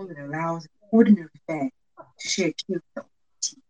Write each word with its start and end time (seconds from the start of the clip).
platform 0.00 0.08
that 0.08 0.36
allows 0.36 0.64
an 0.64 0.70
ordinary 0.92 1.28
fans 1.46 1.72
to 2.18 2.28
share 2.28 2.52
cues 2.52 2.80
with 2.94 3.04
the 3.04 3.04
team. 3.42 3.62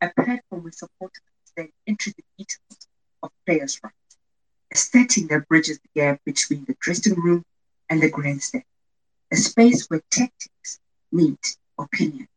A 0.00 0.10
platform 0.14 0.62
where 0.62 0.72
supporters 0.72 1.22
understand 1.56 1.72
intricate 1.86 2.24
details 2.36 2.88
of 3.22 3.30
players' 3.46 3.80
rights. 3.82 3.94
A 4.72 4.76
setting 4.76 5.26
that 5.28 5.48
bridges 5.48 5.78
the 5.78 6.00
gap 6.00 6.20
between 6.24 6.64
the 6.66 6.76
dressing 6.80 7.14
room 7.14 7.44
and 7.90 8.02
the 8.02 8.10
grandstand. 8.10 8.64
A 9.32 9.36
space 9.36 9.86
where 9.88 10.02
tactics 10.10 10.80
meet 11.12 11.56
opinion, 11.78 12.28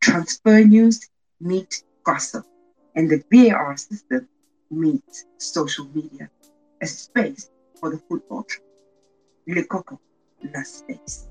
transfer 0.00 0.64
news 0.64 1.08
meet 1.40 1.82
gossip, 2.04 2.44
and 2.94 3.10
the 3.10 3.22
VAR 3.30 3.76
system 3.76 4.28
meets 4.70 5.24
social 5.38 5.86
media. 5.94 6.30
A 6.82 6.86
space 6.86 7.50
for 7.78 7.90
the 7.90 7.98
football 8.08 8.44
trip. 8.44 8.64
Le 9.46 9.64
Coco, 9.64 10.00
La 10.42 10.62
Space. 10.62 11.29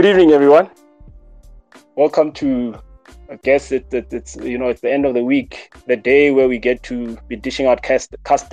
Good 0.00 0.08
evening, 0.08 0.30
everyone. 0.30 0.70
Welcome 1.94 2.32
to, 2.32 2.74
I 3.30 3.36
guess 3.36 3.70
it, 3.70 3.92
it, 3.92 4.10
it's 4.10 4.34
you 4.36 4.56
know 4.56 4.68
it's 4.68 4.80
the 4.80 4.90
end 4.90 5.04
of 5.04 5.12
the 5.12 5.22
week, 5.22 5.74
the 5.88 5.96
day 5.96 6.30
where 6.30 6.48
we 6.48 6.56
get 6.56 6.82
to 6.84 7.18
be 7.28 7.36
dishing 7.36 7.66
out 7.66 7.82
cast 7.82 8.16
cast. 8.24 8.50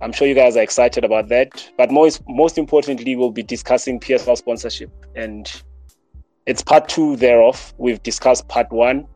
I'm 0.00 0.12
sure 0.12 0.28
you 0.28 0.36
guys 0.36 0.56
are 0.56 0.62
excited 0.62 1.04
about 1.04 1.26
that. 1.30 1.68
But 1.76 1.90
most 1.90 2.22
most 2.28 2.58
importantly, 2.58 3.16
we'll 3.16 3.32
be 3.32 3.42
discussing 3.42 3.98
PSL 3.98 4.36
sponsorship, 4.36 4.92
and 5.16 5.50
it's 6.46 6.62
part 6.62 6.88
two 6.88 7.16
thereof. 7.16 7.74
We've 7.78 8.00
discussed 8.04 8.46
part 8.46 8.70
one. 8.70 9.08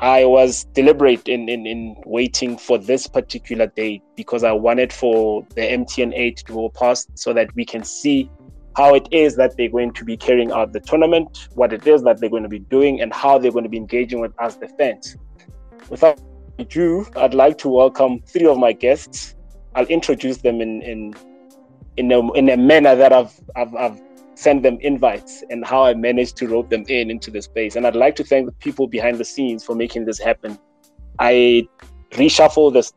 I 0.00 0.24
was 0.24 0.64
deliberate 0.72 1.28
in, 1.28 1.48
in, 1.48 1.68
in 1.68 1.94
waiting 2.04 2.58
for 2.58 2.78
this 2.78 3.06
particular 3.06 3.68
date 3.68 4.02
because 4.16 4.42
I 4.42 4.50
wanted 4.50 4.92
for 4.92 5.46
the 5.54 5.60
MTN 5.60 6.12
8 6.12 6.36
to 6.38 6.52
go 6.52 6.68
past 6.68 7.16
so 7.16 7.32
that 7.32 7.54
we 7.54 7.64
can 7.64 7.84
see 7.84 8.28
how 8.76 8.94
it 8.94 9.06
is 9.10 9.36
that 9.36 9.56
they're 9.56 9.68
going 9.68 9.92
to 9.92 10.04
be 10.04 10.16
carrying 10.16 10.50
out 10.50 10.72
the 10.72 10.80
tournament, 10.80 11.48
what 11.54 11.72
it 11.72 11.86
is 11.86 12.02
that 12.02 12.20
they're 12.20 12.30
going 12.30 12.42
to 12.42 12.48
be 12.48 12.58
doing, 12.58 13.00
and 13.00 13.12
how 13.12 13.38
they're 13.38 13.52
going 13.52 13.64
to 13.64 13.70
be 13.70 13.76
engaging 13.76 14.20
with 14.20 14.32
us, 14.40 14.56
the 14.56 14.68
fans. 14.68 15.16
Without 15.88 16.20
ado, 16.58 17.06
I'd 17.16 17.34
like 17.34 17.58
to 17.58 17.68
welcome 17.68 18.20
three 18.22 18.46
of 18.46 18.58
my 18.58 18.72
guests. 18.72 19.36
I'll 19.74 19.86
introduce 19.86 20.38
them 20.38 20.60
in 20.60 20.82
in 20.82 21.14
in 21.96 22.10
a, 22.10 22.32
in 22.32 22.48
a 22.48 22.56
manner 22.56 22.96
that 22.96 23.12
I've, 23.12 23.32
I've 23.54 23.74
I've 23.74 24.00
sent 24.34 24.62
them 24.62 24.78
invites 24.80 25.44
and 25.50 25.64
how 25.64 25.84
I 25.84 25.94
managed 25.94 26.36
to 26.38 26.48
rope 26.48 26.70
them 26.70 26.84
in 26.88 27.10
into 27.10 27.30
the 27.30 27.40
space. 27.40 27.76
And 27.76 27.86
I'd 27.86 27.94
like 27.94 28.16
to 28.16 28.24
thank 28.24 28.46
the 28.46 28.52
people 28.52 28.88
behind 28.88 29.18
the 29.18 29.24
scenes 29.24 29.64
for 29.64 29.74
making 29.74 30.06
this 30.06 30.18
happen. 30.18 30.58
I 31.18 31.68
reshuffled 32.10 32.72
this 32.72 32.92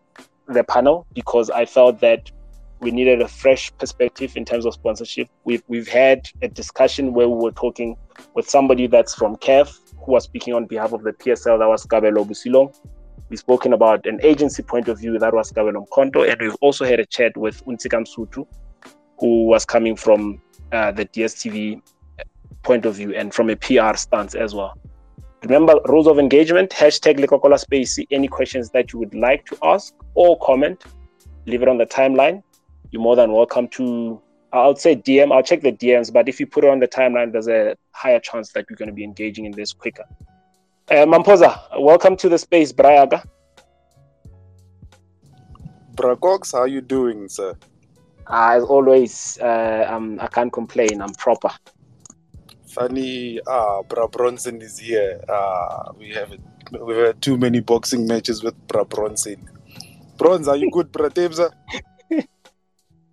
the 0.47 0.63
panel 0.63 1.05
because 1.13 1.49
I 1.49 1.65
felt 1.65 1.99
that 1.99 2.31
we 2.79 2.91
needed 2.91 3.21
a 3.21 3.27
fresh 3.27 3.71
perspective 3.77 4.37
in 4.37 4.45
terms 4.45 4.65
of 4.65 4.73
sponsorship. 4.73 5.29
We've 5.43 5.63
we've 5.67 5.87
had 5.87 6.29
a 6.41 6.47
discussion 6.47 7.13
where 7.13 7.27
we 7.27 7.43
were 7.43 7.51
talking 7.51 7.97
with 8.33 8.49
somebody 8.49 8.87
that's 8.87 9.15
from 9.15 9.35
CAF 9.37 9.79
who 10.03 10.11
was 10.11 10.25
speaking 10.25 10.53
on 10.53 10.65
behalf 10.65 10.93
of 10.93 11.03
the 11.03 11.13
PSL. 11.13 11.59
That 11.59 11.67
was 11.67 11.85
Kabelo 11.85 12.25
Busilong. 12.25 12.75
We've 13.29 13.39
spoken 13.39 13.73
about 13.73 14.05
an 14.05 14.19
agency 14.23 14.63
point 14.63 14.87
of 14.87 14.99
view. 14.99 15.17
That 15.19 15.33
was 15.33 15.51
Kabelo 15.51 15.85
Mkonto, 15.85 16.29
and 16.29 16.39
we've 16.39 16.55
also 16.61 16.85
had 16.85 16.99
a 16.99 17.05
chat 17.05 17.35
with 17.35 17.65
Untika 17.65 18.05
Sutu, 18.07 18.45
who 19.19 19.45
was 19.45 19.65
coming 19.65 19.95
from 19.95 20.41
uh, 20.71 20.91
the 20.91 21.05
DSTV 21.05 21.81
point 22.63 22.85
of 22.85 22.95
view 22.95 23.13
and 23.15 23.33
from 23.33 23.49
a 23.49 23.55
PR 23.55 23.95
stance 23.95 24.35
as 24.35 24.53
well. 24.53 24.77
Remember 25.43 25.79
rules 25.85 26.07
of 26.07 26.19
engagement, 26.19 26.71
hashtag 26.71 27.59
Space. 27.59 27.99
Any 28.11 28.27
questions 28.27 28.69
that 28.71 28.91
you 28.91 28.99
would 28.99 29.13
like 29.13 29.45
to 29.45 29.57
ask 29.63 29.93
or 30.15 30.37
comment, 30.39 30.83
leave 31.45 31.61
it 31.61 31.67
on 31.67 31.77
the 31.77 31.85
timeline 31.85 32.43
you're 32.91 33.01
more 33.01 33.15
than 33.15 33.31
welcome 33.31 33.67
to 33.69 34.21
I'll 34.53 34.75
say 34.75 34.95
DM, 34.95 35.33
I'll 35.33 35.43
check 35.43 35.61
the 35.61 35.73
DMs, 35.73 36.11
but 36.11 36.29
if 36.29 36.39
you 36.39 36.47
put 36.47 36.63
it 36.63 36.69
on 36.69 36.79
the 36.79 36.87
timeline, 36.87 37.33
there's 37.33 37.49
a 37.49 37.75
higher 37.91 38.19
chance 38.19 38.51
that 38.53 38.65
you're 38.69 38.77
going 38.77 38.87
to 38.87 38.93
be 38.93 39.03
engaging 39.03 39.45
in 39.45 39.51
this 39.51 39.73
quicker. 39.73 40.05
Uh, 40.89 41.05
Mamposa, 41.05 41.59
welcome 41.79 42.15
to 42.15 42.29
the 42.29 42.37
space, 42.37 42.71
Brayaga. 42.71 43.25
Bracox, 45.95 46.53
how 46.53 46.63
you 46.63 46.79
doing, 46.79 47.27
sir? 47.27 47.55
Uh, 48.25 48.55
as 48.55 48.63
always, 48.63 49.37
uh, 49.41 49.87
I'm, 49.89 50.19
I 50.19 50.27
can't 50.27 50.51
complain. 50.51 51.01
I'm 51.01 51.13
proper. 51.15 51.49
Funny, 52.67 53.39
ah, 53.47 53.81
Bra 53.83 54.07
Bronson 54.07 54.61
is 54.61 54.77
here. 54.77 55.19
Ah, 55.27 55.91
we 55.97 56.09
have 56.11 56.31
we 56.79 56.95
have 56.95 57.19
too 57.21 57.37
many 57.37 57.59
boxing 57.59 58.05
matches 58.05 58.43
with 58.43 58.55
Bra 58.67 58.83
Bronson. 58.83 59.49
Bronze, 60.17 60.47
are 60.47 60.55
you 60.57 60.69
good, 60.71 60.91
Bra 60.91 61.09
Tebza? 61.09 61.51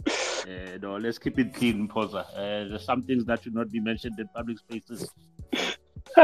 Uh, 0.07 0.79
no, 0.83 0.97
let's 0.97 1.19
keep 1.19 1.39
it 1.39 1.55
clean, 1.55 1.89
Posa. 1.89 2.27
Uh, 2.35 2.69
there's 2.69 2.85
some 2.85 3.03
things 3.03 3.25
that 3.25 3.43
should 3.43 3.55
not 3.55 3.71
be 3.71 3.81
mentioned 3.81 4.19
in 4.19 4.29
public 4.29 4.59
spaces. 4.59 5.11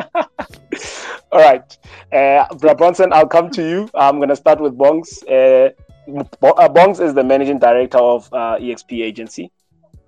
All 1.33 1.41
right. 1.41 1.79
Uh, 2.13 2.75
Bronson, 2.75 3.13
I'll 3.13 3.27
come 3.29 3.51
to 3.51 3.63
you. 3.63 3.89
I'm 3.95 4.17
going 4.17 4.29
to 4.29 4.37
start 4.37 4.61
with 4.61 4.77
Bongs. 4.77 5.23
Uh, 5.23 5.71
Bongs 6.09 7.01
is 7.01 7.15
the 7.15 7.25
managing 7.25 7.59
director 7.59 7.99
of 7.99 8.29
uh, 8.33 8.59
EXP 8.61 9.03
Agency. 9.03 9.51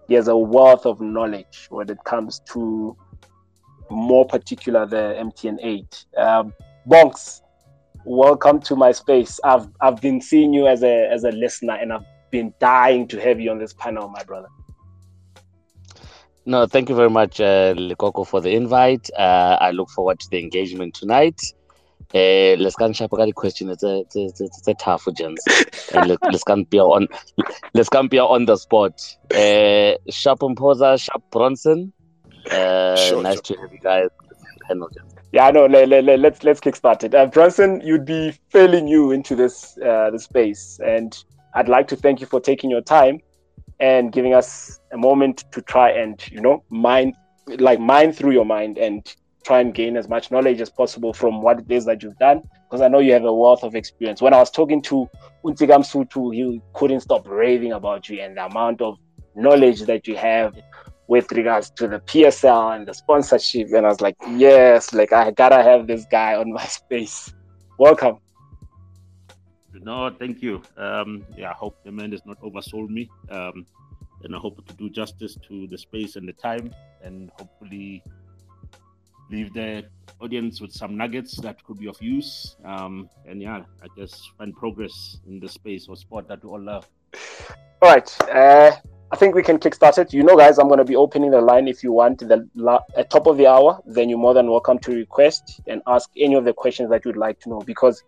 He 0.08 0.14
has 0.14 0.28
a 0.28 0.36
wealth 0.36 0.84
of 0.84 1.00
knowledge 1.00 1.68
when 1.70 1.88
it 1.88 1.98
comes 2.04 2.40
to 2.52 2.96
more 3.90 4.26
particular 4.26 4.84
the 4.86 5.16
MTN 5.20 5.58
8. 5.62 6.04
Um, 6.16 6.54
Bongs, 6.88 7.42
welcome 8.04 8.60
to 8.62 8.76
my 8.76 8.92
space. 8.92 9.38
I've 9.44 9.68
I've 9.80 10.00
been 10.00 10.20
seeing 10.20 10.52
you 10.52 10.66
as 10.66 10.82
a 10.82 11.08
as 11.10 11.24
a 11.24 11.30
listener 11.30 11.74
and 11.74 11.92
I've 11.92 12.04
been 12.32 12.52
dying 12.58 13.06
to 13.08 13.20
have 13.20 13.38
you 13.38 13.52
on 13.52 13.58
this 13.58 13.72
panel, 13.72 14.08
my 14.08 14.24
brother. 14.24 14.48
No, 16.44 16.66
thank 16.66 16.88
you 16.88 16.96
very 16.96 17.10
much, 17.10 17.40
uh, 17.40 17.74
Lekoko, 17.74 18.26
for 18.26 18.40
the 18.40 18.50
invite. 18.50 19.08
Uh, 19.16 19.56
I 19.60 19.70
look 19.70 19.88
forward 19.90 20.18
to 20.18 20.28
the 20.28 20.40
engagement 20.40 20.94
tonight. 20.94 21.40
Uh, 22.12 22.56
let's 22.58 22.74
go 22.74 22.86
and 22.86 22.96
sharp 22.96 23.12
the 23.12 23.32
question. 23.32 23.70
It's 23.70 23.84
a, 23.84 24.00
it's 24.00 24.16
a, 24.16 24.44
it's 24.44 24.68
a 24.68 24.74
tough 24.74 25.06
one, 25.06 25.16
and 25.94 26.08
let, 26.08 26.18
let's 26.24 26.44
go 26.44 26.62
be 26.64 26.78
on 26.78 27.06
let's 27.74 27.88
go 27.88 28.06
be 28.06 28.18
on 28.18 28.44
the 28.44 28.56
spot. 28.56 29.00
Uh, 29.34 29.94
Sharp 30.10 30.40
Posa, 30.56 30.98
Sharp 30.98 31.22
Bronson. 31.30 31.92
Uh, 32.50 32.96
sure, 32.96 33.22
nice 33.22 33.40
sure. 33.46 33.56
to 33.56 33.62
have 33.62 33.72
you 33.72 33.78
guys. 33.78 34.08
Yeah, 35.32 35.50
no, 35.50 35.66
let, 35.66 35.88
let, 35.88 36.04
let, 36.04 36.20
let's 36.20 36.44
let's 36.44 36.60
kickstart 36.60 37.04
it. 37.04 37.14
Uh, 37.14 37.26
Bronson, 37.26 37.80
you'd 37.82 38.04
be 38.04 38.32
fairly 38.50 38.82
new 38.82 39.10
into 39.12 39.34
this 39.34 39.78
uh, 39.78 40.10
the 40.10 40.18
space, 40.18 40.78
and 40.84 41.16
I'd 41.54 41.68
like 41.68 41.88
to 41.88 41.96
thank 41.96 42.20
you 42.20 42.26
for 42.26 42.40
taking 42.40 42.70
your 42.70 42.80
time 42.80 43.20
and 43.80 44.12
giving 44.12 44.34
us 44.34 44.80
a 44.92 44.96
moment 44.96 45.44
to 45.52 45.60
try 45.62 45.90
and, 45.90 46.22
you 46.30 46.40
know, 46.40 46.64
mine, 46.70 47.12
like 47.58 47.80
mine 47.80 48.12
through 48.12 48.32
your 48.32 48.44
mind 48.44 48.78
and 48.78 49.14
try 49.44 49.60
and 49.60 49.74
gain 49.74 49.96
as 49.96 50.08
much 50.08 50.30
knowledge 50.30 50.60
as 50.60 50.70
possible 50.70 51.12
from 51.12 51.42
what 51.42 51.58
it 51.58 51.70
is 51.70 51.84
that 51.84 52.02
you've 52.02 52.18
done. 52.18 52.42
Because 52.64 52.80
I 52.80 52.88
know 52.88 53.00
you 53.00 53.12
have 53.12 53.24
a 53.24 53.32
wealth 53.32 53.64
of 53.64 53.74
experience. 53.74 54.22
When 54.22 54.32
I 54.32 54.38
was 54.38 54.50
talking 54.50 54.80
to 54.82 55.06
Untigam 55.44 55.84
Sutu, 55.84 56.34
he 56.34 56.60
couldn't 56.74 57.00
stop 57.00 57.28
raving 57.28 57.72
about 57.72 58.08
you 58.08 58.20
and 58.20 58.36
the 58.36 58.46
amount 58.46 58.80
of 58.80 58.96
knowledge 59.34 59.82
that 59.82 60.06
you 60.06 60.16
have 60.16 60.54
with 61.08 61.30
regards 61.32 61.70
to 61.70 61.88
the 61.88 61.98
PSL 62.00 62.76
and 62.76 62.86
the 62.86 62.94
sponsorship. 62.94 63.68
And 63.74 63.84
I 63.84 63.90
was 63.90 64.00
like, 64.00 64.16
yes, 64.30 64.94
like 64.94 65.12
I 65.12 65.32
gotta 65.32 65.62
have 65.62 65.86
this 65.86 66.06
guy 66.10 66.36
on 66.36 66.52
my 66.52 66.64
space. 66.78 67.34
Welcome. 67.78 68.21
No, 69.82 70.10
thank 70.10 70.42
you. 70.42 70.62
Um, 70.76 71.24
yeah, 71.36 71.50
I 71.50 71.54
hope 71.54 71.82
the 71.84 71.92
man 71.92 72.10
does 72.10 72.24
not 72.24 72.40
oversold 72.40 72.88
me. 72.88 73.10
Um, 73.30 73.66
and 74.24 74.36
I 74.36 74.38
hope 74.38 74.64
to 74.66 74.74
do 74.74 74.88
justice 74.88 75.36
to 75.48 75.66
the 75.66 75.76
space 75.76 76.14
and 76.16 76.28
the 76.28 76.32
time, 76.32 76.72
and 77.02 77.30
hopefully 77.36 78.04
leave 79.30 79.52
the 79.52 79.84
audience 80.20 80.60
with 80.60 80.72
some 80.72 80.96
nuggets 80.96 81.40
that 81.40 81.62
could 81.64 81.78
be 81.78 81.88
of 81.88 82.00
use. 82.00 82.56
Um, 82.64 83.08
and 83.26 83.42
yeah, 83.42 83.62
I 83.82 83.86
guess 83.96 84.30
find 84.38 84.54
progress 84.54 85.18
in 85.26 85.40
the 85.40 85.48
space 85.48 85.88
or 85.88 85.96
sport 85.96 86.28
that 86.28 86.44
we 86.44 86.50
all 86.50 86.60
love. 86.60 86.88
All 87.80 87.90
right. 87.90 88.20
Uh, 88.30 88.72
I 89.10 89.16
think 89.16 89.34
we 89.34 89.42
can 89.42 89.58
kickstart 89.58 89.98
it. 89.98 90.12
You 90.14 90.22
know, 90.22 90.36
guys, 90.36 90.58
I'm 90.58 90.68
going 90.68 90.78
to 90.78 90.84
be 90.84 90.96
opening 90.96 91.32
the 91.32 91.40
line 91.40 91.68
if 91.68 91.82
you 91.82 91.92
want 91.92 92.20
the 92.20 92.48
la- 92.54 92.80
at 92.96 93.10
top 93.10 93.26
of 93.26 93.36
the 93.36 93.46
hour. 93.46 93.82
Then 93.84 94.08
you're 94.08 94.18
more 94.18 94.32
than 94.32 94.50
welcome 94.50 94.78
to 94.80 94.94
request 94.94 95.60
and 95.66 95.82
ask 95.86 96.08
any 96.16 96.34
of 96.34 96.44
the 96.44 96.54
questions 96.54 96.88
that 96.90 97.04
you'd 97.04 97.16
like 97.16 97.40
to 97.40 97.50
know 97.50 97.60
because 97.60 98.02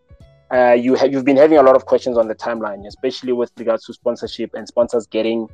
uh, 0.53 0.73
you 0.73 0.95
have 0.95 1.13
you've 1.13 1.25
been 1.25 1.37
having 1.37 1.59
a 1.59 1.63
lot 1.63 1.77
of 1.77 1.87
questions 1.87 2.17
on 2.19 2.29
the 2.29 2.35
timeline, 2.35 2.87
especially 2.87 3.33
with 3.33 3.51
regards 3.59 3.85
to 3.87 3.93
sponsorship 3.93 4.55
and 4.55 4.67
sponsors 4.69 5.07
getting 5.07 5.49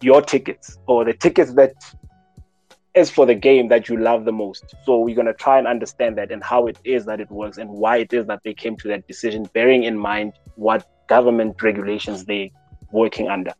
your 0.00 0.22
tickets 0.22 0.78
or 0.86 1.04
the 1.04 1.12
tickets 1.12 1.52
that 1.54 1.72
is 2.94 3.10
for 3.10 3.26
the 3.26 3.34
game 3.34 3.68
that 3.68 3.88
you 3.88 3.96
love 3.96 4.24
the 4.24 4.32
most. 4.32 4.74
So 4.84 4.98
we're 4.98 5.14
gonna 5.14 5.34
try 5.34 5.58
and 5.58 5.66
understand 5.66 6.18
that 6.18 6.32
and 6.32 6.42
how 6.42 6.66
it 6.66 6.78
is 6.84 7.04
that 7.06 7.20
it 7.20 7.30
works 7.30 7.58
and 7.58 7.70
why 7.70 7.98
it 7.98 8.12
is 8.12 8.26
that 8.26 8.40
they 8.44 8.54
came 8.54 8.76
to 8.76 8.88
that 8.88 9.06
decision, 9.06 9.48
bearing 9.52 9.84
in 9.84 9.96
mind 9.96 10.32
what 10.56 10.88
government 11.08 11.62
regulations 11.62 12.24
they 12.24 12.52
working 12.90 13.28
under. 13.28 13.52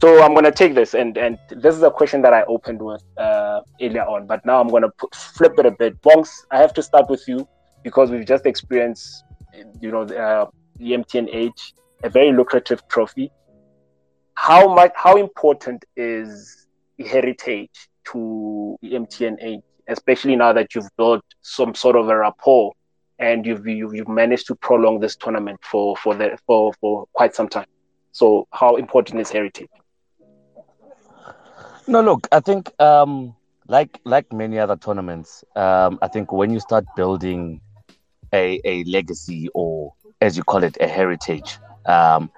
So 0.00 0.22
I'm 0.22 0.32
gonna 0.32 0.52
take 0.52 0.74
this, 0.74 0.94
and 0.94 1.18
and 1.18 1.38
this 1.50 1.74
is 1.74 1.82
a 1.82 1.90
question 1.90 2.22
that 2.22 2.32
I 2.32 2.42
opened 2.44 2.80
with 2.80 3.02
uh, 3.16 3.62
earlier 3.80 4.04
on, 4.04 4.26
but 4.26 4.46
now 4.46 4.60
I'm 4.60 4.68
gonna 4.68 4.90
put, 4.90 5.12
flip 5.14 5.58
it 5.58 5.66
a 5.66 5.72
bit. 5.72 6.00
Bongs, 6.02 6.30
I 6.52 6.58
have 6.58 6.72
to 6.74 6.82
start 6.82 7.10
with 7.10 7.26
you 7.26 7.48
because 7.82 8.10
we've 8.10 8.24
just 8.24 8.46
experienced, 8.46 9.24
you 9.80 9.90
know, 9.90 10.02
uh, 10.02 10.46
the 10.76 10.92
MTN8, 10.92 11.72
a 12.04 12.08
very 12.10 12.32
lucrative 12.32 12.86
trophy. 12.88 13.30
How 14.34 14.72
much? 14.72 14.92
How 14.94 15.16
important 15.16 15.84
is 15.96 16.66
heritage 17.04 17.88
to 18.12 18.76
the 18.82 18.92
MTN8, 18.92 19.60
especially 19.88 20.36
now 20.36 20.52
that 20.52 20.74
you've 20.74 20.88
built 20.96 21.24
some 21.42 21.74
sort 21.74 21.96
of 21.96 22.08
a 22.08 22.16
rapport 22.16 22.72
and 23.18 23.44
you've 23.44 23.66
you've 23.66 24.08
managed 24.08 24.46
to 24.46 24.54
prolong 24.54 25.00
this 25.00 25.16
tournament 25.16 25.58
for 25.62 25.96
for 25.96 26.14
the 26.14 26.38
for 26.46 26.72
for 26.80 27.06
quite 27.12 27.34
some 27.34 27.48
time. 27.48 27.66
So, 28.12 28.46
how 28.52 28.76
important 28.76 29.20
is 29.20 29.30
heritage? 29.30 29.68
No, 31.86 32.00
look, 32.00 32.28
I 32.32 32.40
think 32.40 32.70
um, 32.80 33.34
like 33.66 34.00
like 34.04 34.32
many 34.32 34.58
other 34.58 34.76
tournaments, 34.76 35.44
um, 35.56 35.98
I 36.02 36.08
think 36.08 36.32
when 36.32 36.50
you 36.50 36.60
start 36.60 36.84
building 36.96 37.60
a, 38.32 38.60
a 38.64 38.84
legacy 38.84 39.48
or 39.54 39.92
as 40.20 40.36
you 40.36 40.42
call 40.42 40.64
it, 40.64 40.76
a 40.80 40.88
heritage, 40.88 41.58
um, 41.86 42.30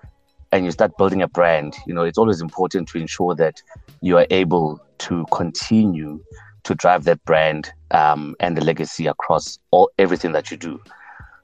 and 0.53 0.65
you 0.65 0.71
start 0.71 0.97
building 0.99 1.23
a 1.23 1.29
brand, 1.29 1.77
you 1.87 1.95
know, 1.95 2.03
it's 2.03 2.19
always 2.19 2.41
important 2.41 2.89
to 2.89 2.99
ensure 2.99 3.35
that 3.37 3.63
you 4.01 4.19
are 4.19 4.27
able 4.31 4.81
to 4.99 5.25
continue 5.33 6.23
to 6.65 6.75
drive 6.75 7.05
that 7.05 7.25
brand 7.25 7.73
um, 7.93 8.35
and 8.41 8.57
the 8.57 8.65
legacy 8.65 9.07
across 9.07 9.59
all 9.71 9.91
everything 9.99 10.33
that 10.33 10.51
you 10.51 10.57
do. 10.57 10.81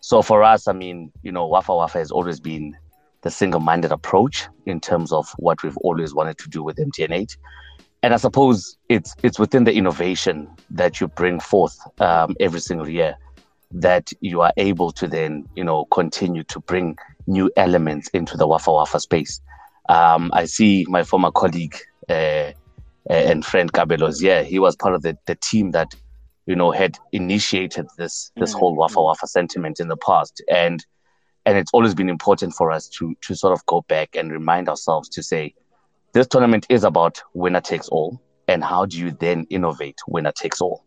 So 0.00 0.22
for 0.22 0.42
us, 0.42 0.68
I 0.68 0.72
mean, 0.72 1.12
you 1.22 1.32
know, 1.32 1.46
Wafa 1.46 1.74
Wafa 1.74 1.98
has 1.98 2.10
always 2.10 2.40
been 2.40 2.76
the 3.22 3.30
single-minded 3.30 3.92
approach 3.92 4.46
in 4.66 4.80
terms 4.80 5.12
of 5.12 5.26
what 5.38 5.62
we've 5.62 5.76
always 5.78 6.14
wanted 6.14 6.38
to 6.38 6.48
do 6.48 6.62
with 6.62 6.76
MTN8 6.76 7.36
and 8.02 8.14
I 8.14 8.18
suppose 8.18 8.76
it's 8.88 9.16
it's 9.24 9.38
within 9.38 9.64
the 9.64 9.72
innovation 9.72 10.48
that 10.70 11.00
you 11.00 11.08
bring 11.08 11.40
forth 11.40 11.76
um, 12.00 12.36
every 12.38 12.60
single 12.60 12.88
year 12.88 13.16
that 13.70 14.12
you 14.20 14.40
are 14.40 14.52
able 14.56 14.92
to 14.92 15.08
then 15.08 15.46
you 15.54 15.64
know 15.64 15.84
continue 15.86 16.44
to 16.44 16.60
bring 16.60 16.96
new 17.26 17.50
elements 17.56 18.08
into 18.08 18.36
the 18.36 18.46
Wafa 18.46 18.72
Wafa 18.72 19.00
space. 19.00 19.40
Um, 19.88 20.30
I 20.32 20.44
see 20.46 20.86
my 20.88 21.04
former 21.04 21.30
colleague 21.30 21.76
uh, 22.08 22.52
and 23.08 23.44
friend 23.44 23.72
Kabelos. 23.72 24.22
Yeah, 24.22 24.42
he 24.42 24.58
was 24.58 24.76
part 24.76 24.94
of 24.94 25.02
the, 25.02 25.16
the 25.26 25.36
team 25.36 25.72
that 25.72 25.94
you 26.46 26.56
know 26.56 26.70
had 26.70 26.98
initiated 27.12 27.86
this 27.98 28.30
this 28.36 28.50
mm-hmm. 28.50 28.58
whole 28.58 28.76
Wafa 28.76 29.02
Wafa 29.02 29.26
sentiment 29.26 29.80
in 29.80 29.88
the 29.88 29.96
past, 29.96 30.42
and 30.50 30.84
and 31.44 31.58
it's 31.58 31.70
always 31.72 31.94
been 31.94 32.08
important 32.08 32.54
for 32.54 32.70
us 32.70 32.88
to 32.88 33.14
to 33.22 33.34
sort 33.34 33.52
of 33.52 33.64
go 33.66 33.82
back 33.82 34.16
and 34.16 34.32
remind 34.32 34.68
ourselves 34.68 35.08
to 35.10 35.22
say 35.22 35.54
this 36.12 36.26
tournament 36.26 36.66
is 36.68 36.84
about 36.84 37.22
winner 37.34 37.60
takes 37.60 37.88
all. 37.88 38.20
And 38.48 38.62
how 38.62 38.86
do 38.86 38.96
you 38.96 39.10
then 39.10 39.44
innovate 39.50 39.98
winner 40.06 40.30
takes 40.30 40.60
all? 40.60 40.85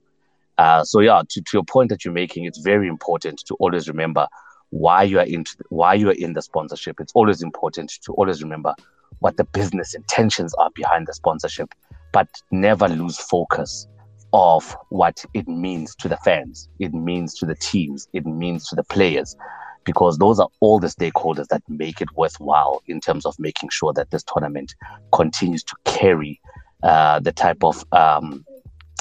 Uh, 0.60 0.84
so 0.84 1.00
yeah, 1.00 1.22
to, 1.30 1.42
to 1.42 1.52
your 1.54 1.64
point 1.64 1.90
that 1.90 2.04
you're 2.04 2.14
making, 2.14 2.44
it's 2.44 2.60
very 2.60 2.90
important 2.90 3.42
to 3.46 3.56
always 3.56 3.88
remember 3.88 4.28
why 4.72 5.04
you 5.04 5.18
are 5.18 5.26
in 5.26 5.46
why 5.70 5.94
you 5.94 6.10
are 6.10 6.20
in 6.26 6.34
the 6.34 6.42
sponsorship. 6.42 7.00
It's 7.00 7.14
always 7.16 7.42
important 7.42 7.94
to 8.04 8.12
always 8.14 8.44
remember 8.44 8.76
what 9.20 9.38
the 9.38 9.46
business 9.46 9.94
intentions 9.94 10.54
are 10.56 10.70
behind 10.76 11.08
the 11.08 11.14
sponsorship, 11.14 11.74
but 12.12 12.28
never 12.52 12.90
lose 12.90 13.18
focus 13.18 13.88
of 14.34 14.76
what 14.90 15.24
it 15.34 15.48
means 15.48 15.96
to 15.96 16.10
the 16.10 16.18
fans, 16.18 16.68
it 16.80 16.94
means 16.94 17.34
to 17.36 17.46
the 17.46 17.56
teams, 17.56 18.10
it 18.12 18.26
means 18.26 18.68
to 18.68 18.76
the 18.76 18.84
players 18.84 19.38
because 19.86 20.18
those 20.18 20.42
are 20.42 20.50
all 20.60 20.78
the 20.78 20.88
stakeholders 20.88 21.48
that 21.48 21.64
make 21.70 22.02
it 22.02 22.10
worthwhile 22.18 22.84
in 22.88 23.00
terms 23.00 23.26
of 23.26 23.34
making 23.40 23.70
sure 23.70 23.94
that 23.94 24.12
this 24.12 24.24
tournament 24.24 24.76
continues 25.14 25.64
to 25.64 25.76
carry 25.86 26.40
uh, 26.84 27.20
the 27.22 27.32
type 27.32 27.64
of 27.64 27.86
um, 27.94 28.46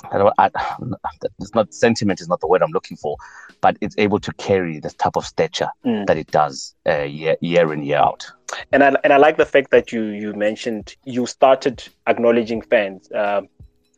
I 0.05 0.31
I, 0.39 0.51
it's 1.41 1.55
not 1.55 1.73
sentiment 1.75 2.21
is 2.21 2.29
not 2.29 2.41
the 2.41 2.47
word 2.47 2.63
I'm 2.63 2.71
looking 2.71 2.97
for, 2.97 3.17
but 3.61 3.77
it's 3.81 3.95
able 3.99 4.21
to 4.21 4.33
carry 4.35 4.81
the 4.81 4.91
type 4.91 5.17
of 5.17 5.25
stature 5.25 5.69
mm. 5.85 6.07
that 6.07 6.17
it 6.17 6.31
does 6.31 6.75
uh, 6.89 7.03
year 7.03 7.37
year 7.41 7.73
in 7.73 7.83
year 7.83 7.99
out. 7.99 8.27
And 8.73 8.83
I 8.83 8.95
and 9.05 9.13
I 9.13 9.17
like 9.17 9.37
the 9.37 9.47
fact 9.47 9.71
that 9.71 9.93
you 9.93 10.05
you 10.05 10.33
mentioned 10.35 10.97
you 11.05 11.27
started 11.27 11.87
acknowledging 12.07 12.63
fans 12.63 13.11
uh, 13.13 13.43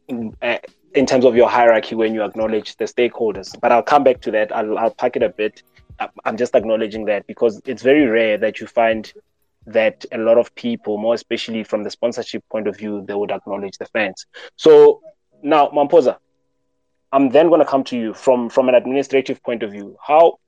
in 0.08 1.06
terms 1.06 1.24
of 1.24 1.36
your 1.36 1.48
hierarchy 1.48 1.94
when 1.94 2.14
you 2.14 2.22
acknowledge 2.22 2.76
the 2.76 2.84
stakeholders. 2.84 3.58
But 3.60 3.72
I'll 3.72 3.82
come 3.82 4.04
back 4.04 4.20
to 4.22 4.30
that. 4.32 4.54
I'll 4.54 4.78
I'll 4.78 4.94
pack 4.94 5.16
it 5.16 5.22
a 5.22 5.28
bit. 5.28 5.62
I'm 6.24 6.38
just 6.38 6.54
acknowledging 6.54 7.04
that 7.06 7.26
because 7.26 7.60
it's 7.66 7.82
very 7.82 8.06
rare 8.06 8.38
that 8.38 8.58
you 8.58 8.66
find 8.66 9.12
that 9.66 10.04
a 10.12 10.18
lot 10.18 10.38
of 10.38 10.54
people, 10.54 10.96
more 10.96 11.14
especially 11.14 11.62
from 11.62 11.82
the 11.82 11.90
sponsorship 11.90 12.42
point 12.48 12.66
of 12.66 12.76
view, 12.76 13.04
they 13.06 13.14
would 13.14 13.30
acknowledge 13.30 13.76
the 13.78 13.84
fans. 13.86 14.26
So 14.56 15.02
now, 15.42 15.68
Mamposa, 15.68 16.16
I'm 17.12 17.30
then 17.30 17.48
going 17.48 17.60
to 17.60 17.66
come 17.66 17.84
to 17.84 17.96
you 17.96 18.14
from 18.14 18.48
from 18.48 18.68
an 18.68 18.74
administrative 18.74 19.42
point 19.42 19.62
of 19.62 19.72
view. 19.72 19.96
How 20.04 20.38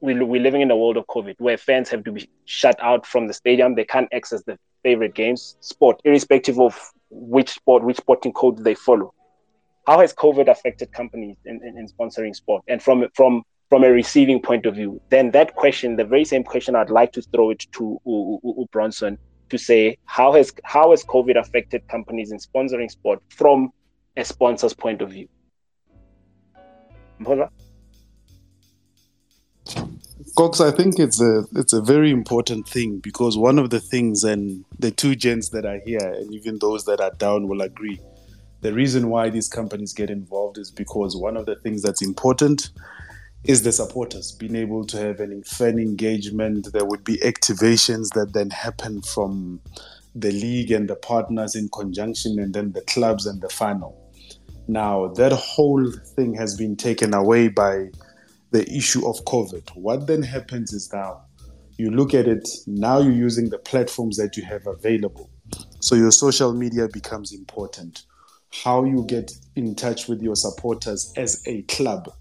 we, 0.00 0.14
we're 0.14 0.40
living 0.40 0.62
in 0.62 0.70
a 0.70 0.76
world 0.76 0.96
of 0.96 1.06
COVID 1.06 1.34
where 1.38 1.58
fans 1.58 1.90
have 1.90 2.04
to 2.04 2.12
be 2.12 2.28
shut 2.46 2.76
out 2.80 3.06
from 3.06 3.26
the 3.26 3.34
stadium. 3.34 3.74
They 3.74 3.84
can't 3.84 4.08
access 4.12 4.42
the 4.44 4.58
favorite 4.82 5.14
games, 5.14 5.56
sport, 5.60 6.00
irrespective 6.04 6.58
of 6.58 6.90
which 7.10 7.50
sport, 7.50 7.82
which 7.82 7.98
sporting 7.98 8.32
code 8.32 8.64
they 8.64 8.74
follow. 8.74 9.12
How 9.86 10.00
has 10.00 10.14
COVID 10.14 10.48
affected 10.48 10.92
companies 10.92 11.36
in, 11.44 11.60
in, 11.62 11.76
in 11.78 11.86
sponsoring 11.88 12.34
sport? 12.34 12.62
And 12.68 12.82
from 12.82 13.06
from 13.14 13.42
from 13.68 13.84
a 13.84 13.90
receiving 13.90 14.40
point 14.40 14.66
of 14.66 14.74
view, 14.74 15.00
then 15.10 15.30
that 15.30 15.54
question, 15.54 15.96
the 15.96 16.04
very 16.04 16.24
same 16.24 16.42
question, 16.42 16.74
I'd 16.74 16.90
like 16.90 17.12
to 17.12 17.22
throw 17.22 17.50
it 17.50 17.66
to 17.72 18.00
U- 18.04 18.40
U- 18.42 18.54
U- 18.58 18.68
Bronson 18.72 19.16
to 19.50 19.58
say 19.58 19.96
how 20.06 20.32
has 20.32 20.52
how 20.64 20.90
has 20.92 21.04
COVID 21.04 21.38
affected 21.38 21.86
companies 21.88 22.32
in 22.32 22.38
sponsoring 22.38 22.90
sport 22.90 23.20
from 23.28 23.70
a 24.16 24.24
sponsor's 24.24 24.74
point 24.74 25.02
of 25.02 25.10
view? 25.10 25.28
Mpoza? 27.20 27.50
Cox, 30.36 30.60
I 30.60 30.70
think 30.70 30.98
it's 30.98 31.20
a 31.20 31.44
it's 31.54 31.72
a 31.72 31.80
very 31.80 32.10
important 32.10 32.68
thing 32.68 32.98
because 32.98 33.36
one 33.36 33.58
of 33.58 33.70
the 33.70 33.80
things, 33.80 34.24
and 34.24 34.64
the 34.78 34.90
two 34.90 35.14
gents 35.14 35.50
that 35.50 35.64
are 35.64 35.80
here, 35.84 35.98
and 36.00 36.32
even 36.32 36.58
those 36.58 36.84
that 36.84 37.00
are 37.00 37.10
down 37.12 37.48
will 37.48 37.60
agree, 37.60 38.00
the 38.60 38.72
reason 38.72 39.10
why 39.10 39.30
these 39.30 39.48
companies 39.48 39.92
get 39.92 40.10
involved 40.10 40.58
is 40.58 40.70
because 40.70 41.16
one 41.16 41.36
of 41.36 41.46
the 41.46 41.56
things 41.56 41.82
that's 41.82 42.02
important 42.02 42.70
is 43.44 43.62
the 43.62 43.72
supporters 43.72 44.32
being 44.32 44.54
able 44.54 44.84
to 44.84 44.98
have 44.98 45.20
an 45.20 45.42
fan 45.42 45.78
engagement. 45.78 46.72
There 46.72 46.84
would 46.84 47.04
be 47.04 47.16
activations 47.18 48.12
that 48.14 48.32
then 48.32 48.50
happen 48.50 49.02
from 49.02 49.60
the 50.14 50.32
league 50.32 50.70
and 50.70 50.88
the 50.88 50.96
partners 50.96 51.54
in 51.54 51.68
conjunction, 51.68 52.38
and 52.38 52.54
then 52.54 52.72
the 52.72 52.82
clubs 52.82 53.26
and 53.26 53.40
the 53.40 53.48
final. 53.48 53.96
Now, 54.68 55.08
that 55.14 55.32
whole 55.32 55.90
thing 56.14 56.34
has 56.34 56.56
been 56.56 56.76
taken 56.76 57.14
away 57.14 57.48
by 57.48 57.90
the 58.50 58.68
issue 58.72 59.08
of 59.08 59.24
COVID. 59.24 59.76
What 59.76 60.06
then 60.06 60.22
happens 60.22 60.72
is 60.72 60.92
now 60.92 61.22
you 61.76 61.90
look 61.90 62.14
at 62.14 62.28
it, 62.28 62.48
now 62.66 62.98
you're 62.98 63.12
using 63.12 63.48
the 63.48 63.58
platforms 63.58 64.16
that 64.18 64.36
you 64.36 64.44
have 64.44 64.66
available. 64.66 65.30
So 65.80 65.94
your 65.94 66.10
social 66.10 66.52
media 66.52 66.88
becomes 66.88 67.32
important. 67.32 68.04
How 68.62 68.84
you 68.84 69.04
get 69.06 69.32
in 69.56 69.74
touch 69.74 70.06
with 70.06 70.22
your 70.22 70.36
supporters 70.36 71.12
as 71.16 71.42
a 71.46 71.62
club 71.62 72.12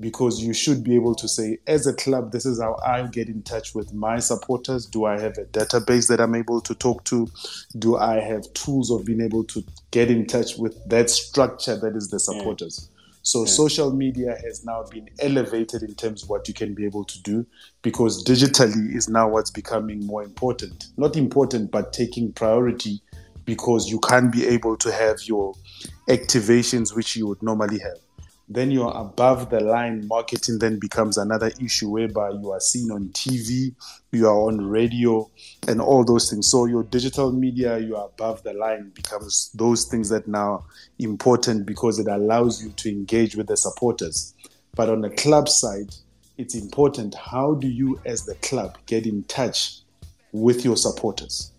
because 0.00 0.42
you 0.42 0.52
should 0.52 0.84
be 0.84 0.94
able 0.94 1.14
to 1.14 1.28
say, 1.28 1.58
as 1.66 1.86
a 1.86 1.94
club, 1.94 2.32
this 2.32 2.44
is 2.44 2.60
how 2.60 2.78
I 2.84 3.06
get 3.06 3.28
in 3.28 3.42
touch 3.42 3.74
with 3.74 3.92
my 3.94 4.18
supporters. 4.18 4.86
Do 4.86 5.04
I 5.04 5.18
have 5.20 5.38
a 5.38 5.44
database 5.46 6.08
that 6.08 6.20
I'm 6.20 6.34
able 6.34 6.60
to 6.62 6.74
talk 6.74 7.04
to? 7.04 7.28
Do 7.78 7.96
I 7.96 8.20
have 8.20 8.52
tools 8.52 8.90
of 8.90 9.04
being 9.04 9.20
able 9.20 9.44
to 9.44 9.64
get 9.90 10.10
in 10.10 10.26
touch 10.26 10.56
with 10.56 10.76
that 10.88 11.10
structure 11.10 11.76
that 11.76 11.96
is 11.96 12.10
the 12.10 12.18
mm. 12.18 12.20
supporters? 12.20 12.90
So 13.22 13.40
yeah. 13.40 13.46
social 13.46 13.92
media 13.92 14.36
has 14.44 14.64
now 14.64 14.84
been 14.84 15.08
elevated 15.18 15.82
in 15.82 15.94
terms 15.94 16.22
of 16.22 16.28
what 16.28 16.46
you 16.46 16.54
can 16.54 16.74
be 16.74 16.84
able 16.84 17.04
to 17.04 17.22
do 17.22 17.44
because 17.82 18.22
digitally 18.24 18.94
is 18.94 19.08
now 19.08 19.28
what's 19.28 19.50
becoming 19.50 20.06
more 20.06 20.22
important. 20.22 20.86
Not 20.96 21.16
important, 21.16 21.72
but 21.72 21.92
taking 21.92 22.32
priority 22.32 23.02
because 23.44 23.88
you 23.88 23.98
can't 24.00 24.30
be 24.30 24.46
able 24.46 24.76
to 24.76 24.92
have 24.92 25.16
your 25.24 25.54
activations 26.08 26.94
which 26.94 27.16
you 27.16 27.26
would 27.26 27.42
normally 27.42 27.78
have 27.80 27.98
then 28.48 28.70
you're 28.70 28.96
above 28.96 29.50
the 29.50 29.60
line 29.60 30.06
marketing 30.06 30.58
then 30.58 30.78
becomes 30.78 31.18
another 31.18 31.50
issue 31.60 31.90
whereby 31.90 32.30
you 32.30 32.52
are 32.52 32.60
seen 32.60 32.90
on 32.92 33.08
tv 33.08 33.74
you 34.12 34.26
are 34.26 34.40
on 34.48 34.64
radio 34.64 35.28
and 35.68 35.80
all 35.80 36.04
those 36.04 36.30
things. 36.30 36.48
So 36.48 36.66
your 36.66 36.84
digital 36.84 37.32
media 37.32 37.78
you 37.78 37.96
are 37.96 38.06
above 38.06 38.42
the 38.42 38.52
line 38.52 38.90
becomes 38.94 39.50
those 39.54 39.84
things 39.84 40.08
that 40.10 40.28
now 40.28 40.64
important 40.98 41.66
because 41.66 41.98
it 41.98 42.06
allows 42.06 42.62
you 42.62 42.70
to 42.70 42.90
engage 42.90 43.36
with 43.36 43.48
the 43.48 43.56
supporters. 43.56 44.34
But 44.74 44.88
on 44.88 45.00
the 45.00 45.10
club 45.10 45.48
side 45.48 45.94
it's 46.38 46.54
important 46.54 47.14
how 47.14 47.54
do 47.54 47.68
you 47.68 48.00
as 48.04 48.24
the 48.24 48.34
club 48.36 48.78
get 48.86 49.06
in 49.06 49.24
touch 49.24 49.80
with 50.32 50.64
your 50.64 50.76
supporters? 50.76 51.52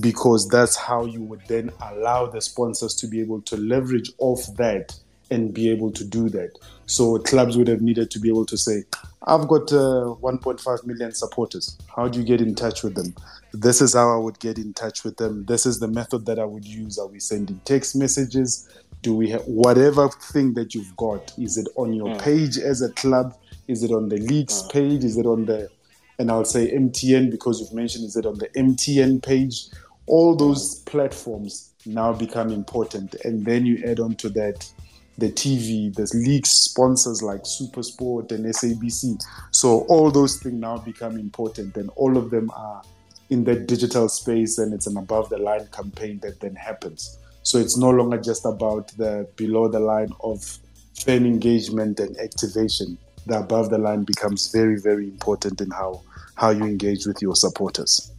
Because 0.00 0.48
that's 0.48 0.76
how 0.76 1.04
you 1.04 1.22
would 1.22 1.42
then 1.46 1.70
allow 1.80 2.26
the 2.26 2.40
sponsors 2.40 2.96
to 2.96 3.06
be 3.06 3.20
able 3.20 3.40
to 3.42 3.56
leverage 3.56 4.10
off 4.18 4.44
that 4.56 4.94
and 5.30 5.52
be 5.54 5.70
able 5.70 5.90
to 5.92 6.04
do 6.04 6.28
that. 6.30 6.58
So 6.86 7.18
clubs 7.18 7.56
would 7.56 7.68
have 7.68 7.80
needed 7.80 8.10
to 8.12 8.18
be 8.20 8.28
able 8.28 8.46
to 8.46 8.56
say, 8.58 8.84
I've 9.26 9.48
got 9.48 9.72
uh, 9.72 10.14
1.5 10.20 10.86
million 10.86 11.12
supporters. 11.12 11.78
How 11.94 12.08
do 12.08 12.18
you 12.20 12.26
get 12.26 12.40
in 12.42 12.54
touch 12.54 12.82
with 12.82 12.94
them? 12.94 13.14
This 13.54 13.80
is 13.80 13.94
how 13.94 14.12
I 14.14 14.18
would 14.18 14.38
get 14.38 14.58
in 14.58 14.74
touch 14.74 15.02
with 15.02 15.16
them. 15.16 15.46
This 15.46 15.64
is 15.64 15.80
the 15.80 15.88
method 15.88 16.26
that 16.26 16.38
I 16.38 16.44
would 16.44 16.66
use. 16.66 16.98
Are 16.98 17.06
we 17.06 17.20
sending 17.20 17.60
text 17.64 17.96
messages? 17.96 18.68
Do 19.02 19.14
we 19.16 19.30
have 19.30 19.42
whatever 19.46 20.08
thing 20.10 20.54
that 20.54 20.74
you've 20.74 20.94
got? 20.96 21.32
Is 21.38 21.56
it 21.56 21.68
on 21.76 21.94
your 21.94 22.10
Mm. 22.10 22.18
page 22.18 22.58
as 22.58 22.82
a 22.82 22.90
club? 22.90 23.34
Is 23.66 23.82
it 23.82 23.92
on 23.92 24.08
the 24.10 24.18
league's 24.18 24.62
Mm. 24.64 24.72
page? 24.72 25.04
Is 25.04 25.16
it 25.16 25.24
on 25.26 25.46
the, 25.46 25.70
and 26.18 26.30
I'll 26.30 26.44
say 26.44 26.70
MTN 26.70 27.30
because 27.30 27.60
you've 27.60 27.72
mentioned, 27.72 28.04
is 28.04 28.16
it 28.16 28.26
on 28.26 28.38
the 28.38 28.48
MTN 28.58 29.20
page? 29.22 29.68
All 30.06 30.36
those 30.36 30.80
platforms 30.80 31.70
now 31.86 32.12
become 32.12 32.50
important. 32.50 33.14
And 33.24 33.46
then 33.46 33.64
you 33.64 33.82
add 33.86 34.00
on 34.00 34.16
to 34.16 34.28
that 34.30 34.68
the 35.18 35.30
TV, 35.30 35.94
the 35.94 36.10
league 36.16 36.46
sponsors 36.46 37.22
like 37.22 37.42
Supersport 37.42 38.32
and 38.32 38.44
SABC. 38.46 39.22
So 39.50 39.80
all 39.82 40.10
those 40.10 40.38
things 40.38 40.60
now 40.60 40.78
become 40.78 41.18
important, 41.18 41.76
and 41.76 41.90
all 41.96 42.16
of 42.16 42.30
them 42.30 42.50
are 42.50 42.82
in 43.30 43.44
the 43.44 43.54
digital 43.54 44.08
space, 44.08 44.58
and 44.58 44.74
it's 44.74 44.86
an 44.86 44.96
above 44.96 45.30
the 45.30 45.38
line 45.38 45.66
campaign 45.68 46.18
that 46.22 46.40
then 46.40 46.54
happens. 46.54 47.18
So 47.42 47.58
it's 47.58 47.76
no 47.76 47.90
longer 47.90 48.18
just 48.18 48.44
about 48.44 48.88
the 48.96 49.28
below 49.36 49.68
the 49.68 49.80
line 49.80 50.10
of 50.20 50.58
fan 50.94 51.26
engagement 51.26 52.00
and 52.00 52.16
activation. 52.18 52.98
The 53.26 53.40
above 53.40 53.70
the 53.70 53.78
line 53.78 54.04
becomes 54.04 54.50
very, 54.50 54.80
very 54.80 55.04
important 55.04 55.60
in 55.60 55.70
how 55.70 56.02
how 56.34 56.50
you 56.50 56.64
engage 56.64 57.06
with 57.06 57.22
your 57.22 57.36
supporters. 57.36 58.13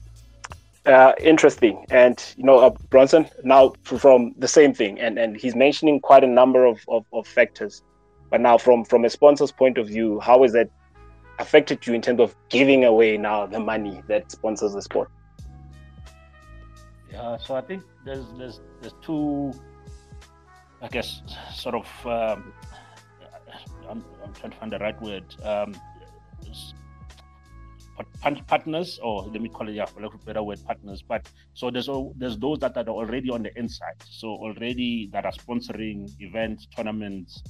Uh, 0.86 1.14
interesting. 1.20 1.86
And, 1.90 2.24
you 2.38 2.44
know, 2.44 2.60
uh, 2.60 2.70
Bronson, 2.90 3.28
now 3.44 3.74
from 3.84 4.36
the 4.38 4.48
same 4.48 4.74
thing, 4.74 5.00
and, 5.00 5.18
and 5.18 5.36
he's 5.36 5.56
mentioning 5.56 6.00
quite 6.00 6.24
a 6.24 6.28
number 6.28 6.66
of, 6.66 6.80
of, 6.88 7.06
of 7.12 7.28
factors. 7.28 7.82
But 8.30 8.42
now, 8.42 8.58
from, 8.58 8.86
from 8.86 9.04
a 9.06 9.10
sponsor's 9.10 9.52
point 9.52 9.78
of 9.78 9.88
view, 9.88 10.20
how 10.20 10.44
has 10.44 10.54
that 10.54 10.70
affected 11.40 11.86
you 11.88 11.94
in 11.94 12.02
terms 12.02 12.20
of 12.20 12.36
giving 12.50 12.84
away 12.84 13.18
now 13.18 13.46
the 13.46 13.60
money 13.60 14.02
that 14.08 14.32
sponsors 14.32 14.74
the 14.74 14.82
sport? 14.82 15.10
Yeah, 17.12 17.38
so 17.38 17.56
I 17.56 17.62
think 17.62 17.84
there's 18.04 18.26
there's 18.38 18.60
there's 18.82 18.94
two, 19.02 19.54
I 20.82 20.88
guess, 20.90 21.22
sort 21.54 21.76
of. 21.76 21.88
Um, 22.06 22.54
I'm, 23.90 24.04
I'm 24.24 24.34
trying 24.34 24.52
to 24.52 24.58
find 24.58 24.72
the 24.72 24.80
right 24.80 25.02
word. 25.02 25.24
Um, 25.44 25.76
partners, 28.48 29.00
or 29.02 29.24
let 29.24 29.42
me 29.42 29.50
call 29.50 29.70
it, 29.70 29.74
yeah, 29.74 29.86
a 29.86 30.18
better 30.26 30.44
word, 30.44 30.60
partners. 30.66 31.02
But 31.02 31.30
so 31.54 31.70
there's 31.70 31.90
al- 31.90 32.14
there's 32.18 32.38
those 32.38 32.60
that 32.60 32.78
are 32.78 32.88
already 32.88 33.30
on 33.30 33.44
the 33.44 33.58
inside. 33.58 34.02
So 34.10 34.30
already 34.30 35.10
that 35.14 35.26
are 35.26 35.32
sponsoring 35.32 36.10
events, 36.20 36.68
tournaments, 36.76 37.44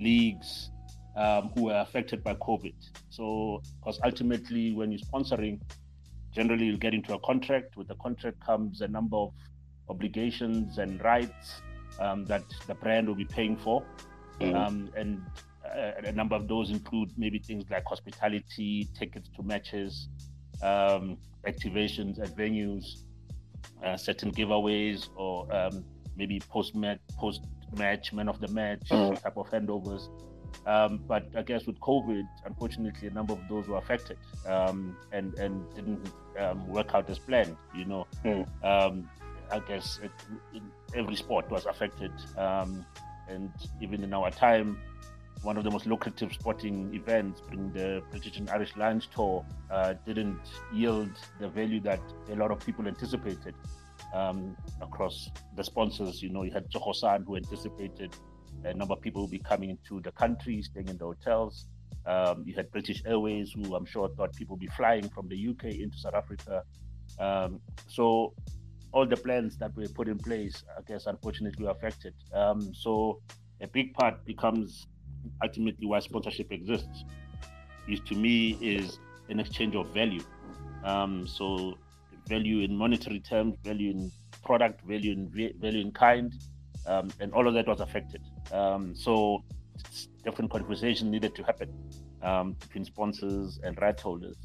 leagues, 0.00 0.70
um, 1.16 1.50
who 1.54 1.70
are 1.70 1.82
affected 1.82 2.22
by 2.24 2.34
COVID. 2.34 2.74
So 3.10 3.62
because 3.80 4.00
ultimately, 4.04 4.72
when 4.72 4.92
you're 4.92 5.00
sponsoring, 5.00 5.60
generally 6.32 6.66
you'll 6.66 6.78
get 6.78 6.94
into 6.94 7.14
a 7.14 7.18
contract. 7.20 7.76
With 7.76 7.88
the 7.88 7.96
contract 7.96 8.40
comes 8.44 8.80
a 8.80 8.88
number 8.88 9.16
of 9.16 9.32
obligations 9.88 10.78
and 10.78 11.02
rights 11.02 11.62
um, 11.98 12.24
that 12.26 12.44
the 12.66 12.74
brand 12.74 13.08
will 13.08 13.16
be 13.16 13.24
paying 13.24 13.56
for. 13.56 13.84
Mm. 14.40 14.54
Um, 14.54 14.90
and 14.96 15.20
a 16.04 16.12
number 16.12 16.34
of 16.36 16.48
those 16.48 16.70
include 16.70 17.10
maybe 17.16 17.38
things 17.38 17.64
like 17.70 17.84
hospitality, 17.86 18.88
tickets 18.98 19.28
to 19.36 19.42
matches, 19.42 20.08
um, 20.62 21.16
activations 21.46 22.20
at 22.20 22.36
venues, 22.36 23.02
uh, 23.84 23.96
certain 23.96 24.30
giveaways, 24.32 25.08
or 25.16 25.52
um, 25.54 25.84
maybe 26.16 26.40
post 26.48 26.74
match, 26.74 27.00
post 27.18 27.46
match, 27.76 28.12
man 28.12 28.28
of 28.28 28.40
the 28.40 28.48
match 28.48 28.88
Mm. 28.90 29.20
type 29.22 29.36
of 29.36 29.48
handovers. 29.50 30.08
Um, 30.66 30.98
but 31.06 31.26
I 31.36 31.42
guess 31.42 31.66
with 31.66 31.78
COVID, 31.80 32.24
unfortunately, 32.44 33.08
a 33.08 33.10
number 33.12 33.32
of 33.32 33.40
those 33.48 33.68
were 33.68 33.78
affected 33.78 34.18
um, 34.46 34.96
and 35.12 35.32
and 35.38 35.72
didn't 35.74 36.10
um, 36.38 36.66
work 36.68 36.94
out 36.94 37.08
as 37.08 37.18
planned. 37.18 37.56
You 37.74 37.84
know, 37.86 38.06
Mm. 38.24 38.44
um, 38.64 39.08
I 39.50 39.60
guess 39.60 39.98
it, 40.02 40.10
in 40.52 40.70
every 40.94 41.16
sport 41.16 41.50
was 41.50 41.66
affected, 41.66 42.12
um, 42.36 42.84
and 43.28 43.50
even 43.80 44.02
in 44.04 44.12
our 44.12 44.30
time, 44.30 44.78
one 45.42 45.56
of 45.56 45.64
the 45.64 45.70
most 45.70 45.86
lucrative 45.86 46.32
sporting 46.32 46.94
events, 46.94 47.40
being 47.50 47.72
the 47.72 48.02
British 48.10 48.38
and 48.38 48.50
Irish 48.50 48.76
Lions 48.76 49.08
Tour, 49.14 49.44
uh, 49.70 49.94
didn't 50.04 50.40
yield 50.72 51.10
the 51.38 51.48
value 51.48 51.80
that 51.80 52.00
a 52.30 52.36
lot 52.36 52.50
of 52.50 52.60
people 52.64 52.86
anticipated 52.86 53.54
um, 54.14 54.56
across 54.82 55.30
the 55.56 55.64
sponsors. 55.64 56.22
You 56.22 56.28
know, 56.30 56.42
you 56.42 56.52
had 56.52 56.70
Johosan 56.70 57.24
who 57.26 57.36
anticipated 57.36 58.14
a 58.64 58.74
number 58.74 58.92
of 58.92 59.00
people 59.00 59.22
will 59.22 59.28
be 59.28 59.38
coming 59.38 59.70
into 59.70 60.00
the 60.00 60.12
country, 60.12 60.60
staying 60.62 60.88
in 60.88 60.98
the 60.98 61.04
hotels. 61.06 61.66
Um, 62.04 62.44
you 62.46 62.54
had 62.54 62.70
British 62.70 63.02
Airways, 63.06 63.52
who 63.52 63.74
I'm 63.74 63.86
sure 63.86 64.08
thought 64.08 64.34
people 64.36 64.56
would 64.56 64.60
be 64.60 64.72
flying 64.76 65.08
from 65.08 65.28
the 65.28 65.48
UK 65.48 65.76
into 65.76 65.96
South 65.96 66.14
Africa. 66.14 66.64
Um, 67.18 67.60
so 67.88 68.34
all 68.92 69.06
the 69.06 69.16
plans 69.16 69.56
that 69.58 69.74
were 69.76 69.88
put 69.88 70.08
in 70.08 70.18
place, 70.18 70.62
I 70.76 70.82
guess, 70.82 71.06
unfortunately, 71.06 71.64
were 71.64 71.70
affected. 71.70 72.14
Um, 72.34 72.74
so 72.74 73.20
a 73.60 73.68
big 73.68 73.94
part 73.94 74.24
becomes 74.24 74.86
ultimately 75.42 75.86
why 75.86 76.00
sponsorship 76.00 76.52
exists. 76.52 77.04
Is 77.88 78.00
to 78.00 78.14
me 78.14 78.56
is 78.60 78.98
an 79.28 79.40
exchange 79.40 79.74
of 79.74 79.88
value. 79.88 80.22
Um, 80.84 81.26
so 81.26 81.76
value 82.28 82.60
in 82.60 82.76
monetary 82.76 83.20
terms, 83.20 83.56
value 83.64 83.90
in 83.90 84.12
product, 84.44 84.82
value 84.84 85.12
in 85.12 85.28
value 85.60 85.80
in 85.80 85.92
kind, 85.92 86.32
um, 86.86 87.10
and 87.20 87.32
all 87.32 87.46
of 87.48 87.54
that 87.54 87.66
was 87.66 87.80
affected. 87.80 88.22
Um, 88.52 88.94
so 88.94 89.42
different 90.24 90.50
conversation 90.50 91.10
needed 91.10 91.34
to 91.34 91.42
happen 91.42 91.72
um, 92.22 92.52
between 92.52 92.84
sponsors 92.84 93.58
and 93.64 93.80
right 93.80 93.98
holders, 93.98 94.36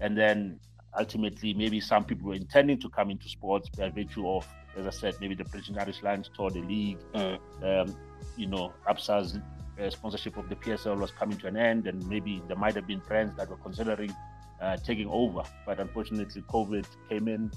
and 0.00 0.16
then 0.16 0.58
ultimately 0.98 1.54
maybe 1.54 1.80
some 1.80 2.04
people 2.04 2.28
were 2.28 2.34
intending 2.34 2.78
to 2.80 2.88
come 2.88 3.10
into 3.10 3.28
sports 3.28 3.68
by 3.70 3.88
virtue 3.88 4.28
of, 4.28 4.46
as 4.76 4.86
I 4.86 4.90
said, 4.90 5.14
maybe 5.20 5.34
the 5.34 5.44
British 5.44 5.68
and 5.68 5.78
Irish 5.78 6.02
Lions 6.02 6.30
tour, 6.34 6.50
the 6.50 6.60
league, 6.60 6.98
Mm. 7.14 7.38
um, 7.62 7.96
you 8.36 8.46
know, 8.46 8.72
ABSA's 8.88 9.38
uh, 9.80 9.90
sponsorship 9.90 10.36
of 10.36 10.48
the 10.48 10.56
PSL 10.56 10.98
was 10.98 11.10
coming 11.10 11.38
to 11.38 11.46
an 11.46 11.56
end, 11.56 11.86
and 11.86 12.06
maybe 12.08 12.42
there 12.48 12.56
might 12.56 12.74
have 12.74 12.86
been 12.86 13.00
brands 13.00 13.36
that 13.36 13.48
were 13.48 13.56
considering 13.56 14.14
uh, 14.60 14.76
taking 14.76 15.08
over. 15.08 15.42
But 15.66 15.80
unfortunately, 15.80 16.42
COVID 16.42 16.86
came 17.08 17.28
in, 17.28 17.50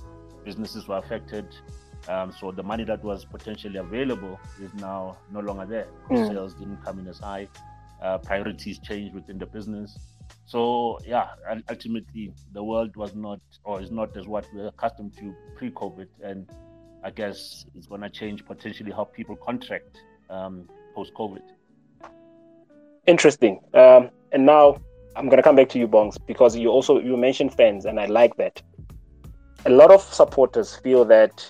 businesses 0.44 0.88
were 0.88 0.98
affected. 0.98 1.48
Um, 2.08 2.32
so 2.40 2.52
the 2.52 2.64
money 2.64 2.84
that 2.84 3.04
was 3.04 3.26
potentially 3.26 3.78
available 3.78 4.40
is 4.62 4.74
now 4.76 5.18
no 5.32 5.40
longer 5.40 5.66
there. 5.66 5.88
Mm. 6.10 6.28
Sales 6.28 6.54
didn't 6.54 6.84
come 6.84 7.00
in 7.00 7.08
as 7.08 7.20
high. 7.20 7.48
Uh, 8.02 8.18
priorities 8.20 8.80
changed 8.80 9.16
within 9.16 9.38
the 9.38 9.46
business. 9.46 9.98
So 10.46 11.00
yeah, 11.06 11.30
and 11.50 11.64
ultimately 11.70 12.32
the 12.54 12.64
world 12.64 12.96
was 12.96 13.16
not 13.16 13.40
or 13.64 13.82
is 13.82 13.92
not 13.92 14.16
as 14.16 14.28
what 14.28 14.46
we're 14.54 14.68
accustomed 14.68 15.18
to 15.18 15.34
pre-COVID, 15.56 16.08
and 16.24 16.48
I 17.04 17.10
guess 17.10 17.66
it's 17.76 17.88
going 17.88 18.02
to 18.02 18.10
change 18.10 18.46
potentially 18.46 18.92
how 18.92 19.06
people 19.06 19.36
contract 19.36 19.98
um, 20.30 20.70
post-COVID. 20.94 21.42
Interesting. 23.08 23.60
Um, 23.74 24.10
and 24.32 24.46
now 24.46 24.78
I'm 25.16 25.30
gonna 25.30 25.44
come 25.44 25.56
back 25.56 25.70
to 25.70 25.80
you, 25.80 25.88
Bongs, 25.88 26.18
because 26.26 26.56
you 26.56 26.70
also 26.70 27.00
you 27.00 27.16
mentioned 27.18 27.54
fans, 27.54 27.86
and 27.86 28.00
I 28.00 28.08
like 28.08 28.36
that. 28.38 28.62
A 29.66 29.70
lot 29.70 29.92
of 29.92 30.02
supporters 30.02 30.76
feel 30.76 31.06
that, 31.06 31.50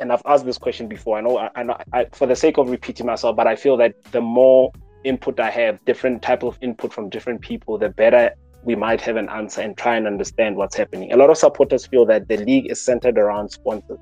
and 0.00 0.12
I've 0.12 0.22
asked 0.24 0.44
this 0.44 0.58
question 0.58 0.88
before. 0.88 1.18
I 1.18 1.20
know, 1.20 1.38
I, 1.38 1.50
I 1.54 1.62
know, 1.62 1.76
I, 1.92 2.06
for 2.12 2.26
the 2.26 2.36
sake 2.36 2.58
of 2.58 2.70
repeating 2.70 3.06
myself, 3.06 3.36
but 3.36 3.46
I 3.46 3.56
feel 3.56 3.76
that 3.76 3.94
the 4.12 4.20
more 4.20 4.72
input 5.04 5.38
I 5.40 5.50
have, 5.50 5.84
different 5.84 6.22
type 6.22 6.42
of 6.42 6.56
input 6.60 6.92
from 6.92 7.10
different 7.10 7.40
people, 7.40 7.78
the 7.78 7.90
better 7.90 8.30
we 8.64 8.76
might 8.76 9.00
have 9.00 9.16
an 9.16 9.28
answer 9.28 9.60
and 9.60 9.76
try 9.76 9.96
and 9.96 10.06
understand 10.06 10.56
what's 10.56 10.76
happening. 10.76 11.12
A 11.12 11.16
lot 11.16 11.30
of 11.30 11.36
supporters 11.36 11.84
feel 11.86 12.06
that 12.06 12.28
the 12.28 12.36
league 12.36 12.70
is 12.70 12.80
centered 12.80 13.18
around 13.18 13.48
sponsors. 13.50 13.98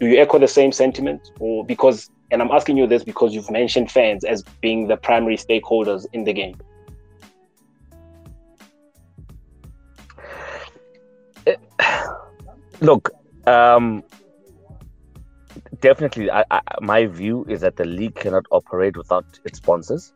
Do 0.00 0.06
you 0.06 0.18
echo 0.20 0.38
the 0.38 0.48
same 0.48 0.72
sentiment, 0.72 1.30
or 1.38 1.64
because? 1.64 2.10
And 2.30 2.42
I'm 2.42 2.50
asking 2.50 2.76
you 2.76 2.86
this 2.86 3.04
because 3.04 3.34
you've 3.34 3.50
mentioned 3.50 3.90
fans 3.90 4.24
as 4.24 4.42
being 4.60 4.88
the 4.88 4.96
primary 4.96 5.36
stakeholders 5.36 6.06
in 6.12 6.24
the 6.24 6.32
game. 6.32 6.56
Look, 12.80 13.10
um, 13.46 14.02
definitely, 15.80 16.30
I, 16.30 16.44
I, 16.50 16.60
my 16.80 17.06
view 17.06 17.44
is 17.48 17.60
that 17.60 17.76
the 17.76 17.84
league 17.84 18.14
cannot 18.14 18.44
operate 18.50 18.96
without 18.96 19.24
its 19.44 19.58
sponsors. 19.58 20.12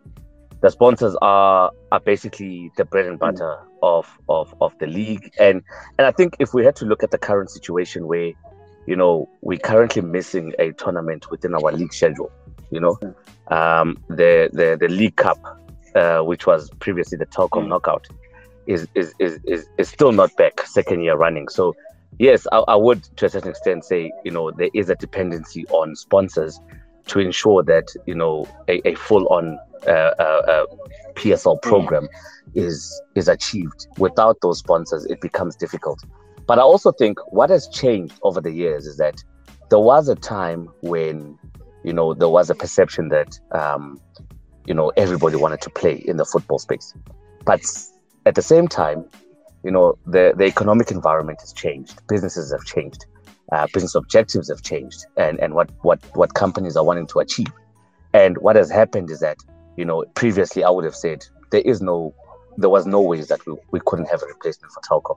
The 0.61 0.71
sponsors 0.71 1.17
are 1.23 1.71
are 1.90 2.00
basically 2.00 2.71
the 2.76 2.85
bread 2.85 3.07
and 3.07 3.19
butter 3.19 3.59
of, 3.83 4.07
of 4.29 4.55
of 4.61 4.76
the 4.79 4.87
league, 4.87 5.33
and 5.40 5.62
and 5.99 6.07
I 6.07 6.11
think 6.11 6.37
if 6.38 6.52
we 6.52 6.64
had 6.64 6.76
to 6.76 6.85
look 6.85 7.02
at 7.02 7.11
the 7.11 7.19
current 7.19 7.50
situation 7.50 8.07
where, 8.07 8.33
you 8.87 8.97
know, 8.97 9.29
we're 9.43 9.59
currently 9.59 10.03
missing 10.03 10.55
a 10.59 10.73
tournament 10.73 11.31
within 11.31 11.55
our 11.55 11.73
league 11.73 11.93
schedule, 11.93 12.31
you 12.71 12.81
know, 12.81 12.99
um, 13.49 13.97
the 14.09 14.51
the 14.53 14.77
the 14.81 14.89
League 14.89 15.17
Cup, 15.17 15.39
uh, 15.95 16.21
which 16.21 16.47
was 16.47 16.71
previously 16.81 17.19
the 17.19 17.27
Telkom 17.27 17.65
Mm. 17.65 17.69
Knockout, 17.69 18.09
is 18.67 18.89
is, 18.95 19.15
is 19.19 19.39
is 19.45 19.67
is 19.79 19.89
still 19.89 20.13
not 20.13 20.35
back, 20.37 20.67
second 20.67 21.03
year 21.03 21.17
running. 21.17 21.49
So 21.49 21.75
yes, 22.19 22.47
I, 22.53 22.59
I 22.69 22.77
would 22.77 23.03
to 23.17 23.27
a 23.27 23.29
certain 23.29 23.51
extent 23.51 23.85
say, 23.85 24.13
you 24.25 24.31
know, 24.31 24.51
there 24.51 24.71
is 24.75 24.91
a 24.91 24.95
dependency 24.95 25.67
on 25.69 25.97
sponsors 25.97 26.61
to 27.07 27.19
ensure 27.19 27.63
that 27.65 27.89
you 28.07 28.15
know 28.15 28.47
a, 28.69 28.87
a 28.89 28.95
full-on 28.95 29.59
uh, 29.87 29.91
uh, 29.91 30.23
uh 30.23 30.65
PSL 31.15 31.61
program 31.63 32.09
is 32.55 33.03
is 33.15 33.29
achieved. 33.29 33.87
Without 33.99 34.37
those 34.43 34.59
sponsors, 34.59 35.05
it 35.07 35.21
becomes 35.21 35.57
difficult. 35.57 36.03
But 36.50 36.59
I 36.59 36.62
also 36.62 36.90
think 36.90 37.21
what 37.28 37.49
has 37.50 37.69
changed 37.69 38.19
over 38.25 38.40
the 38.40 38.50
years 38.50 38.85
is 38.85 38.97
that 38.97 39.23
there 39.69 39.78
was 39.78 40.09
a 40.09 40.16
time 40.16 40.69
when 40.80 41.38
you 41.85 41.92
know 41.92 42.12
there 42.12 42.28
was 42.28 42.50
a 42.50 42.57
perception 42.57 43.09
that 43.11 43.38
um, 43.52 44.00
you 44.66 44.75
know 44.75 44.88
everybody 44.97 45.37
wanted 45.37 45.61
to 45.61 45.71
play 45.71 46.02
in 46.09 46.16
the 46.16 46.25
football 46.25 46.59
space, 46.59 46.92
but 47.47 47.61
at 48.26 48.35
the 48.35 48.42
same 48.42 48.66
time, 48.66 49.04
you 49.62 49.71
know 49.71 49.97
the 50.07 50.35
the 50.37 50.42
economic 50.42 50.90
environment 50.90 51.38
has 51.40 51.52
changed, 51.52 52.00
businesses 52.09 52.50
have 52.50 52.64
changed, 52.64 53.07
uh, 53.52 53.69
business 53.73 53.95
objectives 53.95 54.49
have 54.49 54.62
changed, 54.62 55.07
and 55.16 55.38
and 55.38 55.54
what 55.54 55.71
what 55.83 56.00
what 56.16 56.35
companies 56.35 56.76
are 56.76 56.85
wanting 56.85 57.07
to 57.07 57.21
achieve. 57.21 57.52
And 58.12 58.37
what 58.38 58.57
has 58.57 58.69
happened 58.73 59.09
is 59.12 59.21
that 59.21 59.37
you 59.76 59.85
know 59.85 60.04
previously 60.16 60.64
I 60.64 60.71
would 60.71 60.85
have 60.85 60.97
said 60.97 61.25
there 61.52 61.62
is 61.64 61.80
no 61.80 62.12
there 62.57 62.71
was 62.71 62.87
no 62.87 63.00
ways 63.00 63.28
that 63.28 63.47
we, 63.47 63.54
we 63.71 63.78
couldn't 63.87 64.07
have 64.07 64.21
a 64.25 64.26
replacement 64.26 64.73
for 64.73 64.80
Telkom 64.80 65.16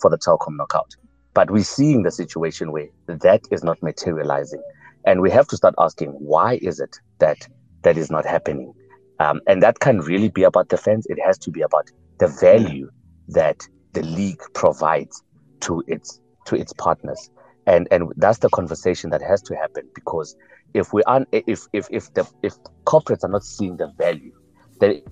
for 0.00 0.10
the 0.10 0.18
Telkom 0.18 0.56
knockout. 0.56 0.94
But 1.34 1.50
we're 1.50 1.64
seeing 1.64 2.02
the 2.02 2.10
situation 2.10 2.72
where 2.72 2.88
that 3.06 3.42
is 3.50 3.62
not 3.62 3.82
materializing. 3.82 4.62
And 5.04 5.20
we 5.20 5.30
have 5.30 5.46
to 5.48 5.56
start 5.56 5.74
asking 5.78 6.10
why 6.10 6.58
is 6.62 6.80
it 6.80 6.96
that 7.18 7.46
that 7.82 7.96
is 7.96 8.10
not 8.10 8.24
happening? 8.24 8.72
Um, 9.20 9.40
and 9.46 9.62
that 9.62 9.80
can 9.80 10.00
really 10.00 10.28
be 10.28 10.42
about 10.42 10.68
fans. 10.78 11.06
It 11.08 11.18
has 11.24 11.38
to 11.38 11.50
be 11.50 11.62
about 11.62 11.90
the 12.18 12.28
value 12.28 12.90
that 13.28 13.60
the 13.92 14.02
league 14.02 14.40
provides 14.54 15.22
to 15.60 15.82
its 15.86 16.20
to 16.46 16.56
its 16.56 16.72
partners. 16.72 17.30
And 17.66 17.88
and 17.90 18.12
that's 18.16 18.38
the 18.38 18.48
conversation 18.48 19.10
that 19.10 19.22
has 19.22 19.42
to 19.42 19.56
happen 19.56 19.88
because 19.94 20.36
if 20.74 20.92
we 20.92 21.02
aren't 21.04 21.28
if 21.32 21.66
if 21.72 21.86
if 21.90 22.12
the 22.14 22.26
if 22.42 22.54
corporates 22.84 23.24
are 23.24 23.30
not 23.30 23.44
seeing 23.44 23.76
the 23.76 23.92
value, 23.98 24.32
then 24.80 25.02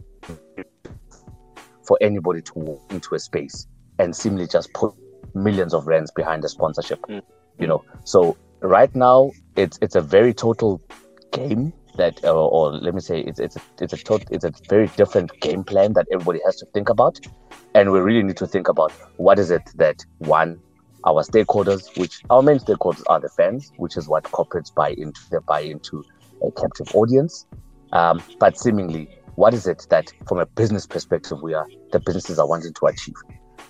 for 1.87 1.99
anybody 2.01 2.41
to 2.43 2.53
walk 2.55 2.83
into 2.91 3.15
a 3.15 3.19
space 3.19 3.67
and 3.99 4.15
simply 4.15 4.47
just 4.47 4.73
put 4.73 4.95
millions 5.35 5.75
of 5.75 5.87
rands 5.87 6.11
behind 6.11 6.43
the 6.43 6.49
sponsorship. 6.49 7.01
Mm. 7.03 7.23
You 7.59 7.67
know, 7.67 7.85
so 8.05 8.37
right 8.61 8.95
now 8.95 9.31
it's 9.57 9.79
it's 9.83 9.95
a 9.95 10.01
very 10.01 10.35
total 10.35 10.81
game 11.33 11.73
that, 11.97 12.25
or, 12.25 12.51
or 12.51 12.73
let 12.73 12.95
me 12.95 13.01
say, 13.01 13.21
it's 13.21 13.39
it's 13.39 13.57
a, 13.57 13.61
it's 13.81 13.93
a 13.93 13.97
total, 13.97 14.27
it's 14.31 14.45
a 14.45 14.53
very 14.69 14.89
different 14.97 15.39
game 15.41 15.63
plan 15.65 15.93
that 15.93 16.07
everybody 16.13 16.41
has 16.45 16.57
to 16.57 16.67
think 16.67 16.89
about, 16.89 17.21
and 17.75 17.93
we 17.93 18.01
really 18.01 18.23
need 18.23 18.37
to 18.39 18.47
think 18.47 18.69
about 18.69 18.93
what 19.17 19.39
is 19.39 19.51
it 19.51 19.63
that 19.77 20.05
one 20.19 20.61
our 21.07 21.23
stakeholders, 21.23 21.97
which 21.99 22.23
our 22.31 22.43
main 22.43 22.59
stakeholders 22.59 23.03
are 23.09 23.21
the 23.21 23.29
fans, 23.29 23.73
which 23.77 23.97
is 23.97 24.09
what 24.09 24.25
corporates 24.25 24.75
buy 24.75 24.91
into. 24.91 25.21
They 25.31 25.37
buy 25.47 25.61
into 25.61 26.03
a 26.43 26.51
captive 26.51 26.89
audience, 26.95 27.47
um, 27.93 28.23
but 28.39 28.59
seemingly 28.59 29.09
what 29.37 29.55
is 29.55 29.67
it 29.67 29.87
that 29.91 30.13
from 30.27 30.39
a 30.39 30.47
business 30.47 30.87
perspective 30.87 31.43
we 31.43 31.55
are 31.55 31.67
the 31.93 31.99
businesses 32.01 32.39
are 32.39 32.49
wanting 32.49 32.73
to 32.73 32.87
achieve 32.87 33.17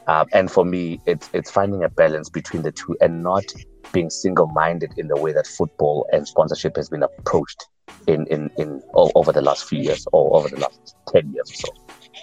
uh, 0.06 0.24
and 0.32 0.50
for 0.50 0.64
me 0.64 1.00
it's 1.06 1.30
it's 1.32 1.50
finding 1.50 1.84
a 1.84 1.88
balance 1.88 2.28
between 2.28 2.62
the 2.62 2.72
two 2.72 2.96
and 3.00 3.22
not 3.22 3.44
being 3.92 4.10
single-minded 4.10 4.92
in 4.96 5.08
the 5.08 5.16
way 5.16 5.32
that 5.32 5.46
football 5.46 6.06
and 6.12 6.26
sponsorship 6.26 6.76
has 6.76 6.88
been 6.88 7.02
approached 7.02 7.66
in 8.06 8.26
in 8.26 8.50
in 8.58 8.82
over 8.94 9.32
the 9.32 9.42
last 9.42 9.68
few 9.68 9.80
years 9.80 10.06
or 10.12 10.36
over 10.36 10.48
the 10.48 10.60
last 10.60 10.96
10 11.12 11.32
years 11.32 11.50
or 11.50 11.54
so 11.54 11.68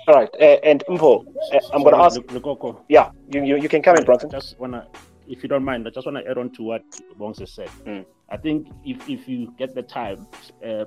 all 0.08 0.16
right 0.16 0.30
uh, 0.40 0.58
and 0.64 0.84
Mpho, 0.90 1.26
uh, 1.54 1.60
i'm 1.74 1.84
going 1.84 1.96
to 1.96 2.02
ask 2.02 2.20
Lekoko. 2.22 2.82
yeah 2.90 3.12
you, 3.30 3.44
you 3.44 3.56
you 3.58 3.70
can 3.70 3.82
come 3.82 3.96
in 3.96 4.04
bronson 4.04 4.30
just 4.30 4.60
wanna 4.60 4.88
if 5.32 5.42
you 5.42 5.50
don't 5.50 5.64
mind, 5.64 5.88
I 5.88 5.92
just 5.92 6.06
want 6.06 6.18
to 6.18 6.30
add 6.30 6.38
on 6.38 6.50
to 6.52 6.64
what 6.64 6.84
Bongs 7.18 7.40
has 7.40 7.52
said. 7.54 7.70
Mm. 7.86 8.06
I 8.30 8.38
think 8.38 8.68
if, 8.84 9.10
if 9.10 9.28
you 9.30 9.54
get 9.58 9.74
the 9.74 9.82
time, 9.82 10.28
uh, 10.66 10.86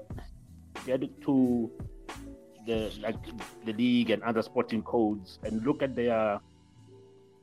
get 0.86 1.00
to 1.22 1.70
the 2.66 2.92
like 3.00 3.16
the 3.64 3.72
league 3.72 4.10
and 4.10 4.22
other 4.22 4.42
sporting 4.42 4.82
codes 4.82 5.38
and 5.44 5.64
look 5.64 5.82
at 5.82 5.94
their 5.94 6.40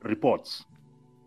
reports 0.04 0.64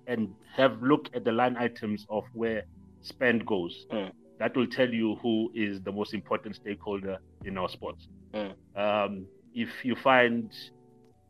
and 0.08 0.34
have 0.55 0.82
look 0.82 1.10
at 1.13 1.24
the 1.24 1.32
line 1.32 1.55
items 1.58 2.05
of 2.10 2.24
where 2.34 2.63
spend 3.01 3.46
goes. 3.46 3.88
Mm. 3.91 4.12
That 4.39 4.55
will 4.55 4.67
tell 4.67 4.89
you 4.89 5.15
who 5.15 5.51
is 5.55 5.82
the 5.82 5.91
most 5.91 6.13
important 6.13 6.55
stakeholder 6.55 7.17
in 7.44 7.58
our 7.58 7.70
sports. 7.70 8.08
Mm. 8.34 8.53
Um, 8.75 9.25
if 9.53 9.84
you 9.84 9.96
find 9.96 10.51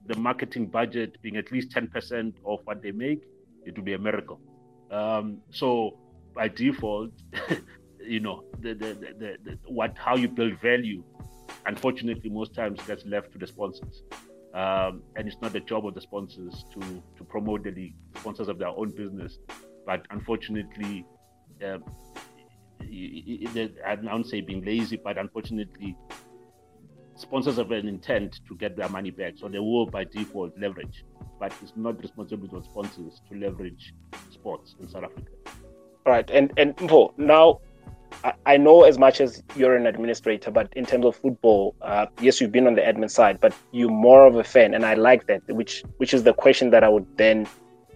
the 0.07 0.17
marketing 0.17 0.67
budget 0.67 1.21
being 1.21 1.37
at 1.37 1.51
least 1.51 1.69
10% 1.71 2.33
of 2.45 2.59
what 2.65 2.81
they 2.81 2.91
make, 2.91 3.23
it 3.65 3.75
will 3.77 3.83
be 3.83 3.93
a 3.93 3.99
miracle. 3.99 4.39
Um, 4.91 5.37
so 5.51 5.97
by 6.33 6.47
default, 6.47 7.11
you 7.99 8.19
know, 8.19 8.43
the, 8.59 8.73
the, 8.73 8.93
the, 8.93 9.37
the, 9.43 9.57
what 9.65 9.97
how 9.97 10.15
you 10.15 10.27
build 10.27 10.59
value 10.59 11.03
unfortunately, 11.65 12.29
most 12.29 12.53
times 12.53 12.79
gets 12.87 13.05
left 13.05 13.31
to 13.33 13.37
the 13.37 13.47
sponsors. 13.47 14.03
Um, 14.55 15.03
and 15.17 15.27
it's 15.27 15.35
not 15.41 15.51
the 15.51 15.59
job 15.59 15.85
of 15.85 15.95
the 15.95 16.01
sponsors 16.01 16.63
to 16.73 16.79
to 17.17 17.23
promote 17.25 17.65
the 17.65 17.71
league, 17.71 17.95
sponsors 18.15 18.47
of 18.47 18.57
their 18.57 18.69
own 18.69 18.89
business. 18.89 19.37
But 19.85 20.05
unfortunately, 20.11 21.05
uh, 21.61 21.79
I 22.81 23.95
don't 23.95 24.25
say 24.25 24.39
being 24.39 24.63
lazy, 24.63 24.95
but 24.95 25.17
unfortunately, 25.17 25.97
sponsors 27.15 27.57
have 27.57 27.71
an 27.71 27.89
intent 27.89 28.39
to 28.47 28.55
get 28.55 28.77
their 28.77 28.87
money 28.87 29.11
back, 29.11 29.33
so 29.35 29.49
they 29.49 29.59
will 29.59 29.87
by 29.87 30.05
default 30.05 30.57
leverage. 30.57 31.03
But 31.37 31.53
it's 31.61 31.73
not 31.75 32.01
responsible 32.01 32.55
of 32.57 32.63
sponsors 32.63 33.21
to 33.29 33.37
leverage 33.37 33.93
sports 34.31 34.75
in 34.79 34.87
South 34.87 35.03
Africa. 35.03 35.31
Right, 36.05 36.29
and 36.31 36.53
and 36.55 36.79
now 37.17 37.59
I, 38.45 38.57
know 38.57 38.83
as 38.83 38.97
much 38.97 39.21
as 39.21 39.43
you're 39.55 39.75
an 39.75 39.85
administrator, 39.85 40.51
but 40.51 40.71
in 40.75 40.85
terms 40.85 41.05
of 41.05 41.15
football, 41.15 41.75
uh, 41.81 42.07
yes, 42.19 42.39
you've 42.39 42.51
been 42.51 42.67
on 42.67 42.75
the 42.75 42.81
admin 42.81 43.09
side, 43.09 43.39
but 43.39 43.53
you're 43.71 43.89
more 43.89 44.25
of 44.25 44.35
a 44.35 44.43
fan, 44.43 44.73
and 44.73 44.85
I 44.85 44.93
like 44.93 45.27
that. 45.27 45.41
Which 45.47 45.83
which 45.97 46.13
is 46.13 46.23
the 46.23 46.33
question 46.33 46.69
that 46.71 46.83
I 46.83 46.89
would 46.89 47.05
then 47.17 47.47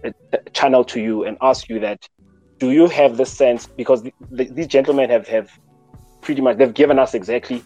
uh, 0.04 0.10
channel 0.52 0.84
to 0.84 1.00
you 1.00 1.24
and 1.24 1.36
ask 1.40 1.68
you 1.68 1.80
that: 1.80 2.08
Do 2.58 2.70
you 2.70 2.88
have 2.88 3.16
the 3.16 3.26
sense 3.26 3.66
because 3.66 4.02
the, 4.02 4.12
the, 4.30 4.44
these 4.44 4.66
gentlemen 4.66 5.10
have 5.10 5.26
have 5.28 5.50
pretty 6.20 6.42
much 6.42 6.58
they've 6.58 6.74
given 6.74 6.98
us 6.98 7.14
exactly 7.14 7.62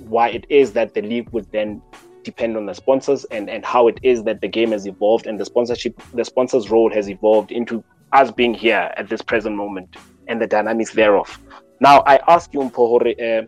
why 0.00 0.28
it 0.28 0.46
is 0.48 0.72
that 0.72 0.94
the 0.94 1.02
league 1.02 1.28
would 1.30 1.50
then 1.52 1.82
depend 2.22 2.56
on 2.56 2.66
the 2.66 2.74
sponsors 2.74 3.24
and 3.26 3.48
and 3.48 3.64
how 3.64 3.88
it 3.88 3.98
is 4.02 4.24
that 4.24 4.40
the 4.40 4.48
game 4.48 4.72
has 4.72 4.86
evolved 4.86 5.26
and 5.26 5.38
the 5.38 5.44
sponsorship 5.44 6.00
the 6.12 6.24
sponsors 6.24 6.70
role 6.70 6.92
has 6.92 7.08
evolved 7.08 7.52
into 7.52 7.82
us 8.12 8.30
being 8.30 8.52
here 8.52 8.92
at 8.96 9.08
this 9.08 9.22
present 9.22 9.56
moment 9.56 9.96
and 10.26 10.40
the 10.40 10.46
dynamics 10.46 10.92
thereof 10.92 11.40
now, 11.80 12.02
I 12.06 12.20
ask 12.28 12.52
you, 12.54 12.60
Mpohore, 12.60 13.14
uh, 13.20 13.46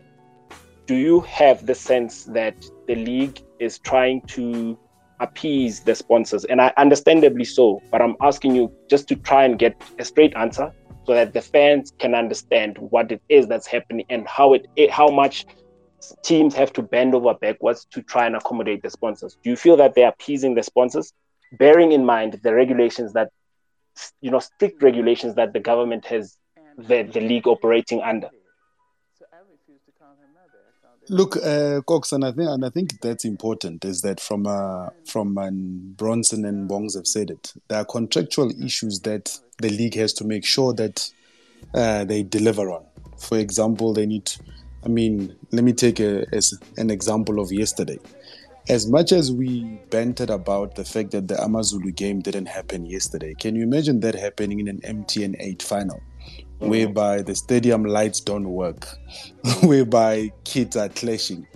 do 0.85 0.95
you 0.95 1.21
have 1.21 1.65
the 1.65 1.75
sense 1.75 2.25
that 2.25 2.55
the 2.87 2.95
league 2.95 3.41
is 3.59 3.79
trying 3.79 4.21
to 4.21 4.77
appease 5.19 5.81
the 5.81 5.95
sponsors? 5.95 6.45
And 6.45 6.61
I 6.61 6.71
understandably 6.77 7.45
so, 7.45 7.81
but 7.91 8.01
I'm 8.01 8.15
asking 8.21 8.55
you 8.55 8.71
just 8.89 9.07
to 9.09 9.15
try 9.15 9.45
and 9.45 9.57
get 9.57 9.81
a 9.97 10.05
straight 10.05 10.35
answer 10.35 10.71
so 11.05 11.13
that 11.13 11.33
the 11.33 11.41
fans 11.41 11.91
can 11.97 12.13
understand 12.13 12.77
what 12.77 13.11
it 13.11 13.21
is 13.29 13.47
that's 13.47 13.65
happening 13.65 14.05
and 14.09 14.27
how 14.27 14.53
it, 14.53 14.67
it 14.75 14.91
how 14.91 15.07
much 15.07 15.45
teams 16.23 16.53
have 16.53 16.71
to 16.73 16.81
bend 16.81 17.15
over 17.15 17.33
backwards 17.33 17.85
to 17.91 18.01
try 18.03 18.27
and 18.27 18.35
accommodate 18.35 18.81
the 18.83 18.89
sponsors. 18.89 19.37
Do 19.43 19.49
you 19.49 19.55
feel 19.55 19.75
that 19.77 19.95
they're 19.95 20.09
appeasing 20.09 20.53
the 20.53 20.63
sponsors, 20.63 21.13
bearing 21.53 21.91
in 21.93 22.05
mind 22.05 22.39
the 22.43 22.53
regulations 22.53 23.13
that 23.13 23.31
you 24.21 24.29
know 24.29 24.39
strict 24.39 24.83
regulations 24.83 25.35
that 25.35 25.51
the 25.51 25.59
government 25.59 26.05
has 26.05 26.37
the, 26.87 27.03
the 27.03 27.21
league 27.21 27.47
operating 27.47 28.01
under. 28.01 28.29
Look, 31.11 31.37
uh, 31.37 31.81
Cox, 31.87 32.11
and 32.11 32.23
I 32.23 32.31
think 32.31 32.49
and 32.49 32.63
I 32.63 32.69
think 32.69 33.01
that's 33.01 33.25
important. 33.25 33.83
Is 33.83 34.01
that 34.01 34.19
from 34.19 34.45
uh, 34.45 34.89
from 35.05 35.39
um, 35.39 35.95
Bronson 35.97 36.45
and 36.45 36.69
Bongs 36.69 36.95
have 36.95 37.07
said 37.07 37.31
it. 37.31 37.51
There 37.67 37.79
are 37.79 37.85
contractual 37.85 38.51
issues 38.63 38.99
that 39.01 39.39
the 39.57 39.69
league 39.69 39.95
has 39.95 40.13
to 40.13 40.23
make 40.23 40.45
sure 40.45 40.71
that 40.75 41.11
uh, 41.73 42.05
they 42.05 42.21
deliver 42.21 42.69
on. 42.69 42.85
For 43.17 43.39
example, 43.39 43.91
they 43.91 44.05
need. 44.05 44.31
I 44.85 44.87
mean, 44.87 45.35
let 45.51 45.63
me 45.63 45.73
take 45.73 45.99
a, 45.99 46.25
as 46.31 46.53
an 46.77 46.91
example 46.91 47.39
of 47.39 47.51
yesterday. 47.51 47.97
As 48.69 48.87
much 48.87 49.11
as 49.11 49.31
we 49.31 49.63
bantered 49.89 50.29
about 50.29 50.75
the 50.75 50.85
fact 50.85 51.09
that 51.11 51.27
the 51.27 51.43
Amazulu 51.43 51.89
game 51.89 52.21
didn't 52.21 52.45
happen 52.45 52.85
yesterday, 52.85 53.33
can 53.33 53.55
you 53.55 53.63
imagine 53.63 53.99
that 54.01 54.13
happening 54.13 54.59
in 54.59 54.67
an 54.67 54.79
MTN 54.81 55.37
8 55.39 55.63
final? 55.63 56.03
Whereby 56.59 57.21
the 57.21 57.35
stadium 57.35 57.83
lights 57.83 58.19
don't 58.19 58.49
work, 58.49 58.87
whereby 59.63 60.31
kids 60.43 60.75
are 60.75 60.89
clashing. 60.89 61.47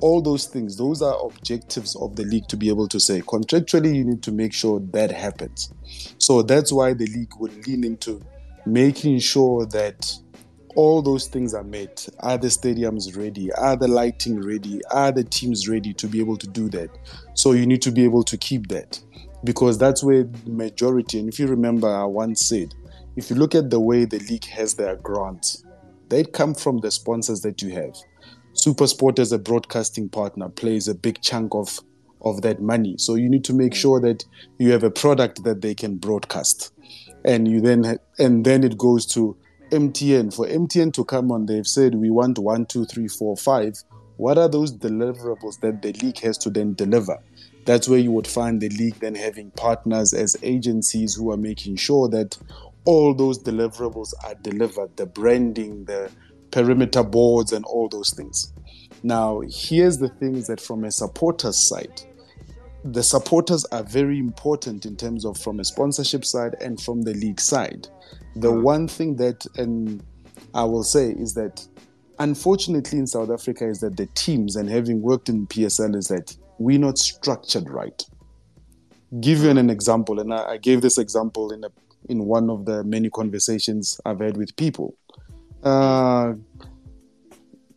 All 0.00 0.22
those 0.22 0.46
things, 0.46 0.76
those 0.76 1.02
are 1.02 1.14
objectives 1.26 1.94
of 1.96 2.16
the 2.16 2.24
league 2.24 2.48
to 2.48 2.56
be 2.56 2.68
able 2.68 2.88
to 2.88 2.98
say. 2.98 3.20
Contractually, 3.20 3.94
you 3.94 4.04
need 4.04 4.22
to 4.22 4.32
make 4.32 4.52
sure 4.54 4.80
that 4.92 5.10
happens. 5.10 5.72
So 6.18 6.42
that's 6.42 6.72
why 6.72 6.94
the 6.94 7.06
league 7.06 7.32
would 7.38 7.66
lean 7.66 7.84
into 7.84 8.22
making 8.64 9.18
sure 9.18 9.66
that 9.66 10.10
all 10.76 11.02
those 11.02 11.26
things 11.26 11.52
are 11.52 11.64
met. 11.64 12.08
Are 12.20 12.38
the 12.38 12.48
stadiums 12.48 13.16
ready? 13.16 13.52
Are 13.52 13.76
the 13.76 13.88
lighting 13.88 14.40
ready? 14.40 14.80
Are 14.90 15.12
the 15.12 15.24
teams 15.24 15.68
ready 15.68 15.92
to 15.94 16.06
be 16.06 16.20
able 16.20 16.36
to 16.38 16.46
do 16.46 16.68
that? 16.70 16.90
So 17.34 17.52
you 17.52 17.66
need 17.66 17.82
to 17.82 17.90
be 17.90 18.04
able 18.04 18.22
to 18.24 18.38
keep 18.38 18.68
that 18.68 19.00
because 19.44 19.78
that's 19.78 20.02
where 20.02 20.24
the 20.24 20.50
majority, 20.50 21.18
and 21.18 21.28
if 21.28 21.38
you 21.38 21.46
remember, 21.46 21.88
I 21.88 22.04
once 22.04 22.46
said, 22.46 22.74
if 23.16 23.30
you 23.30 23.36
look 23.36 23.54
at 23.54 23.70
the 23.70 23.80
way 23.80 24.04
the 24.04 24.18
league 24.20 24.46
has 24.46 24.74
their 24.74 24.96
grants, 24.96 25.64
They 26.10 26.24
come 26.24 26.54
from 26.54 26.78
the 26.78 26.90
sponsors 26.90 27.40
that 27.42 27.62
you 27.62 27.70
have. 27.70 27.94
Supersport 28.52 29.18
as 29.18 29.30
a 29.32 29.38
broadcasting 29.38 30.08
partner 30.08 30.48
plays 30.48 30.88
a 30.88 30.94
big 30.94 31.22
chunk 31.22 31.54
of 31.54 31.80
of 32.22 32.42
that 32.42 32.60
money. 32.60 32.96
So 32.98 33.14
you 33.14 33.30
need 33.30 33.44
to 33.44 33.54
make 33.54 33.74
sure 33.74 33.98
that 34.00 34.24
you 34.58 34.72
have 34.72 34.82
a 34.82 34.90
product 34.90 35.44
that 35.44 35.62
they 35.62 35.74
can 35.74 35.96
broadcast, 35.96 36.72
and 37.24 37.48
you 37.48 37.60
then 37.60 37.98
and 38.18 38.44
then 38.44 38.64
it 38.64 38.76
goes 38.76 39.06
to 39.14 39.36
MTN. 39.70 40.34
For 40.34 40.46
MTN 40.46 40.92
to 40.94 41.04
come 41.04 41.30
on, 41.30 41.46
they've 41.46 41.66
said 41.66 41.94
we 41.94 42.10
want 42.10 42.38
one, 42.38 42.66
two, 42.66 42.84
three, 42.84 43.08
four, 43.08 43.36
five. 43.36 43.82
What 44.16 44.36
are 44.36 44.48
those 44.48 44.76
deliverables 44.76 45.60
that 45.60 45.80
the 45.80 45.92
league 45.92 46.18
has 46.18 46.36
to 46.38 46.50
then 46.50 46.74
deliver? 46.74 47.18
That's 47.64 47.88
where 47.88 48.00
you 48.00 48.10
would 48.10 48.26
find 48.26 48.60
the 48.60 48.68
league 48.70 48.96
then 48.96 49.14
having 49.14 49.50
partners 49.52 50.12
as 50.12 50.36
agencies 50.42 51.14
who 51.14 51.30
are 51.30 51.36
making 51.36 51.76
sure 51.76 52.08
that 52.08 52.36
all 52.84 53.14
those 53.14 53.38
deliverables 53.38 54.12
are 54.24 54.34
delivered 54.36 54.96
the 54.96 55.06
branding, 55.06 55.84
the 55.84 56.10
perimeter 56.50 57.02
boards, 57.02 57.52
and 57.52 57.64
all 57.64 57.88
those 57.88 58.10
things. 58.10 58.52
Now, 59.02 59.42
here's 59.48 59.98
the 59.98 60.08
things 60.08 60.46
that 60.48 60.60
from 60.60 60.84
a 60.84 60.90
supporter's 60.90 61.68
side, 61.68 62.02
the 62.84 63.02
supporters 63.02 63.64
are 63.66 63.82
very 63.82 64.18
important 64.18 64.86
in 64.86 64.96
terms 64.96 65.24
of 65.24 65.38
from 65.38 65.60
a 65.60 65.64
sponsorship 65.64 66.24
side 66.24 66.56
and 66.60 66.80
from 66.80 67.02
the 67.02 67.14
league 67.14 67.40
side. 67.40 67.88
The 68.36 68.52
mm. 68.52 68.62
one 68.62 68.88
thing 68.88 69.16
that, 69.16 69.46
and 69.56 70.02
I 70.54 70.64
will 70.64 70.84
say, 70.84 71.10
is 71.10 71.34
that 71.34 71.66
unfortunately 72.18 72.98
in 72.98 73.06
South 73.06 73.30
Africa 73.30 73.66
is 73.68 73.80
that 73.80 73.96
the 73.96 74.06
teams, 74.14 74.56
and 74.56 74.68
having 74.68 75.02
worked 75.02 75.28
in 75.28 75.46
PSL, 75.46 75.94
is 75.94 76.08
that 76.08 76.36
we're 76.58 76.78
not 76.78 76.98
structured 76.98 77.68
right. 77.68 78.02
Give 79.20 79.42
you 79.42 79.50
an, 79.50 79.58
an 79.58 79.70
example, 79.70 80.20
and 80.20 80.32
I, 80.32 80.52
I 80.52 80.56
gave 80.56 80.82
this 80.82 80.98
example 80.98 81.52
in 81.52 81.64
a 81.64 81.70
in 82.10 82.24
one 82.26 82.50
of 82.50 82.64
the 82.64 82.82
many 82.84 83.08
conversations 83.08 84.00
I've 84.04 84.20
had 84.20 84.36
with 84.36 84.54
people. 84.56 84.96
Uh, 85.62 86.34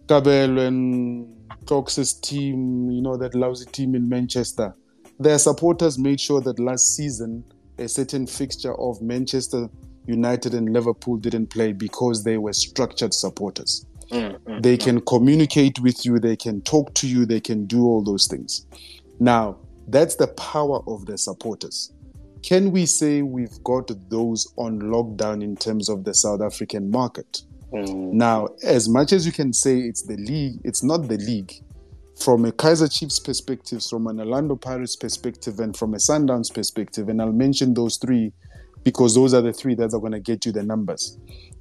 and 0.09 1.27
Cox's 1.65 2.13
team, 2.13 2.91
you 2.91 3.01
know, 3.01 3.15
that 3.17 3.35
lousy 3.35 3.65
team 3.65 3.95
in 3.95 4.09
Manchester, 4.09 4.75
their 5.19 5.39
supporters 5.39 5.97
made 5.97 6.19
sure 6.19 6.41
that 6.41 6.59
last 6.59 6.95
season 6.95 7.43
a 7.77 7.87
certain 7.87 8.27
fixture 8.27 8.75
of 8.79 9.01
Manchester 9.01 9.69
United 10.05 10.53
and 10.53 10.71
Liverpool 10.73 11.17
didn't 11.17 11.47
play 11.47 11.71
because 11.71 12.23
they 12.23 12.37
were 12.37 12.53
structured 12.53 13.13
supporters. 13.13 13.85
Mm, 14.11 14.61
They 14.61 14.77
can 14.77 15.01
communicate 15.01 15.79
with 15.79 16.05
you, 16.05 16.19
they 16.19 16.35
can 16.35 16.61
talk 16.61 16.93
to 16.95 17.07
you, 17.07 17.25
they 17.25 17.39
can 17.39 17.65
do 17.65 17.85
all 17.85 18.03
those 18.03 18.27
things. 18.27 18.65
Now, 19.19 19.57
that's 19.87 20.15
the 20.15 20.27
power 20.27 20.81
of 20.87 21.05
the 21.05 21.17
supporters. 21.17 21.91
Can 22.43 22.71
we 22.71 22.85
say 22.85 23.21
we've 23.21 23.63
got 23.63 23.89
those 24.09 24.53
on 24.57 24.79
lockdown 24.81 25.41
in 25.41 25.55
terms 25.55 25.87
of 25.89 26.03
the 26.03 26.13
South 26.13 26.41
African 26.41 26.91
market? 26.91 27.41
mm, 27.71 28.11
Now, 28.11 28.49
as 28.63 28.89
much 28.89 29.13
as 29.13 29.25
you 29.25 29.31
can 29.31 29.53
say 29.53 29.79
it's 29.79 30.01
the 30.03 30.17
league, 30.17 30.59
it's 30.65 30.83
not 30.83 31.07
the 31.07 31.17
league. 31.17 31.53
From 32.19 32.43
a 32.45 32.51
Kaiser 32.51 32.89
Chiefs 32.89 33.19
perspective, 33.19 33.81
from 33.83 34.07
an 34.07 34.19
Orlando 34.19 34.57
Pirates 34.57 34.97
perspective, 34.97 35.59
and 35.61 35.75
from 35.75 35.93
a 35.93 35.97
Sundowns 35.97 36.53
perspective, 36.53 37.07
and 37.07 37.21
I'll 37.21 37.31
mention 37.31 37.73
those 37.73 37.97
three 37.97 38.33
because 38.83 39.15
those 39.15 39.33
are 39.33 39.41
the 39.41 39.53
three 39.53 39.75
that 39.75 39.93
are 39.93 39.99
going 39.99 40.11
to 40.11 40.19
get 40.19 40.45
you 40.45 40.51
the 40.51 40.63
numbers. 40.63 41.17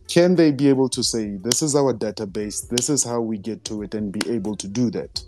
Can 0.09 0.35
they 0.35 0.51
be 0.51 0.69
able 0.69 0.89
to 0.91 1.03
say, 1.03 1.37
this 1.37 1.63
is 1.63 1.77
our 1.77 1.95
database, 1.95 2.69
this 2.69 2.91
is 2.91 3.05
how 3.05 3.21
we 3.21 3.39
get 3.39 3.65
to 3.67 3.83
it, 3.83 3.95
and 3.95 4.13
be 4.13 4.21
able 4.29 4.57
to 4.57 4.67
do 4.67 4.91
that? 4.91 5.23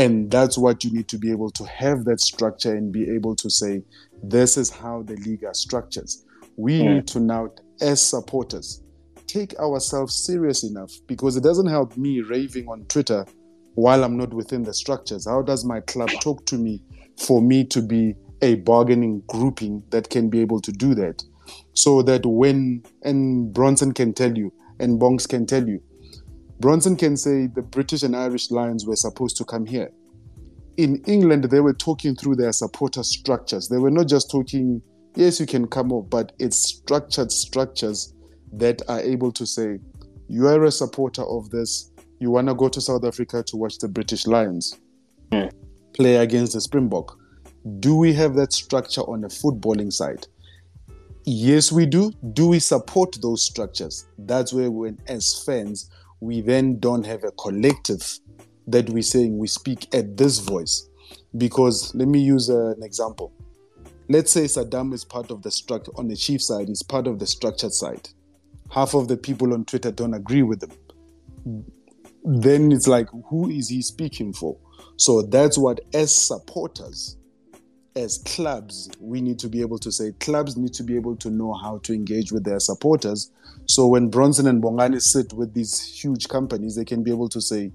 And 0.00 0.30
that's 0.30 0.56
what 0.56 0.82
you 0.82 0.90
need 0.90 1.08
to 1.08 1.18
be 1.18 1.30
able 1.30 1.50
to 1.50 1.64
have 1.66 2.06
that 2.06 2.20
structure 2.20 2.74
and 2.74 2.90
be 2.90 3.10
able 3.10 3.36
to 3.36 3.50
say, 3.50 3.82
this 4.22 4.56
is 4.56 4.70
how 4.70 5.02
the 5.02 5.16
league 5.16 5.44
are 5.44 5.52
structured. 5.52 6.08
We 6.56 6.80
Mm. 6.80 6.94
need 6.94 7.06
to 7.08 7.20
now, 7.20 7.50
as 7.82 8.00
supporters, 8.00 8.82
take 9.26 9.54
ourselves 9.58 10.14
serious 10.14 10.64
enough 10.64 10.90
because 11.06 11.36
it 11.36 11.42
doesn't 11.42 11.66
help 11.66 11.98
me 11.98 12.22
raving 12.22 12.66
on 12.66 12.86
Twitter 12.86 13.26
while 13.74 14.02
I'm 14.02 14.16
not 14.16 14.32
within 14.32 14.62
the 14.62 14.72
structures. 14.72 15.26
How 15.26 15.42
does 15.42 15.66
my 15.66 15.80
club 15.80 16.08
talk 16.22 16.46
to 16.46 16.56
me 16.56 16.80
for 17.18 17.42
me 17.42 17.64
to 17.66 17.82
be 17.82 18.14
a 18.40 18.54
bargaining 18.54 19.22
grouping 19.26 19.82
that 19.90 20.08
can 20.08 20.30
be 20.30 20.40
able 20.40 20.62
to 20.62 20.72
do 20.72 20.94
that? 20.94 21.22
So 21.74 22.00
that 22.02 22.24
when, 22.24 22.84
and 23.02 23.52
Bronson 23.52 23.92
can 23.92 24.14
tell 24.14 24.34
you, 24.34 24.50
and 24.78 24.98
Bongs 24.98 25.28
can 25.28 25.44
tell 25.44 25.68
you, 25.68 25.82
Bronson 26.60 26.94
can 26.94 27.16
say 27.16 27.46
the 27.46 27.62
British 27.62 28.02
and 28.02 28.14
Irish 28.14 28.50
Lions 28.50 28.86
were 28.86 28.96
supposed 28.96 29.36
to 29.38 29.44
come 29.44 29.64
here. 29.64 29.90
In 30.76 31.02
England, 31.06 31.44
they 31.44 31.60
were 31.60 31.72
talking 31.72 32.14
through 32.14 32.36
their 32.36 32.52
supporter 32.52 33.02
structures. 33.02 33.68
They 33.68 33.78
were 33.78 33.90
not 33.90 34.08
just 34.08 34.30
talking, 34.30 34.82
yes, 35.16 35.40
you 35.40 35.46
can 35.46 35.66
come 35.66 35.90
up, 35.92 36.10
but 36.10 36.32
it's 36.38 36.56
structured 36.56 37.32
structures 37.32 38.14
that 38.52 38.82
are 38.88 39.00
able 39.00 39.32
to 39.32 39.46
say, 39.46 39.78
you 40.28 40.46
are 40.48 40.64
a 40.64 40.70
supporter 40.70 41.22
of 41.22 41.50
this, 41.50 41.90
you 42.18 42.30
want 42.30 42.48
to 42.48 42.54
go 42.54 42.68
to 42.68 42.80
South 42.80 43.04
Africa 43.04 43.42
to 43.44 43.56
watch 43.56 43.78
the 43.78 43.88
British 43.88 44.26
Lions 44.26 44.78
Hmm. 45.32 45.46
play 45.94 46.16
against 46.16 46.52
the 46.52 46.60
Springbok. 46.60 47.16
Do 47.78 47.96
we 47.96 48.12
have 48.14 48.34
that 48.34 48.52
structure 48.52 49.02
on 49.02 49.22
the 49.22 49.28
footballing 49.28 49.92
side? 49.92 50.26
Yes, 51.24 51.70
we 51.70 51.86
do. 51.86 52.12
Do 52.32 52.48
we 52.48 52.58
support 52.58 53.16
those 53.22 53.44
structures? 53.44 54.06
That's 54.18 54.52
where, 54.52 54.70
when 54.70 54.98
as 55.06 55.42
fans, 55.44 55.90
we 56.20 56.40
then 56.40 56.78
don't 56.78 57.04
have 57.04 57.24
a 57.24 57.32
collective 57.32 58.20
that 58.66 58.88
we're 58.90 59.02
saying 59.02 59.38
we 59.38 59.48
speak 59.48 59.92
at 59.94 60.16
this 60.16 60.38
voice. 60.38 60.88
Because 61.36 61.94
let 61.94 62.08
me 62.08 62.20
use 62.20 62.48
an 62.48 62.82
example. 62.82 63.32
Let's 64.08 64.32
say 64.32 64.44
Saddam 64.44 64.92
is 64.92 65.04
part 65.04 65.30
of 65.30 65.42
the 65.42 65.50
structure 65.50 65.92
on 65.96 66.08
the 66.08 66.16
chief 66.16 66.42
side, 66.42 66.68
he's 66.68 66.82
part 66.82 67.06
of 67.06 67.18
the 67.18 67.26
structured 67.26 67.72
side. 67.72 68.08
Half 68.70 68.94
of 68.94 69.08
the 69.08 69.16
people 69.16 69.54
on 69.54 69.64
Twitter 69.64 69.90
don't 69.90 70.14
agree 70.14 70.42
with 70.42 70.62
him. 70.62 71.64
Then 72.24 72.72
it's 72.72 72.86
like, 72.86 73.08
who 73.28 73.48
is 73.48 73.68
he 73.68 73.82
speaking 73.82 74.32
for? 74.32 74.56
So 74.96 75.22
that's 75.22 75.56
what, 75.56 75.80
as 75.94 76.14
supporters, 76.14 77.16
as 77.96 78.18
clubs, 78.18 78.90
we 79.00 79.20
need 79.20 79.38
to 79.40 79.48
be 79.48 79.60
able 79.60 79.78
to 79.78 79.90
say 79.90 80.12
clubs 80.20 80.56
need 80.56 80.72
to 80.74 80.82
be 80.82 80.94
able 80.96 81.16
to 81.16 81.30
know 81.30 81.52
how 81.52 81.78
to 81.78 81.92
engage 81.92 82.32
with 82.32 82.44
their 82.44 82.60
supporters. 82.60 83.32
So 83.66 83.86
when 83.86 84.08
Bronson 84.08 84.46
and 84.46 84.62
Bongani 84.62 85.00
sit 85.00 85.32
with 85.32 85.54
these 85.54 85.80
huge 85.82 86.28
companies, 86.28 86.76
they 86.76 86.84
can 86.84 87.02
be 87.02 87.10
able 87.10 87.28
to 87.28 87.40
say, 87.40 87.72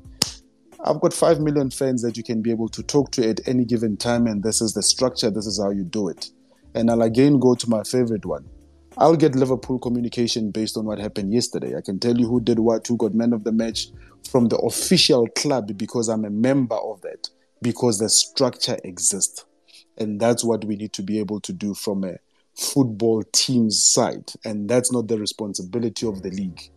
I've 0.84 1.00
got 1.00 1.14
5 1.14 1.40
million 1.40 1.70
fans 1.70 2.02
that 2.04 2.16
you 2.16 2.24
can 2.24 2.42
be 2.42 2.52
able 2.52 2.70
to 2.70 2.84
talk 2.84 3.12
to 3.12 3.28
at 3.28 3.46
any 3.48 3.66
given 3.66 3.98
time, 3.98 4.28
and 4.28 4.44
this 4.44 4.62
is 4.62 4.74
the 4.74 4.84
structure, 4.84 5.30
this 5.30 5.48
is 5.48 5.60
how 5.62 5.72
you 5.72 5.84
do 5.84 6.10
it. 6.10 6.30
And 6.76 6.92
I'll 6.92 7.02
again 7.02 7.40
go 7.40 7.56
to 7.56 7.70
my 7.70 7.84
favorite 7.84 8.26
one. 8.26 8.46
I'll 8.98 9.16
get 9.16 9.36
Liverpool 9.36 9.80
communication 9.80 10.52
based 10.52 10.78
on 10.78 10.86
what 10.86 11.00
happened 11.00 11.34
yesterday. 11.34 11.76
I 11.76 11.82
can 11.82 12.00
tell 12.00 12.18
you 12.18 12.28
who 12.28 12.40
did 12.40 12.60
what, 12.60 12.88
who 12.88 12.98
got 12.98 13.14
man 13.14 13.34
of 13.34 13.44
the 13.44 13.52
match 13.52 13.88
from 14.30 14.48
the 14.48 14.58
official 14.58 15.28
club 15.30 15.78
because 15.78 16.08
I'm 16.08 16.24
a 16.24 16.30
member 16.30 16.76
of 16.76 17.02
that, 17.02 17.30
because 17.62 18.00
the 18.00 18.10
structure 18.10 18.78
exists. 18.84 19.45
And 19.98 20.20
that's 20.20 20.44
what 20.44 20.66
we 20.66 20.76
need 20.76 20.94
to 20.94 21.04
be 21.04 21.20
able 21.20 21.40
to 21.42 21.54
do 21.54 21.74
from 21.74 22.04
a 22.04 22.18
football 22.56 23.24
team's 23.32 23.84
side. 23.84 24.32
And 24.44 24.70
that's 24.70 24.92
not 24.92 25.08
the 25.08 25.18
responsibility 25.18 26.08
of 26.08 26.22
the 26.22 26.30
league. 26.30 26.70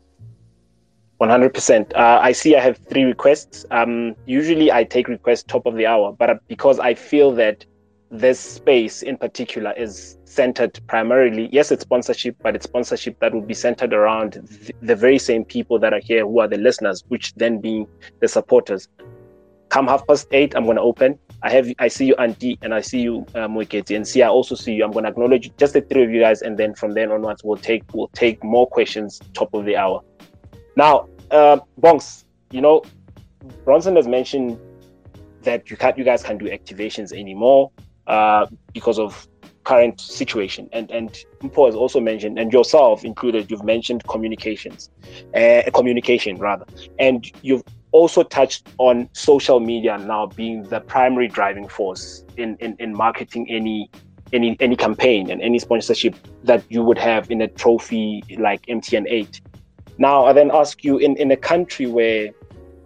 100%. 1.20 1.96
Uh, 1.96 2.20
I 2.22 2.32
see 2.32 2.54
I 2.54 2.60
have 2.60 2.78
three 2.88 3.04
requests. 3.04 3.64
Um, 3.70 4.14
usually 4.26 4.70
I 4.70 4.84
take 4.84 5.08
requests 5.08 5.42
top 5.42 5.66
of 5.66 5.74
the 5.74 5.86
hour, 5.86 6.12
but 6.12 6.30
uh, 6.30 6.34
because 6.46 6.78
I 6.78 6.94
feel 6.94 7.32
that 7.32 7.64
this 8.10 8.38
space 8.38 9.02
in 9.02 9.18
particular 9.18 9.74
is 9.76 10.16
centered 10.24 10.80
primarily, 10.86 11.48
yes, 11.52 11.70
it's 11.72 11.82
sponsorship, 11.82 12.36
but 12.42 12.54
it's 12.54 12.64
sponsorship 12.64 13.18
that 13.20 13.34
will 13.34 13.42
be 13.42 13.52
centered 13.52 13.92
around 13.92 14.32
th- 14.32 14.72
the 14.80 14.96
very 14.96 15.18
same 15.18 15.44
people 15.44 15.78
that 15.78 15.92
are 15.92 16.00
here 16.00 16.24
who 16.24 16.38
are 16.38 16.48
the 16.48 16.56
listeners, 16.56 17.04
which 17.08 17.34
then 17.34 17.60
being 17.60 17.86
the 18.20 18.28
supporters. 18.28 18.88
Come 19.68 19.88
half 19.88 20.06
past 20.06 20.28
eight, 20.30 20.54
I'm 20.56 20.64
going 20.64 20.76
to 20.76 20.82
open. 20.82 21.18
I 21.42 21.50
have, 21.50 21.72
I 21.78 21.88
see 21.88 22.06
you, 22.06 22.14
Auntie, 22.16 22.58
and 22.62 22.74
I 22.74 22.80
see 22.80 23.00
you, 23.00 23.24
um, 23.34 23.56
and 23.56 24.08
see, 24.08 24.22
I 24.22 24.28
also 24.28 24.54
see 24.54 24.72
you. 24.72 24.84
I'm 24.84 24.90
going 24.90 25.04
to 25.04 25.10
acknowledge 25.10 25.56
just 25.56 25.72
the 25.72 25.80
three 25.80 26.02
of 26.02 26.10
you 26.10 26.20
guys, 26.20 26.42
and 26.42 26.58
then 26.58 26.74
from 26.74 26.94
then 26.94 27.12
onwards, 27.12 27.44
we'll 27.44 27.56
take, 27.56 27.84
we'll 27.94 28.08
take 28.08 28.42
more 28.42 28.66
questions 28.66 29.20
top 29.34 29.54
of 29.54 29.64
the 29.64 29.76
hour. 29.76 30.02
Now, 30.76 31.08
uh, 31.30 31.58
Bongs, 31.80 32.24
you 32.50 32.60
know, 32.60 32.82
Bronson 33.64 33.94
has 33.96 34.08
mentioned 34.08 34.58
that 35.42 35.70
you 35.70 35.76
can't, 35.76 35.96
you 35.96 36.04
guys 36.04 36.22
can't 36.22 36.38
do 36.38 36.46
activations 36.46 37.12
anymore 37.12 37.70
uh, 38.08 38.46
because 38.72 38.98
of 38.98 39.28
current 39.64 40.00
situation, 40.00 40.68
and 40.72 40.90
and 40.90 41.10
Mpo 41.40 41.66
has 41.66 41.74
also 41.74 42.00
mentioned, 42.00 42.38
and 42.38 42.52
yourself 42.52 43.04
included, 43.04 43.50
you've 43.50 43.64
mentioned 43.64 44.02
communications, 44.08 44.90
uh, 45.34 45.62
communication 45.74 46.36
rather, 46.38 46.64
and 46.98 47.30
you've 47.42 47.62
also 47.98 48.22
touched 48.22 48.68
on 48.78 49.08
social 49.12 49.60
media 49.60 49.98
now 49.98 50.26
being 50.26 50.62
the 50.64 50.80
primary 50.80 51.28
driving 51.28 51.68
force 51.68 52.24
in 52.36 52.56
in, 52.60 52.76
in 52.78 52.90
marketing 53.04 53.44
any 53.50 53.90
any 54.32 54.56
any 54.60 54.76
campaign 54.76 55.30
and 55.30 55.42
any 55.42 55.58
sponsorship 55.58 56.14
that 56.44 56.62
you 56.68 56.82
would 56.82 56.98
have 56.98 57.30
in 57.30 57.40
a 57.40 57.48
trophy 57.48 58.22
like 58.38 58.60
MTN 58.66 59.06
8 59.08 59.40
now, 59.98 60.26
I 60.26 60.32
then 60.32 60.50
ask 60.54 60.84
you 60.84 60.98
in, 60.98 61.16
in 61.16 61.32
a 61.32 61.36
country 61.36 61.86
where 61.86 62.30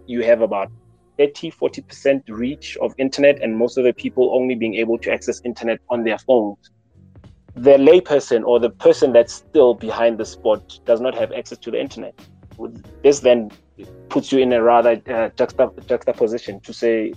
you 0.07 0.23
have 0.23 0.41
about 0.41 0.71
30, 1.19 1.51
40% 1.51 2.23
reach 2.27 2.75
of 2.81 2.95
internet 2.97 3.39
and 3.41 3.55
most 3.55 3.77
of 3.77 3.83
the 3.83 3.93
people 3.93 4.31
only 4.33 4.55
being 4.55 4.73
able 4.73 4.97
to 4.97 5.11
access 5.11 5.39
internet 5.45 5.79
on 5.89 6.03
their 6.03 6.17
phones, 6.17 6.71
the 7.55 7.77
layperson 7.77 8.43
or 8.43 8.59
the 8.59 8.71
person 8.71 9.13
that's 9.13 9.31
still 9.31 9.75
behind 9.75 10.17
the 10.17 10.25
spot 10.25 10.79
does 10.85 10.99
not 10.99 11.13
have 11.13 11.31
access 11.31 11.59
to 11.59 11.69
the 11.69 11.79
internet. 11.79 12.19
this 13.03 13.19
then 13.19 13.51
puts 14.09 14.31
you 14.31 14.39
in 14.39 14.53
a 14.53 14.61
rather 14.61 14.91
uh, 14.91 15.29
juxtap- 15.37 15.85
juxtaposition 15.87 16.59
to 16.61 16.73
say, 16.73 17.13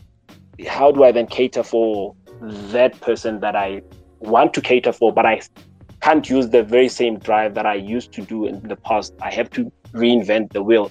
how 0.67 0.91
do 0.91 1.05
I 1.05 1.13
then 1.13 1.27
cater 1.27 1.63
for 1.63 2.15
that 2.41 3.01
person 3.01 3.41
that 3.41 3.57
I 3.57 3.83
want 4.21 4.55
to 4.55 4.61
cater 4.61 4.93
for, 4.93 5.13
but 5.13 5.27
I 5.27 5.43
can't 6.01 6.29
use 6.29 6.49
the 6.49 6.63
very 6.63 6.89
same 6.89 7.19
drive 7.19 7.55
that 7.55 7.67
I 7.67 7.75
used 7.75 8.13
to 8.13 8.23
do 8.23 8.47
in 8.47 8.61
the 8.69 8.77
past. 8.77 9.13
I 9.21 9.31
have 9.33 9.51
to 9.51 9.71
reinvent 9.93 10.53
the 10.53 10.63
wheel. 10.63 10.91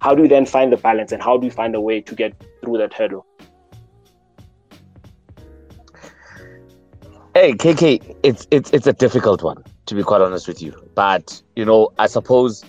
How 0.00 0.14
do 0.14 0.22
you 0.22 0.28
then 0.28 0.46
find 0.46 0.72
the 0.72 0.76
balance 0.76 1.12
and 1.12 1.22
how 1.22 1.36
do 1.38 1.46
you 1.46 1.50
find 1.50 1.74
a 1.74 1.80
way 1.80 2.00
to 2.00 2.14
get 2.14 2.34
through 2.62 2.78
that 2.78 2.92
hurdle? 2.92 3.26
Hey 7.34 7.52
KK, 7.52 8.16
it's 8.22 8.46
it's 8.50 8.70
it's 8.72 8.86
a 8.86 8.94
difficult 8.94 9.42
one 9.42 9.62
to 9.86 9.94
be 9.94 10.02
quite 10.02 10.20
honest 10.20 10.48
with 10.48 10.62
you. 10.62 10.72
But 10.94 11.42
you 11.54 11.64
know, 11.64 11.90
I 11.98 12.06
suppose 12.06 12.64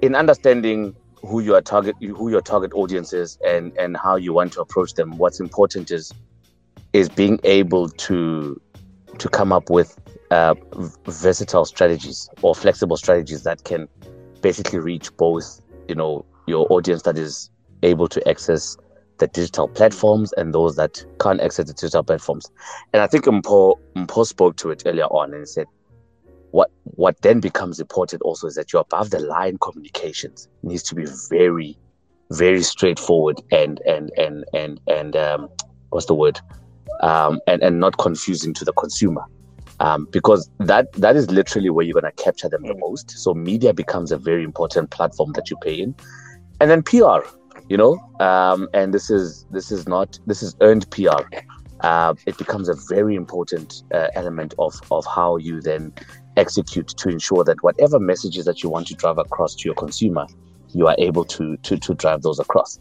in 0.00 0.14
understanding 0.14 0.96
who 1.22 1.40
your 1.40 1.60
target 1.60 1.96
who 2.00 2.30
your 2.30 2.40
target 2.40 2.72
audience 2.74 3.12
is 3.12 3.38
and 3.44 3.72
and 3.78 3.96
how 3.96 4.16
you 4.16 4.32
want 4.32 4.52
to 4.52 4.60
approach 4.60 4.94
them, 4.94 5.16
what's 5.18 5.40
important 5.40 5.90
is 5.90 6.12
is 6.92 7.08
being 7.08 7.38
able 7.44 7.88
to 7.88 8.60
to 9.18 9.28
come 9.28 9.52
up 9.52 9.70
with 9.70 9.98
uh, 10.30 10.54
versatile 11.06 11.64
strategies 11.64 12.28
or 12.42 12.54
flexible 12.54 12.96
strategies 12.96 13.42
that 13.44 13.62
can 13.64 13.88
basically 14.40 14.78
reach 14.78 15.14
both 15.16 15.60
you 15.88 15.94
know 15.94 16.24
your 16.46 16.66
audience 16.72 17.02
that 17.02 17.16
is 17.16 17.50
able 17.82 18.08
to 18.08 18.26
access 18.28 18.76
the 19.18 19.26
digital 19.28 19.68
platforms 19.68 20.32
and 20.32 20.52
those 20.52 20.74
that 20.76 21.04
can't 21.20 21.40
access 21.40 21.66
the 21.66 21.72
digital 21.74 22.02
platforms. 22.02 22.50
And 22.92 23.02
I 23.02 23.06
think 23.06 23.24
Mpo, 23.24 23.76
Mpo 23.96 24.26
spoke 24.26 24.56
to 24.56 24.70
it 24.70 24.82
earlier 24.84 25.04
on 25.04 25.32
and 25.32 25.48
said, 25.48 25.66
what 26.52 26.70
what 26.84 27.20
then 27.22 27.40
becomes 27.40 27.80
important 27.80 28.22
also 28.22 28.46
is 28.46 28.54
that 28.54 28.72
your 28.72 28.82
above 28.82 29.10
the 29.10 29.18
line 29.18 29.58
communications 29.58 30.48
needs 30.62 30.82
to 30.84 30.94
be 30.94 31.06
very, 31.30 31.76
very 32.30 32.62
straightforward 32.62 33.40
and 33.50 33.80
and 33.80 34.10
and 34.16 34.44
and 34.54 34.80
and 34.86 35.16
um, 35.16 35.48
what's 35.90 36.06
the 36.06 36.14
word? 36.14 36.38
Um, 37.00 37.40
and 37.48 37.62
and 37.62 37.80
not 37.80 37.98
confusing 37.98 38.54
to 38.54 38.64
the 38.64 38.72
consumer. 38.74 39.24
Um, 39.80 40.06
because 40.12 40.48
that 40.60 40.92
that 40.92 41.16
is 41.16 41.30
literally 41.30 41.70
where 41.70 41.84
you're 41.84 42.00
going 42.00 42.12
to 42.14 42.22
capture 42.22 42.48
them 42.48 42.62
the 42.62 42.76
most. 42.76 43.10
So 43.10 43.34
media 43.34 43.72
becomes 43.72 44.12
a 44.12 44.18
very 44.18 44.44
important 44.44 44.90
platform 44.90 45.32
that 45.32 45.50
you 45.50 45.56
pay 45.56 45.74
in, 45.74 45.94
and 46.60 46.70
then 46.70 46.82
PR, 46.82 47.26
you 47.68 47.76
know, 47.78 47.98
um, 48.20 48.68
and 48.74 48.92
this 48.92 49.10
is 49.10 49.46
this 49.50 49.72
is 49.72 49.88
not 49.88 50.20
this 50.26 50.42
is 50.42 50.54
earned 50.60 50.88
PR. 50.90 51.24
Uh, 51.80 52.14
it 52.26 52.38
becomes 52.38 52.68
a 52.68 52.76
very 52.88 53.16
important 53.16 53.82
uh, 53.92 54.08
element 54.14 54.54
of 54.58 54.74
of 54.92 55.04
how 55.06 55.36
you 55.36 55.60
then 55.60 55.92
execute 56.36 56.88
to 56.88 57.08
ensure 57.08 57.44
that 57.44 57.62
whatever 57.62 57.98
messages 57.98 58.44
that 58.44 58.62
you 58.62 58.70
want 58.70 58.86
to 58.88 58.94
drive 58.94 59.18
across 59.18 59.54
to 59.56 59.64
your 59.68 59.74
consumer, 59.74 60.26
you 60.74 60.86
are 60.88 60.96
able 60.98 61.24
to 61.24 61.56
to 61.58 61.76
to 61.76 61.94
drive 61.94 62.22
those 62.22 62.38
across. 62.38 62.78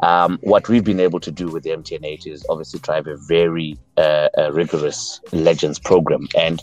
Um, 0.00 0.38
what 0.42 0.68
we've 0.68 0.84
been 0.84 1.00
able 1.00 1.20
to 1.20 1.30
do 1.30 1.48
with 1.48 1.62
the 1.62 1.70
MTN8 1.70 2.26
is 2.26 2.44
obviously 2.50 2.80
drive 2.80 3.06
a 3.06 3.16
very 3.16 3.78
uh, 3.96 4.28
a 4.36 4.52
rigorous 4.52 5.20
legends 5.32 5.78
program, 5.78 6.28
and 6.36 6.62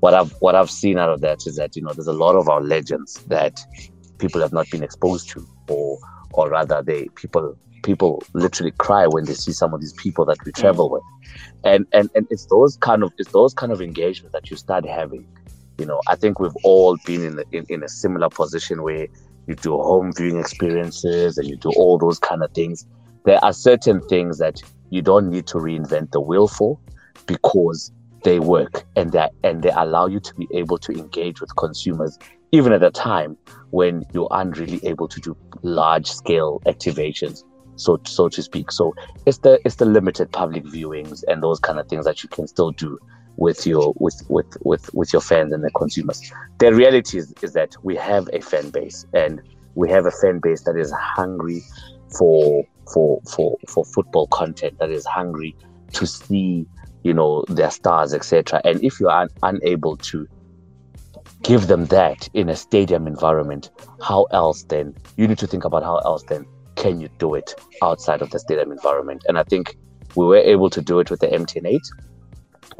what 0.00 0.14
I've 0.14 0.32
what 0.40 0.54
I've 0.54 0.70
seen 0.70 0.98
out 0.98 1.10
of 1.10 1.20
that 1.20 1.46
is 1.46 1.56
that 1.56 1.76
you 1.76 1.82
know 1.82 1.92
there's 1.92 2.06
a 2.06 2.12
lot 2.12 2.36
of 2.36 2.48
our 2.48 2.60
legends 2.60 3.22
that 3.28 3.60
people 4.18 4.40
have 4.40 4.52
not 4.52 4.70
been 4.70 4.82
exposed 4.82 5.28
to, 5.30 5.46
or 5.68 5.98
or 6.32 6.48
rather 6.48 6.82
they 6.82 7.08
people 7.16 7.56
people 7.82 8.22
literally 8.34 8.72
cry 8.72 9.06
when 9.06 9.24
they 9.24 9.34
see 9.34 9.52
some 9.52 9.72
of 9.72 9.80
these 9.80 9.94
people 9.94 10.24
that 10.24 10.38
we 10.44 10.52
travel 10.52 10.90
with, 10.90 11.02
and 11.64 11.86
and 11.92 12.08
and 12.14 12.26
it's 12.30 12.46
those 12.46 12.76
kind 12.78 13.02
of 13.02 13.12
it's 13.18 13.32
those 13.32 13.52
kind 13.52 13.72
of 13.72 13.82
engagements 13.82 14.32
that 14.32 14.50
you 14.50 14.56
start 14.56 14.86
having. 14.86 15.26
You 15.80 15.86
know, 15.86 16.00
I 16.08 16.14
think 16.14 16.38
we've 16.38 16.56
all 16.62 16.96
been 17.06 17.24
in, 17.24 17.42
in 17.52 17.64
in 17.68 17.82
a 17.82 17.88
similar 17.88 18.28
position 18.28 18.82
where 18.82 19.08
you 19.46 19.54
do 19.54 19.72
home 19.72 20.12
viewing 20.14 20.38
experiences 20.38 21.38
and 21.38 21.48
you 21.48 21.56
do 21.56 21.70
all 21.70 21.98
those 21.98 22.18
kind 22.18 22.42
of 22.42 22.52
things. 22.52 22.86
There 23.24 23.42
are 23.42 23.52
certain 23.52 24.00
things 24.08 24.38
that 24.38 24.62
you 24.90 25.02
don't 25.02 25.30
need 25.30 25.46
to 25.48 25.58
reinvent 25.58 26.12
the 26.12 26.20
wheel 26.20 26.48
for 26.48 26.78
because 27.26 27.92
they 28.24 28.38
work 28.38 28.84
and 28.96 29.12
that 29.12 29.32
and 29.42 29.62
they 29.62 29.70
allow 29.70 30.06
you 30.06 30.20
to 30.20 30.34
be 30.34 30.46
able 30.52 30.78
to 30.78 30.92
engage 30.92 31.40
with 31.40 31.54
consumers 31.56 32.18
even 32.52 32.72
at 32.72 32.82
a 32.82 32.90
time 32.90 33.36
when 33.70 34.04
you 34.12 34.28
aren't 34.28 34.58
really 34.58 34.80
able 34.84 35.08
to 35.08 35.20
do 35.20 35.36
large 35.62 36.06
scale 36.10 36.60
activations 36.66 37.44
so 37.76 37.98
so 38.04 38.28
to 38.28 38.42
speak 38.42 38.70
so 38.70 38.94
it's 39.24 39.38
the 39.38 39.58
it's 39.64 39.76
the 39.76 39.86
limited 39.86 40.30
public 40.32 40.64
viewings 40.64 41.24
and 41.28 41.42
those 41.42 41.58
kind 41.58 41.78
of 41.78 41.88
things 41.88 42.04
that 42.04 42.22
you 42.22 42.28
can 42.28 42.46
still 42.46 42.72
do 42.72 42.98
with 43.40 43.66
your 43.66 43.92
with 43.96 44.22
with 44.28 44.56
with 44.62 44.94
with 44.94 45.12
your 45.12 45.22
fans 45.22 45.52
and 45.52 45.64
the 45.64 45.70
consumers. 45.72 46.20
The 46.58 46.72
reality 46.72 47.18
is, 47.18 47.34
is 47.42 47.54
that 47.54 47.74
we 47.82 47.96
have 47.96 48.28
a 48.32 48.40
fan 48.40 48.70
base 48.70 49.04
and 49.12 49.42
we 49.74 49.90
have 49.90 50.06
a 50.06 50.10
fan 50.10 50.38
base 50.38 50.62
that 50.64 50.76
is 50.76 50.92
hungry 50.92 51.62
for 52.16 52.64
for 52.92 53.20
for 53.34 53.56
for 53.66 53.84
football 53.84 54.26
content 54.28 54.78
that 54.78 54.90
is 54.90 55.06
hungry 55.06 55.56
to 55.94 56.06
see 56.06 56.66
you 57.02 57.14
know 57.14 57.44
their 57.48 57.70
stars 57.70 58.12
etc 58.12 58.60
and 58.64 58.82
if 58.84 59.00
you 59.00 59.08
are 59.08 59.28
unable 59.42 59.96
to 59.96 60.28
give 61.42 61.68
them 61.68 61.86
that 61.86 62.28
in 62.34 62.48
a 62.48 62.56
stadium 62.56 63.06
environment 63.06 63.70
how 64.02 64.24
else 64.32 64.64
then 64.64 64.94
you 65.16 65.26
need 65.26 65.38
to 65.38 65.46
think 65.46 65.64
about 65.64 65.82
how 65.82 65.96
else 65.98 66.24
then 66.24 66.44
can 66.76 67.00
you 67.00 67.08
do 67.18 67.34
it 67.34 67.54
outside 67.82 68.20
of 68.20 68.30
the 68.30 68.38
stadium 68.38 68.70
environment 68.72 69.24
and 69.28 69.38
i 69.38 69.42
think 69.44 69.76
we 70.16 70.26
were 70.26 70.36
able 70.36 70.68
to 70.68 70.82
do 70.82 70.98
it 70.98 71.10
with 71.10 71.20
the 71.20 71.28
mtn8 71.28 71.80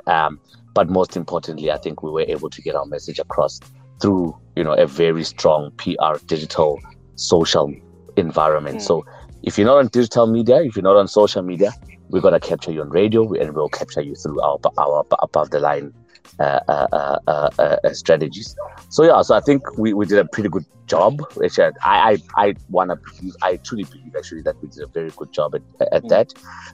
um, 0.07 0.41
but 0.75 0.89
most 0.89 1.17
importantly, 1.17 1.71
I 1.71 1.79
think 1.79 2.03
we 2.03 2.11
were 2.11 2.25
able 2.29 2.51
to 2.51 2.63
get 2.63 2.75
our 2.75 2.87
message 2.87 3.19
across 3.19 3.61
through 4.01 4.37
you 4.57 4.65
know 4.65 4.73
a 4.73 4.87
very 4.87 5.25
strong 5.25 5.71
PR, 5.73 6.17
digital, 6.27 6.81
social 7.17 7.73
environment. 8.17 8.79
Mm. 8.79 8.83
So 8.83 9.05
if 9.43 9.59
you're 9.59 9.67
not 9.67 9.79
on 9.79 9.89
digital 9.89 10.27
media, 10.27 10.63
if 10.63 10.77
you're 10.77 10.83
not 10.83 10.97
on 10.97 11.09
social 11.09 11.43
media, 11.43 11.73
we're 12.09 12.21
gonna 12.21 12.41
capture 12.41 12.73
you 12.73 12.83
on 12.83 12.91
radio, 12.91 13.33
and 13.35 13.55
we'll 13.55 13.69
capture 13.69 14.01
you 14.01 14.15
through 14.15 14.41
our 14.41 14.59
our 14.79 15.05
above 15.23 15.51
the 15.51 15.61
line 15.61 15.93
uh 16.39 16.61
uh, 16.69 16.87
uh, 16.93 17.19
uh, 17.29 17.77
uh, 17.85 17.93
strategies. 17.93 18.57
So 18.89 19.05
yeah, 19.05 19.21
so 19.23 19.35
I 19.35 19.41
think 19.41 19.63
we, 19.77 19.93
we 19.93 20.07
did 20.07 20.19
a 20.19 20.25
pretty 20.25 20.49
good 20.49 20.65
job. 20.87 21.21
Which 21.35 21.59
I 21.59 21.73
I, 21.83 22.19
I 22.37 22.55
wanna 22.69 22.97
believe, 22.97 23.35
I 23.43 23.57
truly 23.57 23.85
believe 23.85 24.15
actually 24.17 24.43
that 24.43 24.61
we 24.63 24.69
did 24.69 24.83
a 24.83 24.87
very 24.87 25.11
good 25.11 25.33
job 25.33 25.55
at, 25.55 25.63
at 25.93 26.05
mm. 26.05 26.09
that. 26.09 26.33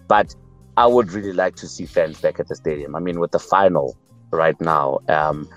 But 0.09 0.35
I 0.77 0.87
would 0.87 1.13
really 1.13 1.33
like 1.33 1.57
to 1.57 1.69
see 1.69 1.87
fans 1.87 2.21
back 2.21 2.39
at 2.39 2.49
the 2.49 2.55
stadium. 2.55 2.95
I 2.95 3.01
mean, 3.01 3.19
with 3.19 3.31
the 3.31 3.39
final 3.39 3.97
right 4.31 4.61
now 4.61 5.01
um, 5.09 5.49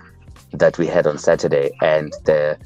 that 0.53 0.77
we 0.77 0.87
had 0.87 1.05
on 1.07 1.17
Saturday 1.17 1.71
and 1.81 2.13
the 2.25 2.57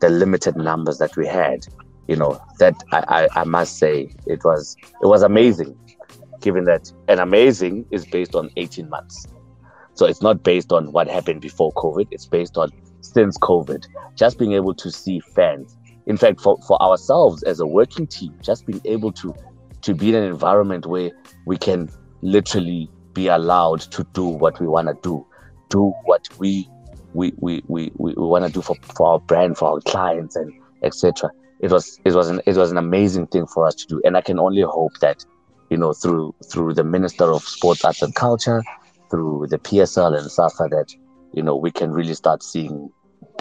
the 0.00 0.08
limited 0.08 0.56
numbers 0.56 0.98
that 0.98 1.16
we 1.16 1.26
had, 1.26 1.66
you 2.06 2.14
know, 2.14 2.40
that 2.60 2.74
I, 2.92 3.26
I, 3.34 3.40
I 3.40 3.44
must 3.44 3.78
say 3.78 4.10
it 4.26 4.44
was 4.44 4.76
it 5.02 5.06
was 5.06 5.22
amazing, 5.22 5.76
given 6.40 6.64
that 6.64 6.90
and 7.08 7.20
amazing 7.20 7.84
is 7.90 8.06
based 8.06 8.34
on 8.34 8.50
18 8.56 8.88
months. 8.88 9.26
So 9.94 10.06
it's 10.06 10.22
not 10.22 10.42
based 10.42 10.72
on 10.72 10.92
what 10.92 11.08
happened 11.08 11.40
before 11.40 11.72
COVID, 11.72 12.06
it's 12.10 12.26
based 12.26 12.56
on 12.56 12.70
since 13.00 13.36
COVID. 13.38 13.86
Just 14.14 14.38
being 14.38 14.52
able 14.52 14.74
to 14.74 14.90
see 14.90 15.20
fans. 15.20 15.76
In 16.06 16.16
fact, 16.16 16.40
for, 16.40 16.56
for 16.66 16.80
ourselves 16.80 17.42
as 17.42 17.60
a 17.60 17.66
working 17.66 18.06
team, 18.06 18.34
just 18.40 18.64
being 18.64 18.80
able 18.84 19.12
to 19.12 19.34
to 19.82 19.94
be 19.94 20.10
in 20.10 20.14
an 20.14 20.24
environment 20.24 20.86
where 20.86 21.10
we 21.46 21.56
can 21.56 21.90
literally 22.22 22.90
be 23.12 23.28
allowed 23.28 23.80
to 23.80 24.04
do 24.12 24.24
what 24.24 24.60
we 24.60 24.66
want 24.66 24.88
to 24.88 24.94
do, 25.02 25.26
do 25.68 25.92
what 26.04 26.28
we 26.38 26.68
we 27.14 27.32
we 27.38 27.62
we, 27.66 27.90
we 27.96 28.14
want 28.14 28.46
to 28.46 28.52
do 28.52 28.62
for, 28.62 28.76
for 28.96 29.12
our 29.12 29.20
brand, 29.20 29.56
for 29.56 29.68
our 29.70 29.80
clients, 29.80 30.36
and 30.36 30.52
etc. 30.82 31.30
It 31.60 31.70
was 31.70 31.98
it 32.04 32.12
was 32.12 32.28
an 32.28 32.40
it 32.46 32.56
was 32.56 32.70
an 32.70 32.78
amazing 32.78 33.26
thing 33.28 33.46
for 33.46 33.66
us 33.66 33.74
to 33.76 33.86
do, 33.86 34.00
and 34.04 34.16
I 34.16 34.20
can 34.20 34.38
only 34.38 34.62
hope 34.62 34.92
that 35.00 35.24
you 35.70 35.76
know 35.76 35.92
through 35.92 36.34
through 36.50 36.74
the 36.74 36.84
Minister 36.84 37.24
of 37.24 37.42
Sports, 37.42 37.84
Arts 37.84 38.02
and 38.02 38.14
Culture, 38.14 38.62
through 39.10 39.46
the 39.48 39.58
PSL 39.58 40.16
and 40.18 40.30
SAFA 40.30 40.68
that 40.70 40.94
you 41.32 41.42
know 41.42 41.56
we 41.56 41.70
can 41.70 41.90
really 41.92 42.14
start 42.14 42.42
seeing 42.42 42.90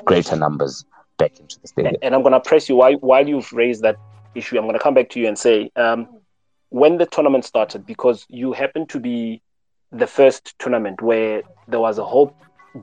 greater 0.05 0.35
numbers 0.35 0.85
back 1.17 1.39
into 1.39 1.59
the 1.61 1.67
stadium. 1.67 1.95
And 2.01 2.15
I'm 2.15 2.21
going 2.21 2.33
to 2.33 2.39
press 2.39 2.69
you 2.69 2.75
while 2.75 2.93
while 2.93 3.27
you've 3.27 3.51
raised 3.53 3.81
that 3.83 3.97
issue. 4.35 4.57
I'm 4.57 4.63
going 4.63 4.73
to 4.73 4.79
come 4.79 4.93
back 4.93 5.09
to 5.11 5.19
you 5.19 5.27
and 5.27 5.37
say. 5.37 5.71
Um, 5.75 6.07
when 6.69 6.97
the 6.97 7.05
tournament 7.05 7.45
started, 7.45 7.85
because 7.85 8.25
you 8.29 8.53
happened 8.53 8.89
to 8.89 8.99
be 8.99 9.41
the 9.91 10.07
first 10.07 10.57
tournament 10.59 11.01
where 11.01 11.41
there 11.67 11.79
was 11.79 11.97
a 11.97 12.03
whole 12.03 12.35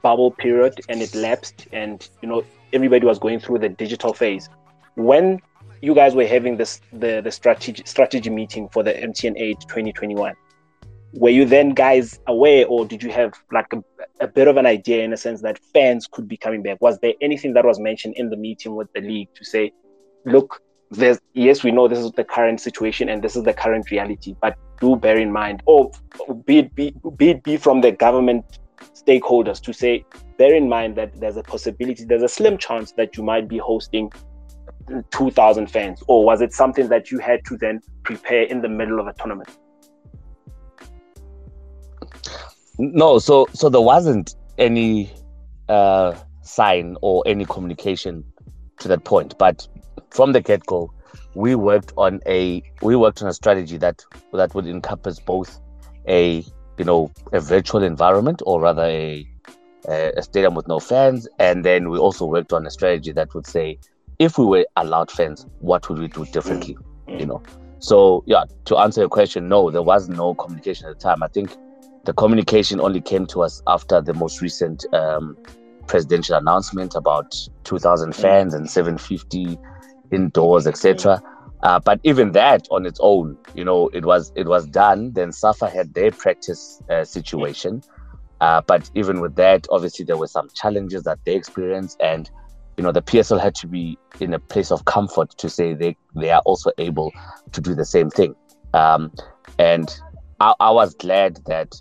bubble 0.03 0.31
period 0.31 0.81
and 0.89 1.03
it 1.03 1.15
lapsed, 1.15 1.69
and 1.73 2.09
you 2.23 2.29
know 2.29 2.45
everybody 2.73 3.07
was 3.07 3.19
going 3.19 3.41
through 3.41 3.59
the 3.59 3.69
digital 3.69 4.13
phase. 4.13 4.49
When 4.97 5.41
you 5.83 5.95
guys 5.95 6.15
were 6.15 6.27
having 6.27 6.57
this 6.57 6.81
the 6.93 7.21
the 7.21 7.31
strategy 7.31 7.83
strategy 7.85 8.31
meeting 8.31 8.69
for 8.71 8.83
the 8.83 8.95
MTN8 8.95 9.61
2021, 9.61 10.35
were 11.13 11.31
you 11.31 11.45
then 11.45 11.71
guys 11.71 12.19
aware, 12.27 12.67
or 12.67 12.87
did 12.87 13.03
you 13.03 13.11
have 13.11 13.35
like 13.53 13.73
a, 13.73 13.85
a 14.21 14.27
bit 14.27 14.49
of 14.49 14.57
an 14.57 14.67
idea 14.67 15.05
in 15.05 15.13
a 15.13 15.17
sense 15.17 15.43
that 15.43 15.59
fans 15.73 16.09
could 16.11 16.27
be 16.27 16.37
coming 16.37 16.63
back? 16.63 16.79
Was 16.81 16.99
there 17.01 17.13
anything 17.21 17.53
that 17.55 17.65
was 17.65 17.79
mentioned 17.79 18.15
in 18.17 18.31
the 18.31 18.37
meeting 18.37 18.75
with 18.75 18.93
the 18.95 19.01
league 19.01 19.29
to 19.35 19.45
say, 19.45 19.73
look, 20.25 20.61
there's 20.97 21.19
yes, 21.35 21.63
we 21.63 21.71
know 21.71 21.89
this 21.89 21.99
is 21.99 22.13
the 22.13 22.25
current 22.25 22.61
situation 22.61 23.09
and 23.09 23.23
this 23.23 23.37
is 23.37 23.43
the 23.43 23.53
current 23.53 23.91
reality, 23.91 24.35
but 24.41 24.57
do 24.81 24.97
bear 24.97 25.19
in 25.19 25.33
mind, 25.33 25.63
or 25.67 25.91
be 26.45 26.59
it 26.59 26.75
be, 26.75 26.95
be 27.17 27.31
it 27.31 27.43
be 27.43 27.57
from 27.57 27.81
the 27.81 27.93
government 27.93 28.59
stakeholders 28.95 29.61
to 29.63 29.73
say, 29.73 30.05
bear 30.39 30.55
in 30.55 30.69
mind 30.69 30.97
that 30.97 31.19
there's 31.21 31.37
a 31.37 31.43
possibility, 31.43 32.05
there's 32.05 32.23
a 32.23 32.29
slim 32.29 32.59
chance 32.59 32.93
that 32.93 33.17
you 33.17 33.23
might 33.23 33.49
be 33.49 33.59
hosting 33.59 34.13
2,000 35.11 35.71
fans, 35.71 36.03
or 36.09 36.25
was 36.25 36.41
it 36.41 36.53
something 36.53 36.89
that 36.89 37.11
you 37.11 37.19
had 37.19 37.45
to 37.47 37.57
then 37.57 37.81
prepare 38.03 38.43
in 38.43 38.61
the 38.61 38.69
middle 38.69 39.01
of 39.01 39.07
a 39.07 39.13
tournament? 39.15 39.49
No, 42.79 43.19
so 43.19 43.47
so 43.53 43.69
there 43.69 43.81
wasn't 43.81 44.35
any 44.59 45.13
uh, 45.69 46.15
sign 46.43 46.97
or 47.03 47.23
any 47.25 47.45
communication 47.45 48.25
to 48.81 48.89
that 48.89 49.05
point, 49.05 49.39
but 49.39 49.67
from 50.15 50.33
the 50.33 50.41
get 50.41 50.65
go, 50.67 50.93
we 51.35 51.55
worked 51.55 51.93
on 51.97 52.21
a 52.27 52.63
we 52.83 52.97
worked 52.97 53.21
on 53.23 53.29
a 53.29 53.35
strategy 53.35 53.77
that 53.79 54.05
that 54.33 54.55
would 54.55 54.67
encompass 54.67 55.19
both 55.19 55.61
a 56.09 56.45
you 56.79 56.85
know 56.85 57.11
a 57.33 57.41
virtual 57.41 57.83
environment 57.83 58.41
or 58.47 58.61
rather 58.61 58.85
a 58.85 59.29
a 59.87 60.23
stadium 60.23 60.55
with 60.55 60.67
no 60.67 60.81
fans, 60.81 61.29
and 61.39 61.65
then 61.65 61.91
we 61.91 61.99
also 61.99 62.25
worked 62.25 62.55
on 62.55 62.67
a 62.67 62.71
strategy 62.71 63.13
that 63.13 63.35
would 63.35 63.47
say 63.47 63.79
if 64.19 64.39
we 64.39 64.47
were 64.47 64.65
allowed 64.77 65.11
fans, 65.11 65.47
what 65.59 65.89
would 65.89 65.99
we 65.99 66.09
do 66.09 66.25
differently? 66.27 66.77
Mm. 67.09 67.21
You 67.21 67.27
know. 67.27 67.43
So 67.81 68.25
yeah, 68.27 68.45
to 68.65 68.79
answer 68.79 69.03
your 69.03 69.11
question, 69.11 69.49
no, 69.49 69.71
there 69.71 69.83
was 69.83 70.09
no 70.09 70.35
communication 70.35 70.89
at 70.89 70.99
the 70.99 71.03
time. 71.03 71.23
I 71.23 71.29
think 71.29 71.55
the 72.05 72.15
communication 72.15 72.81
only 72.81 73.01
came 73.01 73.27
to 73.27 73.43
us 73.43 73.63
after 73.67 74.01
the 74.01 74.15
most 74.15 74.41
recent 74.41 74.87
um, 74.95 75.37
presidential 75.87 76.37
announcement 76.37 76.95
about 76.95 77.37
2,000 77.65 78.11
mm. 78.11 78.15
fans 78.15 78.55
and 78.55 78.71
750 78.71 79.59
indoors, 80.11 80.67
etc. 80.67 81.23
Uh, 81.63 81.81
but 81.81 81.99
even 82.05 82.33
that 82.33 82.69
on 82.71 82.85
its 82.85 83.01
own, 83.03 83.37
you 83.55 83.65
know, 83.65 83.89
it 83.89 84.05
was 84.05 84.33
it 84.37 84.47
was 84.47 84.67
done. 84.67 85.13
Then 85.13 85.33
Safa 85.33 85.69
had 85.71 85.95
their 85.95 86.11
practice 86.11 86.83
uh, 86.91 87.05
situation, 87.05 87.83
uh, 88.41 88.61
but 88.67 88.91
even 88.95 89.21
with 89.21 89.37
that, 89.37 89.67
obviously 89.71 90.05
there 90.05 90.19
were 90.19 90.27
some 90.27 90.49
challenges 90.55 91.05
that 91.05 91.19
they 91.25 91.35
experienced, 91.35 91.99
and 92.01 92.31
you 92.77 92.83
know 92.83 92.93
the 92.93 93.03
PSL 93.03 93.41
had 93.41 93.55
to 93.57 93.67
be 93.67 93.99
in 94.21 94.35
a 94.35 94.39
place 94.39 94.71
of 94.71 94.85
comfort 94.85 95.31
to 95.39 95.49
say 95.49 95.73
they 95.73 95.97
they 96.15 96.31
are 96.31 96.43
also 96.45 96.71
able 96.77 97.13
to 97.53 97.61
do 97.61 97.75
the 97.75 97.87
same 97.87 98.11
thing. 98.11 98.35
Um, 98.75 99.11
and 99.59 99.89
I, 100.41 100.55
I 100.61 100.71
was 100.71 100.95
glad 100.95 101.41
that 101.47 101.75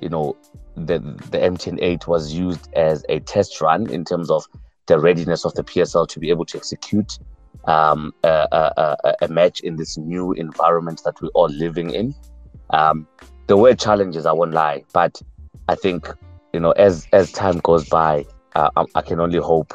you 0.00 0.08
know 0.08 0.36
the 0.74 0.98
the 1.30 1.38
MTN 1.38 1.78
8 1.80 2.08
was 2.08 2.32
used 2.32 2.68
as 2.74 3.04
a 3.08 3.20
test 3.20 3.60
run 3.60 3.88
in 3.90 4.04
terms 4.04 4.30
of 4.30 4.46
the 4.86 4.98
readiness 4.98 5.44
of 5.44 5.54
the 5.54 5.62
PSL 5.62 6.08
to 6.08 6.18
be 6.18 6.30
able 6.30 6.46
to 6.46 6.56
execute 6.56 7.18
um, 7.64 8.14
a, 8.24 8.48
a, 8.52 9.14
a, 9.22 9.28
match 9.28 9.60
in 9.60 9.76
this 9.76 9.98
new 9.98 10.32
environment 10.32 11.02
that 11.04 11.20
we're 11.20 11.28
all 11.28 11.48
living 11.48 11.90
in. 11.90 12.14
Um, 12.70 13.06
there 13.46 13.56
were 13.56 13.74
challenges, 13.74 14.26
I 14.26 14.32
won't 14.32 14.52
lie, 14.52 14.84
but 14.92 15.20
I 15.68 15.74
think 15.74 16.08
you 16.52 16.60
know 16.60 16.72
as 16.72 17.06
as 17.12 17.30
time 17.32 17.58
goes 17.58 17.88
by, 17.88 18.24
uh, 18.54 18.70
I, 18.76 18.84
I, 18.94 19.02
can 19.02 19.20
only 19.20 19.38
hope 19.38 19.72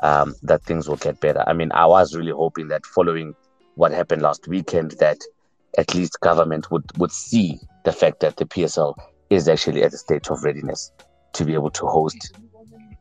um, 0.00 0.34
that 0.42 0.62
things 0.64 0.88
will 0.88 0.96
get 0.96 1.20
better. 1.20 1.44
I 1.46 1.52
mean, 1.52 1.72
I 1.72 1.86
was 1.86 2.14
really 2.14 2.32
hoping 2.32 2.68
that 2.68 2.84
following 2.84 3.34
what 3.74 3.92
happened 3.92 4.22
last 4.22 4.48
weekend, 4.48 4.92
that 4.92 5.18
at 5.78 5.94
least 5.94 6.20
government 6.20 6.70
would 6.70 6.84
would 6.98 7.12
see 7.12 7.58
the 7.84 7.92
fact 7.92 8.20
that 8.20 8.36
the 8.36 8.44
PSL 8.44 8.94
is 9.30 9.48
actually 9.48 9.82
at 9.82 9.94
a 9.94 9.98
state 9.98 10.30
of 10.30 10.42
readiness 10.44 10.92
to 11.34 11.44
be 11.44 11.54
able 11.54 11.70
to 11.70 11.86
host, 11.86 12.36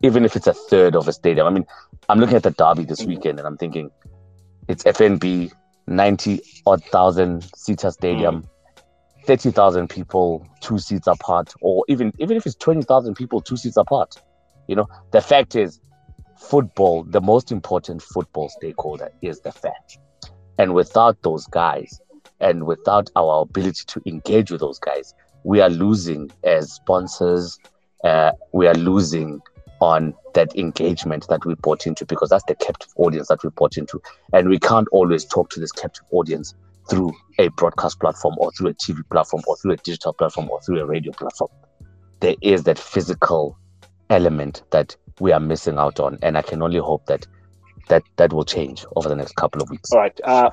even 0.01 0.23
if 0.23 0.35
it's 0.35 0.47
a 0.47 0.53
third 0.53 0.95
of 0.95 1.07
a 1.07 1.13
stadium. 1.13 1.47
I 1.47 1.49
mean, 1.49 1.65
I'm 2.07 2.19
looking 2.19 2.35
at 2.35 2.43
the 2.43 2.51
derby 2.51 2.85
this 2.85 3.03
weekend 3.03 3.39
and 3.39 3.47
I'm 3.47 3.57
thinking, 3.57 3.91
it's 4.69 4.83
FNB, 4.83 5.51
90 5.87 6.41
odd 6.67 6.83
thousand 6.85 7.43
seater 7.55 7.89
stadium, 7.89 8.43
mm. 8.43 9.25
30,000 9.25 9.89
people, 9.89 10.47
two 10.61 10.77
seats 10.77 11.07
apart, 11.07 11.53
or 11.61 11.83
even 11.89 12.13
even 12.19 12.37
if 12.37 12.45
it's 12.45 12.55
20,000 12.55 13.15
people, 13.15 13.41
two 13.41 13.57
seats 13.57 13.77
apart. 13.77 14.15
You 14.67 14.75
know, 14.75 14.87
the 15.11 15.21
fact 15.21 15.55
is, 15.55 15.81
football, 16.37 17.03
the 17.03 17.19
most 17.19 17.51
important 17.51 18.01
football 18.01 18.49
stakeholder 18.49 19.09
is 19.21 19.41
the 19.41 19.51
fan. 19.51 19.73
And 20.59 20.73
without 20.73 21.21
those 21.23 21.47
guys, 21.47 21.99
and 22.39 22.65
without 22.65 23.09
our 23.15 23.41
ability 23.41 23.83
to 23.87 24.01
engage 24.05 24.51
with 24.51 24.61
those 24.61 24.79
guys, 24.79 25.13
we 25.43 25.61
are 25.61 25.69
losing 25.69 26.29
as 26.43 26.73
sponsors. 26.73 27.57
Uh, 28.03 28.31
we 28.53 28.67
are 28.67 28.75
losing 28.75 29.41
on 29.81 30.13
that 30.33 30.55
engagement 30.55 31.27
that 31.29 31.45
we 31.45 31.55
bought 31.55 31.87
into 31.87 32.05
because 32.05 32.29
that's 32.29 32.43
the 32.45 32.55
captive 32.55 32.89
audience 32.97 33.27
that 33.27 33.43
we 33.43 33.49
bought 33.51 33.77
into. 33.77 34.01
And 34.33 34.49
we 34.49 34.59
can't 34.59 34.87
always 34.91 35.25
talk 35.25 35.49
to 35.51 35.59
this 35.59 35.71
captive 35.71 36.05
audience 36.11 36.53
through 36.89 37.13
a 37.37 37.49
broadcast 37.49 37.99
platform 37.99 38.35
or 38.37 38.51
through 38.51 38.69
a 38.69 38.73
TV 38.73 39.01
platform 39.09 39.43
or 39.47 39.55
through 39.57 39.73
a 39.73 39.77
digital 39.77 40.13
platform 40.13 40.49
or 40.49 40.61
through 40.61 40.79
a 40.79 40.85
radio 40.85 41.11
platform. 41.13 41.51
There 42.19 42.35
is 42.41 42.63
that 42.63 42.79
physical 42.79 43.57
element 44.09 44.63
that 44.71 44.95
we 45.19 45.31
are 45.31 45.39
missing 45.39 45.77
out 45.77 45.99
on. 45.99 46.17
And 46.21 46.37
I 46.37 46.41
can 46.41 46.61
only 46.61 46.79
hope 46.79 47.05
that 47.05 47.27
that, 47.87 48.03
that 48.17 48.33
will 48.33 48.45
change 48.45 48.85
over 48.95 49.09
the 49.09 49.15
next 49.15 49.35
couple 49.35 49.61
of 49.61 49.69
weeks. 49.69 49.91
All 49.91 49.99
right. 49.99 50.19
Uh, 50.23 50.51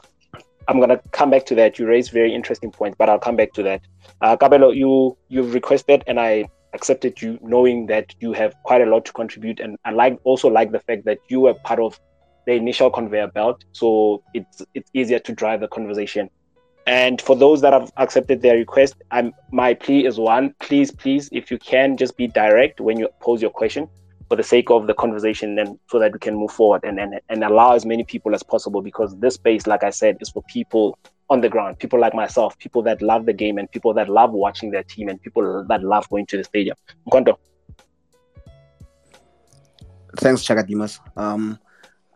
I'm 0.68 0.80
gonna 0.80 1.00
come 1.12 1.30
back 1.30 1.46
to 1.46 1.54
that. 1.56 1.78
You 1.78 1.86
raised 1.86 2.12
very 2.12 2.34
interesting 2.34 2.72
points, 2.72 2.96
but 2.98 3.08
I'll 3.08 3.18
come 3.18 3.36
back 3.36 3.52
to 3.52 3.62
that. 3.62 3.82
Uh, 4.20 4.36
you 4.72 5.16
you've 5.28 5.54
requested, 5.54 6.02
and 6.06 6.18
I 6.18 6.46
accepted 6.76 7.20
you 7.22 7.38
knowing 7.42 7.86
that 7.86 8.14
you 8.20 8.32
have 8.32 8.54
quite 8.62 8.82
a 8.82 8.86
lot 8.86 9.04
to 9.06 9.12
contribute. 9.12 9.58
And 9.60 9.76
I 9.84 9.90
like 9.90 10.18
also 10.24 10.48
like 10.48 10.70
the 10.72 10.80
fact 10.80 11.04
that 11.06 11.18
you 11.28 11.40
were 11.40 11.54
part 11.54 11.80
of 11.80 11.98
the 12.46 12.52
initial 12.52 12.90
conveyor 12.90 13.28
belt. 13.28 13.64
So 13.72 14.22
it's 14.34 14.64
it's 14.74 14.90
easier 14.94 15.18
to 15.28 15.32
drive 15.32 15.60
the 15.60 15.68
conversation. 15.68 16.30
And 16.86 17.20
for 17.20 17.34
those 17.34 17.60
that 17.62 17.72
have 17.72 17.90
accepted 17.96 18.42
their 18.42 18.56
request 18.56 18.94
I'm 19.10 19.32
my 19.50 19.74
plea 19.74 20.06
is 20.06 20.18
one 20.18 20.54
please 20.60 20.92
please 20.92 21.28
if 21.32 21.50
you 21.50 21.58
can 21.58 21.96
just 21.96 22.16
be 22.16 22.28
direct 22.28 22.80
when 22.80 22.96
you 23.00 23.08
pose 23.20 23.42
your 23.42 23.50
question 23.50 23.88
for 24.28 24.36
the 24.36 24.42
sake 24.42 24.70
of 24.70 24.86
the 24.86 24.94
conversation 24.94 25.58
and 25.58 25.78
so 25.88 25.98
that 25.98 26.12
we 26.12 26.18
can 26.18 26.34
move 26.34 26.50
forward 26.50 26.82
and, 26.84 26.98
and 26.98 27.20
and 27.28 27.44
allow 27.44 27.72
as 27.72 27.86
many 27.86 28.04
people 28.04 28.34
as 28.34 28.42
possible 28.42 28.82
because 28.82 29.16
this 29.18 29.34
space 29.34 29.66
like 29.66 29.84
I 29.84 29.90
said 29.90 30.16
is 30.20 30.30
for 30.30 30.42
people 30.42 30.98
on 31.28 31.40
the 31.40 31.48
ground, 31.48 31.78
people 31.78 31.98
like 31.98 32.14
myself, 32.14 32.58
people 32.58 32.82
that 32.82 33.02
love 33.02 33.26
the 33.26 33.32
game 33.32 33.58
and 33.58 33.70
people 33.70 33.92
that 33.94 34.08
love 34.08 34.32
watching 34.32 34.70
their 34.70 34.84
team 34.84 35.08
and 35.08 35.20
people 35.20 35.64
that 35.68 35.82
love 35.82 36.08
going 36.08 36.26
to 36.26 36.36
the 36.36 36.44
stadium. 36.44 36.76
Mkondo. 37.08 37.36
Thanks, 40.18 40.42
Chakadimas. 40.42 41.00
Um, 41.16 41.58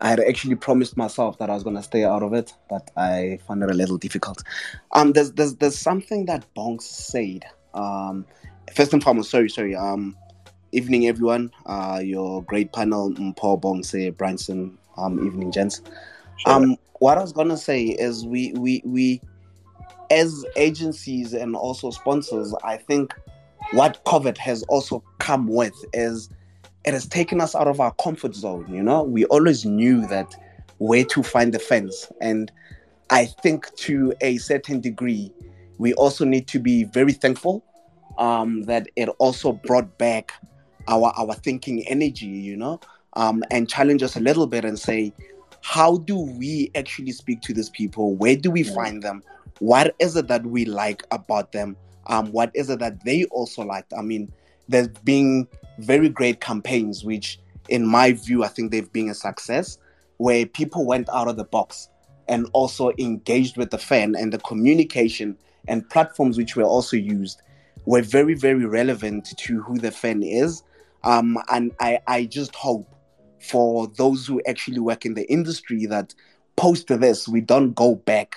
I 0.01 0.09
had 0.09 0.21
actually 0.21 0.55
promised 0.55 0.97
myself 0.97 1.39
that 1.39 1.51
I 1.51 1.55
was 1.55 1.63
going 1.63 1.77
to 1.77 1.83
stay 1.83 2.05
out 2.05 2.23
of 2.23 2.33
it, 2.33 2.55
but 2.71 2.91
I 2.97 3.39
found 3.47 3.63
it 3.63 3.71
a 3.71 3.75
little 3.75 3.99
difficult. 3.99 4.43
Um, 4.93 5.13
there's 5.13 5.33
there's 5.33 5.57
there's 5.57 5.79
something 5.79 6.25
that 6.27 6.47
Bongs 6.55 6.83
said. 6.83 7.45
Um, 7.75 8.25
first 8.75 8.95
and 8.95 9.03
foremost, 9.03 9.31
sorry, 9.31 9.51
sorry. 9.51 9.77
Um, 9.77 10.17
evening, 10.73 11.07
everyone. 11.07 11.51
Uh, 11.67 12.01
your 12.03 12.43
great 12.45 12.73
panel, 12.73 13.15
Paul 13.37 13.61
Bongs, 13.61 14.17
Bronson. 14.17 14.77
Um, 14.97 15.25
evening, 15.27 15.51
gents. 15.51 15.83
Sure. 16.37 16.53
Um, 16.53 16.77
what 16.99 17.17
I 17.17 17.23
was 17.23 17.33
gonna 17.33 17.57
say 17.57 17.85
is 17.85 18.27
we 18.27 18.53
we 18.53 18.83
we 18.85 19.21
as 20.11 20.45
agencies 20.57 21.33
and 21.33 21.55
also 21.55 21.91
sponsors, 21.91 22.55
I 22.65 22.77
think 22.77 23.15
what 23.73 24.05
COVID 24.05 24.37
has 24.39 24.63
also 24.65 25.03
come 25.19 25.47
with 25.47 25.75
is 25.93 26.29
it 26.85 26.93
has 26.93 27.07
taken 27.07 27.41
us 27.41 27.55
out 27.55 27.69
of 27.69 27.81
our 27.81 27.93
comfort 27.95 28.35
zone. 28.35 28.67
You 28.73 28.83
know, 28.83 29.03
we 29.03 29.25
always 29.27 29.65
knew 29.65 30.07
that 30.09 30.35
where 30.79 31.05
to 31.05 31.23
find 31.23 31.55
the 31.55 31.59
fence, 31.59 32.11
and 32.21 32.51
I 33.11 33.27
think 33.27 33.75
to 33.77 34.13
a 34.21 34.39
certain 34.39 34.81
degree, 34.81 35.33
we 35.79 35.95
also 35.95 36.25
need 36.25 36.47
to 36.49 36.59
be 36.59 36.85
very 36.85 37.13
thankful 37.13 37.65
um, 38.19 38.63
that 38.63 38.89
it 38.97 39.09
also 39.19 39.53
brought 39.53 39.99
back 39.99 40.33
our 40.89 41.13
our 41.17 41.35
thinking 41.35 41.87
energy. 41.89 42.27
You 42.27 42.57
know, 42.57 42.81
um, 43.15 43.43
and 43.51 43.69
challenge 43.69 44.03
us 44.03 44.17
a 44.17 44.21
little 44.21 44.47
bit 44.47 44.65
and 44.65 44.79
say 44.79 45.13
how 45.63 45.99
do 45.99 46.19
we 46.19 46.71
actually 46.75 47.13
speak 47.13 47.43
to 47.43 47.53
these 47.53 47.71
people? 47.71 48.15
Where 48.15 48.37
do 48.37 48.51
we 48.51 48.63
find 48.63 49.03
them? 49.03 49.23
What 49.59 49.95
is 49.99 50.17
it 50.17 50.29
that 50.29 50.45
we 50.47 50.65
like 50.65 51.05
about 51.11 51.53
them? 51.53 51.77
Um, 52.07 52.33
what 52.33 52.51
is 52.55 52.71
it 52.71 52.79
that 52.79 53.05
they 53.05 53.25
also 53.25 53.63
liked? 53.63 53.93
I 53.97 54.03
mean, 54.03 54.33
there's 54.69 54.89
been 54.89 55.47
very 55.79 56.09
great 56.09 56.41
campaigns, 56.41 57.05
which, 57.05 57.39
in 57.69 57.87
my 57.87 58.13
view, 58.13 58.43
I 58.43 58.49
think 58.49 58.71
they've 58.71 58.91
been 58.93 59.11
a 59.11 59.15
success, 59.15 59.79
where 60.17 60.47
people 60.47 60.87
went 60.87 61.09
out 61.11 61.29
of 61.29 61.37
the 61.37 61.45
box 61.45 61.89
and 62.29 62.49
also 62.53 62.93
engaged 62.99 63.57
with 63.57 63.71
the 63.71 63.79
fan 63.79 64.15
and 64.17 64.33
the 64.33 64.39
communication 64.39 65.37
and 65.69 65.89
platforms 65.91 66.39
which 66.39 66.57
were 66.57 66.65
also 66.65 66.97
used 66.97 67.43
were 67.85 68.03
very, 68.03 68.35
very 68.35 68.65
relevant 68.65 69.37
to 69.37 69.61
who 69.63 69.79
the 69.79 69.91
fan 69.91 70.23
is. 70.23 70.63
Um, 71.03 71.39
and 71.51 71.73
I, 71.81 72.01
I 72.07 72.25
just 72.25 72.55
hope 72.55 72.89
for 73.41 73.87
those 73.89 74.27
who 74.27 74.41
actually 74.47 74.81
work 74.81 75.07
in 75.07 75.15
the 75.15 75.31
industry 75.31 75.87
that 75.87 76.15
post 76.57 76.89
this, 76.89 77.27
we 77.27 77.41
don't 77.41 77.73
go 77.75 77.95
back 77.95 78.37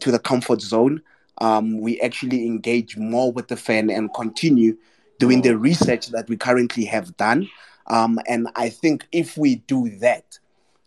to 0.00 0.10
the 0.10 0.18
comfort 0.18 0.60
zone. 0.60 1.00
Um, 1.38 1.80
we 1.80 2.00
actually 2.00 2.46
engage 2.46 2.96
more 2.96 3.32
with 3.32 3.48
the 3.48 3.56
fan 3.56 3.90
and 3.90 4.12
continue 4.12 4.76
doing 5.18 5.42
the 5.42 5.56
research 5.56 6.08
that 6.08 6.28
we 6.28 6.36
currently 6.36 6.84
have 6.84 7.16
done. 7.16 7.48
Um, 7.86 8.18
and 8.28 8.48
I 8.56 8.68
think 8.68 9.06
if 9.12 9.36
we 9.36 9.56
do 9.66 9.88
that, 9.98 10.38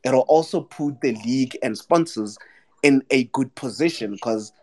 it'll 0.03 0.21
also 0.21 0.61
put 0.61 1.01
the 1.01 1.15
league 1.25 1.57
and 1.63 1.77
sponsors 1.77 2.37
in 2.83 3.03
a 3.09 3.23
good 3.25 3.53
position 3.55 4.11
because 4.11 4.53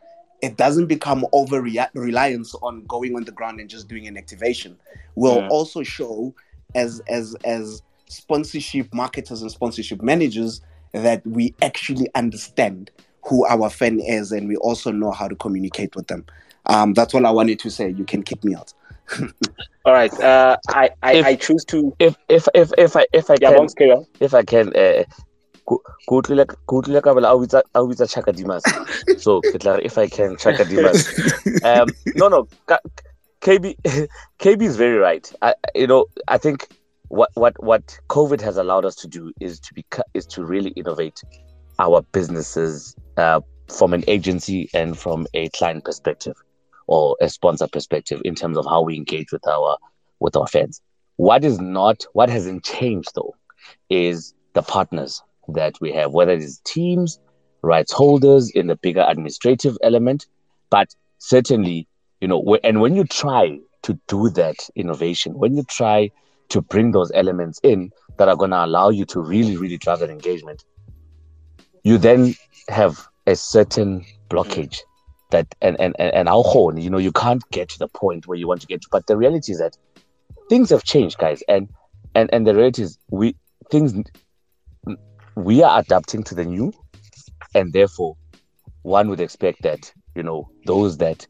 it 0.43 0.57
doesn't 0.57 0.87
become 0.87 1.27
over 1.33 1.61
reliance 1.61 2.55
on 2.63 2.85
going 2.87 3.15
on 3.17 3.25
the 3.25 3.33
ground 3.33 3.61
and 3.61 3.69
just 3.69 3.89
doing 3.89 4.07
an 4.07 4.17
activation. 4.17 4.77
We'll 5.15 5.37
yeah. 5.37 5.49
also 5.49 5.83
show 5.83 6.35
as 6.75 7.01
as 7.09 7.35
as 7.45 7.83
sponsorship 8.09 8.93
marketers 8.93 9.43
and 9.43 9.51
sponsorship 9.51 10.03
managers 10.03 10.61
that 10.93 11.27
we 11.27 11.55
actually 11.63 12.09
understand 12.15 12.91
who 13.25 13.47
our 13.47 13.71
fan 13.71 14.01
is 14.01 14.33
and 14.33 14.49
we 14.49 14.57
also 14.57 14.91
know 14.93 15.11
how 15.11 15.27
to 15.29 15.35
communicate 15.37 15.95
with 15.97 16.07
them. 16.09 16.25
Um, 16.67 16.93
that's 16.93 17.15
all 17.15 17.27
I 17.27 17.31
wanted 17.31 17.59
to 17.61 17.71
say. 17.71 17.91
You 17.91 18.05
can 18.05 18.23
kick 18.23 18.45
me 18.45 18.55
out. 18.55 18.73
All 19.85 19.93
right. 19.93 20.13
Uh, 20.21 20.57
I, 20.69 20.91
I, 21.03 21.13
If- 21.17 21.27
I 21.27 21.35
choose 21.37 21.65
to. 21.67 21.93
If 21.99 22.17
if 22.29 22.47
if 22.55 22.73
if 22.79 22.95
I 22.97 23.07
if 23.13 23.31
I 23.31 23.37
Yeah, 23.41 23.51
can 23.51 23.59
Bongs, 23.59 23.75
carry 23.77 23.91
on. 23.91 24.07
if 24.21 24.33
I 24.33 24.43
can 24.45 24.69
uh, 24.77 25.03
go 25.67 25.83
go 26.07 26.21
utlwile 26.21 26.47
go 26.67 26.81
utlwile 26.81 27.03
ka 27.03 27.15
bela 27.15 27.29
a 27.31 27.35
o 27.35 27.41
bitsa 27.41 27.63
a 27.75 27.81
o 27.81 27.89
bitsa 27.89 28.09
Chaka 28.09 28.33
Dimas. 28.33 28.65
So 29.17 29.43
ke 29.43 29.59
tla 29.59 29.81
if 29.83 29.99
I 29.99 30.07
can 30.07 30.37
Chaka 30.37 30.65
Dimas. 30.65 31.09
um, 31.65 31.89
no, 32.15 32.29
no, 32.29 32.47
Ka- 32.67 32.79
KB, 33.43 33.77
KB 34.39 34.63
is 34.63 34.77
very 34.77 34.97
right. 34.99 35.31
I, 35.43 35.55
you 35.75 35.87
know, 35.87 36.07
I 36.29 36.39
think 36.39 36.69
what 37.09 37.31
what 37.35 37.63
what 37.63 37.99
COVID 38.09 38.41
has 38.41 38.57
allowed 38.57 38.85
us 38.85 38.95
to 38.97 39.09
do 39.09 39.33
is 39.41 39.61
to 39.61 39.75
be 39.75 39.85
is 40.15 40.27
to 40.27 40.45
really 40.45 40.71
innovate 40.71 41.21
our 41.79 42.03
businesses 42.13 42.97
uh, 43.17 43.41
from 43.69 43.93
an 43.93 44.05
agency 44.07 44.71
and 44.73 44.97
from 44.97 45.27
a 45.35 45.49
client 45.51 45.85
perspective 45.85 46.37
or 46.87 47.17
a 47.21 47.29
sponsor 47.29 47.67
perspective 47.67 48.23
in 48.25 48.35
terms 48.35 48.57
of 48.57 48.65
how 48.65 48.81
we 48.81 48.97
engage 48.97 49.33
with 49.33 49.47
our 49.47 49.77
with 50.21 50.37
our 50.37 50.47
fans. 50.47 50.81
What 51.17 51.45
is 51.45 51.61
not 51.61 52.07
what 52.13 52.31
hasn't 52.31 52.65
changed 52.65 53.11
though 53.17 53.35
is 53.91 54.35
the 54.53 54.63
partners 54.63 55.21
that 55.49 55.81
we 55.81 55.91
have, 55.93 56.13
whether 56.13 56.33
it 56.33 56.43
is 56.43 56.61
teams, 56.65 57.19
rights 57.63 57.93
holders 57.93 58.51
in 58.51 58.69
the 58.69 58.77
bigger 58.77 59.05
administrative 59.09 59.77
element, 59.83 60.27
but 60.71 60.95
certainly 61.19 61.89
you 62.23 62.29
know 62.29 62.57
and 62.63 62.81
when 62.81 62.95
you 62.95 63.05
try 63.05 63.59
to 63.83 63.99
do 64.07 64.31
that 64.31 64.71
innovation 64.77 65.35
when 65.35 65.57
you 65.57 65.65
try 65.65 66.09
to 66.49 66.63
bring 66.63 66.93
those 66.93 67.11
elements 67.15 67.61
in 67.65 67.91
that 68.17 68.29
are 68.29 68.37
going 68.37 68.53
to 68.53 68.65
allow 68.65 68.89
you 68.89 69.05
to 69.05 69.21
really 69.21 69.57
really 69.57 69.77
drive 69.77 69.99
that 69.99 70.09
engagement 70.09 70.65
you 71.83 71.99
then 71.99 72.35
have 72.69 73.07
a 73.27 73.35
certain 73.35 74.05
blockage 74.31 74.79
mm. 74.79 74.83
that 75.31 75.53
and 75.61 75.79
and 75.81 75.97
and, 75.99 76.15
and 76.15 76.29
how 76.29 76.43
horn 76.43 76.77
you 76.77 76.89
know 76.89 76.99
you 76.99 77.13
can't 77.13 77.43
get 77.51 77.69
to 77.69 77.79
the 77.79 77.89
point 77.89 78.27
where 78.29 78.39
you 78.39 78.47
want 78.47 78.61
to 78.61 78.69
get 78.69 78.81
to 78.81 78.89
but 78.93 79.07
the 79.09 79.17
reality 79.17 79.51
is 79.51 79.59
that 79.59 79.77
things 80.49 80.71
have 80.71 80.85
changed 80.85 81.19
guys 81.19 81.43
and 81.49 81.69
and 82.15 82.33
and 82.33 82.47
the 82.47 82.55
reality 82.55 82.83
is 82.83 82.99
we 83.11 83.35
things 83.69 83.95
we 85.35 85.63
are 85.63 85.81
adapting 85.81 86.23
to 86.23 86.37
the 86.37 86.45
new 86.45 86.73
and 87.55 87.73
therefore 87.73 88.17
one 88.83 89.09
would 89.09 89.21
expect 89.21 89.63
that 89.63 89.93
you 90.15 90.23
know 90.23 90.49
those 90.67 90.99
that 90.99 91.27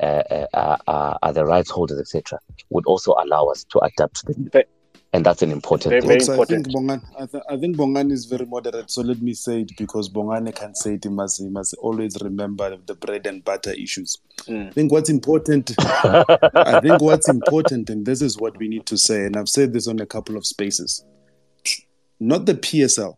uh, 0.00 0.22
uh, 0.30 0.46
are, 0.54 0.78
are, 0.86 1.18
are 1.22 1.32
the 1.32 1.44
rights 1.44 1.70
holders, 1.70 2.00
etc., 2.00 2.38
would 2.70 2.86
also 2.86 3.14
allow 3.18 3.46
us 3.46 3.64
to 3.64 3.78
adapt 3.80 4.16
to 4.16 4.32
the 4.32 4.40
new. 4.40 4.64
And 5.12 5.24
that's 5.24 5.40
an 5.40 5.50
important 5.50 5.92
Very, 5.92 6.00
thing. 6.02 6.08
very 6.26 6.36
Folks, 6.36 6.50
I 6.50 6.54
think 6.54 6.66
Bongan, 6.68 7.02
I, 7.18 7.26
th- 7.26 7.42
I 7.48 7.56
think 7.56 7.76
Bongan 7.76 8.12
is 8.12 8.26
very 8.26 8.44
moderate. 8.44 8.90
So 8.90 9.00
let 9.00 9.22
me 9.22 9.32
say 9.32 9.62
it 9.62 9.72
because 9.78 10.10
Bongane 10.10 10.54
can 10.54 10.74
say 10.74 10.94
it. 10.94 11.04
He 11.04 11.10
must, 11.10 11.40
he 11.40 11.48
must 11.48 11.74
always 11.80 12.18
remember 12.20 12.76
the 12.84 12.94
bread 12.94 13.26
and 13.26 13.42
butter 13.42 13.72
issues. 13.72 14.18
Mm. 14.46 14.68
I 14.68 14.70
think 14.72 14.92
what's 14.92 15.08
important. 15.08 15.74
I 15.78 16.80
think 16.82 17.00
what's 17.00 17.30
important, 17.30 17.88
and 17.88 18.04
this 18.04 18.20
is 18.20 18.36
what 18.36 18.58
we 18.58 18.68
need 18.68 18.84
to 18.86 18.98
say, 18.98 19.24
and 19.24 19.36
I've 19.36 19.48
said 19.48 19.72
this 19.72 19.88
on 19.88 20.00
a 20.00 20.06
couple 20.06 20.36
of 20.36 20.44
spaces. 20.44 21.02
Not 22.20 22.44
the 22.44 22.54
PSL. 22.54 23.16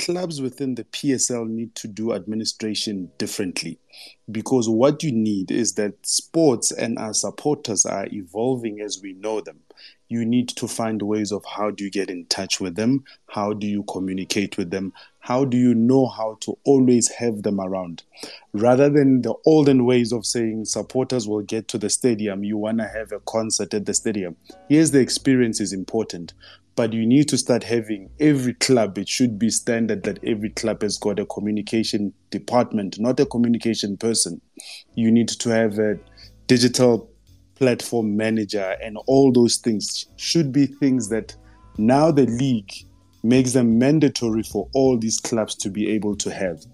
Clubs 0.00 0.40
within 0.40 0.76
the 0.76 0.84
PSL 0.84 1.46
need 1.46 1.74
to 1.74 1.86
do 1.86 2.14
administration 2.14 3.10
differently 3.18 3.78
because 4.30 4.66
what 4.66 5.02
you 5.02 5.12
need 5.12 5.50
is 5.50 5.74
that 5.74 5.94
sports 6.06 6.72
and 6.72 6.98
our 6.98 7.12
supporters 7.12 7.84
are 7.84 8.06
evolving 8.10 8.80
as 8.80 9.02
we 9.02 9.12
know 9.12 9.42
them. 9.42 9.60
You 10.08 10.24
need 10.24 10.48
to 10.48 10.66
find 10.66 11.02
ways 11.02 11.32
of 11.32 11.44
how 11.44 11.70
do 11.70 11.84
you 11.84 11.90
get 11.90 12.08
in 12.08 12.24
touch 12.26 12.60
with 12.60 12.76
them? 12.76 13.04
How 13.28 13.52
do 13.52 13.66
you 13.66 13.82
communicate 13.84 14.56
with 14.56 14.70
them? 14.70 14.94
How 15.18 15.44
do 15.44 15.58
you 15.58 15.74
know 15.74 16.06
how 16.06 16.38
to 16.40 16.58
always 16.64 17.08
have 17.08 17.42
them 17.42 17.60
around? 17.60 18.02
Rather 18.54 18.88
than 18.88 19.20
the 19.20 19.34
olden 19.44 19.84
ways 19.84 20.12
of 20.12 20.24
saying 20.24 20.64
supporters 20.64 21.28
will 21.28 21.42
get 21.42 21.68
to 21.68 21.78
the 21.78 21.90
stadium, 21.90 22.42
you 22.42 22.56
want 22.56 22.78
to 22.78 22.88
have 22.88 23.12
a 23.12 23.20
concert 23.20 23.74
at 23.74 23.84
the 23.84 23.94
stadium. 23.94 24.36
Yes, 24.68 24.90
the 24.90 25.00
experience 25.00 25.60
is 25.60 25.72
important, 25.74 26.32
but 26.80 26.94
you 26.94 27.04
need 27.04 27.28
to 27.28 27.36
start 27.36 27.62
having 27.62 28.08
every 28.20 28.54
club, 28.54 28.96
it 28.96 29.06
should 29.06 29.38
be 29.38 29.50
standard 29.50 30.02
that 30.04 30.18
every 30.24 30.48
club 30.48 30.80
has 30.80 30.96
got 30.96 31.18
a 31.18 31.26
communication 31.26 32.10
department, 32.30 32.98
not 32.98 33.20
a 33.20 33.26
communication 33.26 33.98
person. 33.98 34.40
You 34.94 35.12
need 35.12 35.28
to 35.28 35.50
have 35.50 35.78
a 35.78 35.98
digital 36.46 37.10
platform 37.56 38.16
manager 38.16 38.78
and 38.82 38.96
all 39.06 39.30
those 39.30 39.58
things 39.58 40.06
should 40.16 40.52
be 40.52 40.64
things 40.64 41.10
that 41.10 41.36
now 41.76 42.10
the 42.10 42.24
league 42.24 42.72
makes 43.22 43.52
them 43.52 43.78
mandatory 43.78 44.42
for 44.42 44.66
all 44.72 44.96
these 44.96 45.20
clubs 45.20 45.54
to 45.56 45.68
be 45.68 45.86
able 45.90 46.16
to 46.16 46.32
have 46.32 46.64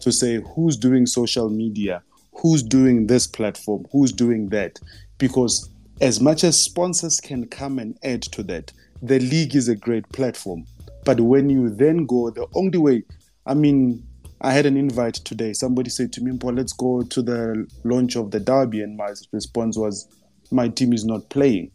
to 0.00 0.12
say 0.12 0.42
who's 0.54 0.76
doing 0.76 1.06
social 1.06 1.48
media 1.48 2.02
who's 2.36 2.62
doing 2.62 3.06
this 3.06 3.26
platform 3.26 3.86
who's 3.90 4.12
doing 4.12 4.50
that 4.50 4.78
because 5.16 5.70
as 6.02 6.20
much 6.20 6.44
as 6.44 6.60
sponsors 6.60 7.18
can 7.18 7.46
come 7.46 7.78
and 7.78 7.96
add 8.02 8.20
to 8.20 8.42
that 8.42 8.70
the 9.06 9.18
league 9.20 9.54
is 9.54 9.68
a 9.68 9.76
great 9.76 10.08
platform 10.10 10.64
but 11.04 11.20
when 11.20 11.50
you 11.50 11.68
then 11.68 12.06
go 12.06 12.30
the 12.30 12.46
only 12.54 12.78
way 12.78 13.02
i 13.46 13.54
mean 13.54 14.02
I 14.44 14.52
had 14.52 14.66
an 14.66 14.76
invite 14.76 15.14
today. 15.14 15.54
Somebody 15.54 15.88
said 15.88 16.12
to 16.12 16.20
me, 16.22 16.36
Paul, 16.36 16.52
let's 16.52 16.74
go 16.74 17.02
to 17.02 17.22
the 17.22 17.66
launch 17.84 18.14
of 18.14 18.30
the 18.30 18.38
derby. 18.38 18.82
And 18.82 18.94
my 18.94 19.14
response 19.32 19.78
was, 19.78 20.06
my 20.50 20.68
team 20.68 20.92
is 20.92 21.06
not 21.06 21.30
playing. 21.30 21.70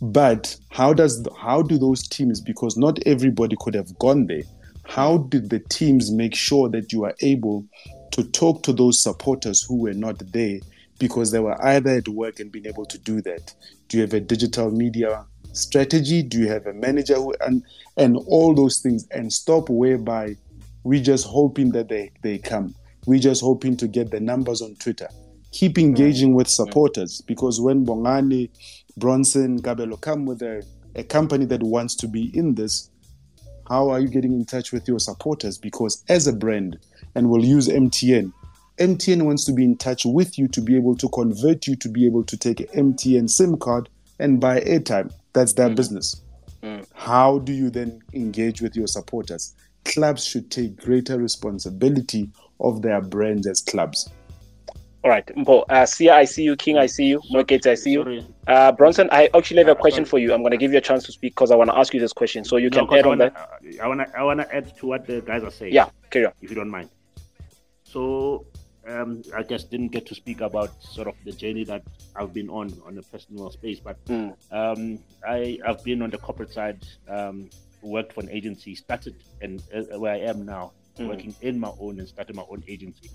But 0.00 0.56
how 0.70 0.94
does 0.94 1.26
how 1.36 1.62
do 1.62 1.76
those 1.76 2.06
teams? 2.06 2.40
Because 2.40 2.76
not 2.76 3.00
everybody 3.04 3.56
could 3.58 3.74
have 3.74 3.98
gone 3.98 4.28
there. 4.28 4.44
How 4.84 5.18
did 5.18 5.50
the 5.50 5.58
teams 5.58 6.12
make 6.12 6.36
sure 6.36 6.68
that 6.68 6.92
you 6.92 7.04
are 7.04 7.14
able 7.20 7.66
to 8.12 8.22
talk 8.22 8.62
to 8.62 8.72
those 8.72 9.02
supporters 9.02 9.60
who 9.60 9.76
were 9.76 9.92
not 9.92 10.20
there 10.32 10.60
because 10.98 11.32
they 11.32 11.40
were 11.40 11.60
either 11.66 11.90
at 11.90 12.08
work 12.08 12.38
and 12.38 12.52
being 12.52 12.66
able 12.66 12.86
to 12.86 12.98
do 12.98 13.20
that? 13.22 13.52
Do 13.88 13.96
you 13.96 14.02
have 14.02 14.14
a 14.14 14.20
digital 14.20 14.70
media 14.70 15.26
strategy? 15.52 16.22
Do 16.22 16.38
you 16.38 16.48
have 16.48 16.66
a 16.66 16.72
manager 16.72 17.14
who, 17.14 17.34
and 17.40 17.62
and 17.96 18.16
all 18.26 18.54
those 18.54 18.78
things 18.78 19.06
and 19.10 19.32
stop 19.32 19.68
whereby 19.68 20.36
we 20.84 21.00
just 21.00 21.26
hoping 21.26 21.70
that 21.72 21.88
they, 21.88 22.10
they 22.22 22.38
come. 22.38 22.74
we 23.06 23.18
just 23.18 23.42
hoping 23.42 23.76
to 23.76 23.88
get 23.88 24.10
the 24.10 24.20
numbers 24.20 24.62
on 24.62 24.74
Twitter. 24.76 25.08
Keep 25.52 25.74
mm. 25.76 25.82
engaging 25.82 26.34
with 26.34 26.46
mm. 26.46 26.50
supporters 26.50 27.20
because 27.22 27.60
when 27.60 27.84
Bongani, 27.84 28.50
Bronson, 28.96 29.60
Kabelo 29.60 30.00
come 30.00 30.26
with 30.26 30.42
a, 30.42 30.64
a 30.96 31.04
company 31.04 31.44
that 31.46 31.62
wants 31.62 31.94
to 31.96 32.08
be 32.08 32.30
in 32.36 32.54
this, 32.54 32.90
how 33.68 33.88
are 33.90 34.00
you 34.00 34.08
getting 34.08 34.32
in 34.32 34.44
touch 34.44 34.72
with 34.72 34.88
your 34.88 34.98
supporters? 34.98 35.58
Because 35.58 36.02
as 36.08 36.26
a 36.26 36.32
brand, 36.32 36.78
and 37.14 37.28
we'll 37.28 37.44
use 37.44 37.68
MTN, 37.68 38.32
MTN 38.78 39.22
wants 39.22 39.44
to 39.44 39.52
be 39.52 39.64
in 39.64 39.76
touch 39.76 40.04
with 40.06 40.38
you 40.38 40.48
to 40.48 40.60
be 40.60 40.74
able 40.74 40.96
to 40.96 41.08
convert 41.10 41.66
you 41.66 41.76
to 41.76 41.88
be 41.88 42.06
able 42.06 42.24
to 42.24 42.36
take 42.36 42.60
an 42.60 42.94
MTN 42.94 43.28
SIM 43.28 43.58
card 43.58 43.88
and 44.18 44.40
buy 44.40 44.60
airtime. 44.60 45.12
That's 45.32 45.52
their 45.52 45.70
business. 45.70 46.22
How 46.94 47.38
do 47.38 47.52
you 47.52 47.70
then 47.70 48.00
engage 48.12 48.60
with 48.60 48.76
your 48.76 48.86
supporters? 48.86 49.54
Clubs 49.84 50.24
should 50.24 50.50
take 50.50 50.76
greater 50.76 51.18
responsibility 51.18 52.30
of 52.60 52.82
their 52.82 53.00
brands 53.00 53.46
as 53.46 53.62
clubs. 53.62 54.08
All 55.02 55.10
right, 55.10 55.26
Mpo, 55.28 55.64
uh, 55.70 55.86
Sia, 55.86 56.14
I 56.14 56.24
see 56.26 56.42
you. 56.42 56.56
King, 56.56 56.76
I 56.76 56.84
see 56.84 57.06
you. 57.06 57.22
Moikete, 57.32 57.66
I 57.70 57.74
see 57.74 57.92
you. 57.92 58.22
Uh, 58.46 58.70
Bronson, 58.72 59.08
I 59.10 59.30
actually 59.34 59.58
have 59.60 59.68
a 59.68 59.74
question 59.74 60.04
for 60.04 60.18
you. 60.18 60.34
I'm 60.34 60.42
going 60.42 60.50
to 60.50 60.58
give 60.58 60.72
you 60.72 60.78
a 60.78 60.82
chance 60.82 61.04
to 61.04 61.12
speak 61.12 61.32
because 61.34 61.50
I 61.50 61.54
want 61.56 61.70
to 61.70 61.78
ask 61.78 61.94
you 61.94 62.00
this 62.00 62.12
question. 62.12 62.44
So 62.44 62.58
you 62.58 62.68
No, 62.68 62.80
can 62.80 62.86
'cause 62.86 62.98
add 62.98 63.06
I 63.06 63.08
on 63.08 63.18
wanna, 63.18 63.32
that. 63.32 63.80
I 63.82 63.88
wanna, 63.88 64.06
I 64.18 64.22
wanna 64.22 64.46
add 64.52 64.76
to 64.76 64.86
what 64.86 65.06
the 65.06 65.22
guys 65.22 65.42
are 65.42 65.50
saying. 65.50 65.72
Yeah, 65.72 65.88
carry 66.10 66.26
on. 66.26 66.32
if 66.42 66.50
you 66.50 66.56
don't 66.56 66.68
mind. 66.68 66.90
So, 67.84 68.44
um, 68.88 69.22
I 69.36 69.42
just 69.42 69.70
didn't 69.70 69.88
get 69.88 70.06
to 70.06 70.14
speak 70.14 70.40
about 70.40 70.70
sort 70.82 71.08
of 71.08 71.14
the 71.24 71.32
journey 71.32 71.64
that 71.64 71.82
I've 72.16 72.32
been 72.32 72.48
on 72.48 72.72
on 72.86 72.98
a 72.98 73.02
personal 73.02 73.50
space, 73.50 73.80
but 73.80 74.02
Mm. 74.06 74.34
um, 74.50 74.98
I 75.26 75.58
I've 75.66 75.82
been 75.84 76.02
on 76.02 76.10
the 76.10 76.18
corporate 76.18 76.52
side, 76.52 76.84
um, 77.08 77.48
worked 77.82 78.12
for 78.14 78.20
an 78.20 78.30
agency, 78.30 78.74
started 78.74 79.14
and 79.40 79.62
uh, 79.74 79.98
where 79.98 80.12
I 80.14 80.18
am 80.20 80.44
now, 80.44 80.72
Mm. 80.98 81.08
working 81.08 81.34
in 81.40 81.58
my 81.58 81.72
own 81.80 81.98
and 81.98 82.08
started 82.08 82.34
my 82.36 82.44
own 82.50 82.62
agency. 82.68 83.08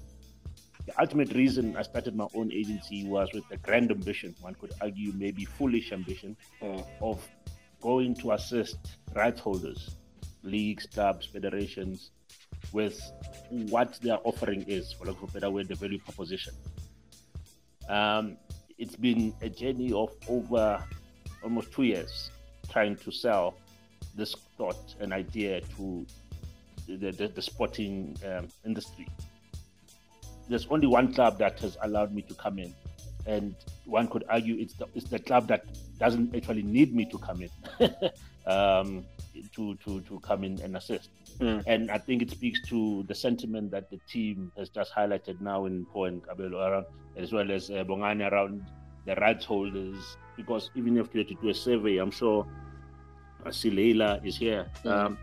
The 0.85 0.99
ultimate 1.01 1.33
reason 1.33 1.75
I 1.75 1.81
started 1.81 2.15
my 2.15 2.27
own 2.35 2.51
agency 2.51 3.03
was 3.05 3.31
with 3.33 3.47
the 3.49 3.57
grand 3.57 3.91
ambition, 3.91 4.35
one 4.41 4.55
could 4.55 4.71
argue 4.81 5.11
maybe 5.13 5.45
foolish 5.45 5.91
ambition, 5.91 6.35
Mm. 6.61 6.85
of 7.01 7.27
going 7.81 8.15
to 8.15 8.31
assist 8.31 8.77
rights 9.13 9.41
holders, 9.41 9.95
leagues, 10.43 10.85
clubs, 10.87 11.25
federations, 11.25 12.11
with 12.71 12.99
what 13.49 13.99
their 14.01 14.17
offering 14.23 14.63
is, 14.67 14.91
for 14.93 15.05
lack 15.05 15.21
of 15.21 15.29
a 15.29 15.31
better 15.33 15.49
word, 15.49 15.67
the 15.67 15.75
value 15.75 15.99
proposition. 15.99 16.53
Um, 17.87 18.37
it's 18.77 18.95
been 18.95 19.33
a 19.41 19.49
journey 19.49 19.93
of 19.93 20.11
over 20.27 20.83
almost 21.43 21.71
two 21.71 21.83
years 21.83 22.31
trying 22.71 22.95
to 22.97 23.11
sell 23.11 23.55
this 24.15 24.35
thought 24.57 24.95
and 24.99 25.13
idea 25.13 25.61
to 25.77 26.05
the, 26.87 27.11
the, 27.11 27.27
the 27.27 27.41
sporting 27.41 28.17
um, 28.25 28.47
industry. 28.65 29.07
There's 30.49 30.67
only 30.69 30.87
one 30.87 31.13
club 31.13 31.37
that 31.39 31.59
has 31.59 31.77
allowed 31.81 32.13
me 32.13 32.21
to 32.23 32.33
come 32.35 32.59
in 32.59 32.73
and 33.25 33.55
one 33.85 34.07
could 34.07 34.23
argue 34.29 34.55
it's 34.59 34.73
the, 34.73 34.87
it's 34.93 35.09
the 35.09 35.19
club 35.19 35.47
that 35.47 35.65
doesn't 35.99 36.35
actually 36.35 36.63
need 36.63 36.93
me 36.93 37.05
to 37.05 37.17
come 37.17 37.41
in 37.41 37.49
um, 38.45 39.05
to, 39.55 39.75
to, 39.75 40.01
to 40.01 40.19
come 40.19 40.43
in 40.43 40.59
and 40.61 40.77
assist. 40.77 41.09
Mm. 41.39 41.63
And 41.67 41.91
I 41.91 41.97
think 41.97 42.21
it 42.21 42.31
speaks 42.31 42.61
to 42.69 43.03
the 43.07 43.15
sentiment 43.15 43.71
that 43.71 43.89
the 43.89 43.99
team 44.09 44.51
has 44.57 44.69
just 44.69 44.93
highlighted 44.93 45.41
now 45.41 45.65
in 45.65 45.85
Po 45.85 46.05
and 46.05 46.23
Kabelo 46.23 46.65
around, 46.65 46.85
as 47.17 47.33
well 47.33 47.51
as 47.51 47.69
uh, 47.69 47.83
Bongani 47.83 48.31
around 48.31 48.65
the 49.05 49.15
rights 49.15 49.45
holders. 49.45 50.17
Because 50.37 50.69
even 50.75 50.97
if 50.97 51.13
you 51.13 51.19
had 51.19 51.27
to 51.29 51.35
do 51.35 51.49
a 51.49 51.53
survey, 51.53 51.97
I'm 51.97 52.11
sure 52.11 52.47
uh, 53.45 53.49
Sileila 53.49 54.25
is 54.25 54.37
here. 54.37 54.67
Mm. 54.83 54.91
Um, 54.91 55.17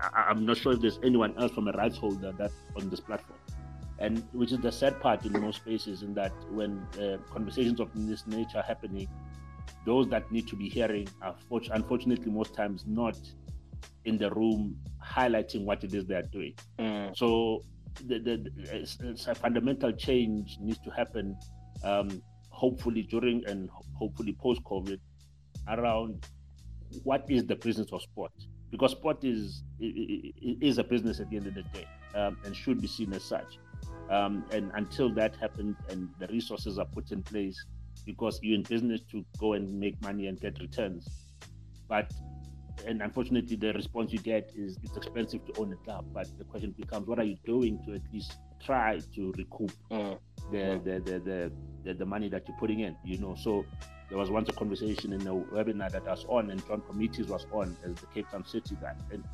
I, 0.00 0.26
I'm 0.28 0.44
not 0.44 0.56
sure 0.56 0.72
if 0.72 0.80
there's 0.80 0.98
anyone 1.02 1.34
else 1.38 1.52
from 1.52 1.68
a 1.68 1.72
rights 1.72 1.96
holder 1.96 2.32
that 2.32 2.50
on 2.76 2.90
this 2.90 3.00
platform 3.00 3.38
and 3.98 4.24
which 4.32 4.52
is 4.52 4.58
the 4.58 4.72
sad 4.72 5.00
part 5.00 5.24
in 5.24 5.32
most 5.40 5.56
spaces 5.56 6.02
in 6.02 6.14
that 6.14 6.32
when 6.50 6.86
uh, 7.00 7.16
conversations 7.32 7.80
of 7.80 7.88
this 7.94 8.26
nature 8.26 8.58
are 8.58 8.62
happening 8.62 9.08
those 9.86 10.08
that 10.08 10.30
need 10.32 10.48
to 10.48 10.56
be 10.56 10.68
hearing 10.68 11.06
are 11.22 11.34
unfortunately 11.72 12.30
most 12.30 12.54
times 12.54 12.84
not 12.86 13.16
in 14.04 14.18
the 14.18 14.30
room 14.30 14.76
highlighting 15.02 15.64
what 15.64 15.84
it 15.84 15.94
is 15.94 16.06
they 16.06 16.14
are 16.14 16.22
doing. 16.22 16.54
Mm. 16.78 17.16
so 17.16 17.62
the, 18.06 18.18
the, 18.18 18.50
it's, 18.56 18.98
it's 19.00 19.28
a 19.28 19.34
fundamental 19.34 19.92
change 19.92 20.56
needs 20.60 20.78
to 20.78 20.90
happen 20.90 21.36
um, 21.84 22.22
hopefully 22.50 23.02
during 23.02 23.44
and 23.46 23.68
hopefully 23.94 24.36
post 24.40 24.62
covid 24.64 24.98
around 25.68 26.26
what 27.04 27.24
is 27.28 27.44
the 27.46 27.56
business 27.56 27.92
of 27.92 28.02
sport. 28.02 28.32
Because 28.70 28.92
sport 28.92 29.22
is 29.22 29.62
is 29.78 30.78
a 30.78 30.84
business 30.84 31.20
at 31.20 31.30
the 31.30 31.36
end 31.36 31.46
of 31.46 31.54
the 31.54 31.62
day 31.62 31.86
um, 32.14 32.36
and 32.44 32.56
should 32.56 32.80
be 32.80 32.88
seen 32.88 33.12
as 33.12 33.22
such 33.22 33.58
um, 34.10 34.44
and 34.50 34.70
until 34.74 35.12
that 35.14 35.36
happens 35.36 35.76
and 35.88 36.08
the 36.18 36.26
resources 36.28 36.78
are 36.78 36.86
put 36.86 37.10
in 37.10 37.22
place 37.22 37.64
because 38.04 38.38
you're 38.42 38.54
in 38.56 38.62
business 38.62 39.00
to 39.10 39.24
go 39.38 39.54
and 39.54 39.72
make 39.78 40.00
money 40.02 40.26
and 40.26 40.38
get 40.40 40.58
returns. 40.60 41.08
But 41.88 42.12
and 42.86 43.00
unfortunately 43.02 43.56
the 43.56 43.72
response 43.72 44.12
you 44.12 44.18
get 44.18 44.50
is 44.56 44.78
it's 44.82 44.96
expensive 44.96 45.44
to 45.46 45.60
own 45.60 45.72
a 45.72 45.76
club 45.76 46.04
but 46.12 46.26
the 46.38 46.44
question 46.44 46.72
becomes 46.72 47.06
what 47.06 47.20
are 47.20 47.24
you 47.24 47.36
doing 47.46 47.78
to 47.86 47.94
at 47.94 48.02
least 48.12 48.36
try 48.62 48.98
to 49.14 49.32
recoup 49.38 49.70
Mm. 49.90 50.18
the, 50.50 50.80
the, 50.84 51.00
the, 51.00 51.18
the, 51.20 51.52
the, 51.84 51.94
the 51.94 52.04
money 52.04 52.28
that 52.28 52.46
you're 52.48 52.56
putting 52.58 52.80
in 52.80 52.96
you 53.04 53.18
know? 53.18 53.36
So 53.36 53.64
there 54.08 54.18
was 54.18 54.30
once 54.30 54.48
a 54.48 54.52
conversation 54.52 55.12
in 55.12 55.22
a 55.26 55.34
webinar 55.34 55.90
that 55.92 56.06
I 56.06 56.10
was 56.10 56.26
on 56.28 56.50
and 56.50 56.66
John 56.66 56.82
Comitis 56.82 57.28
was 57.28 57.46
on 57.52 57.76
as 57.84 57.94
the 57.94 58.06
Cape 58.06 58.28
Town 58.30 58.44
City 58.44 58.76
guy. 58.80 58.94
And 59.12 59.24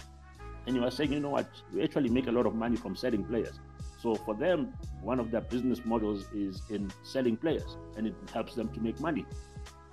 and 0.66 0.76
he 0.76 0.80
was 0.80 0.94
saying 0.94 1.12
you 1.12 1.20
know 1.20 1.30
what? 1.30 1.48
We 1.72 1.82
actually 1.82 2.10
make 2.10 2.26
a 2.26 2.32
lot 2.32 2.46
of 2.46 2.54
money 2.54 2.76
from 2.76 2.94
selling 2.94 3.24
players 3.24 3.58
so 4.00 4.14
for 4.14 4.34
them 4.34 4.72
one 5.02 5.18
of 5.20 5.30
their 5.30 5.40
business 5.42 5.80
models 5.84 6.24
is 6.34 6.62
in 6.70 6.90
selling 7.02 7.36
players 7.36 7.76
and 7.96 8.06
it 8.06 8.14
helps 8.32 8.54
them 8.54 8.68
to 8.74 8.80
make 8.80 8.98
money 9.00 9.24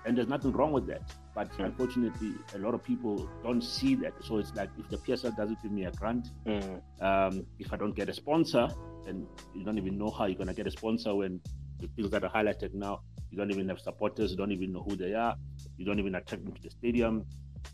and 0.06 0.18
there's 0.18 0.28
nothing 0.30 0.52
wrong 0.54 0.72
with 0.72 0.88
that 0.88 1.02
but 1.36 1.52
Mm. 1.58 1.66
unfortunately 1.66 2.32
a 2.56 2.60
lot 2.60 2.74
of 2.74 2.84
people 2.84 3.30
don't 3.44 3.64
see 3.64 3.96
that 3.96 4.14
so 4.24 4.38
it's 4.38 4.54
like 4.56 4.70
if 4.78 4.88
the 4.90 4.98
PSL 4.98 5.36
doesn't 5.36 5.62
give 5.62 5.72
me 5.72 5.86
a 5.86 5.92
grant 5.92 6.26
Mm. 6.46 6.82
um, 7.02 7.46
if 7.60 7.72
I 7.74 7.78
don't 7.78 7.96
get 7.96 8.08
a 8.10 8.14
sponsor, 8.14 8.68
and 9.08 9.26
you 9.54 9.64
don't 9.64 9.78
even 9.78 9.98
know 9.98 10.10
how 10.12 10.26
you're 10.26 10.38
gonna 10.38 10.54
get 10.54 10.68
a 10.68 10.72
sponsor 10.72 11.16
when 11.16 11.40
the 11.80 11.88
things 11.96 12.10
that 12.12 12.24
are 12.24 12.30
highlighted 12.30 12.74
now, 12.74 13.02
you 13.30 13.38
don't 13.38 13.52
even 13.52 13.68
have 13.70 13.80
supporters, 13.80 14.32
you 14.32 14.38
don't 14.38 14.52
even 14.52 14.72
know 14.74 14.84
who 14.88 14.96
they 14.98 15.14
are, 15.14 15.36
you 15.78 15.86
don't 15.86 16.00
even 16.00 16.16
attract 16.16 16.44
them 16.44 16.54
to 16.54 16.62
the 16.62 16.70
stadium. 16.70 17.24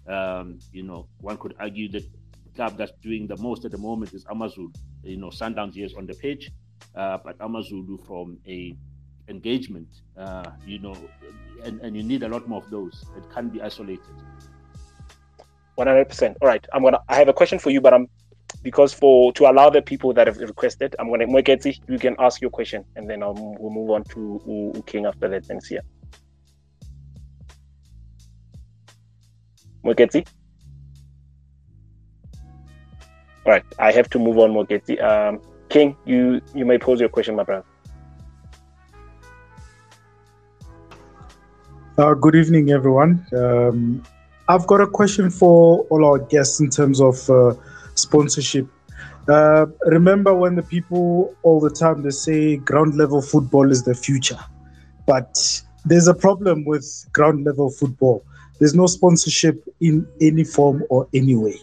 Um, 0.07 0.59
you 0.71 0.83
know, 0.83 1.07
one 1.21 1.37
could 1.37 1.55
argue 1.59 1.87
that 1.91 2.03
club 2.55 2.77
that's 2.77 2.91
doing 3.01 3.27
the 3.27 3.37
most 3.37 3.65
at 3.65 3.71
the 3.71 3.77
moment 3.77 4.13
is 4.13 4.25
Amazulu. 4.29 4.71
You 5.03 5.17
know, 5.17 5.29
Sundowns 5.29 5.75
yes 5.75 5.93
on 5.97 6.05
the 6.05 6.13
page, 6.15 6.51
uh, 6.95 7.17
but 7.23 7.35
Amazulu 7.39 7.97
from 8.05 8.37
a 8.47 8.75
engagement, 9.27 9.87
uh, 10.17 10.51
you 10.65 10.79
know, 10.79 10.95
and, 11.63 11.79
and 11.81 11.95
you 11.95 12.03
need 12.03 12.23
a 12.23 12.27
lot 12.27 12.47
more 12.47 12.61
of 12.61 12.69
those. 12.69 13.03
It 13.17 13.23
can't 13.33 13.51
be 13.51 13.61
isolated. 13.61 14.01
One 15.75 15.87
hundred 15.87 16.07
percent. 16.09 16.37
All 16.41 16.47
right. 16.47 16.65
I'm 16.73 16.83
gonna. 16.83 16.99
I 17.09 17.15
have 17.15 17.29
a 17.29 17.33
question 17.33 17.59
for 17.59 17.69
you, 17.71 17.81
but 17.81 17.93
I'm 17.93 18.07
because 18.61 18.93
for 18.93 19.33
to 19.33 19.49
allow 19.49 19.69
the 19.69 19.81
people 19.81 20.13
that 20.13 20.27
have 20.27 20.37
requested, 20.37 20.95
I'm 20.99 21.09
gonna 21.09 21.25
Mweketsi, 21.25 21.79
you 21.89 21.97
can 21.97 22.15
ask 22.19 22.41
your 22.41 22.51
question, 22.51 22.85
and 22.95 23.09
then 23.09 23.23
I'll 23.23 23.33
we'll 23.59 23.71
move 23.71 23.89
on 23.89 24.03
to 24.05 24.41
U- 24.45 24.71
U 24.75 24.83
King 24.83 25.05
after 25.05 25.27
that 25.29 25.49
and 25.49 25.61
Sia. 25.63 25.81
Mweketsi. 29.83 30.25
All 33.45 33.51
right. 33.51 33.65
I 33.77 33.91
have 33.91 34.09
to 34.11 34.19
move 34.19 34.37
on, 34.37 34.51
Mweketsi. 34.51 35.01
Um, 35.03 35.41
King, 35.69 35.97
you 36.05 36.41
you 36.53 36.65
may 36.65 36.77
pose 36.77 36.99
your 36.99 37.09
question, 37.09 37.35
my 37.35 37.43
brother. 37.43 37.65
Uh, 41.97 42.13
good 42.13 42.35
evening, 42.35 42.71
everyone. 42.71 43.25
Um, 43.35 44.03
I've 44.47 44.65
got 44.65 44.81
a 44.81 44.87
question 44.87 45.29
for 45.29 45.85
all 45.89 46.05
our 46.05 46.19
guests 46.19 46.59
in 46.59 46.69
terms 46.69 47.01
of 47.01 47.29
uh, 47.29 47.53
sponsorship. 47.95 48.67
Uh, 49.27 49.65
remember 49.85 50.33
when 50.33 50.55
the 50.55 50.63
people 50.63 51.35
all 51.43 51.59
the 51.59 51.69
time 51.69 52.01
they 52.01 52.09
say 52.09 52.57
ground 52.57 52.95
level 52.95 53.21
football 53.21 53.71
is 53.71 53.83
the 53.83 53.93
future, 53.93 54.39
but 55.05 55.61
there's 55.85 56.07
a 56.07 56.13
problem 56.13 56.65
with 56.65 56.85
ground 57.13 57.45
level 57.45 57.69
football. 57.69 58.23
There's 58.59 58.73
no 58.73 58.85
sponsorship 58.85 59.63
in 59.81 60.07
any 60.21 60.43
form 60.43 60.83
or 60.89 61.07
any 61.13 61.35
way. 61.35 61.59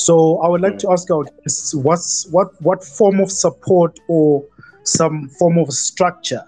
So 0.00 0.38
I 0.38 0.48
would 0.48 0.62
like 0.62 0.78
to 0.78 0.86
mm. 0.86 0.92
ask 0.92 1.10
our 1.10 1.24
guests, 1.24 1.74
what's 1.74 2.26
what 2.28 2.48
what 2.62 2.82
form 2.82 3.20
of 3.20 3.30
support 3.30 3.98
or 4.08 4.44
some 4.84 5.28
form 5.38 5.58
of 5.58 5.72
structure 5.72 6.42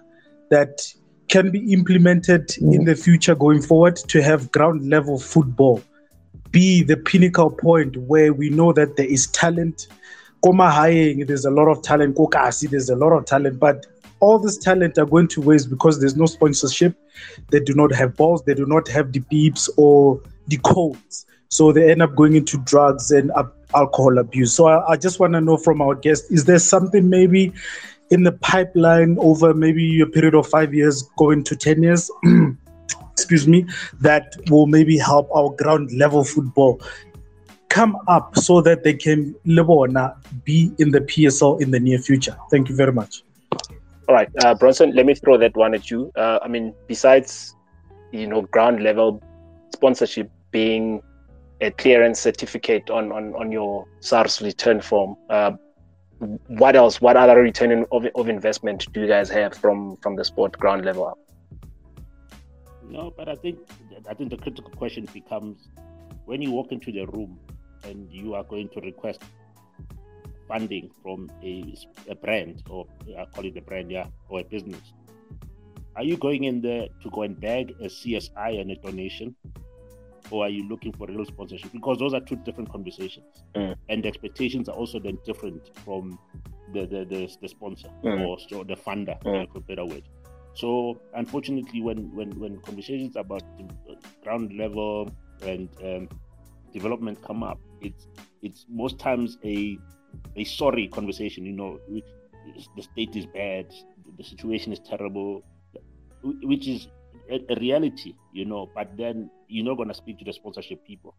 that 0.51 0.81
can 1.29 1.51
be 1.51 1.73
implemented 1.73 2.57
in 2.59 2.83
mm. 2.83 2.87
the 2.87 2.95
future 2.95 3.35
going 3.35 3.61
forward 3.61 3.97
to 3.97 4.23
have 4.23 4.51
ground 4.53 4.89
level 4.89 5.19
football 5.19 5.83
be 6.51 6.83
the 6.83 6.97
pinnacle 6.97 7.51
point 7.51 7.97
where 7.97 8.33
we 8.33 8.51
know 8.51 8.73
that 8.73 8.97
there 8.97 9.07
is 9.07 9.27
talent. 9.29 9.89
Komahayeng, 10.45 11.27
there's 11.27 11.45
a 11.45 11.51
lot 11.51 11.69
of 11.69 11.83
talent. 11.83 12.17
Kokasi, 12.17 12.71
there's 12.71 12.91
a 12.91 12.97
lot 12.97 13.13
of 13.13 13.25
talent, 13.25 13.59
but 13.59 13.87
all 14.21 14.39
this 14.39 14.59
talent 14.59 14.99
are 14.99 15.07
going 15.07 15.29
to 15.29 15.41
waste 15.41 15.71
because 15.71 15.99
there's 15.99 16.17
no 16.17 16.27
sponsorship. 16.27 16.95
They 17.51 17.61
do 17.61 17.75
not 17.75 17.93
have 17.95 18.17
balls. 18.17 18.43
They 18.45 18.55
do 18.55 18.67
not 18.67 18.87
have 18.89 19.13
the 19.13 19.21
beeps 19.21 19.69
or 19.77 20.21
the 20.47 20.59
codes. 20.59 21.27
So 21.53 21.71
they 21.71 21.91
end 21.91 22.01
up 22.01 22.15
going 22.17 22.35
into 22.35 22.57
drugs 22.65 23.11
and 23.11 23.31
uh, 23.33 23.45
alcohol 23.75 24.17
abuse. 24.17 24.55
So 24.55 24.69
I, 24.69 24.93
I 24.93 24.97
just 24.97 25.21
want 25.21 25.35
to 25.35 25.41
know 25.43 25.59
from 25.59 25.83
our 25.83 25.95
guest: 25.95 26.25
is 26.31 26.47
there 26.47 26.59
something 26.59 27.11
maybe 27.11 27.53
in 28.09 28.23
the 28.23 28.33
pipeline 28.33 29.19
over 29.19 29.53
maybe 29.53 30.01
a 30.01 30.07
period 30.07 30.35
of 30.35 30.47
five 30.47 30.73
years, 30.73 31.03
going 31.19 31.45
to 31.45 31.55
ten 31.55 31.83
years? 31.83 32.11
excuse 33.13 33.47
me, 33.47 33.67
that 34.01 34.35
will 34.49 34.67
maybe 34.67 34.97
help 34.97 35.29
our 35.37 35.51
ground 35.51 35.93
level 35.93 36.25
football 36.25 36.81
come 37.69 37.99
up 38.09 38.35
so 38.39 38.63
that 38.63 38.83
they 38.83 38.95
can 38.95 39.35
Lebona 39.47 40.17
be 40.45 40.73
in 40.79 40.91
the 40.91 41.03
PSL 41.03 41.61
in 41.61 41.71
the 41.71 41.81
near 41.81 41.99
future. 41.99 42.35
Thank 42.51 42.71
you 42.71 42.77
very 42.77 42.93
much. 42.93 43.25
All 44.09 44.15
right, 44.15 44.31
uh, 44.43 44.55
Bronson, 44.55 44.95
let 44.95 45.05
me 45.05 45.15
throw 45.15 45.37
that 45.37 45.55
one 45.55 45.75
at 45.75 45.91
you. 45.91 46.11
Uh, 46.17 46.39
I 46.43 46.49
mean, 46.49 46.75
besides, 46.89 47.55
you 48.11 48.27
know, 48.27 48.41
ground 48.41 48.83
level 48.83 49.23
sponsorship 49.75 50.31
being 50.51 51.03
a 51.63 51.71
clearance 51.71 52.21
certificate 52.21 52.91
on, 52.91 53.13
on, 53.13 53.35
on 53.35 53.53
your 53.53 53.87
SARS 54.01 54.43
return 54.43 54.81
form, 54.81 55.17
uh, 55.31 55.53
what 56.49 56.77
else? 56.77 57.01
What 57.01 57.17
other 57.17 57.41
return 57.41 57.85
of, 57.91 58.07
of 58.15 58.29
investment 58.29 58.93
do 58.93 59.01
you 59.01 59.09
guys 59.09 59.29
have 59.31 59.55
from, 59.55 59.97
from 59.97 60.17
the 60.17 60.25
sport 60.25 60.59
ground 60.59 60.85
level? 60.85 61.17
No, 62.89 63.13
but 63.17 63.29
I 63.29 63.37
think 63.37 63.59
I 64.09 64.15
think 64.15 64.31
the 64.31 64.37
critical 64.37 64.71
question 64.73 65.09
becomes 65.13 65.69
when 66.27 66.43
you 66.43 66.51
walk 66.51 66.73
into 66.73 66.93
the 66.93 67.07
room 67.07 67.39
and 67.85 68.13
you 68.13 68.35
are 68.35 68.45
going 68.45 68.69
to 68.71 68.81
request 68.81 69.23
funding 70.47 70.91
from 71.03 71.31
a, 71.43 71.75
a 72.09 72.15
brand 72.15 72.63
or 72.69 72.87
I 73.19 73.25
call 73.25 73.47
it 73.47 73.57
a 73.57 73.63
brand, 73.63 73.91
yeah, 73.91 74.07
or 74.29 74.41
a 74.41 74.45
business. 74.45 74.93
Are 75.97 76.03
you 76.03 76.17
going 76.17 76.45
in 76.45 76.61
there 76.61 76.89
to 77.03 77.11
go 77.11 77.23
and 77.23 77.39
beg 77.39 77.71
a 77.81 77.87
CSI 77.87 78.61
and 78.61 78.71
a 78.71 78.77
donation? 78.77 79.35
Or 80.33 80.47
are 80.47 80.49
you 80.49 80.67
looking 80.69 80.93
for 80.93 81.07
real 81.07 81.27
sponsorship? 81.27 81.73
Because 81.73 81.99
those 81.99 82.15
are 82.15 82.21
two 82.21 82.37
different 82.37 82.71
conversations. 82.73 83.45
Mm. 83.55 83.77
And 83.91 84.03
the 84.03 84.09
expectations 84.09 84.69
are 84.71 84.75
also 84.75 84.99
then 84.99 85.19
different 85.27 85.71
from 85.85 86.19
the 86.73 86.87
the, 86.87 87.05
the, 87.05 87.37
the 87.43 87.49
sponsor 87.49 87.91
Mm. 88.03 88.27
or 88.27 88.39
so 88.49 88.65
the 88.65 88.75
funder, 88.75 89.17
Mm. 89.25 89.53
for 89.53 89.59
a 89.59 89.61
better 89.61 89.85
word. 89.85 90.05
So 90.55 91.01
unfortunately, 91.15 91.83
when 91.83 91.99
when 92.17 92.31
when 92.41 92.59
conversations 92.61 93.17
about 93.17 93.43
the 93.59 93.97
ground 94.23 94.57
level 94.57 95.11
and 95.43 95.69
um, 95.85 96.09
development 96.73 97.23
come 97.23 97.43
up, 97.43 97.59
it's 97.83 98.09
it's 98.43 98.67
most 98.71 98.99
times 98.99 99.37
a 99.45 99.79
a 100.37 100.45
sorry 100.45 100.89
conversation. 100.89 101.45
You 101.45 101.53
know, 101.53 101.79
which 101.89 102.05
the 102.77 102.83
state 102.83 103.17
is 103.17 103.27
bad, 103.27 103.67
the 104.19 104.25
situation 104.25 104.73
is 104.73 104.81
terrible, 104.81 105.43
which 106.23 106.69
is 106.69 106.89
a, 107.33 107.55
reality. 107.61 108.15
You 108.33 108.45
know, 108.45 108.71
but 108.75 108.97
then 108.97 109.31
you're 109.49 109.65
not 109.65 109.77
going 109.77 109.89
to 109.89 109.95
speak 109.95 110.19
to 110.19 110.25
the 110.25 110.33
sponsorship 110.33 110.87
people. 110.87 111.15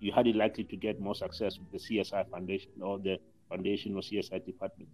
You're 0.00 0.14
highly 0.14 0.32
likely 0.32 0.64
to 0.64 0.76
get 0.76 1.00
more 1.00 1.14
success 1.14 1.58
with 1.58 1.70
the 1.70 1.98
CSI 1.98 2.28
Foundation 2.30 2.70
or 2.80 2.98
the 2.98 3.18
foundation 3.48 3.94
or 3.94 4.00
CSI 4.00 4.44
department. 4.44 4.88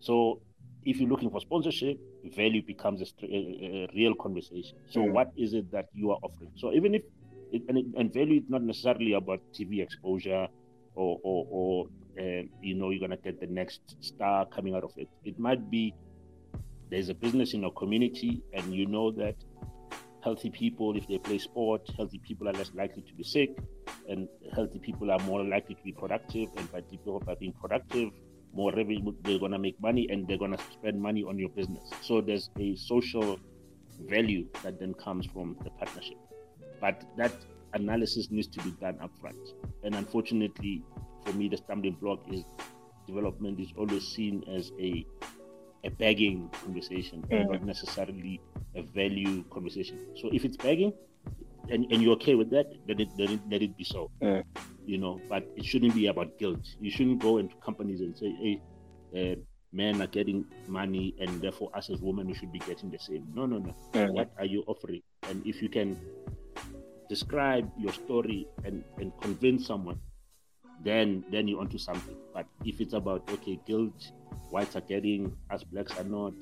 So 0.00 0.40
if 0.84 0.98
you're 0.98 1.08
looking 1.08 1.30
for 1.30 1.40
sponsorship, 1.40 1.98
value 2.36 2.62
becomes 2.62 3.02
a, 3.02 3.26
a, 3.26 3.26
a 3.26 3.88
real 3.94 4.14
conversation. 4.14 4.76
So, 4.88 5.00
mm. 5.00 5.12
what 5.12 5.30
is 5.36 5.54
it 5.54 5.70
that 5.72 5.88
you 5.94 6.10
are 6.10 6.18
offering? 6.22 6.52
So, 6.56 6.72
even 6.72 6.94
if 6.94 7.02
it, 7.52 7.62
and, 7.68 7.78
it, 7.78 7.86
and 7.96 8.12
value 8.12 8.40
is 8.40 8.48
not 8.48 8.62
necessarily 8.62 9.12
about 9.12 9.40
TV 9.52 9.82
exposure 9.82 10.48
or 10.94 11.20
or, 11.22 11.46
or 11.50 11.86
uh, 12.18 12.42
you 12.62 12.74
know 12.74 12.90
you're 12.90 13.00
gonna 13.00 13.16
get 13.16 13.40
the 13.40 13.46
next 13.46 13.80
star 14.00 14.46
coming 14.46 14.74
out 14.74 14.84
of 14.84 14.92
it. 14.96 15.08
It 15.24 15.38
might 15.38 15.70
be 15.70 15.94
there's 16.90 17.08
a 17.08 17.14
business 17.14 17.54
in 17.54 17.62
your 17.62 17.72
community, 17.72 18.42
and 18.52 18.74
you 18.74 18.86
know 18.86 19.10
that 19.12 19.36
healthy 20.22 20.50
people, 20.50 20.96
if 20.96 21.06
they 21.08 21.18
play 21.18 21.38
sport, 21.38 21.88
healthy 21.96 22.18
people 22.18 22.48
are 22.48 22.52
less 22.52 22.70
likely 22.74 23.02
to 23.02 23.14
be 23.14 23.22
sick, 23.22 23.56
and 24.08 24.28
healthy 24.54 24.78
people 24.78 25.10
are 25.10 25.18
more 25.20 25.44
likely 25.44 25.74
to 25.74 25.82
be 25.82 25.92
productive. 25.92 26.48
And 26.56 26.70
by 26.72 26.82
by 27.24 27.34
being 27.34 27.52
productive, 27.52 28.10
more 28.52 28.72
revenue, 28.72 29.12
they're 29.22 29.38
gonna 29.38 29.58
make 29.58 29.80
money, 29.80 30.08
and 30.10 30.26
they're 30.26 30.38
gonna 30.38 30.58
spend 30.72 31.00
money 31.00 31.24
on 31.24 31.38
your 31.38 31.50
business. 31.50 31.84
So 32.02 32.20
there's 32.20 32.50
a 32.58 32.74
social 32.76 33.38
value 34.08 34.46
that 34.62 34.78
then 34.78 34.94
comes 34.94 35.26
from 35.26 35.56
the 35.62 35.70
partnership. 35.70 36.16
But 36.80 37.04
that 37.16 37.32
analysis 37.74 38.30
needs 38.30 38.48
to 38.48 38.62
be 38.62 38.70
done 38.72 38.98
upfront. 38.98 39.54
And 39.84 39.94
unfortunately, 39.94 40.82
for 41.24 41.32
me, 41.34 41.48
the 41.48 41.56
stumbling 41.56 41.96
block 42.00 42.20
is 42.32 42.44
development 43.06 43.60
is 43.60 43.72
always 43.76 44.06
seen 44.06 44.44
as 44.48 44.72
a 44.80 45.04
a 45.84 45.90
begging 45.90 46.50
conversation, 46.62 47.24
mm. 47.30 47.50
not 47.50 47.64
necessarily 47.64 48.40
a 48.74 48.82
value 48.82 49.44
conversation. 49.50 49.98
So 50.16 50.30
if 50.32 50.44
it's 50.44 50.56
begging, 50.56 50.92
and, 51.70 51.90
and 51.90 52.02
you're 52.02 52.12
okay 52.14 52.34
with 52.34 52.50
that, 52.50 52.66
then 52.86 53.00
it, 53.00 53.08
then 53.16 53.30
it 53.32 53.40
let 53.50 53.62
it 53.62 53.76
be 53.76 53.84
so. 53.84 54.10
Mm. 54.22 54.44
You 54.84 54.98
know, 54.98 55.20
but 55.28 55.46
it 55.56 55.64
shouldn't 55.64 55.94
be 55.94 56.08
about 56.08 56.38
guilt. 56.38 56.66
You 56.80 56.90
shouldn't 56.90 57.20
go 57.20 57.38
into 57.38 57.54
companies 57.56 58.00
and 58.00 58.16
say, 58.16 58.34
"Hey, 58.42 58.60
uh, 59.14 59.36
men 59.72 60.02
are 60.02 60.08
getting 60.08 60.44
money, 60.66 61.14
and 61.20 61.40
therefore 61.40 61.70
us 61.74 61.90
as 61.90 62.00
women 62.00 62.26
we 62.26 62.34
should 62.34 62.52
be 62.52 62.58
getting 62.60 62.90
the 62.90 62.98
same." 62.98 63.26
No, 63.34 63.46
no, 63.46 63.58
no. 63.58 63.74
Mm. 63.92 64.12
What 64.12 64.30
are 64.38 64.46
you 64.46 64.64
offering? 64.66 65.02
And 65.28 65.46
if 65.46 65.62
you 65.62 65.68
can 65.68 65.96
describe 67.08 67.70
your 67.78 67.92
story 67.92 68.46
and, 68.64 68.84
and 68.98 69.12
convince 69.20 69.66
someone, 69.66 69.98
then 70.82 71.24
then 71.30 71.48
you're 71.48 71.60
onto 71.60 71.78
something. 71.78 72.16
But 72.34 72.46
if 72.64 72.80
it's 72.80 72.94
about 72.94 73.28
okay, 73.30 73.58
guilt, 73.66 74.12
whites 74.50 74.76
are 74.76 74.82
getting, 74.82 75.36
us 75.50 75.64
blacks 75.64 75.98
are 75.98 76.04
not, 76.04 76.34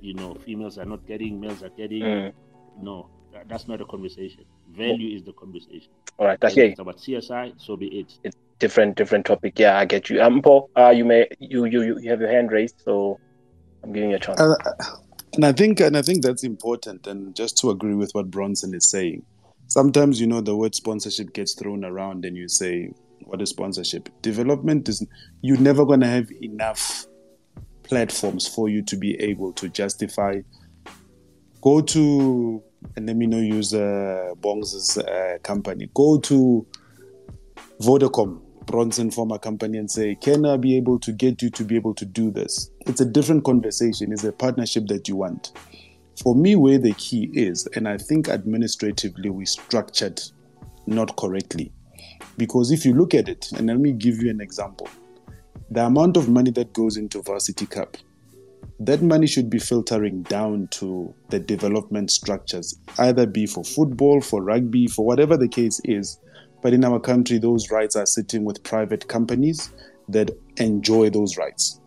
you 0.00 0.14
know, 0.14 0.34
females 0.34 0.78
are 0.78 0.84
not 0.84 1.06
getting, 1.06 1.40
males 1.40 1.62
are 1.62 1.70
getting, 1.70 2.02
mm. 2.02 2.32
no, 2.80 3.08
that, 3.32 3.48
that's 3.48 3.68
not 3.68 3.80
a 3.80 3.84
conversation. 3.84 4.44
Value 4.70 5.16
is 5.16 5.22
the 5.24 5.32
conversation. 5.32 5.90
All 6.18 6.26
right, 6.26 6.42
I 6.42 6.50
hear 6.50 6.66
It's 6.66 6.78
about 6.78 6.98
CSI, 6.98 7.54
so 7.60 7.76
be 7.76 7.86
it. 7.86 8.18
It's 8.22 8.36
different, 8.58 8.96
different 8.96 9.26
topic. 9.26 9.58
Yeah, 9.58 9.78
I 9.78 9.84
get 9.84 10.08
you. 10.08 10.22
Um, 10.22 10.40
Paul, 10.42 10.70
uh, 10.76 10.90
you 10.90 11.04
may 11.04 11.28
you 11.38 11.64
you 11.64 11.98
you 11.98 12.10
have 12.10 12.20
your 12.20 12.30
hand 12.30 12.52
raised, 12.52 12.80
so 12.84 13.18
I'm 13.82 13.92
giving 13.92 14.10
you 14.10 14.16
a 14.16 14.20
chance. 14.20 14.40
Uh, 14.40 14.54
and 15.34 15.44
I 15.44 15.52
think 15.52 15.80
and 15.80 15.96
I 15.96 16.02
think 16.02 16.22
that's 16.22 16.44
important. 16.44 17.06
And 17.06 17.34
just 17.34 17.58
to 17.58 17.70
agree 17.70 17.94
with 17.94 18.12
what 18.12 18.30
Bronson 18.30 18.74
is 18.74 18.88
saying, 18.88 19.24
sometimes 19.66 20.20
you 20.20 20.26
know 20.26 20.40
the 20.40 20.56
word 20.56 20.74
sponsorship 20.74 21.32
gets 21.32 21.54
thrown 21.54 21.84
around 21.84 22.24
and 22.24 22.36
you 22.36 22.48
say 22.48 22.90
what 23.26 23.40
is 23.42 23.50
sponsorship? 23.50 24.08
Development 24.22 24.88
is 24.88 25.06
you're 25.42 25.58
never 25.58 25.84
going 25.84 26.00
to 26.00 26.06
have 26.06 26.30
enough 26.42 27.06
platforms 27.82 28.46
for 28.46 28.68
you 28.68 28.82
to 28.82 28.96
be 28.96 29.14
able 29.20 29.52
to 29.54 29.68
justify. 29.68 30.40
Go 31.60 31.80
to 31.80 32.62
and 32.96 33.06
let 33.06 33.16
me 33.16 33.26
know 33.26 33.38
use 33.38 33.74
uh, 33.74 34.34
Bong's 34.40 34.98
uh, 34.98 35.38
company. 35.42 35.88
Go 35.94 36.18
to 36.20 36.66
Vodacom 37.80 38.40
Bronson 38.66 39.10
former 39.10 39.38
company 39.38 39.78
and 39.78 39.90
say 39.90 40.14
can 40.14 40.46
I 40.46 40.56
be 40.56 40.76
able 40.76 40.98
to 41.00 41.12
get 41.12 41.42
you 41.42 41.50
to 41.50 41.64
be 41.64 41.76
able 41.76 41.94
to 41.94 42.04
do 42.04 42.30
this? 42.30 42.70
It's 42.86 43.00
a 43.00 43.06
different 43.06 43.44
conversation. 43.44 44.12
It's 44.12 44.24
a 44.24 44.32
partnership 44.32 44.86
that 44.88 45.08
you 45.08 45.16
want. 45.16 45.52
For 46.22 46.34
me, 46.34 46.54
where 46.54 46.78
the 46.78 46.94
key 46.94 47.30
is, 47.32 47.66
and 47.74 47.88
I 47.88 47.98
think 47.98 48.28
administratively 48.28 49.30
we 49.30 49.46
structured 49.46 50.20
not 50.86 51.16
correctly. 51.16 51.72
Because 52.36 52.70
if 52.70 52.84
you 52.84 52.94
look 52.94 53.14
at 53.14 53.28
it, 53.28 53.52
and 53.52 53.66
let 53.66 53.78
me 53.78 53.92
give 53.92 54.22
you 54.22 54.30
an 54.30 54.40
example 54.40 54.88
the 55.70 55.84
amount 55.84 56.16
of 56.16 56.28
money 56.28 56.50
that 56.52 56.72
goes 56.72 56.96
into 56.96 57.22
Varsity 57.22 57.66
Cup, 57.66 57.96
that 58.80 59.02
money 59.02 59.26
should 59.26 59.48
be 59.48 59.58
filtering 59.58 60.22
down 60.22 60.68
to 60.68 61.14
the 61.30 61.38
development 61.38 62.10
structures, 62.10 62.78
either 62.98 63.26
be 63.26 63.46
for 63.46 63.64
football, 63.64 64.20
for 64.20 64.42
rugby, 64.42 64.86
for 64.86 65.04
whatever 65.06 65.36
the 65.36 65.48
case 65.48 65.80
is. 65.84 66.18
But 66.62 66.74
in 66.74 66.84
our 66.84 67.00
country, 67.00 67.38
those 67.38 67.70
rights 67.70 67.96
are 67.96 68.06
sitting 68.06 68.44
with 68.44 68.62
private 68.62 69.08
companies 69.08 69.70
that 70.08 70.30
enjoy 70.56 71.10
those 71.10 71.36
rights. 71.36 71.80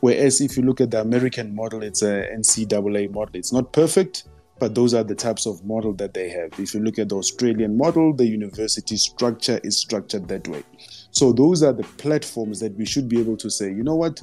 Whereas 0.00 0.40
if 0.40 0.56
you 0.56 0.62
look 0.62 0.80
at 0.80 0.90
the 0.90 1.00
American 1.00 1.54
model, 1.54 1.82
it's 1.82 2.02
a 2.02 2.28
NCAA 2.34 3.10
model. 3.10 3.36
It's 3.36 3.52
not 3.52 3.72
perfect, 3.72 4.24
but 4.58 4.74
those 4.74 4.94
are 4.94 5.04
the 5.04 5.14
types 5.14 5.46
of 5.46 5.64
model 5.64 5.92
that 5.94 6.14
they 6.14 6.28
have. 6.28 6.58
If 6.58 6.74
you 6.74 6.80
look 6.80 6.98
at 6.98 7.08
the 7.08 7.16
Australian 7.16 7.76
model, 7.76 8.14
the 8.14 8.26
university 8.26 8.96
structure 8.96 9.60
is 9.64 9.76
structured 9.76 10.28
that 10.28 10.46
way. 10.48 10.62
So 11.10 11.32
those 11.32 11.62
are 11.62 11.72
the 11.72 11.82
platforms 11.82 12.60
that 12.60 12.74
we 12.76 12.86
should 12.86 13.08
be 13.08 13.20
able 13.20 13.36
to 13.38 13.50
say, 13.50 13.66
you 13.66 13.82
know 13.82 13.96
what, 13.96 14.22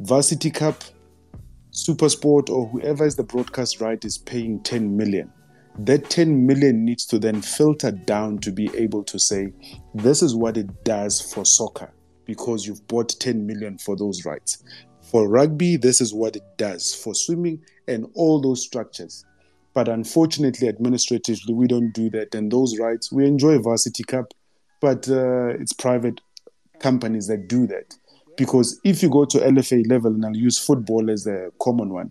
Varsity 0.00 0.50
Cup, 0.50 0.82
Supersport, 1.72 2.50
or 2.50 2.68
whoever 2.68 3.04
is 3.04 3.16
the 3.16 3.24
broadcast 3.24 3.80
right 3.80 4.04
is 4.04 4.18
paying 4.18 4.60
10 4.62 4.96
million. 4.96 5.32
That 5.80 6.10
10 6.10 6.44
million 6.46 6.84
needs 6.84 7.06
to 7.06 7.20
then 7.20 7.40
filter 7.40 7.92
down 7.92 8.38
to 8.38 8.50
be 8.50 8.68
able 8.76 9.04
to 9.04 9.18
say, 9.18 9.52
this 9.94 10.22
is 10.22 10.34
what 10.34 10.56
it 10.56 10.84
does 10.84 11.20
for 11.20 11.44
soccer 11.44 11.92
because 12.24 12.66
you've 12.66 12.86
bought 12.88 13.08
10 13.20 13.46
million 13.46 13.78
for 13.78 13.96
those 13.96 14.24
rights. 14.24 14.62
For 15.10 15.28
rugby, 15.28 15.76
this 15.76 16.00
is 16.00 16.12
what 16.12 16.36
it 16.36 16.42
does. 16.58 16.94
For 16.94 17.14
swimming 17.14 17.62
and 17.86 18.06
all 18.14 18.40
those 18.40 18.62
structures. 18.62 19.24
But 19.78 19.86
unfortunately, 19.86 20.66
administratively, 20.66 21.54
we 21.54 21.68
don't 21.68 21.92
do 21.92 22.10
that. 22.10 22.34
And 22.34 22.50
those 22.50 22.76
rights, 22.80 23.12
we 23.12 23.24
enjoy 23.26 23.60
Varsity 23.60 24.02
Cup, 24.02 24.34
but 24.80 25.08
uh, 25.08 25.50
it's 25.50 25.72
private 25.72 26.20
companies 26.80 27.28
that 27.28 27.46
do 27.46 27.64
that. 27.68 27.94
Because 28.36 28.80
if 28.82 29.04
you 29.04 29.08
go 29.08 29.24
to 29.26 29.38
LFA 29.38 29.88
level, 29.88 30.12
and 30.12 30.26
I'll 30.26 30.34
use 30.34 30.58
football 30.58 31.08
as 31.08 31.28
a 31.28 31.52
common 31.62 31.90
one, 31.90 32.10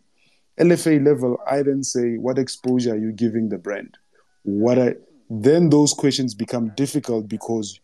LFA 0.58 1.06
level, 1.06 1.42
I 1.46 1.62
then 1.62 1.84
say, 1.84 2.16
what 2.16 2.40
exposure 2.40 2.94
are 2.94 2.98
you 2.98 3.12
giving 3.12 3.50
the 3.50 3.58
brand? 3.58 3.98
What 4.44 4.80
I, 4.80 4.96
then 5.30 5.70
those 5.70 5.94
questions 5.94 6.34
become 6.34 6.72
difficult 6.78 7.28
because 7.28 7.82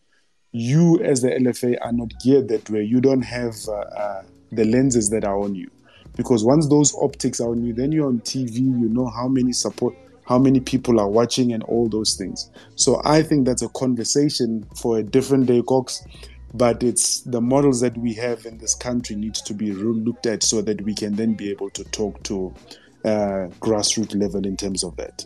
you 0.54 0.98
as 1.04 1.24
the 1.24 1.32
LFA 1.32 1.78
are 1.82 1.92
not 1.92 2.14
geared 2.24 2.48
that 2.48 2.70
way. 2.70 2.84
You 2.84 3.02
don't 3.02 3.24
have 3.24 3.56
uh, 3.68 3.74
uh, 3.74 4.24
the 4.50 4.64
lenses 4.64 5.10
that 5.10 5.26
are 5.26 5.38
on 5.38 5.56
you. 5.56 5.70
Because 6.16 6.44
once 6.44 6.68
those 6.68 6.96
optics 7.02 7.40
are 7.40 7.50
on 7.50 7.64
you, 7.64 7.74
then 7.74 7.92
you're 7.92 8.08
on 8.08 8.20
TV, 8.22 8.56
you 8.56 8.90
know 8.90 9.08
how 9.08 9.28
many 9.28 9.52
support, 9.52 9.96
how 10.26 10.38
many 10.38 10.60
people 10.60 11.00
are 11.00 11.10
watching, 11.10 11.54
and 11.54 11.64
all 11.64 11.90
those 11.90 12.16
things. 12.16 12.52
So 12.76 13.02
I 13.06 13.22
think 13.24 13.46
that's 13.46 13.62
a 13.62 13.70
conversation 13.70 14.66
for 14.76 15.00
a 15.00 15.04
different 15.04 15.48
day, 15.48 15.62
Cox. 15.62 16.06
But 16.56 16.84
it's 16.84 17.22
the 17.22 17.42
models 17.42 17.82
that 17.82 17.98
we 17.98 18.14
have 18.14 18.46
in 18.46 18.60
this 18.60 18.76
country 18.76 19.16
needs 19.16 19.42
to 19.42 19.56
be 19.56 19.72
looked 19.72 20.28
at 20.28 20.44
so 20.44 20.62
that 20.62 20.82
we 20.82 20.94
can 20.94 21.16
then 21.16 21.34
be 21.34 21.50
able 21.50 21.72
to 21.72 21.84
talk 21.86 22.22
to 22.24 22.54
uh, 23.06 23.50
grassroots 23.60 24.16
level 24.16 24.46
in 24.46 24.56
terms 24.56 24.84
of 24.84 24.96
that 24.98 25.26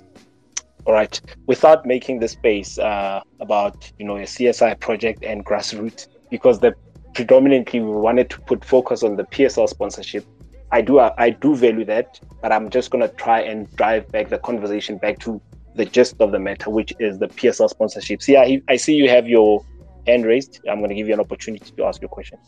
all 0.88 0.93
right, 0.93 1.19
without 1.47 1.85
making 1.85 2.19
the 2.19 2.29
space 2.29 2.79
uh, 2.79 3.21
about 3.41 3.91
you 3.99 4.05
know 4.05 4.15
a 4.15 4.21
CSI 4.21 4.79
project 4.79 5.23
and 5.23 5.45
grassroots, 5.45 6.07
because 6.31 6.59
the 6.59 6.73
predominantly 7.13 7.81
we 7.81 7.91
wanted 7.91 8.29
to 8.29 8.39
put 8.41 8.63
focus 8.63 9.03
on 9.03 9.17
the 9.17 9.23
PSL 9.25 9.67
sponsorship. 9.67 10.25
I 10.72 10.82
do 10.82 10.99
I 10.99 11.30
do 11.30 11.55
value 11.55 11.86
that, 11.86 12.20
but 12.41 12.51
I'm 12.51 12.70
just 12.70 12.91
gonna 12.91 13.07
try 13.07 13.41
and 13.41 13.68
drive 13.78 14.11
back 14.11 14.30
the 14.30 14.39
conversation 14.39 14.97
back 14.97 15.20
to 15.20 15.41
the 15.76 15.86
gist 15.86 16.15
of 16.20 16.32
the 16.32 16.39
matter, 16.39 16.70
which 16.70 16.93
is 16.99 17.20
the 17.20 17.28
PSL 17.28 17.70
sponsorships. 17.74 18.28
Yeah, 18.28 18.59
I 18.68 18.76
see 18.76 18.93
you 18.93 19.09
have 19.09 19.28
your 19.28 19.63
hand 20.05 20.26
raised. 20.26 20.59
I'm 20.70 20.82
gonna 20.82 20.95
give 20.95 21.07
you 21.07 21.13
an 21.13 21.20
opportunity 21.20 21.72
to 21.78 21.86
ask 21.86 22.01
your 22.01 22.09
question. 22.09 22.39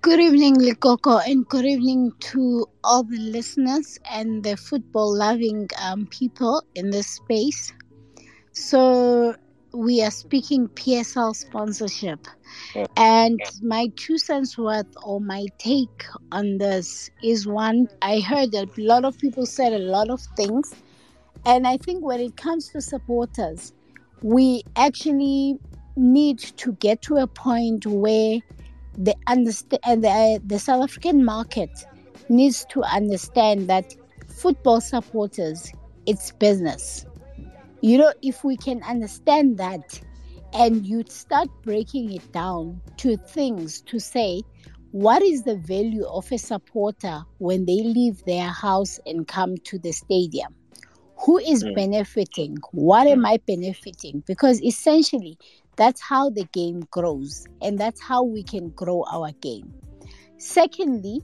Good 0.00 0.18
evening, 0.18 0.56
Likoko, 0.56 1.22
and 1.24 1.46
good 1.46 1.64
evening 1.64 2.12
to 2.32 2.66
all 2.82 3.04
the 3.04 3.18
listeners 3.18 3.98
and 4.10 4.42
the 4.42 4.56
football 4.56 5.16
loving 5.16 5.68
um, 5.80 6.06
people 6.08 6.62
in 6.74 6.90
this 6.90 7.06
space. 7.06 7.72
So, 8.52 9.36
we 9.72 10.02
are 10.02 10.10
speaking 10.10 10.68
PSL 10.68 11.34
sponsorship. 11.34 12.26
And 12.96 13.40
my 13.62 13.88
two 13.96 14.18
cents 14.18 14.58
worth 14.58 14.86
or 15.02 15.20
my 15.20 15.46
take 15.58 16.04
on 16.30 16.58
this 16.58 17.10
is 17.22 17.46
one 17.46 17.88
I 18.02 18.20
heard 18.20 18.52
that 18.52 18.76
a 18.76 18.82
lot 18.82 19.04
of 19.04 19.18
people 19.18 19.46
said 19.46 19.72
a 19.72 19.78
lot 19.78 20.10
of 20.10 20.20
things. 20.36 20.74
And 21.44 21.66
I 21.66 21.76
think 21.76 22.04
when 22.04 22.20
it 22.20 22.36
comes 22.36 22.68
to 22.70 22.80
supporters, 22.80 23.72
we 24.22 24.62
actually 24.76 25.58
need 25.96 26.38
to 26.38 26.72
get 26.74 27.02
to 27.02 27.16
a 27.16 27.26
point 27.26 27.86
where 27.86 28.38
the 28.96 29.14
understand 29.26 29.80
uh, 29.84 29.96
the, 29.96 30.08
uh, 30.08 30.38
the 30.44 30.58
South 30.58 30.84
African 30.84 31.24
market 31.24 31.70
needs 32.28 32.64
to 32.70 32.82
understand 32.82 33.68
that 33.68 33.94
football 34.28 34.80
supporters 34.80 35.72
it's 36.06 36.32
business. 36.32 37.06
You 37.82 37.98
know, 37.98 38.12
if 38.22 38.44
we 38.44 38.56
can 38.56 38.82
understand 38.84 39.58
that 39.58 40.00
and 40.54 40.86
you 40.86 41.02
start 41.08 41.48
breaking 41.64 42.12
it 42.12 42.32
down 42.32 42.80
to 42.98 43.16
things 43.16 43.82
to 43.82 43.98
say, 43.98 44.42
what 44.92 45.22
is 45.22 45.42
the 45.44 45.56
value 45.56 46.04
of 46.06 46.30
a 46.30 46.38
supporter 46.38 47.22
when 47.38 47.66
they 47.66 47.82
leave 47.82 48.22
their 48.24 48.48
house 48.48 49.00
and 49.06 49.26
come 49.26 49.56
to 49.64 49.78
the 49.78 49.92
stadium? 49.92 50.54
Who 51.26 51.38
is 51.38 51.64
Mm. 51.64 51.74
benefiting? 51.74 52.58
What 52.72 53.06
am 53.08 53.26
I 53.26 53.38
benefiting? 53.46 54.22
Because 54.26 54.62
essentially, 54.62 55.36
that's 55.76 56.00
how 56.00 56.30
the 56.30 56.44
game 56.52 56.82
grows, 56.90 57.46
and 57.60 57.78
that's 57.78 58.00
how 58.02 58.22
we 58.22 58.44
can 58.44 58.70
grow 58.70 59.04
our 59.10 59.32
game. 59.40 59.74
Secondly, 60.38 61.20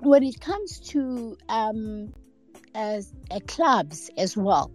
when 0.00 0.22
it 0.22 0.40
comes 0.40 0.80
to 0.90 1.36
um, 1.48 2.12
as 2.74 3.12
uh, 3.30 3.40
clubs 3.46 4.10
as 4.18 4.36
well, 4.36 4.70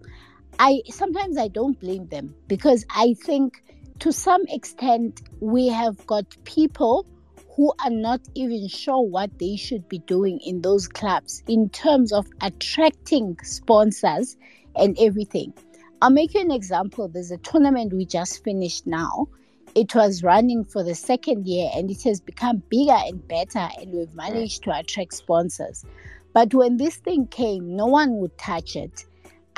I 0.61 0.81
sometimes 0.89 1.37
I 1.37 1.47
don't 1.47 1.79
blame 1.79 2.07
them 2.07 2.35
because 2.49 2.85
I 2.93 3.13
think 3.13 3.63
to 3.99 4.11
some 4.11 4.43
extent 4.49 5.21
we 5.39 5.69
have 5.69 6.05
got 6.05 6.25
people 6.43 7.05
who 7.55 7.71
are 7.83 7.89
not 7.89 8.19
even 8.35 8.67
sure 8.67 9.01
what 9.01 9.39
they 9.39 9.55
should 9.55 9.87
be 9.87 9.99
doing 9.99 10.39
in 10.45 10.61
those 10.61 10.85
clubs 10.85 11.43
in 11.47 11.69
terms 11.69 12.11
of 12.11 12.27
attracting 12.41 13.37
sponsors 13.41 14.35
and 14.75 14.97
everything. 14.99 15.53
I'll 16.01 16.09
make 16.09 16.33
you 16.33 16.41
an 16.41 16.51
example. 16.51 17.07
There's 17.07 17.31
a 17.31 17.37
tournament 17.37 17.93
we 17.93 18.05
just 18.05 18.43
finished 18.43 18.85
now. 18.85 19.29
It 19.75 19.95
was 19.95 20.23
running 20.23 20.65
for 20.65 20.83
the 20.83 20.95
second 20.95 21.47
year 21.47 21.69
and 21.73 21.89
it 21.89 22.03
has 22.03 22.19
become 22.19 22.63
bigger 22.69 22.97
and 22.97 23.25
better, 23.29 23.69
and 23.79 23.93
we've 23.93 24.13
managed 24.13 24.63
to 24.63 24.77
attract 24.77 25.13
sponsors. 25.13 25.85
But 26.33 26.53
when 26.53 26.77
this 26.77 26.97
thing 26.97 27.27
came, 27.27 27.75
no 27.75 27.85
one 27.85 28.17
would 28.17 28.37
touch 28.37 28.75
it. 28.75 29.05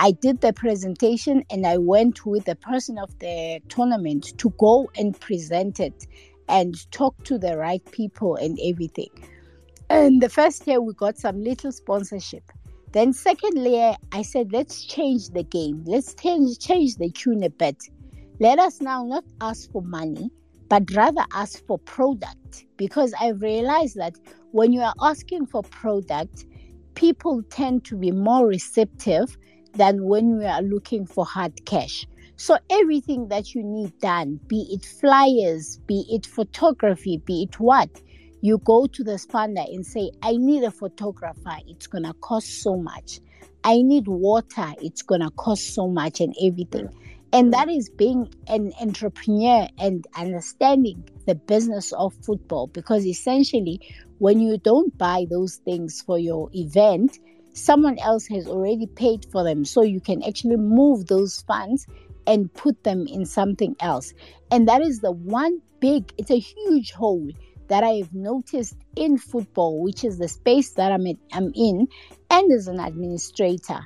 I 0.03 0.13
did 0.13 0.41
the 0.41 0.51
presentation 0.51 1.43
and 1.51 1.67
I 1.67 1.77
went 1.77 2.25
with 2.25 2.45
the 2.45 2.55
person 2.55 2.97
of 2.97 3.19
the 3.19 3.61
tournament 3.69 4.35
to 4.39 4.49
go 4.57 4.89
and 4.97 5.17
present 5.19 5.79
it 5.79 6.07
and 6.49 6.73
talk 6.91 7.23
to 7.25 7.37
the 7.37 7.55
right 7.55 7.85
people 7.91 8.35
and 8.35 8.57
everything. 8.65 9.11
And 9.91 10.19
the 10.19 10.27
first 10.27 10.65
year 10.65 10.81
we 10.81 10.95
got 10.95 11.19
some 11.19 11.43
little 11.43 11.71
sponsorship. 11.71 12.41
Then 12.93 13.13
second 13.13 13.63
year 13.63 13.95
I 14.11 14.23
said 14.23 14.51
let's 14.51 14.85
change 14.85 15.29
the 15.29 15.43
game. 15.43 15.83
Let's 15.85 16.15
change 16.15 16.57
change 16.57 16.95
the 16.95 17.11
tune 17.11 17.43
a 17.43 17.51
bit. 17.51 17.77
Let 18.39 18.57
us 18.57 18.81
now 18.81 19.03
not 19.03 19.23
ask 19.39 19.71
for 19.71 19.83
money, 19.83 20.31
but 20.67 20.89
rather 20.95 21.25
ask 21.31 21.63
for 21.67 21.77
product 21.77 22.65
because 22.75 23.13
I've 23.21 23.39
realized 23.39 23.97
that 23.97 24.15
when 24.49 24.73
you 24.73 24.81
are 24.81 24.95
asking 24.99 25.45
for 25.45 25.61
product, 25.61 26.47
people 26.95 27.43
tend 27.51 27.85
to 27.85 27.95
be 27.95 28.09
more 28.09 28.47
receptive 28.47 29.37
than 29.73 30.03
when 30.05 30.37
we 30.37 30.45
are 30.45 30.61
looking 30.61 31.05
for 31.05 31.25
hard 31.25 31.65
cash. 31.65 32.05
So 32.35 32.57
everything 32.69 33.27
that 33.27 33.53
you 33.53 33.63
need 33.63 33.97
done, 33.99 34.39
be 34.47 34.67
it 34.71 34.85
flyers, 34.85 35.79
be 35.85 36.05
it 36.09 36.25
photography, 36.25 37.21
be 37.25 37.43
it 37.43 37.59
what, 37.59 37.89
you 38.41 38.57
go 38.59 38.87
to 38.87 39.03
the 39.03 39.13
sponder 39.13 39.63
and 39.71 39.85
say, 39.85 40.11
I 40.23 40.37
need 40.37 40.63
a 40.63 40.71
photographer, 40.71 41.57
it's 41.67 41.87
gonna 41.87 42.13
cost 42.15 42.63
so 42.63 42.77
much. 42.77 43.19
I 43.63 43.83
need 43.83 44.07
water, 44.07 44.73
it's 44.81 45.03
gonna 45.03 45.29
cost 45.31 45.75
so 45.75 45.87
much 45.87 46.19
and 46.19 46.35
everything. 46.43 46.89
And 47.33 47.53
that 47.53 47.69
is 47.69 47.89
being 47.89 48.33
an 48.47 48.73
entrepreneur 48.81 49.67
and 49.77 50.05
understanding 50.15 51.07
the 51.27 51.35
business 51.35 51.93
of 51.93 52.13
football 52.25 52.67
because 52.67 53.05
essentially 53.05 53.79
when 54.17 54.39
you 54.39 54.57
don't 54.57 54.97
buy 54.97 55.25
those 55.29 55.55
things 55.57 56.01
for 56.01 56.19
your 56.19 56.49
event, 56.53 57.19
someone 57.53 57.97
else 57.99 58.27
has 58.27 58.47
already 58.47 58.87
paid 58.87 59.25
for 59.31 59.43
them. 59.43 59.65
So 59.65 59.81
you 59.81 59.99
can 59.99 60.23
actually 60.23 60.57
move 60.57 61.07
those 61.07 61.41
funds 61.41 61.87
and 62.27 62.53
put 62.53 62.83
them 62.83 63.07
in 63.07 63.25
something 63.25 63.75
else. 63.79 64.13
And 64.51 64.67
that 64.67 64.81
is 64.81 64.99
the 64.99 65.11
one 65.11 65.61
big, 65.79 66.13
it's 66.17 66.31
a 66.31 66.39
huge 66.39 66.91
hole 66.91 67.29
that 67.67 67.83
I 67.83 67.93
have 67.93 68.13
noticed 68.13 68.75
in 68.95 69.17
football, 69.17 69.81
which 69.81 70.03
is 70.03 70.17
the 70.17 70.27
space 70.27 70.71
that 70.71 70.91
I'm 70.91 71.07
in, 71.07 71.17
I'm 71.31 71.51
in 71.55 71.87
and 72.29 72.51
as 72.51 72.67
an 72.67 72.79
administrator. 72.79 73.79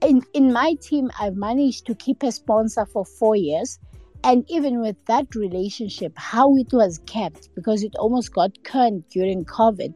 In, 0.00 0.22
in 0.34 0.52
my 0.52 0.74
team, 0.80 1.10
I've 1.20 1.36
managed 1.36 1.86
to 1.86 1.94
keep 1.94 2.22
a 2.22 2.32
sponsor 2.32 2.86
for 2.86 3.04
four 3.04 3.36
years. 3.36 3.78
And 4.24 4.44
even 4.48 4.80
with 4.80 4.96
that 5.06 5.34
relationship, 5.34 6.12
how 6.16 6.56
it 6.56 6.72
was 6.72 6.98
kept, 7.06 7.54
because 7.54 7.84
it 7.84 7.94
almost 7.96 8.32
got 8.32 8.64
current 8.64 9.08
during 9.10 9.44
COVID, 9.44 9.94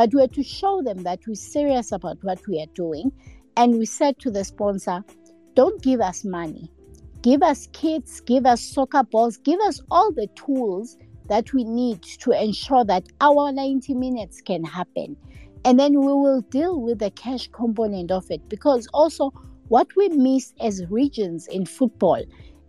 but 0.00 0.14
we 0.14 0.22
had 0.22 0.32
to 0.32 0.42
show 0.42 0.80
them 0.80 1.02
that 1.02 1.20
we're 1.28 1.34
serious 1.34 1.92
about 1.92 2.16
what 2.22 2.40
we 2.48 2.58
are 2.58 2.72
doing. 2.74 3.12
And 3.58 3.78
we 3.78 3.84
said 3.84 4.18
to 4.20 4.30
the 4.30 4.44
sponsor, 4.44 5.04
don't 5.52 5.82
give 5.82 6.00
us 6.00 6.24
money. 6.24 6.72
Give 7.20 7.42
us 7.42 7.68
kits, 7.74 8.18
give 8.22 8.46
us 8.46 8.62
soccer 8.62 9.02
balls, 9.02 9.36
give 9.36 9.60
us 9.60 9.82
all 9.90 10.10
the 10.10 10.26
tools 10.28 10.96
that 11.28 11.52
we 11.52 11.64
need 11.64 12.02
to 12.20 12.30
ensure 12.30 12.82
that 12.86 13.08
our 13.20 13.52
90 13.52 13.92
minutes 13.92 14.40
can 14.40 14.64
happen. 14.64 15.18
And 15.66 15.78
then 15.78 16.00
we 16.00 16.14
will 16.14 16.40
deal 16.48 16.80
with 16.80 17.00
the 17.00 17.10
cash 17.10 17.50
component 17.52 18.10
of 18.10 18.24
it. 18.30 18.48
Because 18.48 18.88
also, 18.94 19.30
what 19.68 19.88
we 19.96 20.08
miss 20.08 20.54
as 20.62 20.82
regions 20.88 21.46
in 21.46 21.66
football 21.66 22.24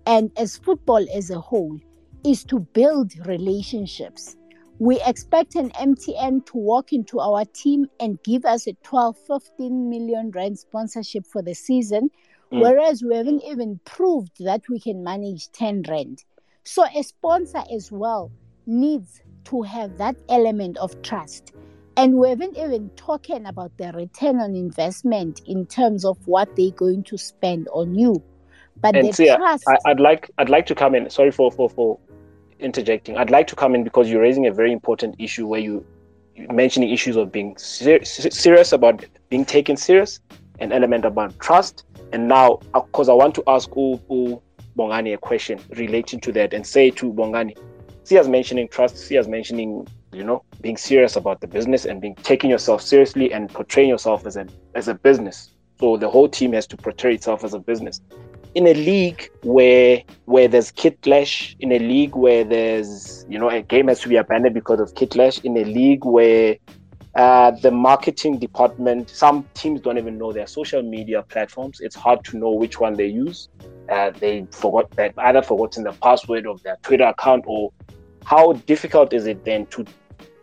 and 0.06 0.32
as 0.36 0.58
football 0.58 1.06
as 1.16 1.30
a 1.30 1.40
whole 1.40 1.80
is 2.26 2.44
to 2.44 2.60
build 2.60 3.14
relationships. 3.26 4.36
We 4.82 5.00
expect 5.06 5.54
an 5.54 5.70
MTN 5.80 6.44
to 6.48 6.58
walk 6.58 6.92
into 6.92 7.20
our 7.20 7.46
team 7.46 7.86
and 8.00 8.18
give 8.24 8.46
us 8.46 8.66
a 8.66 8.74
12, 8.82 9.16
15 9.28 9.92
million 9.92 10.32
rand 10.32 10.58
sponsorship 10.58 11.28
for 11.28 11.44
the 11.44 11.54
season, 11.54 12.10
Mm. 12.52 12.62
whereas 12.62 13.04
we 13.04 13.16
haven't 13.16 13.44
even 13.44 13.80
proved 13.86 14.44
that 14.44 14.62
we 14.68 14.80
can 14.80 15.04
manage 15.04 15.52
10 15.52 15.84
rand. 15.88 16.24
So 16.64 16.84
a 16.96 17.04
sponsor 17.04 17.62
as 17.72 17.92
well 17.92 18.32
needs 18.66 19.22
to 19.44 19.62
have 19.62 20.00
that 20.00 20.16
element 20.30 20.78
of 20.80 21.00
trust. 21.04 21.54
And 21.96 22.16
we 22.16 22.30
haven't 22.30 22.58
even 22.58 22.90
talking 22.96 23.46
about 23.46 23.78
the 23.78 23.92
return 23.92 24.40
on 24.40 24.56
investment 24.56 25.42
in 25.46 25.68
terms 25.68 26.04
of 26.06 26.18
what 26.26 26.50
they're 26.56 26.72
going 26.72 27.04
to 27.04 27.20
spend 27.20 27.68
on 27.72 27.94
you. 27.94 28.24
But 28.82 28.96
And 28.96 29.10
the 29.10 29.14
Sia, 29.14 29.38
trust 29.38 29.64
I, 29.68 29.92
I'd 29.92 30.00
like 30.00 30.32
I'd 30.40 30.50
like 30.50 30.66
to 30.66 30.76
come 30.76 30.96
in. 30.96 31.08
Sorry 31.12 31.30
for 31.30 31.52
for 31.52 31.70
for 31.70 32.00
interjecting. 32.62 33.18
I'd 33.18 33.30
like 33.30 33.48
to 33.48 33.56
come 33.56 33.76
in 33.76 33.84
because 33.84 34.10
you're 34.10 34.22
raising 34.22 34.48
a 34.48 34.52
very 34.52 34.72
important 34.72 35.16
issue 35.20 35.48
where 35.48 35.60
you 35.60 35.86
mentioning 36.50 36.90
issues 36.90 37.16
of 37.16 37.32
being 37.32 37.58
ser- 37.58 38.04
serious 38.04 38.72
about 38.72 39.04
being 39.30 39.46
taken 39.46 39.76
serious, 39.78 40.20
an 40.60 40.72
element 40.72 41.06
about 41.06 41.38
trust, 41.40 41.86
and 42.14 42.28
now 42.28 42.60
because 42.74 43.10
I 43.10 43.14
want 43.14 43.36
to 43.36 43.44
ask 43.48 43.70
U, 43.76 44.00
U 44.10 44.42
Bongani 44.78 45.14
a 45.14 45.18
question 45.18 45.60
relating 45.76 46.20
to 46.22 46.32
that 46.34 46.54
and 46.54 46.66
say 46.66 46.90
to 46.92 47.12
Bongani, 47.12 47.58
Sia's 48.04 48.28
mentioning 48.28 48.68
trust, 48.68 48.98
Sia's 48.98 49.28
mentioning 49.28 49.88
you 50.14 50.24
know 50.24 50.44
being 50.62 50.78
serious 50.78 51.16
about 51.16 51.42
the 51.42 51.48
business 51.48 51.86
and 51.86 52.02
being 52.02 52.16
taking 52.16 52.50
yourself 52.50 52.82
seriously 52.82 53.32
and 53.32 53.50
portraying 53.50 53.90
yourself 53.90 54.26
as 54.26 54.38
a 54.38 54.48
as 54.76 54.88
a 54.88 54.94
business. 54.94 55.52
So 55.80 55.98
the 55.98 56.10
whole 56.10 56.30
team 56.30 56.54
has 56.54 56.68
to 56.68 56.78
portray 56.78 57.16
itself 57.16 57.44
as 57.44 57.54
a 57.54 57.60
business 57.60 58.02
in 58.56 58.68
a 58.68 58.74
league 58.74 59.30
where 59.44 60.04
where 60.26 60.48
there's 60.48 60.72
kit 60.72 61.02
clash, 61.02 61.56
in 61.60 61.72
a 61.72 61.80
league 61.80 62.16
where 62.16 62.44
there's 62.44 63.26
you 63.30 63.40
know 63.40 63.50
a 63.50 63.62
game 63.62 63.88
has 63.88 64.00
to 64.02 64.10
be 64.10 64.18
abandoned 64.18 64.54
because 64.54 64.80
of 64.80 64.94
kit 64.96 65.12
clash, 65.12 65.40
in 65.40 65.58
a 65.58 65.64
league 65.64 66.06
where 66.06 66.58
uh, 67.16 67.52
the 67.52 67.72
marketing 67.72 68.40
department, 68.40 69.10
some 69.10 69.48
teams 69.54 69.82
don't 69.82 69.98
even 69.98 70.18
know 70.18 70.32
their 70.32 70.48
social 70.48 70.82
media 70.82 71.24
platforms. 71.24 71.80
It's 71.82 71.96
hard 71.96 72.24
to 72.26 72.38
know 72.38 72.52
which 72.52 72.80
one 72.80 72.94
they 72.94 73.08
use. 73.08 73.50
Uh, 73.90 74.12
they 74.12 74.48
forgot 74.52 74.90
that 74.92 75.14
either 75.18 75.42
forgotten 75.42 75.84
the 75.84 75.92
password 75.94 76.46
of 76.46 76.62
their 76.64 76.78
Twitter 76.84 77.06
account 77.06 77.44
or 77.48 77.72
how 78.24 78.54
difficult 78.54 79.12
is 79.14 79.26
it 79.26 79.44
then 79.44 79.66
to 79.68 79.86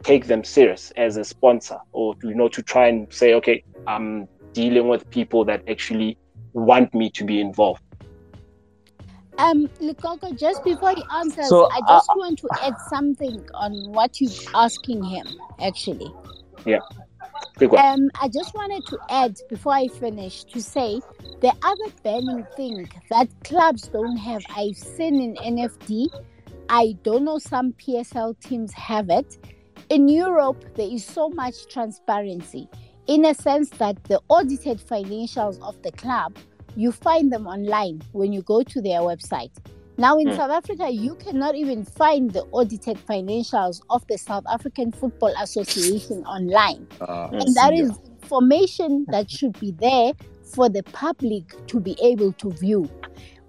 take 0.03 0.27
them 0.27 0.45
serious 0.45 0.93
as 0.97 1.17
a 1.17 1.25
sponsor 1.25 1.79
or 1.93 2.15
you 2.23 2.35
know 2.35 2.49
to 2.49 2.63
try 2.63 2.87
and 2.87 3.13
say 3.13 3.35
okay 3.35 3.63
I'm 3.87 4.29
dealing 4.53 4.89
with 4.89 5.09
people 5.11 5.45
that 5.47 5.63
actually 5.69 6.17
want 6.53 6.95
me 6.95 7.11
to 7.11 7.25
be 7.25 7.41
involved 7.41 7.83
Um, 9.39 9.69
Likoko, 9.81 10.37
just 10.37 10.65
before 10.65 10.95
he 10.95 11.05
answers, 11.15 11.49
So, 11.49 11.71
I 11.71 11.81
just 11.89 12.11
want 12.17 12.39
to 12.41 12.49
add 12.61 12.75
something 12.89 13.47
on 13.55 13.93
what 13.93 14.21
you're 14.21 14.33
asking 14.55 15.05
him, 15.05 15.27
actually. 15.61 16.13
One. 17.71 17.85
Um, 17.85 18.11
I 18.21 18.29
just 18.29 18.55
wanted 18.55 18.85
to 18.87 18.99
add 19.11 19.37
before 19.49 19.75
I 19.75 19.89
finish 19.89 20.45
to 20.45 20.61
say 20.61 21.01
the 21.41 21.53
other 21.63 21.93
burning 22.03 22.47
thing 22.57 22.89
that 23.11 23.29
clubs 23.45 23.89
don't 23.89 24.17
have, 24.17 24.43
I've 24.57 24.77
seen 24.77 25.21
in 25.21 25.35
NFD, 25.57 26.09
I 26.69 26.97
don't 27.03 27.25
know 27.25 27.39
some 27.39 27.73
PSL 27.73 28.39
teams 28.41 28.73
have 28.73 29.09
it. 29.11 29.39
In 29.89 30.09
Europe, 30.09 30.65
there 30.75 30.89
is 30.89 31.05
so 31.05 31.31
much 31.31 31.67
transparency 31.69 32.69
in 33.07 33.25
a 33.25 33.35
sense 33.35 33.71
that 33.71 34.03
the 34.05 34.21
audited 34.29 34.79
financials 34.79 35.61
of 35.63 35.81
the 35.83 35.93
club, 35.93 36.37
you 36.79 36.93
find 36.93 37.33
them 37.33 37.45
online 37.47 38.01
when 38.13 38.33
you 38.33 38.43
go 38.43 38.63
to 38.63 38.81
their 38.81 39.01
website. 39.01 39.51
Now, 40.05 40.17
in 40.23 40.29
Mm. 40.29 40.37
South 40.37 40.53
Africa, 40.61 40.89
you 41.05 41.17
cannot 41.17 41.57
even 41.57 41.85
find 41.85 42.31
the 42.31 42.45
audited 42.59 42.99
financials 43.11 43.81
of 43.91 44.07
the 44.09 44.17
South 44.17 44.45
African 44.57 44.93
Football 44.93 45.35
Association 45.43 46.19
online. 46.37 46.87
Uh, 47.01 47.29
And 47.33 47.53
that 47.57 47.73
is 47.75 47.91
information 48.23 49.05
that 49.09 49.27
should 49.29 49.59
be 49.59 49.73
there 49.73 50.13
for 50.55 50.69
the 50.69 50.85
public 50.85 51.45
to 51.67 51.81
be 51.81 51.95
able 52.11 52.33
to 52.43 52.51
view. 52.65 52.89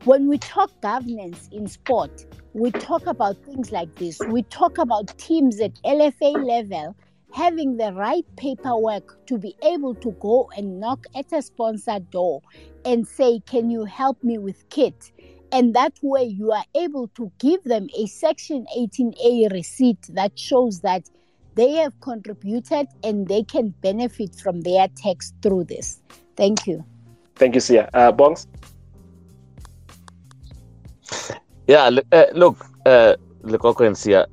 when 0.05 0.29
we 0.29 0.37
talk 0.37 0.71
governance 0.81 1.49
in 1.51 1.67
sport, 1.67 2.13
we 2.53 2.71
talk 2.71 3.05
about 3.05 3.35
things 3.45 3.67
like 3.77 3.93
this. 3.95 4.17
We 4.35 4.43
talk 4.43 4.77
about 4.77 5.05
teams 5.17 5.59
at 5.59 5.73
LFA 5.83 6.31
level 6.53 6.95
having 7.33 7.77
the 7.77 7.93
right 7.93 8.25
paperwork 8.37 9.17
to 9.27 9.37
be 9.37 9.55
able 9.63 9.95
to 9.95 10.11
go 10.19 10.49
and 10.57 10.79
knock 10.79 11.05
at 11.15 11.31
a 11.31 11.41
sponsor 11.41 11.99
door 11.99 12.41
and 12.85 13.07
say, 13.07 13.39
Can 13.45 13.69
you 13.69 13.85
help 13.85 14.23
me 14.23 14.37
with 14.37 14.67
kit? 14.69 15.11
And 15.51 15.73
that 15.73 15.93
way 16.01 16.23
you 16.23 16.51
are 16.51 16.65
able 16.75 17.07
to 17.15 17.31
give 17.39 17.63
them 17.63 17.87
a 17.97 18.05
Section 18.05 18.65
18A 18.77 19.51
receipt 19.51 19.97
that 20.09 20.37
shows 20.37 20.81
that 20.81 21.09
they 21.55 21.71
have 21.73 21.99
contributed 22.01 22.87
and 23.03 23.27
they 23.27 23.43
can 23.43 23.73
benefit 23.81 24.35
from 24.35 24.61
their 24.61 24.87
tax 24.95 25.33
through 25.41 25.65
this. 25.65 26.01
Thank 26.37 26.67
you. 26.67 26.85
Thank 27.35 27.55
you, 27.55 27.61
Sia. 27.61 27.89
Uh, 27.93 28.11
Bongs? 28.11 28.45
Yeah, 31.67 31.89
uh, 32.11 32.25
look, 32.33 32.65
uh, 32.85 33.15
Lekoko 33.43 33.85
and 33.85 33.97
Sia, 33.97 34.27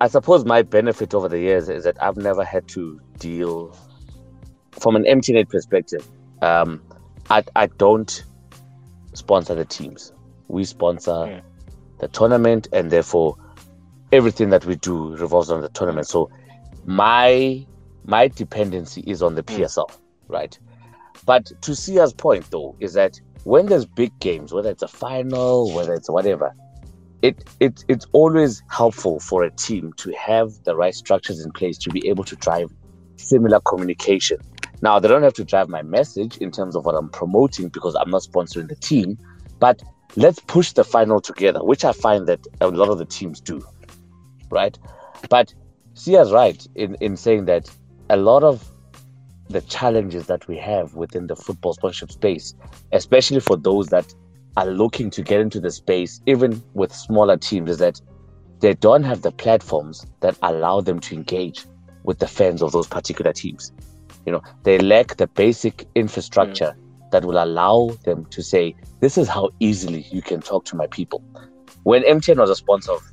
I 0.00 0.08
suppose 0.08 0.44
my 0.44 0.62
benefit 0.62 1.14
over 1.14 1.28
the 1.28 1.38
years 1.38 1.68
is 1.68 1.84
that 1.84 2.02
I've 2.02 2.16
never 2.16 2.44
had 2.44 2.68
to 2.68 3.00
deal 3.18 3.76
from 4.72 4.94
an 4.94 5.04
MTN 5.04 5.48
perspective. 5.48 6.06
Um, 6.42 6.82
I, 7.30 7.44
I 7.54 7.66
don't 7.66 8.24
sponsor 9.14 9.54
the 9.54 9.64
teams. 9.64 10.12
We 10.48 10.64
sponsor 10.64 11.10
mm. 11.10 11.42
the 11.98 12.08
tournament, 12.08 12.68
and 12.72 12.90
therefore 12.90 13.36
everything 14.12 14.50
that 14.50 14.66
we 14.66 14.76
do 14.76 15.16
revolves 15.16 15.50
on 15.50 15.62
the 15.62 15.70
tournament. 15.70 16.06
So 16.06 16.30
my 16.84 17.66
my 18.04 18.28
dependency 18.28 19.02
is 19.06 19.22
on 19.22 19.34
the 19.34 19.42
mm. 19.42 19.56
PSL, 19.56 19.90
right? 20.28 20.56
But 21.24 21.50
to 21.62 21.74
Sia's 21.74 22.12
point 22.12 22.50
though, 22.50 22.76
is 22.80 22.92
that 22.92 23.18
when 23.44 23.66
there's 23.66 23.86
big 23.86 24.16
games, 24.20 24.52
whether 24.52 24.70
it's 24.70 24.82
a 24.82 24.88
final, 24.88 25.72
whether 25.72 25.94
it's 25.94 26.10
whatever, 26.10 26.54
it, 27.22 27.48
it 27.60 27.84
it's 27.88 28.06
always 28.12 28.62
helpful 28.68 29.20
for 29.20 29.42
a 29.42 29.50
team 29.50 29.92
to 29.94 30.12
have 30.12 30.52
the 30.64 30.76
right 30.76 30.94
structures 30.94 31.44
in 31.44 31.50
place 31.52 31.78
to 31.78 31.90
be 31.90 32.06
able 32.08 32.24
to 32.24 32.36
drive 32.36 32.70
similar 33.16 33.60
communication. 33.60 34.38
Now 34.82 34.98
they 34.98 35.08
don't 35.08 35.22
have 35.22 35.34
to 35.34 35.44
drive 35.44 35.68
my 35.68 35.82
message 35.82 36.36
in 36.38 36.50
terms 36.50 36.76
of 36.76 36.84
what 36.84 36.94
I'm 36.94 37.08
promoting 37.08 37.68
because 37.68 37.94
I'm 37.94 38.10
not 38.10 38.22
sponsoring 38.22 38.68
the 38.68 38.76
team, 38.76 39.18
but 39.58 39.82
let's 40.16 40.38
push 40.40 40.72
the 40.72 40.84
final 40.84 41.20
together, 41.20 41.64
which 41.64 41.84
I 41.84 41.92
find 41.92 42.26
that 42.26 42.46
a 42.60 42.68
lot 42.68 42.90
of 42.90 42.98
the 42.98 43.06
teams 43.06 43.40
do. 43.40 43.64
Right? 44.50 44.78
But 45.30 45.54
Sia's 45.94 46.30
right 46.32 46.64
in, 46.74 46.94
in 47.00 47.16
saying 47.16 47.46
that 47.46 47.70
a 48.10 48.16
lot 48.16 48.42
of 48.42 48.70
the 49.48 49.62
challenges 49.62 50.26
that 50.26 50.46
we 50.48 50.56
have 50.58 50.94
within 50.94 51.26
the 51.26 51.36
football 51.36 51.72
sponsorship 51.72 52.12
space, 52.12 52.54
especially 52.92 53.40
for 53.40 53.56
those 53.56 53.88
that 53.88 54.12
are 54.56 54.66
looking 54.66 55.10
to 55.10 55.22
get 55.22 55.40
into 55.40 55.60
the 55.60 55.70
space, 55.70 56.20
even 56.26 56.62
with 56.74 56.94
smaller 56.94 57.36
teams, 57.36 57.70
is 57.70 57.78
that 57.78 58.00
they 58.60 58.74
don't 58.74 59.02
have 59.04 59.22
the 59.22 59.32
platforms 59.32 60.06
that 60.20 60.36
allow 60.42 60.80
them 60.80 60.98
to 61.00 61.14
engage 61.14 61.64
with 62.04 62.18
the 62.18 62.26
fans 62.26 62.62
of 62.62 62.72
those 62.72 62.86
particular 62.86 63.32
teams. 63.32 63.72
You 64.24 64.32
know, 64.32 64.42
they 64.62 64.78
lack 64.78 65.16
the 65.16 65.26
basic 65.26 65.86
infrastructure 65.94 66.74
mm. 66.76 67.10
that 67.10 67.24
will 67.24 67.42
allow 67.42 67.90
them 68.04 68.24
to 68.26 68.42
say, 68.42 68.74
"This 69.00 69.18
is 69.18 69.28
how 69.28 69.50
easily 69.60 70.06
you 70.10 70.22
can 70.22 70.40
talk 70.40 70.64
to 70.66 70.76
my 70.76 70.86
people." 70.86 71.22
When 71.82 72.02
MTN 72.02 72.38
was 72.38 72.50
a 72.50 72.56
sponsor 72.56 72.92
of 72.92 73.12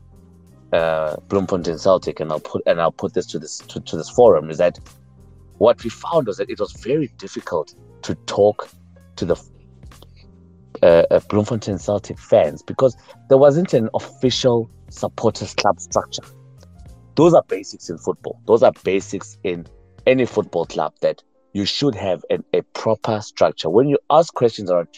uh, 0.72 1.18
Bloemfontein 1.28 1.78
Celtic, 1.78 2.20
and 2.20 2.32
I'll 2.32 2.40
put 2.40 2.64
and 2.66 2.82
I'll 2.82 2.92
put 2.92 3.14
this 3.14 3.26
to 3.28 3.40
this 3.40 3.60
to, 3.60 3.80
to 3.82 3.98
this 3.98 4.10
forum, 4.10 4.50
is 4.50 4.58
that 4.58 4.80
what 5.58 5.84
we 5.84 5.90
found 5.90 6.28
was 6.28 6.38
that 6.38 6.50
it 6.50 6.60
was 6.60 6.72
very 6.74 7.08
difficult 7.18 7.76
to 8.04 8.16
talk 8.26 8.70
to 9.18 9.26
the 9.26 9.36
uh, 10.84 11.06
uh, 11.12 11.20
Bloemfontein 11.30 11.78
Celtic 11.80 12.20
fans 12.20 12.62
because 12.62 12.98
there 13.30 13.38
wasn't 13.38 13.74
an 13.74 13.90
official 13.94 14.70
supporters 14.90 15.54
club 15.54 15.80
structure. 15.80 16.24
Those 17.16 17.34
are 17.34 17.44
basics 17.48 17.90
in 17.90 17.98
football. 17.98 18.42
Those 18.48 18.64
are 18.64 18.74
basics 18.84 19.38
in 19.46 19.66
any 20.06 20.26
football 20.26 20.66
club 20.66 20.94
that 21.00 21.24
you 21.54 21.64
should 21.66 21.96
have 21.96 22.26
an, 22.30 22.44
a 22.54 22.64
proper 22.74 23.22
structure. 23.22 23.70
When 23.70 23.88
you 23.88 23.98
ask 24.10 24.34
questions 24.34 24.70
around 24.70 24.90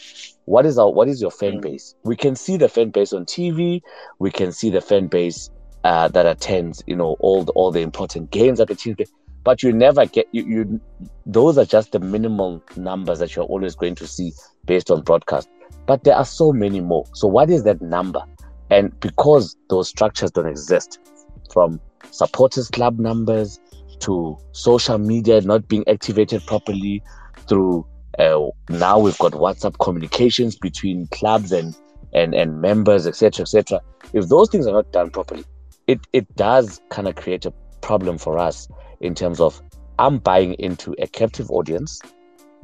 what 0.46 0.66
is 0.66 0.76
our 0.76 0.90
what 0.90 1.06
is 1.06 1.22
your 1.22 1.30
fan 1.30 1.58
mm. 1.58 1.62
base, 1.62 1.94
we 2.02 2.16
can 2.16 2.34
see 2.34 2.56
the 2.56 2.68
fan 2.68 2.90
base 2.90 3.12
on 3.12 3.24
TV. 3.24 3.80
We 4.18 4.32
can 4.32 4.50
see 4.50 4.70
the 4.70 4.80
fan 4.80 5.06
base 5.06 5.50
uh, 5.84 6.08
that 6.08 6.26
attends, 6.26 6.82
you 6.88 6.96
know, 6.96 7.16
all 7.20 7.44
the, 7.44 7.52
all 7.52 7.70
the 7.70 7.80
important 7.80 8.32
games 8.32 8.58
that 8.58 8.66
the 8.66 8.74
team 8.74 8.96
play 8.96 9.06
but 9.44 9.62
you 9.62 9.72
never 9.72 10.04
get 10.06 10.26
you, 10.32 10.44
you 10.44 10.80
those 11.24 11.56
are 11.56 11.64
just 11.64 11.92
the 11.92 12.00
minimum 12.00 12.60
numbers 12.74 13.20
that 13.20 13.36
you're 13.36 13.44
always 13.44 13.76
going 13.76 13.94
to 13.94 14.04
see 14.04 14.32
based 14.64 14.90
on 14.90 15.02
broadcast 15.02 15.48
but 15.86 16.04
there 16.04 16.16
are 16.16 16.24
so 16.24 16.52
many 16.52 16.80
more. 16.80 17.04
So 17.14 17.28
what 17.28 17.50
is 17.50 17.64
that 17.64 17.80
number? 17.80 18.22
And 18.70 18.98
because 19.00 19.56
those 19.70 19.88
structures 19.88 20.30
don't 20.32 20.48
exist 20.48 20.98
from 21.52 21.80
supporters 22.10 22.68
club 22.68 22.98
numbers 22.98 23.60
to 24.00 24.36
social 24.52 24.98
media 24.98 25.40
not 25.40 25.68
being 25.68 25.84
activated 25.88 26.44
properly 26.46 27.02
through 27.48 27.86
uh, 28.18 28.46
now 28.68 28.98
we've 28.98 29.18
got 29.18 29.32
whatsapp 29.32 29.78
communications 29.78 30.56
between 30.56 31.06
clubs 31.08 31.52
and 31.52 31.76
and 32.12 32.34
and 32.34 32.60
members 32.60 33.06
etc 33.06 33.42
etc 33.42 33.80
if 34.12 34.28
those 34.28 34.48
things 34.50 34.66
are 34.66 34.72
not 34.72 34.90
done 34.92 35.10
properly 35.10 35.44
it 35.86 36.00
it 36.12 36.34
does 36.36 36.80
kind 36.90 37.08
of 37.08 37.14
create 37.16 37.44
a 37.46 37.52
problem 37.80 38.18
for 38.18 38.38
us 38.38 38.68
in 39.00 39.14
terms 39.14 39.40
of 39.40 39.62
I'm 39.98 40.18
buying 40.18 40.54
into 40.54 40.94
a 40.98 41.06
captive 41.06 41.50
audience 41.50 42.00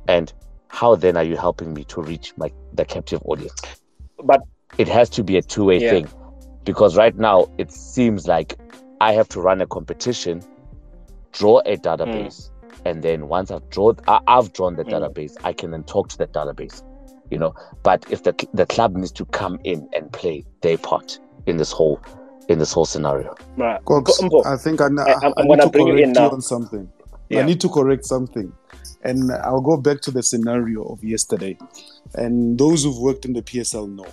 and 0.09 0.33
how 0.73 0.97
then 0.97 1.17
are 1.17 1.23
you 1.23 1.37
helping 1.37 1.75
me 1.75 1.85
to 1.85 2.03
reach 2.03 2.33
my 2.37 2.51
the 2.73 2.85
captive 2.85 3.21
audience? 3.27 3.61
But 4.25 4.43
it 4.79 4.89
has 4.89 5.11
to 5.11 5.23
be 5.23 5.37
a 5.37 5.43
two-way 5.43 5.79
yeah. 5.79 5.91
thing 5.91 6.09
because 6.65 6.97
right 6.97 7.17
now 7.17 7.49
it 7.59 7.71
seems 7.71 8.27
like 8.27 8.59
I 9.01 9.13
have 9.13 9.29
to 9.31 9.41
run 9.41 9.61
a 9.61 9.67
competition, 9.67 10.43
draw 11.33 11.61
a 11.67 11.77
database, 11.77 12.51
mm. 12.51 12.51
and 12.87 13.03
then 13.03 13.29
once 13.29 13.51
I've 13.51 13.69
drawn 13.69 13.99
I, 14.09 14.21
have 14.27 14.53
drawn 14.55 14.77
the 14.77 14.85
mm. 14.85 14.93
database, 14.93 15.37
I 15.45 15.53
can 15.53 15.73
then 15.73 15.85
talk 15.85 16.09
to 16.09 16.19
the 16.19 16.27
database. 16.27 16.83
You 17.31 17.39
know, 17.39 17.55
but 17.83 18.05
if 18.11 18.23
the 18.23 18.35
the 18.55 18.67
club 18.67 18.97
needs 18.97 19.13
to 19.13 19.27
come 19.27 19.59
in 19.65 19.89
and 19.95 20.11
play 20.11 20.45
their 20.63 20.79
part 20.79 21.21
in 21.47 21.59
this 21.59 21.71
whole 21.71 22.01
in 22.49 22.59
this 22.59 22.73
whole 22.73 22.87
scenario. 22.87 23.35
Right. 23.57 23.85
Cox, 23.85 24.21
I 24.47 24.57
think 24.57 24.81
I, 24.81 24.87
I, 24.87 24.89
I, 24.89 25.33
I 25.37 25.43
need 25.45 25.61
to 25.61 25.71
correct 25.71 25.77
you, 25.77 25.97
you 25.99 26.31
on 26.37 26.41
something. 26.41 26.91
Yeah. 27.29 27.41
I 27.41 27.43
need 27.45 27.61
to 27.61 27.69
correct 27.69 28.05
something. 28.05 28.53
And 29.05 29.31
I'll 29.33 29.61
go 29.61 29.77
back 29.77 30.01
to 30.03 30.11
the 30.11 30.23
scenario 30.23 30.83
of 30.85 31.03
yesterday. 31.03 31.59
And 32.15 32.59
those 32.59 32.85
who've 32.85 32.99
worked 32.99 33.25
in 33.25 33.33
the 33.33 33.43
PSL 33.43 33.95
know. 33.95 34.07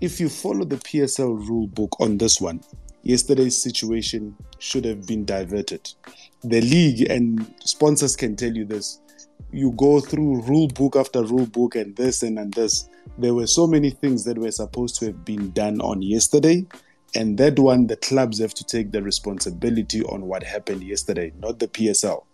If 0.00 0.20
you 0.20 0.28
follow 0.28 0.64
the 0.64 0.76
PSL 0.76 1.48
rule 1.48 1.68
book 1.68 1.96
on 2.00 2.18
this 2.18 2.40
one, 2.40 2.60
yesterday's 3.02 3.60
situation 3.60 4.36
should 4.58 4.84
have 4.84 5.06
been 5.06 5.24
diverted. 5.24 5.90
The 6.42 6.60
league 6.60 7.08
and 7.10 7.54
sponsors 7.64 8.14
can 8.14 8.36
tell 8.36 8.52
you 8.52 8.66
this. 8.66 9.00
You 9.52 9.72
go 9.72 10.00
through 10.00 10.42
rule 10.42 10.68
book 10.68 10.96
after 10.96 11.22
rule 11.22 11.46
book 11.46 11.76
and 11.76 11.96
this 11.96 12.22
and, 12.22 12.38
and 12.38 12.52
this. 12.52 12.88
There 13.16 13.32
were 13.32 13.46
so 13.46 13.66
many 13.66 13.90
things 13.90 14.24
that 14.24 14.36
were 14.36 14.50
supposed 14.50 14.96
to 14.96 15.06
have 15.06 15.24
been 15.24 15.52
done 15.52 15.80
on 15.80 16.02
yesterday 16.02 16.66
and 17.14 17.38
that 17.38 17.58
one, 17.58 17.86
the 17.86 17.96
clubs 17.96 18.40
have 18.40 18.52
to 18.54 18.64
take 18.64 18.90
the 18.90 19.02
responsibility 19.02 20.02
on 20.02 20.26
what 20.26 20.42
happened 20.42 20.82
yesterday, 20.82 21.32
not 21.40 21.58
the 21.58 21.68
PSL, 21.68 22.24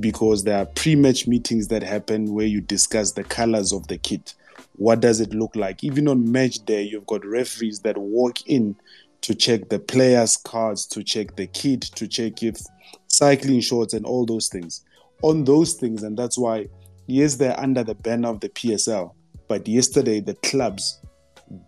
because 0.00 0.44
there 0.44 0.58
are 0.58 0.66
pre 0.66 0.96
match 0.96 1.26
meetings 1.26 1.68
that 1.68 1.82
happen 1.82 2.32
where 2.32 2.46
you 2.46 2.60
discuss 2.60 3.12
the 3.12 3.24
colors 3.24 3.72
of 3.72 3.86
the 3.88 3.98
kit. 3.98 4.34
What 4.76 5.00
does 5.00 5.20
it 5.20 5.32
look 5.32 5.54
like? 5.54 5.84
Even 5.84 6.08
on 6.08 6.30
match 6.30 6.64
day, 6.64 6.82
you've 6.82 7.06
got 7.06 7.24
referees 7.24 7.80
that 7.80 7.96
walk 7.96 8.46
in 8.46 8.76
to 9.20 9.34
check 9.34 9.68
the 9.68 9.78
players' 9.78 10.36
cards, 10.36 10.86
to 10.86 11.02
check 11.02 11.36
the 11.36 11.46
kit, 11.46 11.82
to 11.82 12.06
check 12.06 12.42
if 12.42 12.60
cycling 13.06 13.60
shorts 13.60 13.94
and 13.94 14.04
all 14.04 14.26
those 14.26 14.48
things. 14.48 14.84
On 15.22 15.44
those 15.44 15.74
things, 15.74 16.02
and 16.02 16.18
that's 16.18 16.36
why, 16.36 16.68
yes, 17.06 17.36
they're 17.36 17.58
under 17.58 17.82
the 17.84 17.94
banner 17.94 18.28
of 18.28 18.40
the 18.40 18.48
PSL, 18.50 19.12
but 19.48 19.66
yesterday 19.66 20.20
the 20.20 20.34
clubs 20.36 21.00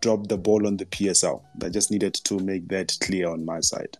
dropped 0.01 0.29
the 0.29 0.37
ball 0.37 0.67
on 0.67 0.77
the 0.77 0.87
PSL. 0.87 1.43
I 1.63 1.69
just 1.69 1.91
needed 1.91 2.15
to 2.15 2.39
make 2.41 2.69
that 2.69 2.97
clear 3.01 3.31
on 3.31 3.45
my 3.45 3.61
side. 3.61 3.97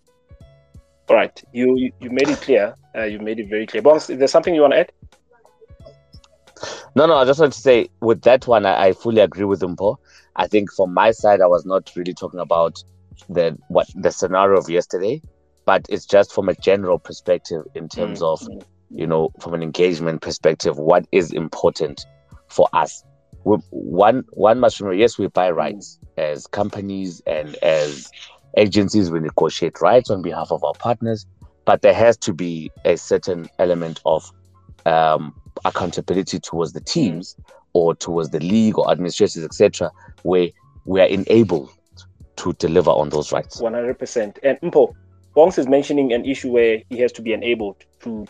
All 1.09 1.17
right, 1.17 1.43
you 1.53 1.77
you, 1.77 2.11
made 2.11 2.29
it 2.29 2.41
clear. 2.41 2.75
Uh, 2.95 3.05
you 3.05 3.19
made 3.19 3.39
it 3.39 3.49
very 3.49 3.67
clear. 3.67 3.83
Bongs, 3.83 4.11
is 4.11 4.19
there 4.19 4.29
something 4.29 4.55
you 4.55 4.63
want 4.63 4.73
to 4.73 4.81
add? 4.81 4.93
No, 6.97 7.07
no. 7.07 7.17
I 7.17 7.25
just 7.25 7.39
want 7.39 7.53
to 7.53 7.61
say 7.61 7.89
with 8.01 8.23
that 8.23 8.47
one, 8.47 8.67
I, 8.67 8.87
I 8.87 8.93
fully 8.93 9.21
agree 9.21 9.45
with 9.45 9.61
Umpo. 9.61 9.97
I 10.35 10.49
think 10.49 10.73
from 10.73 10.93
my 10.93 11.13
side, 11.13 11.41
I 11.41 11.47
was 11.47 11.65
not 11.65 11.93
really 11.95 12.15
talking 12.15 12.41
about 12.41 12.83
the 13.29 13.57
what 13.69 13.87
the 13.95 14.11
scenario 14.11 14.59
of 14.59 14.69
yesterday, 14.69 15.23
but 15.65 15.87
it's 15.89 16.07
just 16.07 16.35
from 16.35 16.49
a 16.49 16.55
general 16.55 16.99
perspective 16.99 17.63
in 17.75 17.89
terms 17.89 18.21
mm. 18.21 18.33
of 18.33 18.65
you 18.91 19.07
know 19.07 19.31
from 19.41 19.55
an 19.55 19.63
engagement 19.63 20.23
perspective, 20.23 20.77
what 20.77 21.07
is 21.13 21.33
important 21.33 22.05
for 22.49 22.69
us 22.73 23.05
one 23.71 24.25
one 24.31 24.59
must 24.59 24.81
remember 24.81 24.97
yes 24.97 25.19
we 25.19 25.29
buy 25.29 25.51
rights 25.51 25.99
as 26.17 26.47
companies 26.49 27.23
and 27.27 27.55
as 27.57 28.11
agencies 28.57 29.11
we 29.11 29.21
negotiate 29.21 29.81
rights 29.81 30.11
on 30.11 30.23
behalf 30.23 30.51
of 30.51 30.63
our 30.65 30.75
partners 30.75 31.27
but 31.67 31.83
there 31.83 31.93
has 31.93 32.17
to 32.17 32.33
be 32.33 32.71
a 32.85 32.97
certain 32.97 33.49
element 33.59 34.01
of 34.07 34.33
um, 34.87 35.35
accountability 35.65 36.39
towards 36.39 36.73
the 36.73 36.81
teams 36.81 37.37
or 37.73 37.95
towards 37.95 38.31
the 38.31 38.41
league 38.41 38.79
or 38.79 38.91
administrators, 38.91 39.45
etc., 39.45 39.91
where 40.23 40.49
we 40.87 41.01
are 41.01 41.07
enabled 41.07 41.69
to 42.37 42.53
deliver 42.55 42.91
on 42.91 43.11
those 43.11 43.33
rights. 43.33 43.61
100%. 43.61 44.39
And 44.43 44.61
Mpo, 44.61 44.95
Bongs 45.37 45.59
is 45.59 45.67
mentioning 45.67 46.13
an 46.13 46.25
issue 46.25 46.51
where 46.51 46.83
he 46.89 46.99
has 47.01 47.13
to 47.13 47.23
be 47.23 47.33
enabled 47.33 47.85
to 48.01 48.27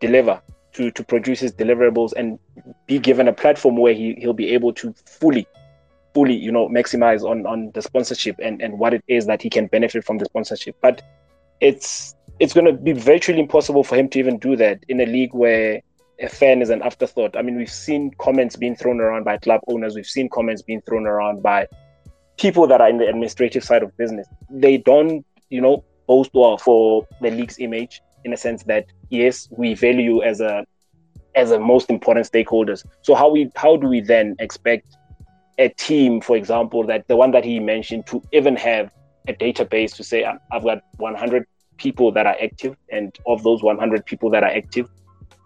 deliver, 0.00 0.40
to, 0.74 0.90
to 0.92 1.04
produce 1.04 1.40
his 1.40 1.52
deliverables 1.52 2.12
and 2.16 2.38
be 2.86 2.98
given 2.98 3.28
a 3.28 3.32
platform 3.32 3.76
where 3.76 3.92
he, 3.92 4.14
he'll 4.14 4.32
be 4.32 4.54
able 4.54 4.72
to 4.74 4.94
fully, 5.04 5.46
fully, 6.16 6.34
you 6.34 6.50
know, 6.50 6.66
maximize 6.70 7.22
on, 7.30 7.44
on 7.46 7.70
the 7.74 7.82
sponsorship 7.82 8.36
and, 8.42 8.62
and 8.62 8.78
what 8.78 8.94
it 8.94 9.04
is 9.06 9.26
that 9.26 9.42
he 9.42 9.50
can 9.50 9.66
benefit 9.66 10.02
from 10.02 10.16
the 10.16 10.24
sponsorship. 10.24 10.74
But 10.80 11.02
it's 11.60 12.14
it's 12.40 12.54
going 12.54 12.64
to 12.64 12.72
be 12.72 12.92
virtually 12.92 13.38
impossible 13.38 13.84
for 13.84 13.96
him 13.96 14.08
to 14.08 14.18
even 14.18 14.38
do 14.38 14.56
that 14.56 14.78
in 14.88 14.98
a 15.02 15.04
league 15.04 15.34
where 15.34 15.82
a 16.18 16.28
fan 16.28 16.62
is 16.62 16.70
an 16.70 16.80
afterthought. 16.80 17.36
I 17.36 17.42
mean, 17.42 17.56
we've 17.58 17.70
seen 17.70 18.12
comments 18.18 18.56
being 18.56 18.76
thrown 18.76 18.98
around 18.98 19.24
by 19.24 19.36
club 19.36 19.60
owners, 19.68 19.94
we've 19.94 20.06
seen 20.06 20.30
comments 20.30 20.62
being 20.62 20.80
thrown 20.86 21.06
around 21.06 21.42
by 21.42 21.66
people 22.38 22.66
that 22.66 22.80
are 22.80 22.88
in 22.88 22.96
the 22.96 23.08
administrative 23.08 23.62
side 23.62 23.82
of 23.82 23.94
business. 23.98 24.26
They 24.48 24.78
don't, 24.78 25.24
you 25.50 25.60
know, 25.60 25.84
boast 26.06 26.30
well 26.32 26.56
for 26.56 27.06
the 27.20 27.30
league's 27.30 27.58
image 27.58 28.00
in 28.24 28.32
a 28.32 28.38
sense 28.38 28.62
that 28.64 28.86
yes, 29.10 29.48
we 29.50 29.74
value 29.74 30.22
as 30.22 30.40
a 30.40 30.64
as 31.34 31.50
a 31.50 31.60
most 31.60 31.90
important 31.90 32.30
stakeholders. 32.32 32.86
So 33.02 33.14
how 33.14 33.28
we 33.28 33.50
how 33.54 33.76
do 33.76 33.86
we 33.86 34.00
then 34.00 34.34
expect 34.38 34.95
a 35.58 35.68
team, 35.70 36.20
for 36.20 36.36
example, 36.36 36.84
that 36.86 37.08
the 37.08 37.16
one 37.16 37.30
that 37.32 37.44
he 37.44 37.60
mentioned, 37.60 38.06
to 38.08 38.22
even 38.32 38.56
have 38.56 38.92
a 39.28 39.32
database 39.32 39.94
to 39.96 40.04
say 40.04 40.24
I've 40.24 40.62
got 40.62 40.82
100 40.98 41.46
people 41.78 42.12
that 42.12 42.26
are 42.26 42.36
active, 42.40 42.76
and 42.90 43.16
of 43.26 43.42
those 43.42 43.62
100 43.62 44.04
people 44.06 44.30
that 44.30 44.42
are 44.42 44.50
active, 44.50 44.88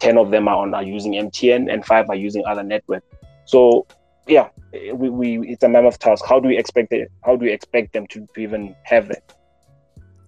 10 0.01 0.19
of 0.19 0.31
them 0.31 0.49
are 0.49 0.57
on 0.57 0.75
are 0.75 0.83
using 0.83 1.13
MTN, 1.13 1.73
and 1.73 1.85
five 1.85 2.09
are 2.09 2.17
using 2.17 2.45
other 2.47 2.63
network. 2.63 3.05
So 3.45 3.87
yeah, 4.27 4.49
we, 4.73 5.11
we 5.11 5.49
it's 5.49 5.63
a 5.63 5.69
mammoth 5.69 5.99
task. 5.99 6.25
How 6.27 6.41
do 6.41 6.49
we 6.49 6.59
expect 6.59 6.93
it? 6.93 7.11
How 7.25 7.37
do 7.37 7.45
we 7.45 7.53
expect 7.53 7.93
them 7.93 8.07
to, 8.09 8.27
to 8.35 8.41
even 8.41 8.75
have 8.85 9.11
it? 9.11 9.35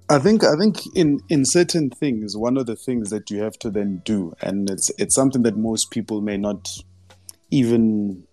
I 0.09 0.19
think 0.19 0.45
I 0.45 0.57
think 0.59 0.81
in 0.95 1.21
in 1.29 1.45
certain 1.45 1.91
things, 1.91 2.37
one 2.37 2.57
of 2.57 2.67
the 2.67 2.77
things 2.77 3.11
that 3.11 3.31
you 3.31 3.43
have 3.43 3.59
to 3.61 3.71
then 3.71 4.03
do, 4.05 4.35
and 4.43 4.69
it's 4.69 4.91
it's 4.99 5.15
something 5.15 5.43
that 5.43 5.57
most 5.57 5.91
people 5.91 6.21
may 6.21 6.37
not 6.37 6.69
even 7.51 8.25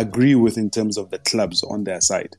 agree 0.00 0.34
with 0.34 0.58
in 0.58 0.70
terms 0.70 0.96
of 0.96 1.10
the 1.10 1.18
clubs 1.18 1.62
on 1.62 1.84
their 1.84 2.00
side, 2.00 2.36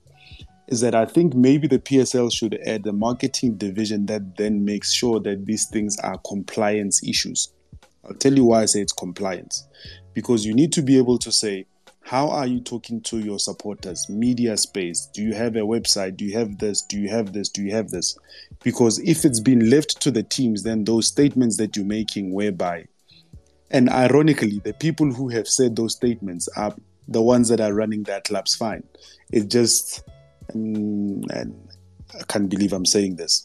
is 0.68 0.82
that 0.82 0.96
I 0.96 1.06
think 1.06 1.34
maybe 1.34 1.68
the 1.68 1.80
PSL 1.80 2.32
should 2.32 2.60
add 2.66 2.88
a 2.88 2.94
marketing 2.94 3.58
division 3.58 4.06
that 4.08 4.38
then 4.38 4.64
makes 4.66 4.92
sure 4.92 5.20
that 5.22 5.46
these 5.46 5.68
things 5.68 5.98
are 6.00 6.18
compliance 6.20 7.04
issues. 7.04 7.52
I'll 8.06 8.16
tell 8.16 8.34
you 8.34 8.46
why 8.46 8.62
I 8.62 8.66
say 8.66 8.82
it's 8.82 8.94
compliance. 8.94 9.68
Because 10.14 10.46
you 10.46 10.54
need 10.54 10.74
to 10.74 10.82
be 10.82 10.98
able 10.98 11.18
to 11.20 11.32
say, 11.32 11.66
how 12.02 12.30
are 12.30 12.48
you 12.48 12.60
talking 12.60 13.02
to 13.02 13.20
your 13.20 13.38
supporters? 13.40 14.10
Media 14.10 14.58
space. 14.58 15.08
Do 15.14 15.22
you 15.22 15.34
have 15.34 15.56
a 15.56 15.60
website? 15.60 16.18
Do 16.18 16.26
you 16.26 16.38
have 16.38 16.58
this? 16.58 16.82
Do 16.82 17.00
you 17.00 17.10
have 17.10 17.32
this? 17.32 17.48
Do 17.48 17.62
you 17.62 17.72
have 17.72 17.90
this? 17.90 18.18
Because 18.64 19.00
if 19.00 19.24
it's 19.24 19.40
been 19.40 19.70
left 19.70 20.02
to 20.02 20.12
the 20.12 20.24
teams 20.24 20.64
then 20.64 20.84
those 20.84 21.08
statements 21.08 21.58
that 21.58 21.76
you're 21.76 21.86
making 21.86 22.34
whereby 22.34 22.86
and 23.72 23.90
ironically 23.90 24.60
the 24.60 24.74
people 24.74 25.12
who 25.14 25.30
have 25.30 25.48
said 25.48 25.76
those 25.76 25.96
statements 25.96 26.48
are 26.56 26.76
the 27.12 27.22
ones 27.22 27.50
that 27.50 27.60
are 27.60 27.74
running 27.74 28.04
their 28.04 28.22
clubs 28.22 28.56
fine 28.56 28.84
it 29.32 29.50
just 29.50 30.04
um, 30.54 31.24
and 31.32 31.56
i 32.20 32.24
can't 32.28 32.50
believe 32.50 32.74
i'm 32.74 32.86
saying 32.86 33.16
this 33.16 33.44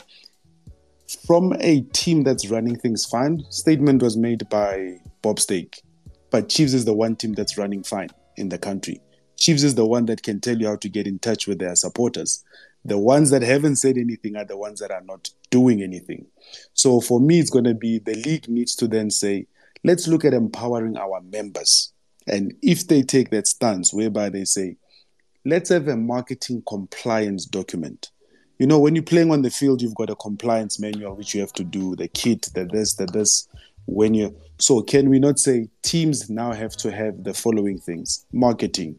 from 1.26 1.52
a 1.60 1.80
team 1.92 2.22
that's 2.22 2.50
running 2.50 2.76
things 2.76 3.04
fine 3.04 3.44
statement 3.50 4.02
was 4.02 4.16
made 4.16 4.48
by 4.48 4.96
bob 5.22 5.38
stake 5.38 5.82
but 6.30 6.48
chiefs 6.48 6.74
is 6.74 6.84
the 6.84 6.94
one 6.94 7.16
team 7.16 7.32
that's 7.32 7.56
running 7.56 7.82
fine 7.82 8.10
in 8.36 8.48
the 8.48 8.58
country. 8.58 9.00
Chiefs 9.36 9.62
is 9.62 9.74
the 9.74 9.86
one 9.86 10.06
that 10.06 10.22
can 10.22 10.40
tell 10.40 10.58
you 10.58 10.66
how 10.66 10.76
to 10.76 10.88
get 10.88 11.06
in 11.06 11.18
touch 11.18 11.46
with 11.46 11.58
their 11.58 11.74
supporters. 11.76 12.44
The 12.84 12.98
ones 12.98 13.30
that 13.30 13.42
haven't 13.42 13.76
said 13.76 13.96
anything 13.96 14.36
are 14.36 14.44
the 14.44 14.56
ones 14.56 14.80
that 14.80 14.90
are 14.90 15.02
not 15.02 15.30
doing 15.50 15.82
anything. 15.82 16.26
So 16.72 17.00
for 17.00 17.20
me, 17.20 17.40
it's 17.40 17.50
going 17.50 17.64
to 17.64 17.74
be 17.74 17.98
the 17.98 18.14
league 18.14 18.48
needs 18.48 18.74
to 18.76 18.88
then 18.88 19.10
say, 19.10 19.46
let's 19.84 20.06
look 20.08 20.24
at 20.24 20.34
empowering 20.34 20.96
our 20.96 21.20
members. 21.20 21.92
And 22.26 22.54
if 22.62 22.88
they 22.88 23.02
take 23.02 23.30
that 23.30 23.46
stance 23.46 23.92
whereby 23.92 24.30
they 24.30 24.44
say, 24.44 24.76
let's 25.44 25.70
have 25.70 25.88
a 25.88 25.96
marketing 25.96 26.62
compliance 26.66 27.46
document. 27.46 28.10
You 28.58 28.66
know, 28.66 28.78
when 28.78 28.94
you're 28.94 29.04
playing 29.04 29.30
on 29.30 29.42
the 29.42 29.50
field, 29.50 29.82
you've 29.82 29.94
got 29.94 30.10
a 30.10 30.16
compliance 30.16 30.80
manual 30.80 31.14
which 31.14 31.34
you 31.34 31.40
have 31.40 31.52
to 31.54 31.64
do, 31.64 31.94
the 31.94 32.08
kit, 32.08 32.48
the 32.54 32.64
this, 32.64 32.94
the 32.94 33.06
this. 33.06 33.48
When 33.86 34.14
you 34.14 34.34
so, 34.58 34.82
can 34.82 35.10
we 35.10 35.18
not 35.18 35.38
say 35.38 35.68
teams 35.82 36.30
now 36.30 36.52
have 36.52 36.72
to 36.78 36.90
have 36.90 37.22
the 37.22 37.34
following 37.34 37.78
things 37.78 38.24
marketing, 38.32 38.98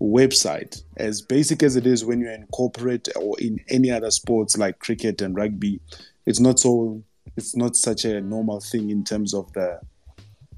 website, 0.00 0.82
as 0.96 1.20
basic 1.20 1.62
as 1.62 1.76
it 1.76 1.86
is 1.86 2.04
when 2.04 2.20
you're 2.20 2.32
in 2.32 2.46
corporate 2.46 3.08
or 3.14 3.38
in 3.38 3.60
any 3.68 3.90
other 3.90 4.10
sports 4.10 4.56
like 4.56 4.78
cricket 4.78 5.20
and 5.20 5.36
rugby? 5.36 5.80
It's 6.26 6.40
not 6.40 6.58
so, 6.58 7.04
it's 7.36 7.54
not 7.54 7.76
such 7.76 8.06
a 8.06 8.20
normal 8.20 8.60
thing 8.60 8.90
in 8.90 9.04
terms 9.04 9.34
of 9.34 9.52
the, 9.52 9.80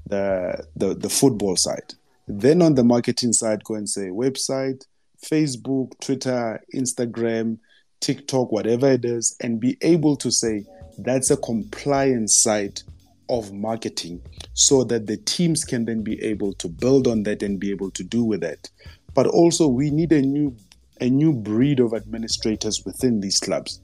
the, 0.07 0.65
the, 0.75 0.93
the 0.93 1.09
football 1.09 1.55
side. 1.55 1.93
Then 2.27 2.61
on 2.61 2.75
the 2.75 2.83
marketing 2.83 3.33
side, 3.33 3.63
go 3.63 3.75
and 3.75 3.89
say 3.89 4.07
website, 4.07 4.85
Facebook, 5.23 5.99
Twitter, 5.99 6.61
Instagram, 6.73 7.57
TikTok, 7.99 8.51
whatever 8.51 8.91
it 8.91 9.05
is, 9.05 9.35
and 9.41 9.59
be 9.59 9.77
able 9.81 10.15
to 10.17 10.31
say 10.31 10.65
that's 10.97 11.31
a 11.31 11.37
compliance 11.37 12.41
side 12.41 12.81
of 13.29 13.51
marketing 13.53 14.21
so 14.53 14.83
that 14.83 15.07
the 15.07 15.17
teams 15.17 15.63
can 15.63 15.85
then 15.85 16.03
be 16.03 16.21
able 16.21 16.53
to 16.53 16.67
build 16.67 17.07
on 17.07 17.23
that 17.23 17.41
and 17.41 17.59
be 17.59 17.71
able 17.71 17.89
to 17.91 18.03
do 18.03 18.23
with 18.23 18.41
that. 18.41 18.69
But 19.13 19.27
also 19.27 19.67
we 19.67 19.89
need 19.89 20.11
a 20.11 20.21
new 20.21 20.55
a 21.01 21.09
new 21.09 21.33
breed 21.33 21.79
of 21.79 21.93
administrators 21.93 22.83
within 22.85 23.19
these 23.19 23.39
clubs. 23.39 23.81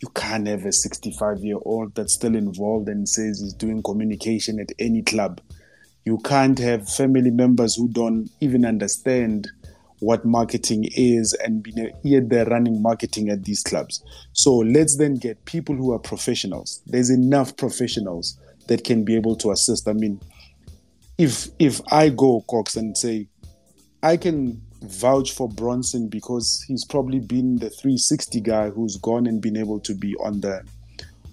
You 0.00 0.08
can't 0.14 0.46
have 0.46 0.64
a 0.64 0.72
65 0.72 1.38
year 1.40 1.58
old 1.62 1.94
that's 1.94 2.14
still 2.14 2.34
involved 2.36 2.88
and 2.88 3.08
says 3.08 3.40
he's 3.40 3.54
doing 3.54 3.82
communication 3.82 4.60
at 4.60 4.72
any 4.78 5.02
club. 5.02 5.40
You 6.04 6.18
can't 6.18 6.58
have 6.58 6.88
family 6.88 7.30
members 7.30 7.76
who 7.76 7.88
don't 7.88 8.30
even 8.40 8.64
understand 8.64 9.48
what 10.00 10.24
marketing 10.24 10.86
is 10.94 11.32
and 11.34 11.62
be, 11.62 11.72
yet 12.02 12.28
they're 12.28 12.44
running 12.44 12.82
marketing 12.82 13.30
at 13.30 13.44
these 13.44 13.62
clubs. 13.62 14.02
So 14.32 14.56
let's 14.56 14.96
then 14.96 15.14
get 15.14 15.44
people 15.46 15.74
who 15.74 15.92
are 15.92 15.98
professionals. 15.98 16.82
There's 16.86 17.10
enough 17.10 17.56
professionals 17.56 18.38
that 18.68 18.84
can 18.84 19.04
be 19.04 19.16
able 19.16 19.36
to 19.36 19.50
assist. 19.50 19.88
I 19.88 19.92
mean, 19.92 20.20
if 21.16 21.48
if 21.58 21.80
I 21.90 22.10
go 22.10 22.44
Cox 22.48 22.76
and 22.76 22.96
say 22.96 23.28
I 24.02 24.16
can 24.16 24.60
vouch 24.82 25.32
for 25.32 25.48
Bronson 25.48 26.08
because 26.08 26.62
he's 26.68 26.84
probably 26.84 27.20
been 27.20 27.56
the 27.56 27.70
360 27.70 28.40
guy 28.40 28.68
who's 28.68 28.96
gone 28.98 29.26
and 29.26 29.40
been 29.40 29.56
able 29.56 29.80
to 29.80 29.94
be 29.94 30.14
on 30.16 30.40
the 30.40 30.62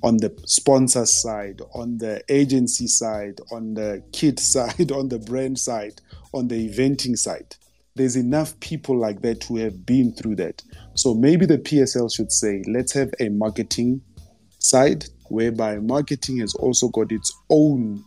on 0.03 0.17
the 0.17 0.35
sponsor 0.45 1.05
side, 1.05 1.61
on 1.73 1.97
the 1.97 2.23
agency 2.29 2.87
side, 2.87 3.39
on 3.51 3.73
the 3.73 4.03
kit 4.11 4.39
side, 4.53 4.91
on 4.91 5.09
the 5.09 5.19
brand 5.19 5.59
side, 5.59 6.01
on 6.33 6.47
the 6.47 6.69
eventing 6.69 7.17
side. 7.17 7.55
There's 7.95 8.15
enough 8.15 8.57
people 8.61 8.97
like 8.97 9.21
that 9.21 9.43
who 9.43 9.57
have 9.57 9.85
been 9.85 10.13
through 10.13 10.37
that. 10.37 10.63
So 10.93 11.13
maybe 11.13 11.45
the 11.45 11.57
PSL 11.57 12.13
should 12.13 12.31
say, 12.31 12.63
let's 12.67 12.93
have 12.93 13.11
a 13.19 13.29
marketing 13.29 14.01
side 14.59 15.05
whereby 15.27 15.77
marketing 15.77 16.37
has 16.37 16.55
also 16.55 16.87
got 16.89 17.11
its 17.11 17.33
own 17.49 18.03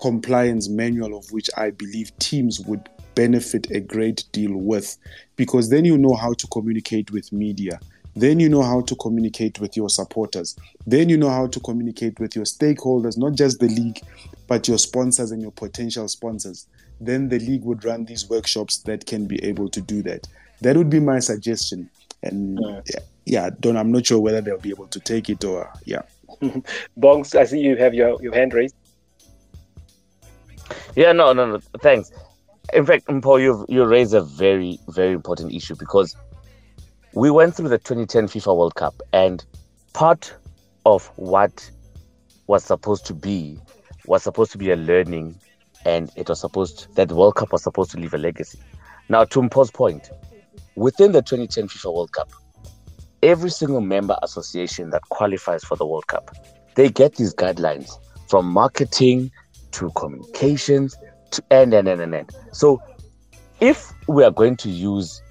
compliance 0.00 0.68
manual 0.68 1.16
of 1.16 1.30
which 1.32 1.48
I 1.56 1.70
believe 1.70 2.16
teams 2.18 2.60
would 2.60 2.88
benefit 3.14 3.70
a 3.70 3.80
great 3.80 4.24
deal 4.32 4.56
with 4.56 4.96
because 5.36 5.70
then 5.70 5.84
you 5.84 5.96
know 5.96 6.14
how 6.14 6.32
to 6.34 6.46
communicate 6.48 7.10
with 7.10 7.32
media 7.32 7.78
then 8.16 8.38
you 8.40 8.48
know 8.48 8.62
how 8.62 8.80
to 8.80 8.94
communicate 8.96 9.60
with 9.60 9.76
your 9.76 9.88
supporters 9.88 10.56
then 10.86 11.08
you 11.08 11.16
know 11.16 11.30
how 11.30 11.46
to 11.46 11.60
communicate 11.60 12.18
with 12.20 12.34
your 12.36 12.44
stakeholders 12.44 13.16
not 13.18 13.34
just 13.34 13.60
the 13.60 13.68
league 13.68 14.00
but 14.46 14.68
your 14.68 14.78
sponsors 14.78 15.30
and 15.30 15.42
your 15.42 15.52
potential 15.52 16.08
sponsors 16.08 16.66
then 17.00 17.28
the 17.28 17.38
league 17.40 17.64
would 17.64 17.84
run 17.84 18.04
these 18.04 18.28
workshops 18.30 18.78
that 18.78 19.04
can 19.06 19.26
be 19.26 19.42
able 19.44 19.68
to 19.68 19.80
do 19.80 20.02
that 20.02 20.26
that 20.60 20.76
would 20.76 20.90
be 20.90 21.00
my 21.00 21.18
suggestion 21.18 21.88
and 22.22 22.58
yeah, 22.86 23.00
yeah 23.24 23.50
don't 23.60 23.76
i'm 23.76 23.92
not 23.92 24.06
sure 24.06 24.20
whether 24.20 24.40
they'll 24.40 24.58
be 24.58 24.70
able 24.70 24.86
to 24.86 25.00
take 25.00 25.28
it 25.28 25.44
or 25.44 25.70
yeah 25.84 26.02
Bongs, 26.98 27.34
I 27.34 27.44
see 27.44 27.60
you 27.60 27.76
have 27.76 27.94
your, 27.94 28.20
your 28.22 28.34
hand 28.34 28.54
raised. 28.54 28.74
Yeah, 30.96 31.12
no, 31.12 31.32
no, 31.32 31.46
no. 31.46 31.60
Thanks. 31.80 32.12
In 32.72 32.86
fact, 32.86 33.06
Paul, 33.22 33.40
you 33.40 33.66
you 33.68 33.84
raised 33.84 34.14
a 34.14 34.22
very, 34.22 34.78
very 34.88 35.12
important 35.12 35.52
issue 35.52 35.74
because 35.74 36.16
we 37.14 37.30
went 37.30 37.54
through 37.54 37.68
the 37.68 37.78
2010 37.78 38.26
FIFA 38.26 38.56
World 38.56 38.74
Cup, 38.74 38.94
and 39.12 39.44
part 39.92 40.34
of 40.84 41.06
what 41.16 41.70
was 42.48 42.64
supposed 42.64 43.06
to 43.06 43.14
be 43.14 43.58
was 44.06 44.22
supposed 44.22 44.50
to 44.52 44.58
be 44.58 44.70
a 44.70 44.76
learning, 44.76 45.38
and 45.84 46.10
it 46.16 46.28
was 46.28 46.40
supposed 46.40 46.94
that 46.96 47.08
the 47.08 47.14
World 47.14 47.36
Cup 47.36 47.52
was 47.52 47.62
supposed 47.62 47.92
to 47.92 47.98
leave 47.98 48.14
a 48.14 48.18
legacy. 48.18 48.58
Now, 49.08 49.24
to 49.24 49.48
Paul's 49.48 49.70
point, 49.70 50.10
within 50.74 51.12
the 51.12 51.22
2010 51.22 51.68
FIFA 51.68 51.94
World 51.94 52.12
Cup, 52.12 52.30
every 53.22 53.50
single 53.50 53.80
member 53.80 54.16
association 54.22 54.90
that 54.90 55.02
qualifies 55.02 55.62
for 55.62 55.76
the 55.76 55.86
World 55.86 56.08
Cup, 56.08 56.34
they 56.74 56.88
get 56.88 57.14
these 57.14 57.32
guidelines 57.32 57.92
from 58.28 58.46
marketing 58.46 59.30
to 59.70 59.90
communications 59.94 60.96
to 61.30 61.42
and 61.50 61.72
and 61.72 61.86
and 61.86 62.00
and. 62.00 62.14
and. 62.14 62.30
So 62.52 62.82
if 63.60 63.92
we 64.08 64.24
are 64.24 64.30
going 64.30 64.56
to 64.56 64.68
use, 64.68 65.22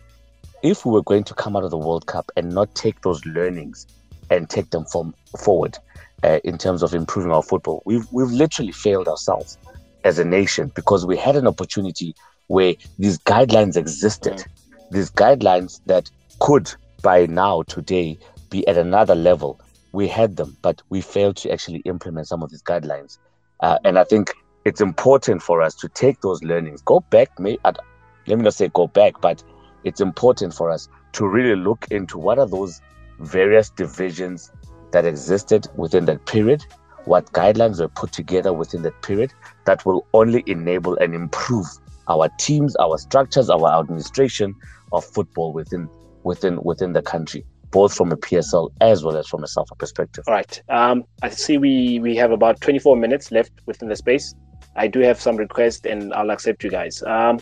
if 0.63 0.85
we 0.85 0.91
were 0.91 1.03
going 1.03 1.25
to 1.25 1.33
come 1.33 1.55
out 1.55 1.63
of 1.63 1.71
the 1.71 1.77
World 1.77 2.07
Cup 2.07 2.31
and 2.35 2.51
not 2.51 2.73
take 2.73 3.01
those 3.01 3.23
learnings 3.25 3.85
and 4.29 4.49
take 4.49 4.71
them 4.71 4.85
from 4.85 5.13
forward 5.37 5.77
uh, 6.23 6.39
in 6.45 6.57
terms 6.57 6.81
of 6.81 6.95
improving 6.95 7.31
our 7.31 7.43
football, 7.43 7.83
we've 7.85 8.07
we've 8.11 8.31
literally 8.31 8.71
failed 8.71 9.07
ourselves 9.07 9.57
as 10.05 10.17
a 10.19 10.25
nation 10.25 10.71
because 10.73 11.05
we 11.05 11.17
had 11.17 11.35
an 11.35 11.47
opportunity 11.47 12.15
where 12.47 12.73
these 12.97 13.19
guidelines 13.19 13.75
existed, 13.75 14.43
these 14.91 15.11
guidelines 15.11 15.81
that 15.85 16.09
could 16.39 16.73
by 17.01 17.25
now 17.25 17.61
today 17.63 18.17
be 18.49 18.65
at 18.67 18.77
another 18.77 19.15
level. 19.15 19.59
We 19.91 20.07
had 20.07 20.37
them, 20.37 20.57
but 20.61 20.81
we 20.89 21.01
failed 21.01 21.35
to 21.37 21.51
actually 21.51 21.79
implement 21.79 22.27
some 22.27 22.41
of 22.41 22.49
these 22.49 22.63
guidelines. 22.63 23.17
Uh, 23.59 23.77
and 23.83 23.99
I 23.99 24.05
think 24.05 24.33
it's 24.65 24.81
important 24.81 25.41
for 25.41 25.61
us 25.61 25.75
to 25.75 25.89
take 25.89 26.21
those 26.21 26.41
learnings, 26.41 26.81
go 26.81 27.01
back, 27.09 27.37
may, 27.39 27.57
let 27.65 28.37
me 28.37 28.43
not 28.43 28.53
say 28.53 28.69
go 28.73 28.87
back, 28.87 29.19
but 29.21 29.43
it's 29.83 30.01
important 30.01 30.53
for 30.53 30.69
us 30.69 30.87
to 31.13 31.27
really 31.27 31.55
look 31.55 31.87
into 31.91 32.17
what 32.17 32.39
are 32.39 32.47
those 32.47 32.81
various 33.19 33.69
divisions 33.69 34.51
that 34.91 35.05
existed 35.05 35.67
within 35.75 36.05
that 36.05 36.25
period, 36.25 36.65
what 37.05 37.25
guidelines 37.33 37.79
were 37.79 37.87
put 37.87 38.11
together 38.11 38.53
within 38.53 38.81
that 38.83 39.01
period 39.01 39.33
that 39.65 39.85
will 39.85 40.05
only 40.13 40.43
enable 40.47 40.95
and 40.97 41.13
improve 41.13 41.65
our 42.07 42.29
teams, 42.39 42.75
our 42.77 42.97
structures, 42.97 43.49
our 43.49 43.79
administration 43.79 44.55
of 44.91 45.03
football 45.03 45.53
within 45.53 45.89
within 46.23 46.61
within 46.63 46.93
the 46.93 47.01
country, 47.01 47.45
both 47.71 47.93
from 47.93 48.11
a 48.11 48.17
PSL 48.17 48.69
as 48.81 49.03
well 49.03 49.17
as 49.17 49.27
from 49.27 49.43
a 49.43 49.47
SAFA 49.47 49.75
perspective. 49.75 50.23
All 50.27 50.33
right. 50.33 50.61
Um, 50.69 51.03
I 51.21 51.29
see 51.29 51.57
we 51.57 51.99
we 51.99 52.15
have 52.15 52.31
about 52.31 52.61
24 52.61 52.95
minutes 52.95 53.31
left 53.31 53.51
within 53.65 53.89
the 53.89 53.95
space. 53.95 54.33
I 54.75 54.87
do 54.87 54.99
have 54.99 55.19
some 55.19 55.37
requests, 55.37 55.85
and 55.85 56.13
I'll 56.13 56.31
accept 56.31 56.63
you 56.63 56.69
guys. 56.69 57.03
Um, 57.03 57.39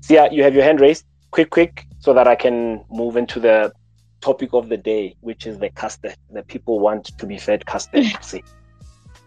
Sia, 0.00 0.28
you 0.30 0.42
have 0.42 0.54
your 0.54 0.64
hand 0.64 0.80
raised. 0.80 1.04
Quick, 1.34 1.50
quick, 1.50 1.88
so 1.98 2.14
that 2.14 2.28
I 2.28 2.36
can 2.36 2.84
move 2.88 3.16
into 3.16 3.40
the 3.40 3.72
topic 4.20 4.50
of 4.52 4.68
the 4.68 4.76
day, 4.76 5.16
which 5.20 5.48
is 5.48 5.58
the 5.58 5.68
custard. 5.68 6.14
The 6.30 6.44
people 6.44 6.78
want 6.78 7.06
to 7.06 7.26
be 7.26 7.38
fed 7.38 7.66
custard. 7.66 8.06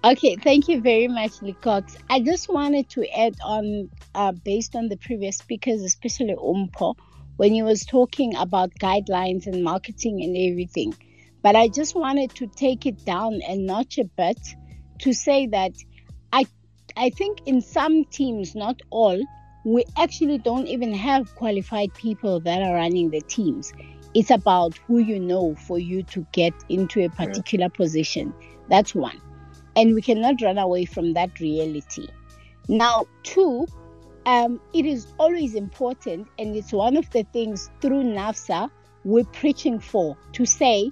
Okay, 0.05 0.37
thank 0.37 0.69
you 0.69 0.79
very 0.79 1.09
much, 1.09 1.33
Cox. 1.59 1.97
I 2.09 2.21
just 2.21 2.47
wanted 2.47 2.87
to 2.91 3.05
add 3.09 3.35
on, 3.43 3.89
uh, 4.15 4.31
based 4.31 4.73
on 4.73 4.87
the 4.87 4.95
previous 4.95 5.39
speakers, 5.39 5.81
especially 5.81 6.33
Umpo, 6.35 6.95
when 7.35 7.51
he 7.51 7.61
was 7.61 7.83
talking 7.83 8.37
about 8.37 8.71
guidelines 8.75 9.45
and 9.45 9.61
marketing 9.61 10.23
and 10.23 10.37
everything. 10.37 10.95
But 11.41 11.57
I 11.57 11.67
just 11.67 11.93
wanted 11.93 12.33
to 12.35 12.47
take 12.47 12.85
it 12.85 13.03
down 13.03 13.41
a 13.45 13.57
notch 13.57 13.97
a 13.97 14.05
bit 14.05 14.39
to 14.99 15.11
say 15.11 15.47
that 15.47 15.73
I, 16.31 16.45
I 16.95 17.09
think 17.09 17.39
in 17.45 17.59
some 17.59 18.05
teams, 18.05 18.55
not 18.55 18.79
all, 18.91 19.19
we 19.63 19.83
actually 19.97 20.37
don't 20.37 20.67
even 20.67 20.93
have 20.93 21.35
qualified 21.35 21.93
people 21.93 22.39
that 22.41 22.61
are 22.61 22.75
running 22.75 23.09
the 23.09 23.21
teams. 23.21 23.73
It's 24.13 24.31
about 24.31 24.77
who 24.87 24.99
you 24.99 25.19
know 25.19 25.55
for 25.55 25.77
you 25.77 26.03
to 26.03 26.25
get 26.31 26.53
into 26.69 27.03
a 27.03 27.09
particular 27.09 27.65
yeah. 27.65 27.77
position. 27.77 28.33
That's 28.69 28.95
one. 28.95 29.21
And 29.75 29.93
we 29.93 30.01
cannot 30.01 30.41
run 30.41 30.57
away 30.57 30.85
from 30.85 31.13
that 31.13 31.39
reality. 31.39 32.07
Now, 32.67 33.05
two, 33.23 33.67
um, 34.25 34.59
it 34.73 34.85
is 34.85 35.07
always 35.19 35.55
important, 35.55 36.27
and 36.37 36.55
it's 36.55 36.73
one 36.73 36.97
of 36.97 37.09
the 37.11 37.23
things 37.31 37.69
through 37.81 38.03
NAFSA 38.03 38.69
we're 39.05 39.23
preaching 39.25 39.79
for 39.79 40.17
to 40.33 40.45
say, 40.45 40.91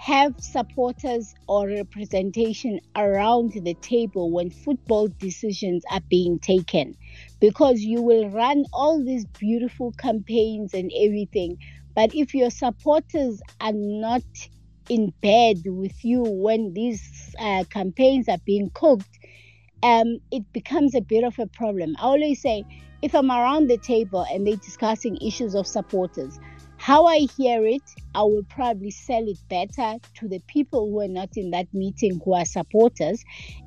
have 0.00 0.34
supporters 0.40 1.34
or 1.46 1.68
representation 1.68 2.80
around 2.96 3.52
the 3.52 3.74
table 3.82 4.30
when 4.32 4.50
football 4.50 5.08
decisions 5.18 5.84
are 5.90 6.00
being 6.08 6.38
taken 6.38 6.94
because 7.38 7.80
you 7.80 8.00
will 8.02 8.30
run 8.30 8.64
all 8.72 9.04
these 9.04 9.26
beautiful 9.38 9.92
campaigns 9.98 10.72
and 10.72 10.90
everything 10.98 11.56
but 11.94 12.14
if 12.14 12.34
your 12.34 12.50
supporters 12.50 13.42
are 13.60 13.74
not 13.74 14.22
in 14.88 15.12
bed 15.22 15.62
with 15.66 16.04
you 16.04 16.22
when 16.22 16.72
these 16.74 17.34
uh, 17.38 17.64
campaigns 17.70 18.28
are 18.28 18.38
being 18.44 18.70
cooked, 18.74 19.18
um, 19.82 20.18
it 20.30 20.52
becomes 20.52 20.94
a 20.94 21.00
bit 21.00 21.24
of 21.24 21.38
a 21.38 21.46
problem. 21.46 21.94
I 21.98 22.02
always 22.02 22.42
say, 22.42 22.64
if 23.02 23.14
I'm 23.14 23.30
around 23.30 23.68
the 23.68 23.78
table 23.78 24.26
and 24.30 24.46
they're 24.46 24.56
discussing 24.56 25.16
issues 25.24 25.54
of 25.54 25.66
supporters, 25.66 26.38
how 26.80 27.04
I 27.04 27.26
hear 27.36 27.66
it, 27.66 27.82
I 28.14 28.22
will 28.22 28.46
probably 28.48 28.90
sell 28.90 29.28
it 29.28 29.36
better 29.50 29.98
to 30.14 30.28
the 30.28 30.40
people 30.46 30.90
who 30.90 31.02
are 31.02 31.08
not 31.08 31.36
in 31.36 31.50
that 31.50 31.66
meeting 31.74 32.22
who 32.24 32.32
are 32.32 32.46
supporters 32.46 33.22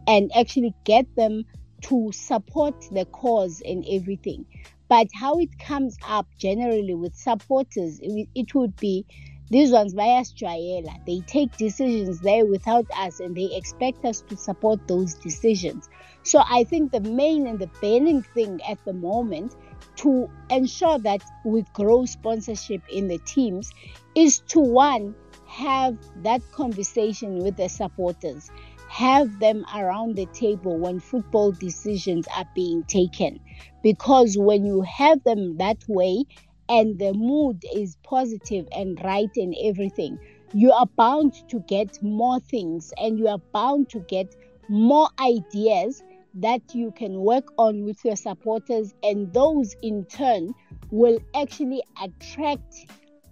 and 0.07 0.31
actually 0.35 0.73
get 0.83 1.05
them 1.15 1.43
to 1.83 2.11
support 2.11 2.73
the 2.91 3.05
cause 3.05 3.61
and 3.63 3.85
everything. 3.87 4.47
But 4.89 5.09
how 5.13 5.37
it 5.37 5.59
comes 5.59 5.95
up 6.07 6.27
generally 6.39 6.95
with 6.95 7.13
supporters, 7.15 7.99
it, 8.01 8.29
it 8.33 8.55
would 8.55 8.75
be 8.77 9.05
these 9.51 9.69
ones 9.69 9.93
via 9.93 10.23
Straela. 10.23 10.95
They 11.05 11.21
take 11.27 11.55
decisions 11.55 12.19
there 12.21 12.47
without 12.47 12.87
us 12.97 13.19
and 13.19 13.35
they 13.35 13.49
expect 13.53 14.03
us 14.05 14.21
to 14.21 14.35
support 14.35 14.87
those 14.87 15.13
decisions. 15.13 15.87
So 16.23 16.41
I 16.49 16.63
think 16.63 16.91
the 16.91 17.01
main 17.01 17.45
and 17.45 17.59
the 17.59 17.69
burning 17.79 18.23
thing 18.23 18.59
at 18.67 18.83
the 18.85 18.93
moment 18.93 19.53
to 19.97 20.29
ensure 20.49 20.99
that 20.99 21.21
we 21.45 21.63
grow 21.73 22.05
sponsorship 22.05 22.81
in 22.91 23.07
the 23.07 23.19
teams 23.19 23.71
is 24.15 24.39
to 24.47 24.59
one 24.59 25.15
have 25.45 25.97
that 26.23 26.41
conversation 26.51 27.37
with 27.39 27.57
the 27.57 27.69
supporters. 27.69 28.49
Have 28.89 29.39
them 29.39 29.65
around 29.73 30.15
the 30.15 30.27
table 30.27 30.77
when 30.77 30.99
football 30.99 31.51
decisions 31.51 32.27
are 32.35 32.45
being 32.53 32.83
taken. 32.83 33.39
Because 33.81 34.37
when 34.37 34.65
you 34.65 34.81
have 34.81 35.23
them 35.23 35.57
that 35.57 35.77
way 35.87 36.25
and 36.69 36.97
the 36.99 37.13
mood 37.13 37.63
is 37.75 37.97
positive 38.03 38.67
and 38.71 38.99
right 39.03 39.29
and 39.35 39.55
everything, 39.63 40.19
you 40.53 40.71
are 40.71 40.87
bound 40.97 41.33
to 41.49 41.59
get 41.61 42.01
more 42.01 42.39
things 42.39 42.93
and 42.97 43.17
you 43.17 43.27
are 43.27 43.41
bound 43.51 43.89
to 43.89 43.99
get 43.99 44.35
more 44.69 45.09
ideas 45.19 46.03
that 46.35 46.61
you 46.73 46.91
can 46.91 47.19
work 47.19 47.45
on 47.57 47.83
with 47.83 48.03
your 48.03 48.15
supporters, 48.15 48.93
and 49.03 49.33
those 49.33 49.75
in 49.81 50.05
turn 50.05 50.53
will 50.91 51.19
actually 51.35 51.81
attract 52.01 52.75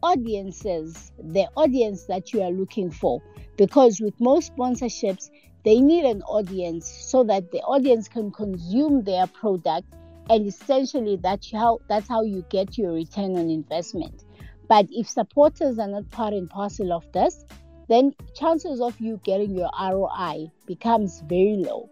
audiences, 0.04 1.12
the 1.18 1.48
audience 1.56 2.06
that 2.06 2.34
you 2.34 2.42
are 2.42 2.52
looking 2.52 2.92
for. 2.92 3.22
Because 3.58 4.00
with 4.00 4.20
most 4.20 4.56
sponsorships, 4.56 5.30
they 5.64 5.80
need 5.80 6.06
an 6.06 6.22
audience 6.24 6.90
so 6.90 7.24
that 7.24 7.52
the 7.52 7.60
audience 7.60 8.08
can 8.08 8.32
consume 8.32 9.04
their 9.04 9.28
product 9.28 9.88
and 10.30 10.48
essentially 10.48 11.18
that's 11.22 11.52
how 11.52 11.80
that's 11.88 12.08
how 12.08 12.22
you 12.22 12.46
get 12.50 12.78
your 12.78 12.94
return 12.94 13.38
on 13.38 13.50
investment 13.50 14.24
but 14.68 14.88
if 14.92 15.10
supporters 15.10 15.78
are 15.80 15.88
not 15.88 16.10
part 16.10 16.34
and 16.34 16.50
parcel 16.50 16.94
of 16.94 17.06
this 17.12 17.44
then 17.90 18.14
chances 18.36 18.80
of 18.80 19.00
you 19.00 19.20
getting 19.24 19.56
your 19.56 19.70
roi 19.80 20.50
becomes 20.66 21.22
very 21.28 21.58
low 21.58 21.90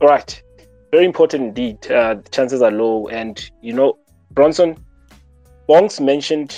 right. 0.00 0.42
Very 0.90 1.04
important 1.04 1.44
indeed. 1.44 1.90
Uh, 1.90 2.14
the 2.14 2.28
chances 2.30 2.62
are 2.62 2.70
low. 2.70 3.08
And 3.08 3.50
you 3.62 3.72
know 3.72 3.98
bronson 4.32 4.76
bongs 5.68 6.00
mentioned 6.00 6.56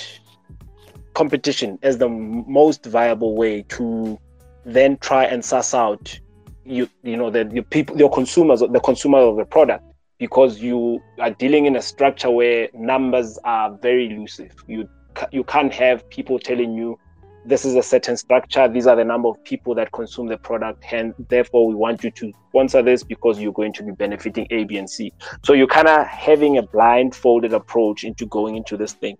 competition 1.13 1.79
as 1.83 1.97
the 1.97 2.07
most 2.09 2.85
viable 2.85 3.35
way 3.35 3.63
to 3.63 4.19
then 4.65 4.97
try 4.97 5.23
and 5.25 5.43
suss 5.43 5.73
out 5.73 6.19
you 6.65 6.87
you 7.03 7.17
know 7.17 7.29
the, 7.29 7.43
the 7.45 7.61
people 7.61 7.97
your 7.97 8.09
consumers 8.09 8.59
the 8.59 8.79
consumer 8.79 9.17
of 9.17 9.35
the 9.37 9.45
product 9.45 9.83
because 10.21 10.61
you 10.61 11.01
are 11.19 11.31
dealing 11.31 11.65
in 11.65 11.75
a 11.75 11.81
structure 11.81 12.29
where 12.29 12.69
numbers 12.75 13.39
are 13.43 13.75
very 13.81 14.05
elusive. 14.05 14.53
You 14.67 14.87
you 15.31 15.43
can't 15.43 15.73
have 15.73 16.07
people 16.11 16.37
telling 16.37 16.75
you 16.75 16.99
this 17.45 17.65
is 17.65 17.75
a 17.75 17.83
certain 17.83 18.17
structure. 18.17 18.67
These 18.67 18.87
are 18.87 18.95
the 18.95 19.03
number 19.03 19.29
of 19.29 19.43
people 19.43 19.73
that 19.75 19.91
consume 19.91 20.27
the 20.27 20.37
product, 20.37 20.83
and 20.91 21.13
therefore 21.29 21.67
we 21.67 21.73
want 21.73 22.03
you 22.03 22.11
to 22.11 22.31
sponsor 22.49 22.81
this 22.81 23.03
because 23.03 23.39
you're 23.39 23.53
going 23.53 23.73
to 23.73 23.83
be 23.83 23.91
benefiting 23.91 24.47
A, 24.51 24.63
B, 24.63 24.77
and 24.77 24.89
C. 24.89 25.11
So 25.43 25.53
you're 25.53 25.67
kind 25.67 25.87
of 25.87 26.05
having 26.05 26.57
a 26.57 26.61
blindfolded 26.61 27.53
approach 27.53 28.03
into 28.03 28.25
going 28.27 28.55
into 28.57 28.77
this 28.77 28.93
thing. 28.93 29.17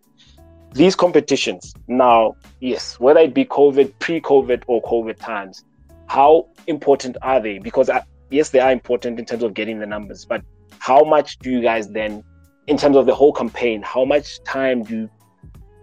These 0.73 0.95
competitions 0.95 1.73
now, 1.87 2.35
yes, 2.59 2.99
whether 2.99 3.19
it 3.19 3.33
be 3.33 3.43
COVID, 3.43 3.93
pre-COVID, 3.99 4.63
or 4.67 4.81
COVID 4.83 5.17
times, 5.17 5.65
how 6.07 6.47
important 6.67 7.17
are 7.21 7.41
they? 7.41 7.57
Because 7.57 7.89
I, 7.89 7.97
uh, 7.97 8.01
yes, 8.29 8.49
they 8.49 8.59
are 8.59 8.71
important 8.71 9.19
in 9.19 9.25
terms 9.25 9.43
of 9.43 9.53
getting 9.53 9.79
the 9.79 9.85
numbers, 9.85 10.25
but 10.25 10.43
how 10.79 11.03
much 11.03 11.39
do 11.39 11.51
you 11.51 11.61
guys 11.61 11.89
then, 11.89 12.23
in 12.67 12.77
terms 12.77 12.95
of 12.95 13.05
the 13.05 13.15
whole 13.15 13.33
campaign, 13.33 13.81
how 13.81 14.05
much 14.05 14.41
time 14.43 14.83
do 14.83 14.95
you 14.95 15.09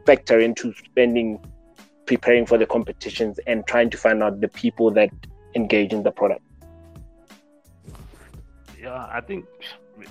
factor 0.07 0.41
into 0.41 0.73
spending 0.87 1.39
preparing 2.09 2.47
for 2.47 2.57
the 2.57 2.67
competitions 2.67 3.39
and 3.47 3.67
trying 3.67 3.91
to 3.91 3.99
find 3.99 4.23
out 4.23 4.41
the 4.41 4.49
people 4.49 4.91
that 4.91 5.11
engage 5.55 5.93
in 5.93 6.03
the 6.03 6.11
product? 6.11 6.43
Yeah, 8.81 9.07
I 9.13 9.21
think 9.21 9.45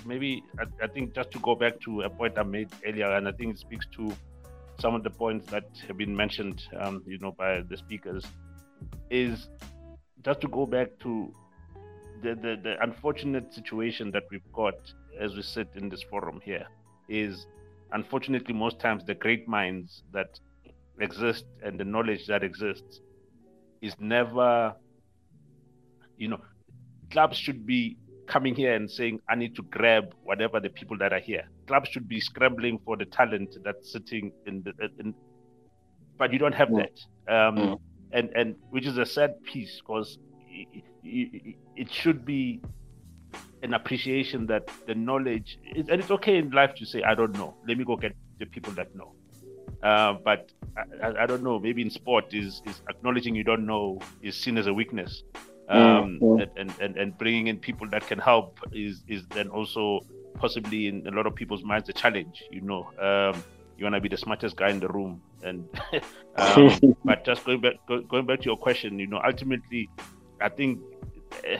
maybe 0.06 0.44
I, 0.60 0.84
I, 0.84 0.86
think 0.86 1.14
just 1.14 1.32
to 1.32 1.40
go 1.40 1.56
back 1.56 1.80
to 1.80 2.02
a 2.02 2.10
point 2.10 2.38
I 2.38 2.44
made 2.44 2.68
earlier, 2.86 3.10
and 3.16 3.26
I 3.26 3.32
think 3.32 3.54
it 3.54 3.58
speaks 3.58 3.86
to 3.96 4.12
some 4.78 4.94
of 4.94 5.02
the 5.02 5.10
points 5.10 5.50
that 5.50 5.64
have 5.88 5.96
been 5.96 6.14
mentioned, 6.14 6.62
um, 6.78 7.02
you 7.04 7.18
know, 7.18 7.32
by 7.32 7.62
the 7.62 7.76
speakers, 7.76 8.24
is 9.10 9.48
just 10.24 10.40
to 10.42 10.48
go 10.48 10.66
back 10.66 10.90
to 11.00 11.34
the, 12.22 12.34
the, 12.34 12.60
the 12.62 12.82
unfortunate 12.82 13.52
situation 13.52 14.12
that 14.12 14.24
we've 14.30 14.52
got 14.52 14.76
as 15.18 15.34
we 15.34 15.42
sit 15.42 15.68
in 15.74 15.88
this 15.88 16.02
forum 16.02 16.40
here 16.44 16.66
is 17.08 17.46
unfortunately 17.92 18.54
most 18.54 18.78
times 18.78 19.04
the 19.04 19.14
great 19.14 19.48
minds 19.48 20.04
that 20.12 20.38
exist 21.00 21.44
and 21.64 21.78
the 21.78 21.84
knowledge 21.84 22.26
that 22.26 22.42
exists 22.42 23.00
is 23.82 23.94
never 24.00 24.74
you 26.16 26.28
know 26.28 26.40
clubs 27.10 27.36
should 27.36 27.64
be 27.66 27.96
coming 28.26 28.54
here 28.54 28.74
and 28.74 28.90
saying 28.90 29.18
i 29.30 29.34
need 29.34 29.54
to 29.56 29.62
grab 29.62 30.04
whatever 30.22 30.60
the 30.60 30.68
people 30.70 30.96
that 30.98 31.12
are 31.12 31.20
here. 31.20 31.44
Clubs 31.66 31.88
should 31.90 32.08
be 32.08 32.20
scrambling 32.20 32.78
for 32.84 32.96
the 32.96 33.04
talent 33.06 33.54
that's 33.64 33.92
sitting 33.92 34.32
in 34.46 34.62
the 34.62 34.72
in, 34.98 35.14
but 36.18 36.32
you 36.32 36.38
don't 36.38 36.54
have 36.54 36.70
that. 36.74 36.92
Um, 37.34 37.56
Mm. 37.56 37.78
and 38.12 38.30
and 38.34 38.56
which 38.70 38.86
is 38.86 38.96
a 38.98 39.06
sad 39.06 39.32
piece 39.44 39.80
because 39.80 40.18
it, 40.50 40.84
it, 41.04 41.56
it 41.76 41.92
should 41.92 42.24
be 42.24 42.60
an 43.62 43.74
appreciation 43.74 44.46
that 44.46 44.68
the 44.86 44.94
knowledge 44.94 45.58
is, 45.74 45.88
and 45.88 46.00
it's 46.00 46.10
okay 46.10 46.38
in 46.38 46.50
life 46.50 46.74
to 46.76 46.84
say 46.86 47.02
i 47.02 47.14
don't 47.14 47.32
know. 47.34 47.54
Let 47.66 47.76
me 47.78 47.84
go 47.84 47.96
get 47.96 48.14
the 48.38 48.46
people 48.46 48.72
that 48.74 48.94
know 48.94 49.14
uh, 49.82 50.14
but 50.24 50.50
I, 51.02 51.22
I, 51.22 51.26
don't 51.26 51.42
know. 51.42 51.58
Maybe 51.58 51.82
in 51.82 51.90
sport 51.90 52.32
is 52.34 52.62
is 52.66 52.80
acknowledging 52.88 53.34
you 53.34 53.44
don't 53.44 53.66
know 53.66 54.00
is 54.22 54.36
seen 54.36 54.58
as 54.58 54.66
a 54.66 54.74
weakness. 54.74 55.22
Um, 55.68 56.18
And, 56.22 56.50
and, 56.56 56.74
and 56.80 56.96
and 56.96 57.18
bringing 57.18 57.48
in 57.48 57.58
people 57.58 57.86
that 57.90 58.06
can 58.06 58.18
help 58.18 58.58
is 58.72 59.02
is 59.06 59.26
then 59.28 59.48
also 59.48 60.00
possibly 60.34 60.86
in 60.86 61.06
a 61.06 61.10
lot 61.10 61.26
of 61.26 61.34
people's 61.34 61.62
minds 61.62 61.88
a 61.88 61.92
challenge 61.92 62.42
you 62.50 62.60
know. 62.60 62.90
Um, 62.98 63.42
you 63.76 63.84
want 63.84 63.94
to 63.94 64.00
be 64.00 64.08
the 64.08 64.16
smartest 64.16 64.56
guy 64.56 64.70
in 64.70 64.80
the 64.80 64.88
room. 64.88 65.20
And 65.42 65.68
um, 66.36 66.96
but 67.04 67.24
just 67.24 67.44
going 67.44 67.60
back 67.60 67.74
go, 67.86 68.00
going 68.00 68.26
back 68.26 68.40
to 68.40 68.46
your 68.46 68.56
question 68.56 68.98
you 68.98 69.06
know 69.06 69.20
ultimately 69.24 69.88
i 70.40 70.48
think 70.48 70.80
eh, 71.44 71.58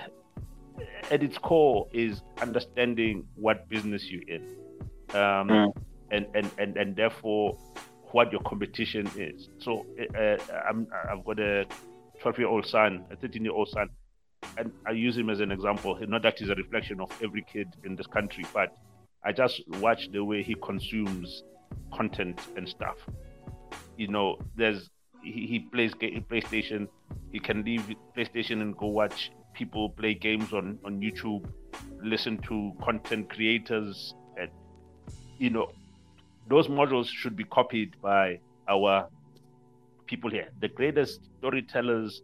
at 1.11 1.23
its 1.23 1.39
core 1.39 1.87
is 1.93 2.23
understanding 2.41 3.25
what 3.35 3.69
business 3.69 4.11
you're 4.11 4.29
in. 4.29 4.43
Um, 5.15 5.49
Mm. 5.49 5.73
and, 6.11 6.27
and 6.35 6.51
and 6.59 6.77
and 6.77 6.97
therefore 6.97 7.57
what 8.13 8.33
your 8.33 8.41
competition 8.43 9.11
is. 9.17 9.49
So 9.59 9.87
uh, 10.19 10.37
I'm, 10.69 10.87
i've 11.11 11.25
got 11.25 11.39
a 11.39 11.67
12 12.21 12.39
year 12.39 12.49
old 12.49 12.67
son 12.67 13.05
a 13.11 13.17
13 13.17 13.45
year 13.45 13.53
old 13.53 13.69
son 13.69 13.89
and 14.57 14.73
i 14.87 14.93
use 14.93 15.17
him 15.17 15.31
as 15.31 15.41
an 15.41 15.51
example. 15.51 15.99
Not 16.07 16.23
that 16.23 16.39
he's 16.39 16.49
a 16.49 16.55
reflection 16.55 17.01
of 17.01 17.11
every 17.23 17.45
kid 17.53 17.69
in 17.85 17.97
this 17.97 18.07
country 18.07 18.45
but 18.53 18.77
i 19.25 19.33
just 19.33 19.63
watch 19.81 20.11
the 20.13 20.25
way 20.25 20.43
he 20.43 20.55
consumes 20.55 21.43
content 21.93 22.41
and 22.57 22.69
stuff. 22.69 22.97
You 23.97 24.09
know 24.09 24.39
there's 24.57 24.89
he, 25.23 25.47
he 25.47 25.59
plays 25.59 25.93
playstation 25.95 26.89
he 27.33 27.39
can 27.39 27.65
leave 27.65 27.95
playstation 28.17 28.63
and 28.63 28.77
go 28.77 28.87
watch 28.87 29.31
people 29.55 29.91
play 29.91 30.15
games 30.15 30.53
on 30.53 30.79
on 30.85 31.01
youtube 31.01 31.45
listen 32.03 32.39
to 32.39 32.73
content 32.83 33.29
creators 33.29 34.15
and 34.39 34.51
you 35.39 35.51
know 35.51 35.71
those 36.49 36.69
models 36.69 37.09
should 37.09 37.37
be 37.37 37.45
copied 37.45 37.95
by 38.03 38.39
our 38.69 39.07
people 40.07 40.31
here 40.31 40.49
the 40.61 40.69
greatest 40.69 41.21
storytellers 41.39 42.23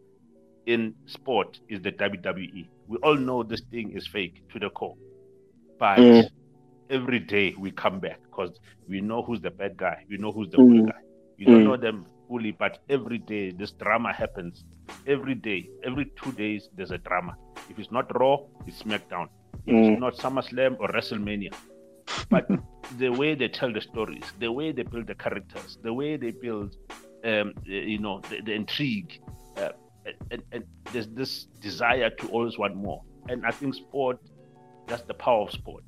in 0.65 0.93
sport 1.05 1.59
is 1.69 1.81
the 1.81 1.91
wwe 1.91 2.67
we 2.87 2.97
all 3.03 3.15
know 3.15 3.43
this 3.43 3.61
thing 3.71 3.91
is 3.91 4.07
fake 4.07 4.41
to 4.51 4.59
the 4.59 4.69
core 4.69 4.95
but 5.79 5.99
Mm. 5.99 6.25
every 6.89 7.19
day 7.19 7.53
we 7.59 7.71
come 7.71 7.99
back 7.99 8.19
because 8.29 8.51
we 8.87 9.01
know 9.01 9.21
who's 9.21 9.41
the 9.41 9.51
bad 9.51 9.77
guy 9.77 9.97
we 10.09 10.17
know 10.17 10.31
who's 10.31 10.49
the 10.49 10.57
good 10.57 10.77
Mm. 10.83 10.87
guy 10.87 11.01
you 11.37 11.45
don't 11.45 11.61
Mm. 11.61 11.65
know 11.65 11.77
them 11.77 12.05
fully 12.27 12.51
but 12.51 12.79
every 12.89 13.19
day 13.19 13.51
this 13.51 13.71
drama 13.73 14.11
happens 14.13 14.63
every 15.07 15.35
day 15.35 15.69
every 15.83 16.05
two 16.21 16.31
days 16.31 16.69
there's 16.75 16.91
a 16.91 16.97
drama 16.97 17.35
if 17.69 17.77
it's 17.77 17.91
not 17.91 18.05
raw 18.19 18.37
it's 18.67 18.81
smackdown 18.81 19.27
if 19.67 19.73
Mm. 19.75 19.91
it's 19.91 19.99
not 19.99 20.13
SummerSlam 20.15 20.75
or 20.79 20.87
WrestleMania. 20.89 21.53
But 22.29 22.47
the 22.97 23.09
way 23.09 23.35
they 23.35 23.47
tell 23.47 23.71
the 23.71 23.81
stories, 23.81 24.23
the 24.39 24.51
way 24.51 24.71
they 24.71 24.83
build 24.83 25.07
the 25.07 25.15
characters, 25.15 25.77
the 25.81 25.93
way 25.93 26.17
they 26.17 26.31
build, 26.31 26.75
um, 27.23 27.53
you 27.65 27.99
know, 27.99 28.21
the, 28.29 28.41
the 28.41 28.53
intrigue, 28.53 29.19
uh, 29.57 29.69
and, 30.31 30.43
and 30.51 30.63
there's 30.91 31.07
this 31.07 31.45
desire 31.61 32.09
to 32.09 32.27
always 32.27 32.57
want 32.57 32.75
more. 32.75 33.01
And 33.27 33.45
I 33.45 33.51
think 33.51 33.75
sport, 33.75 34.19
that's 34.87 35.01
the 35.03 35.13
power 35.13 35.43
of 35.43 35.51
sport. 35.51 35.83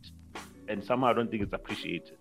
And 0.67 0.83
somehow 0.83 1.07
I 1.07 1.13
don't 1.13 1.29
think 1.29 1.43
it's 1.43 1.53
appreciated. 1.53 2.17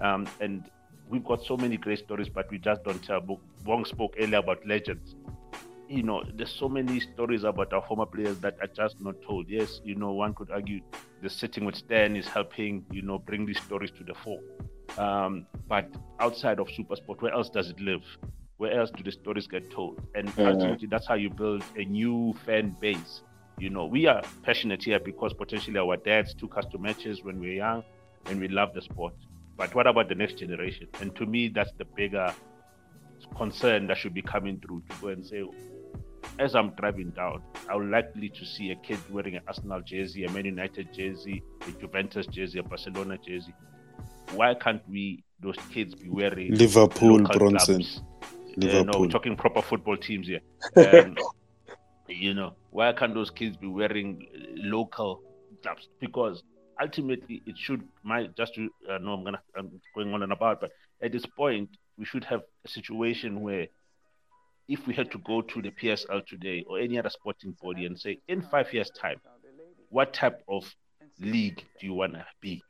Um, 0.00 0.28
and 0.40 0.70
we've 1.08 1.24
got 1.24 1.44
so 1.44 1.56
many 1.56 1.76
great 1.76 1.98
stories, 1.98 2.28
but 2.28 2.50
we 2.50 2.58
just 2.58 2.84
don't 2.84 3.02
tell. 3.02 3.40
Wong 3.64 3.84
spoke 3.84 4.14
earlier 4.18 4.38
about 4.38 4.66
legends 4.66 5.16
you 5.90 6.04
know, 6.04 6.22
there's 6.34 6.52
so 6.52 6.68
many 6.68 7.00
stories 7.00 7.42
about 7.42 7.72
our 7.72 7.82
former 7.82 8.06
players 8.06 8.38
that 8.38 8.56
are 8.60 8.68
just 8.68 9.00
not 9.00 9.20
told. 9.22 9.48
Yes, 9.48 9.80
you 9.82 9.96
know, 9.96 10.12
one 10.12 10.32
could 10.34 10.50
argue 10.50 10.80
the 11.22 11.30
sitting 11.30 11.64
with 11.64 11.76
Stan 11.76 12.16
is 12.16 12.26
helping, 12.26 12.84
you 12.90 13.02
know, 13.02 13.18
bring 13.18 13.46
these 13.46 13.60
stories 13.60 13.90
to 13.92 14.04
the 14.04 14.14
fore. 14.14 14.40
Um, 14.98 15.46
but 15.68 15.88
outside 16.18 16.58
of 16.58 16.68
Supersport, 16.68 17.20
where 17.20 17.32
else 17.32 17.50
does 17.50 17.70
it 17.70 17.80
live? 17.80 18.02
Where 18.56 18.78
else 18.78 18.90
do 18.90 19.02
the 19.02 19.12
stories 19.12 19.46
get 19.46 19.70
told? 19.70 20.00
And 20.14 20.28
Mhm. 20.28 20.46
ultimately, 20.46 20.88
that's 20.88 21.06
how 21.06 21.14
you 21.14 21.30
build 21.30 21.64
a 21.76 21.84
new 21.84 22.34
fan 22.44 22.76
base. 22.80 23.22
You 23.58 23.70
know, 23.70 23.86
we 23.86 24.06
are 24.06 24.22
passionate 24.42 24.82
here 24.82 25.00
because 25.00 25.32
potentially 25.34 25.78
our 25.78 25.96
dads 25.96 26.34
took 26.34 26.56
us 26.56 26.64
to 26.72 26.78
matches 26.78 27.22
when 27.22 27.38
we 27.38 27.48
were 27.48 27.54
young 27.54 27.82
and 28.26 28.40
we 28.40 28.48
love 28.48 28.72
the 28.74 28.82
sport. 28.82 29.14
But 29.56 29.74
what 29.74 29.86
about 29.86 30.08
the 30.08 30.14
next 30.14 30.38
generation? 30.38 30.88
And 31.00 31.14
to 31.16 31.26
me, 31.26 31.48
that's 31.48 31.72
the 31.78 31.84
bigger 31.96 32.34
concern 33.36 33.86
that 33.86 33.98
should 33.98 34.14
be 34.14 34.22
coming 34.22 34.58
through 34.60 34.82
to 34.88 34.96
go 35.00 35.08
and 35.08 35.24
say, 35.24 35.42
as 36.38 36.54
I'm 36.54 36.70
driving 36.70 37.10
down, 37.10 37.42
I'm 37.68 37.90
likely 37.90 38.28
to 38.30 38.44
see 38.44 38.70
a 38.70 38.76
kid 38.76 38.98
wearing 39.10 39.36
an 39.36 39.42
Arsenal 39.46 39.80
jersey, 39.80 40.24
a 40.24 40.30
Man 40.30 40.44
United 40.44 40.92
jersey, 40.92 41.42
a 41.66 41.72
Juventus 41.72 42.26
jersey, 42.26 42.58
a 42.58 42.62
Barcelona 42.62 43.18
jersey. 43.18 43.54
Why 44.34 44.54
can't 44.54 44.82
we, 44.88 45.24
those 45.40 45.56
kids, 45.72 45.94
be 45.94 46.08
wearing 46.08 46.54
Liverpool, 46.54 47.22
Bronson. 47.22 47.76
clubs? 47.76 48.02
Yeah, 48.56 48.82
no, 48.82 49.00
we're 49.00 49.08
talking 49.08 49.36
proper 49.36 49.62
football 49.62 49.96
teams 49.96 50.26
here. 50.26 50.40
Um, 50.76 51.16
you 52.08 52.34
know, 52.34 52.54
why 52.70 52.92
can't 52.92 53.14
those 53.14 53.30
kids 53.30 53.56
be 53.56 53.68
wearing 53.68 54.26
uh, 54.34 54.38
local 54.56 55.22
clubs? 55.62 55.88
Because 56.00 56.42
ultimately, 56.80 57.42
it 57.46 57.56
should. 57.56 57.82
My 58.02 58.28
just 58.36 58.54
to 58.54 58.68
uh, 58.90 58.98
no, 58.98 59.12
I'm 59.12 59.24
gonna 59.24 59.40
I'm 59.56 59.80
going 59.94 60.12
on 60.12 60.22
and 60.22 60.32
about, 60.32 60.60
but 60.60 60.70
at 61.02 61.12
this 61.12 61.24
point, 61.24 61.70
we 61.96 62.04
should 62.04 62.24
have 62.24 62.42
a 62.64 62.68
situation 62.68 63.40
where 63.40 63.68
if 64.70 64.86
we 64.86 64.94
had 64.94 65.10
to 65.10 65.18
go 65.18 65.42
to 65.42 65.60
the 65.60 65.70
PSL 65.72 66.24
today 66.26 66.64
or 66.68 66.78
any 66.78 66.96
other 66.96 67.10
sporting 67.10 67.56
body 67.60 67.86
and 67.86 67.98
say, 67.98 68.18
in 68.28 68.40
five 68.40 68.72
years' 68.72 68.90
time, 68.90 69.20
what 69.90 70.14
type 70.14 70.40
of 70.48 70.62
league 71.20 71.60
do 71.80 71.86
you 71.86 71.94
want 71.94 72.12
to 72.14 72.24
be? 72.40 72.62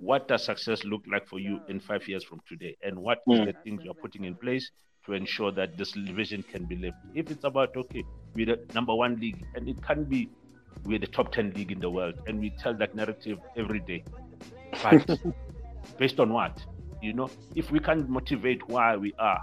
What 0.00 0.26
does 0.26 0.44
success 0.44 0.82
look 0.84 1.02
like 1.10 1.28
for 1.28 1.38
you 1.38 1.60
in 1.68 1.78
five 1.78 2.08
years 2.08 2.24
from 2.24 2.40
today? 2.48 2.76
And 2.82 2.98
what 2.98 3.18
is 3.28 3.38
Mm. 3.38 3.46
the 3.46 3.52
things 3.62 3.84
you're 3.84 3.94
putting 3.94 4.24
in 4.24 4.34
place 4.34 4.68
to 5.06 5.12
ensure 5.12 5.52
that 5.52 5.78
this 5.78 5.92
vision 5.92 6.42
can 6.42 6.64
be 6.64 6.74
lived? 6.74 6.96
If 7.14 7.30
it's 7.30 7.44
about, 7.44 7.76
okay, 7.76 8.02
we're 8.34 8.46
the 8.46 8.58
number 8.74 8.94
one 8.94 9.14
league, 9.20 9.40
and 9.54 9.68
it 9.68 9.80
can 9.80 10.04
be 10.04 10.28
we're 10.84 10.98
the 10.98 11.06
top 11.06 11.32
10 11.32 11.52
league 11.52 11.70
in 11.70 11.78
the 11.78 11.90
world, 11.90 12.14
and 12.26 12.40
we 12.40 12.50
tell 12.58 12.74
that 12.74 12.96
narrative 12.96 13.38
every 13.56 13.78
day. 13.78 14.02
But 14.82 15.06
based 15.98 16.18
on 16.18 16.32
what? 16.32 16.58
You 17.00 17.12
know, 17.12 17.30
if 17.54 17.70
we 17.70 17.78
can't 17.78 18.08
motivate 18.08 18.68
why 18.68 18.96
we 18.96 19.12
are, 19.20 19.40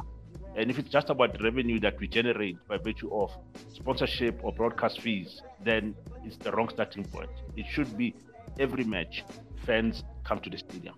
and 0.60 0.69
if 0.69 0.77
it's 0.77 0.90
just 0.90 1.10
about 1.10 1.41
revenue 1.41 1.80
that 1.80 1.98
we 2.02 2.07
generate 2.07 2.57
by 2.68 2.77
virtue 2.77 3.10
of 3.14 3.31
sponsorship 3.73 4.41
or 4.44 4.52
broadcast 4.52 4.99
fees, 4.99 5.41
then 5.64 5.95
it's 6.26 6.36
the 6.36 6.52
wrong 6.52 6.68
starting 6.68 7.06
point. 7.06 7.30
It 7.56 7.65
should 7.72 7.98
be 7.98 8.14
every 8.60 8.84
match, 8.84 9.23
fans 9.65 10.03
come 10.26 10.41
to 10.41 10.49
the 10.49 10.57
stadium. 10.57 10.95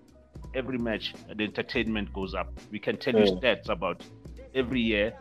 Every 0.55 0.79
match, 0.79 1.13
the 1.35 1.43
entertainment 1.43 2.11
goes 2.11 2.33
up. 2.33 2.51
We 2.71 2.79
can 2.79 2.97
tell 2.97 3.13
you 3.13 3.25
stats 3.25 3.69
about 3.69 4.03
every 4.55 4.81
year, 4.81 5.13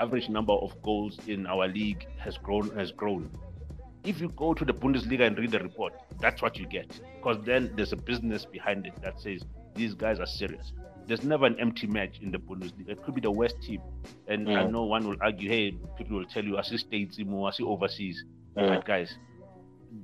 average 0.00 0.28
number 0.28 0.54
of 0.54 0.82
goals 0.82 1.20
in 1.28 1.46
our 1.46 1.68
league 1.68 2.04
has 2.18 2.36
grown 2.36 2.76
has 2.76 2.90
grown. 2.90 3.30
If 4.02 4.20
you 4.20 4.28
go 4.30 4.54
to 4.54 4.64
the 4.64 4.74
Bundesliga 4.74 5.24
and 5.24 5.38
read 5.38 5.52
the 5.52 5.60
report, 5.60 5.92
that's 6.20 6.42
what 6.42 6.58
you 6.58 6.66
get. 6.66 7.00
Because 7.18 7.44
then 7.44 7.72
there's 7.76 7.92
a 7.92 7.96
business 7.96 8.44
behind 8.44 8.86
it 8.86 9.00
that 9.02 9.20
says 9.20 9.44
these 9.76 9.94
guys 9.94 10.18
are 10.18 10.26
serious. 10.26 10.72
There's 11.06 11.22
never 11.22 11.46
an 11.46 11.56
empty 11.60 11.86
match 11.86 12.18
in 12.22 12.30
the 12.30 12.38
Bundesliga. 12.38 12.88
It 12.88 13.02
could 13.04 13.14
be 13.14 13.20
the 13.20 13.30
worst 13.30 13.56
team. 13.62 13.80
And 14.28 14.48
I 14.48 14.62
Mm. 14.64 14.72
know 14.72 14.84
one 14.84 15.06
will 15.06 15.16
argue, 15.20 15.48
hey, 15.50 15.76
people 15.98 16.16
will 16.18 16.24
tell 16.26 16.44
you, 16.44 16.56
I 16.56 16.62
see 16.62 16.78
states 16.78 17.18
I 17.18 17.50
see 17.50 17.62
overseas. 17.64 18.24
Mm. 18.56 18.68
But 18.68 18.84
guys, 18.86 19.14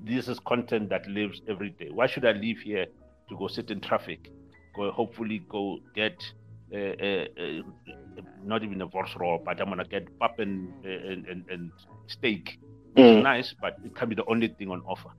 this 0.04 0.28
is 0.28 0.38
content 0.40 0.90
that 0.90 1.06
lives 1.08 1.40
every 1.48 1.70
day. 1.70 1.88
Why 1.90 2.06
should 2.06 2.24
I 2.26 2.32
leave 2.32 2.58
here 2.58 2.86
to 3.28 3.36
go 3.36 3.48
sit 3.48 3.70
in 3.70 3.80
traffic? 3.80 4.30
Go 4.76 4.90
hopefully 4.90 5.42
go 5.48 5.78
get 5.94 6.14
uh, 6.72 6.78
uh, 6.78 7.24
uh, 7.38 7.62
not 8.44 8.62
even 8.62 8.80
a 8.80 8.86
roll, 9.18 9.42
but 9.44 9.60
I'm 9.60 9.68
gonna 9.68 9.84
get 9.84 10.06
pap 10.20 10.38
and 10.38 10.72
and, 10.84 11.26
and, 11.26 11.44
and 11.50 11.70
steak. 12.08 12.58
Mm. 12.96 13.22
nice, 13.22 13.54
but 13.60 13.74
it 13.84 13.94
can 13.94 14.08
be 14.08 14.14
the 14.14 14.24
only 14.26 14.48
thing 14.48 14.68
on 14.70 14.82
offer. 14.86 15.10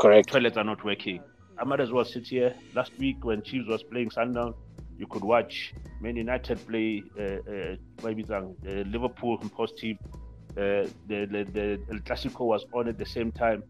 Correct. 0.00 0.28
Toilets 0.30 0.56
are 0.56 0.64
not 0.64 0.84
working. 0.84 1.22
I 1.58 1.64
might 1.64 1.80
as 1.80 1.90
well 1.90 2.04
sit 2.04 2.26
here. 2.26 2.54
Last 2.74 2.92
week 2.98 3.16
when 3.24 3.42
Chiefs 3.42 3.68
was 3.68 3.82
playing 3.90 4.10
Sundown, 4.10 4.54
you 4.98 5.06
could 5.06 5.22
watch 5.24 5.72
Man 6.00 6.16
United 6.16 6.58
play 6.66 7.02
uh, 7.18 7.22
uh, 7.22 8.06
uh, 8.06 8.70
Liverpool 8.94 9.38
post 9.56 9.78
team. 9.78 9.98
Uh, 10.52 10.86
the, 11.06 11.26
the 11.30 11.44
the 11.52 11.80
El 11.92 11.98
Clasico 12.00 12.40
was 12.46 12.66
on 12.74 12.88
at 12.88 12.98
the 12.98 13.06
same 13.06 13.30
time. 13.32 13.62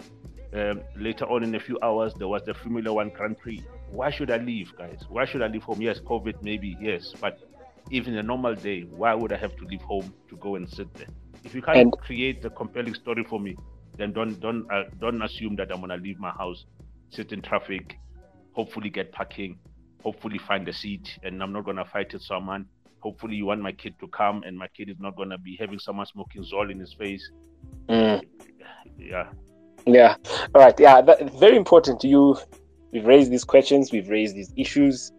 Um, 0.55 0.81
later 0.97 1.27
on, 1.27 1.43
in 1.45 1.55
a 1.55 1.61
few 1.61 1.79
hours, 1.83 2.15
there 2.15 2.29
was 2.29 2.43
the 2.45 2.55
Formula 2.55 2.91
One 2.93 3.11
Grand 3.11 3.39
Prix. 3.39 3.63
why 3.91 4.11
should 4.11 4.31
I 4.31 4.39
leave, 4.39 4.73
guys? 4.79 5.01
Why 5.11 5.27
should 5.27 5.43
I 5.43 5.49
leave 5.49 5.63
home? 5.63 5.83
Yes, 5.83 6.01
COVID, 6.01 6.43
maybe, 6.43 6.75
yes, 6.81 7.13
but 7.21 7.39
even 7.91 8.17
a 8.17 8.23
normal 8.23 8.55
day, 8.55 8.81
why 8.83 9.13
would 9.15 9.33
I 9.33 9.37
have 9.37 9.55
to 9.57 9.65
leave 9.67 9.83
home 9.83 10.13
to 10.31 10.37
go 10.37 10.57
and 10.57 10.69
sit 10.69 10.93
there? 10.95 11.09
If 11.45 11.55
you 11.55 11.61
can't 11.61 11.77
And- 11.79 11.93
create 11.93 12.43
a 12.47 12.51
compelling 12.51 12.95
story 12.95 13.25
for 13.25 13.39
me, 13.39 13.57
then 13.99 14.13
don't 14.13 14.41
don't 14.41 14.63
uh, 14.73 14.85
don't 14.99 15.21
assume 15.23 15.57
that 15.57 15.71
I'm 15.73 15.81
gonna 15.81 15.97
leave 15.99 16.19
my 16.19 16.31
house, 16.31 16.65
sit 17.11 17.33
in 17.33 17.43
traffic, 17.43 17.99
hopefully 18.53 18.89
get 18.89 19.13
parking, 19.13 19.59
hopefully 20.03 20.39
find 20.39 20.67
a 20.69 20.73
seat, 20.73 21.19
and 21.23 21.43
I'm 21.43 21.53
not 21.53 21.65
gonna 21.65 21.85
fight 21.85 22.13
with 22.13 22.23
someone. 22.23 22.67
Hopefully, 23.01 23.37
you 23.37 23.47
want 23.47 23.61
my 23.61 23.73
kid 23.73 23.95
to 24.01 24.09
come, 24.09 24.43
and 24.45 24.57
my 24.57 24.69
kid 24.69 24.89
is 24.89 24.97
not 24.99 25.17
gonna 25.17 25.39
be 25.39 25.57
having 25.59 25.79
someone 25.79 26.07
smoking 26.07 26.43
Zol 26.43 26.71
in 26.71 26.79
his 26.79 26.93
face. 26.93 27.31
Mm. 27.89 28.23
Yeah, 28.99 29.29
Yeah. 29.87 30.17
All 30.55 30.63
right. 30.63 30.79
Yeah. 30.79 31.01
That, 31.01 31.33
very 31.39 31.57
important. 31.57 32.01
To 32.01 32.09
you, 32.09 32.37
we've 32.93 33.07
raised 33.07 33.31
these 33.31 33.45
questions. 33.45 33.93
We've 33.93 34.09
raised 34.09 34.35
these 34.35 34.53
issues, 34.57 35.13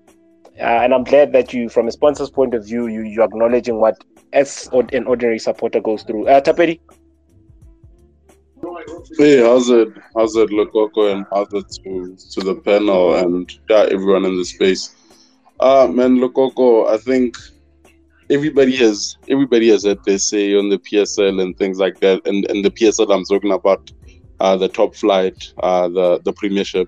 uh, 0.60 0.64
and 0.84 0.94
I'm 0.94 1.04
glad 1.04 1.32
that 1.34 1.54
you, 1.54 1.70
from 1.70 1.88
a 1.88 1.92
sponsor's 1.92 2.30
point 2.30 2.54
of 2.54 2.66
view, 2.66 2.88
you 2.88 3.04
you're 3.04 3.26
acknowledging 3.26 3.80
what 3.80 3.96
as 4.34 4.70
an 4.74 5.06
ordinary 5.06 5.40
supporter 5.40 5.80
goes 5.80 6.04
through. 6.04 6.28
Uh, 6.28 6.42
Taperi. 6.42 6.80
Hey, 9.18 9.42
how's 9.42 9.70
it? 9.70 9.90
How's 10.16 10.36
it, 10.36 10.50
Lokoko, 10.50 11.12
and 11.12 11.26
how's 11.32 11.52
it 11.54 11.66
to 11.84 12.16
to 12.34 12.42
the 12.42 12.56
panel 12.56 13.16
and 13.16 13.52
yeah, 13.70 13.88
everyone 13.92 14.26
in 14.26 14.38
the 14.38 14.46
space? 14.46 14.96
Uh 15.60 15.88
man, 15.88 16.18
Lokoko, 16.18 16.88
I 16.90 16.98
think 16.98 17.36
everybody 18.30 18.76
has 18.78 19.18
everybody 19.28 19.70
has 19.70 19.84
had 19.84 20.04
their 20.06 20.20
say 20.20 20.56
on 20.56 20.70
the 20.70 20.78
PSL 20.80 21.42
and 21.42 21.58
things 21.58 21.80
like 21.80 22.00
that. 22.00 22.26
And 22.28 22.50
and 22.50 22.64
the 22.64 22.72
PSL 22.72 23.14
I'm 23.14 23.26
talking 23.26 23.52
about, 23.52 23.92
uh, 24.40 24.56
the 24.58 24.70
top 24.70 24.96
flight, 24.96 25.54
uh, 25.64 25.88
the 25.88 26.20
the 26.24 26.34
Premiership. 26.34 26.88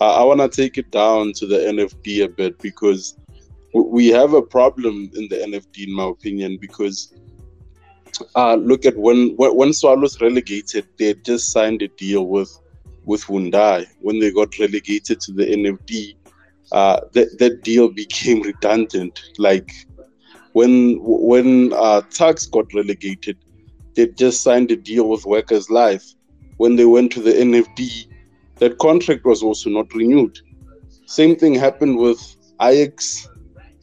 Uh, 0.00 0.20
I 0.20 0.24
want 0.24 0.40
to 0.40 0.48
take 0.48 0.78
it 0.78 0.90
down 0.90 1.32
to 1.34 1.46
the 1.46 1.58
NFD 1.58 2.24
a 2.24 2.28
bit 2.28 2.58
because 2.58 3.16
we 3.74 4.08
have 4.08 4.34
a 4.34 4.42
problem 4.42 5.10
in 5.14 5.28
the 5.28 5.36
NFD, 5.36 5.86
in 5.86 5.94
my 5.94 6.06
opinion, 6.08 6.58
because 6.60 7.14
uh, 8.34 8.54
look 8.54 8.84
at 8.84 8.96
when, 8.96 9.34
when 9.36 9.56
when 9.56 9.72
Swallows 9.72 10.20
relegated, 10.20 10.86
they 10.98 11.14
just 11.14 11.52
signed 11.52 11.82
a 11.82 11.88
deal 11.88 12.26
with 12.26 12.50
with 13.04 13.24
Hyundai. 13.24 13.86
When 14.00 14.18
they 14.18 14.30
got 14.30 14.58
relegated 14.58 15.20
to 15.20 15.32
the 15.32 15.44
NFD, 15.46 16.14
uh, 16.72 17.00
that 17.12 17.38
that 17.38 17.62
deal 17.62 17.88
became 17.88 18.42
redundant. 18.42 19.20
Like 19.38 19.72
when 20.52 20.98
when 21.02 21.72
uh, 21.72 22.02
Tugs 22.10 22.46
got 22.46 22.72
relegated, 22.74 23.38
they 23.94 24.08
just 24.08 24.42
signed 24.42 24.70
a 24.70 24.76
deal 24.76 25.08
with 25.08 25.24
Workers 25.24 25.70
Life. 25.70 26.04
When 26.58 26.76
they 26.76 26.84
went 26.84 27.12
to 27.12 27.20
the 27.20 27.32
NFD, 27.32 28.06
that 28.56 28.78
contract 28.78 29.24
was 29.24 29.42
also 29.42 29.70
not 29.70 29.92
renewed. 29.94 30.38
Same 31.06 31.36
thing 31.36 31.54
happened 31.54 31.98
with 31.98 32.36
Ajax. 32.60 33.28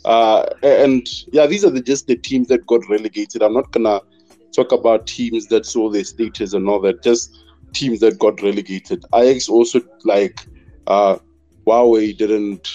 Uh, 0.06 0.46
and 0.64 1.06
yeah, 1.34 1.46
these 1.46 1.66
are 1.66 1.70
the, 1.70 1.82
just 1.82 2.08
the 2.08 2.16
teams 2.16 2.48
that 2.48 2.66
got 2.68 2.88
relegated. 2.90 3.44
I'm 3.44 3.54
not 3.54 3.72
gonna 3.72 4.00
talk 4.64 4.72
about 4.72 5.08
teams 5.08 5.48
that 5.48 5.66
saw 5.66 5.90
their 5.90 6.04
status 6.04 6.54
and 6.54 6.68
all 6.68 6.82
that. 6.82 7.04
Just 7.04 7.38
teams 7.74 8.00
that 8.02 8.20
got 8.20 8.42
relegated. 8.42 9.04
Ajax 9.14 9.48
also 9.50 9.82
like 10.04 10.40
uh, 10.88 11.18
Huawei 11.66 12.18
didn't 12.18 12.68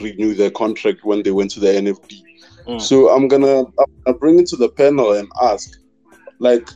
renew 0.00 0.34
their 0.34 0.50
contract 0.50 1.04
when 1.04 1.22
they 1.22 1.30
went 1.30 1.50
to 1.52 1.60
the 1.60 1.68
NFD. 1.68 2.22
Mm. 2.66 2.80
So 2.80 3.10
I'm 3.10 3.28
gonna 3.28 3.64
I'll 4.06 4.14
bring 4.14 4.38
it 4.38 4.46
to 4.48 4.56
the 4.56 4.68
panel 4.68 5.12
and 5.12 5.28
ask, 5.42 5.78
like, 6.38 6.68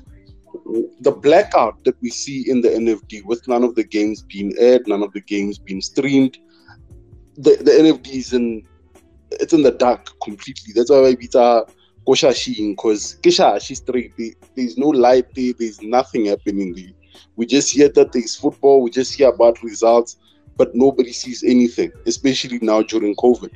the 1.00 1.10
blackout 1.10 1.82
that 1.84 1.96
we 2.00 2.10
see 2.10 2.48
in 2.48 2.60
the 2.60 2.68
NFD 2.68 3.24
with 3.24 3.46
none 3.48 3.64
of 3.64 3.74
the 3.74 3.84
games 3.84 4.22
being 4.22 4.54
aired, 4.58 4.86
none 4.86 5.02
of 5.02 5.12
the 5.12 5.20
games 5.20 5.58
being 5.58 5.80
streamed. 5.80 6.38
The 7.36 7.56
the 7.56 7.72
NFD 7.72 8.08
is 8.12 8.32
in 8.32 8.66
it's 9.32 9.52
in 9.52 9.62
the 9.62 9.72
dark 9.72 10.08
completely. 10.22 10.72
That's 10.74 10.90
why 10.90 11.16
it's 11.18 11.34
a 12.06 12.10
Koshashin 12.10 12.70
because 12.72 13.16
Kishashi 13.22 13.76
straight. 13.76 14.12
There- 14.16 14.34
There's 14.56 14.76
no 14.78 14.88
light 14.88 15.26
there. 15.34 15.52
There's 15.58 15.80
nothing 15.82 16.26
happening 16.26 16.74
there. 16.74 16.92
We 17.36 17.46
just 17.46 17.72
hear 17.72 17.88
that 17.90 18.12
there's 18.12 18.36
football. 18.36 18.82
We 18.82 18.90
just 18.90 19.14
hear 19.14 19.28
about 19.28 19.62
results, 19.62 20.16
but 20.56 20.74
nobody 20.74 21.12
sees 21.12 21.42
anything, 21.42 21.92
especially 22.06 22.58
now 22.62 22.82
during 22.82 23.14
COVID. 23.16 23.50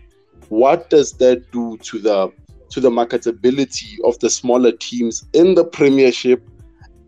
What 0.48 0.90
does 0.90 1.12
that 1.14 1.51
do 1.52 1.77
to 1.78 1.98
the 1.98 2.32
to 2.70 2.81
the 2.81 2.90
marketability 2.90 3.97
of 4.05 4.18
the 4.20 4.28
smaller 4.28 4.73
teams 4.73 5.24
in 5.32 5.55
the 5.55 5.64
Premiership 5.64 6.43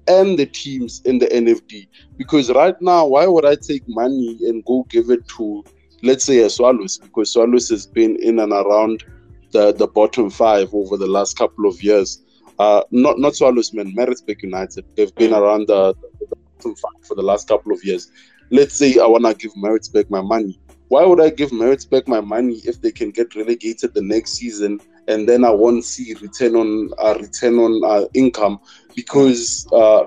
and 0.07 0.39
the 0.39 0.47
teams 0.47 1.03
in 1.05 1.19
the 1.19 1.27
NFD? 1.27 1.89
Because 2.17 2.51
right 2.53 2.81
now, 2.81 3.07
why 3.07 3.27
would 3.27 3.45
I 3.45 3.57
take 3.57 3.83
money 3.89 4.39
and 4.43 4.65
go 4.65 4.87
give 4.89 5.11
it 5.11 5.27
to, 5.37 5.65
let's 6.03 6.25
say, 6.25 6.41
a 6.41 6.51
Swallows? 6.51 6.99
Because 6.99 7.33
Swallows 7.33 7.69
has 7.71 7.87
been 7.87 8.17
in 8.23 8.39
and 8.39 8.53
around 8.53 9.05
the, 9.53 9.73
the 9.73 9.87
bottom 9.87 10.31
five 10.31 10.73
over 10.75 10.97
the 10.97 11.07
last 11.07 11.37
couple 11.37 11.67
of 11.67 11.83
years. 11.83 12.23
Uh, 12.59 12.83
not 12.91 13.19
not 13.19 13.37
Swallows, 13.37 13.73
man, 13.73 13.95
Maritzburg 13.95 14.43
United. 14.43 14.85
They've 14.97 15.15
been 15.15 15.33
around 15.33 15.69
the, 15.69 15.95
the 16.19 16.37
bottom 16.57 16.75
five 16.75 17.07
for 17.07 17.15
the 17.15 17.23
last 17.23 17.49
couple 17.49 17.73
of 17.73 17.85
years. 17.85 18.11
Let's 18.51 18.75
say 18.75 18.99
I 18.99 19.07
want 19.07 19.25
to 19.27 19.35
give 19.35 19.57
Maritzburg 19.57 20.11
my 20.11 20.21
money. 20.21 20.59
Why 20.89 21.05
would 21.05 21.21
I 21.21 21.31
give 21.31 21.53
Maritzburg 21.53 22.09
my 22.09 22.21
money 22.21 22.61
if 22.65 22.81
they 22.81 22.91
can 22.91 23.11
get 23.11 23.35
relegated 23.37 23.95
the 23.95 24.03
next 24.03 24.33
season 24.33 24.81
and 25.09 25.29
then 25.29 25.45
I 25.45 25.51
won't 25.51 25.85
see 25.85 26.15
return 26.15 26.55
on 26.55 26.91
uh, 26.99 27.19
return 27.19 27.59
on 27.59 27.83
uh, 27.85 28.07
income 28.15 28.61
because 28.95 29.67
uh, 29.73 30.05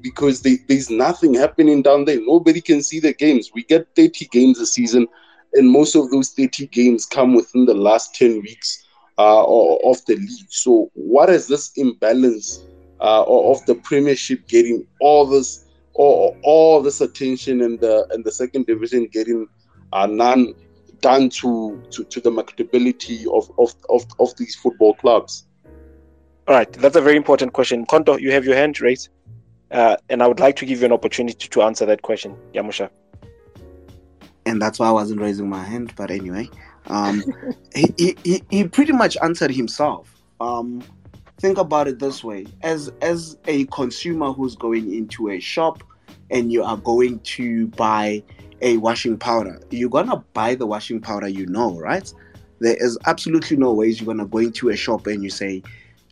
because 0.00 0.42
they, 0.42 0.56
there's 0.68 0.90
nothing 0.90 1.34
happening 1.34 1.82
down 1.82 2.04
there. 2.04 2.18
Nobody 2.20 2.60
can 2.60 2.82
see 2.82 2.98
the 3.00 3.12
games. 3.12 3.50
We 3.54 3.64
get 3.64 3.88
30 3.94 4.26
games 4.26 4.58
a 4.58 4.66
season, 4.66 5.06
and 5.54 5.70
most 5.70 5.94
of 5.94 6.10
those 6.10 6.30
30 6.30 6.66
games 6.68 7.06
come 7.06 7.34
within 7.34 7.66
the 7.66 7.74
last 7.74 8.14
10 8.14 8.40
weeks 8.42 8.86
uh, 9.18 9.44
of 9.44 10.04
the 10.06 10.16
league. 10.16 10.48
So, 10.48 10.90
what 10.94 11.28
is 11.30 11.46
this 11.48 11.72
imbalance 11.76 12.64
uh, 13.00 13.24
of 13.24 13.64
the 13.66 13.74
Premiership 13.74 14.46
getting 14.48 14.86
all 15.00 15.26
this, 15.26 15.66
all, 15.94 16.36
all 16.42 16.80
this 16.82 17.00
attention, 17.00 17.62
and 17.62 17.78
the 17.80 18.06
and 18.10 18.24
the 18.24 18.32
second 18.32 18.66
division 18.66 19.08
getting 19.12 19.46
uh, 19.92 20.06
none 20.06 20.54
done 21.02 21.28
to, 21.28 21.82
to, 21.90 22.04
to 22.04 22.20
the 22.20 22.30
marketability 22.30 23.26
of, 23.26 23.50
of, 23.58 23.74
of, 23.90 24.06
of 24.18 24.34
these 24.36 24.54
football 24.54 24.94
clubs? 24.94 25.44
All 26.48 26.54
right. 26.54 26.72
That's 26.72 26.96
a 26.96 27.00
very 27.00 27.16
important 27.16 27.52
question. 27.52 27.84
Konto, 27.84 28.18
you 28.18 28.32
have 28.32 28.44
your 28.44 28.54
hand 28.54 28.80
raised, 28.80 29.10
uh, 29.70 29.96
and 30.08 30.22
I 30.22 30.26
would 30.26 30.40
like 30.40 30.56
to 30.56 30.66
give 30.66 30.80
you 30.80 30.86
an 30.86 30.92
opportunity 30.92 31.48
to 31.48 31.62
answer 31.62 31.84
that 31.86 32.02
question, 32.02 32.36
Yamusha. 32.54 32.88
And 34.46 34.60
that's 34.60 34.78
why 34.78 34.88
I 34.88 34.92
wasn't 34.92 35.20
raising 35.20 35.48
my 35.48 35.62
hand. 35.62 35.92
But 35.96 36.10
anyway, 36.10 36.48
um, 36.86 37.22
he, 37.74 38.16
he, 38.24 38.42
he, 38.50 38.68
pretty 38.68 38.92
much 38.92 39.16
answered 39.22 39.50
himself. 39.50 40.20
Um, 40.40 40.82
think 41.38 41.58
about 41.58 41.88
it 41.88 41.98
this 41.98 42.24
way: 42.24 42.46
as 42.62 42.90
as 43.00 43.38
a 43.46 43.64
consumer 43.66 44.32
who's 44.32 44.56
going 44.56 44.92
into 44.92 45.30
a 45.30 45.40
shop 45.40 45.82
and 46.30 46.52
you 46.52 46.62
are 46.62 46.76
going 46.76 47.20
to 47.20 47.68
buy 47.68 48.22
a 48.60 48.76
washing 48.78 49.18
powder, 49.18 49.60
you're 49.70 49.90
gonna 49.90 50.22
buy 50.34 50.54
the 50.54 50.66
washing 50.66 51.00
powder 51.00 51.28
you 51.28 51.46
know, 51.46 51.78
right? 51.78 52.12
There 52.60 52.76
is 52.78 52.96
absolutely 53.06 53.56
no 53.56 53.72
ways 53.72 54.00
you're 54.00 54.06
gonna 54.06 54.28
go 54.28 54.38
into 54.38 54.68
a 54.68 54.76
shop 54.76 55.06
and 55.06 55.22
you 55.22 55.30
say, 55.30 55.62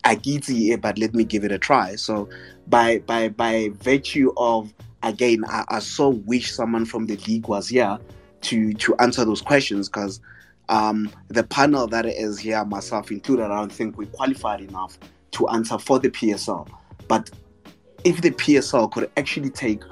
"I 0.04 0.14
get 0.16 0.48
it, 0.48 0.80
but 0.80 0.98
let 0.98 1.14
me 1.14 1.24
give 1.24 1.44
it 1.44 1.52
a 1.52 1.58
try." 1.58 1.96
So, 1.96 2.28
by 2.68 2.98
by 3.00 3.28
by 3.28 3.70
virtue 3.82 4.32
of 4.36 4.72
again, 5.02 5.44
I, 5.48 5.64
I 5.68 5.78
so 5.78 6.10
wish 6.10 6.52
someone 6.52 6.84
from 6.84 7.06
the 7.06 7.16
league 7.16 7.48
was 7.48 7.68
here 7.68 7.98
to 8.42 8.72
to 8.74 8.94
answer 8.96 9.24
those 9.24 9.42
questions 9.42 9.88
because 9.88 10.20
um, 10.68 11.10
the 11.28 11.42
panel 11.42 11.86
that 11.88 12.06
is 12.06 12.38
here, 12.38 12.64
myself 12.64 13.10
included, 13.10 13.46
I 13.46 13.56
don't 13.56 13.72
think 13.72 13.98
we 13.98 14.06
qualified 14.06 14.60
enough 14.60 14.98
to 15.32 15.48
answer 15.48 15.78
for 15.78 15.98
the 15.98 16.10
PSL. 16.10 16.68
But 17.08 17.28
if 18.04 18.20
the 18.22 18.30
PSL 18.30 18.90
could 18.92 19.10
actually 19.16 19.50
take 19.50 19.82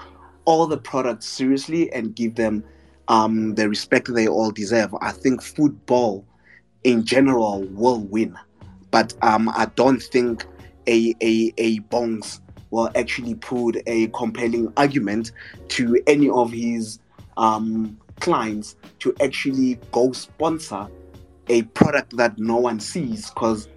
all 0.45 0.67
the 0.67 0.79
products 0.79 1.27
seriously 1.27 1.93
and 1.93 2.15
give 2.15 2.37
them 2.37 2.63
um, 3.09 3.57
the 3.57 3.69
respect 3.69 4.13
they 4.15 4.29
all 4.29 4.53
deserve, 4.53 4.95
I 5.01 5.11
think 5.11 5.43
football 5.43 6.25
in 6.85 7.05
general 7.05 7.63
will 7.71 8.01
win. 8.01 8.39
But 8.93 9.15
um, 9.23 9.49
I 9.49 9.67
don't 9.75 10.01
think 10.01 10.47
a 10.87 11.15
a 11.21 11.53
a 11.59 11.81
Bongs 11.81 12.41
will 12.71 12.91
actually 12.95 13.35
put 13.35 13.77
a 13.87 14.07
compelling 14.09 14.73
argument 14.77 15.33
to 15.69 16.01
any 16.07 16.31
of 16.31 16.53
his 16.53 17.01
um, 17.37 17.99
clients 18.21 18.77
to 19.01 19.15
actually 19.23 19.79
go 19.93 20.13
sponsor 20.13 20.89
a 21.49 21.63
product 21.63 22.17
that 22.17 22.39
no 22.39 22.57
one 22.57 22.81
sees. 22.81 23.31
Because 23.31 23.69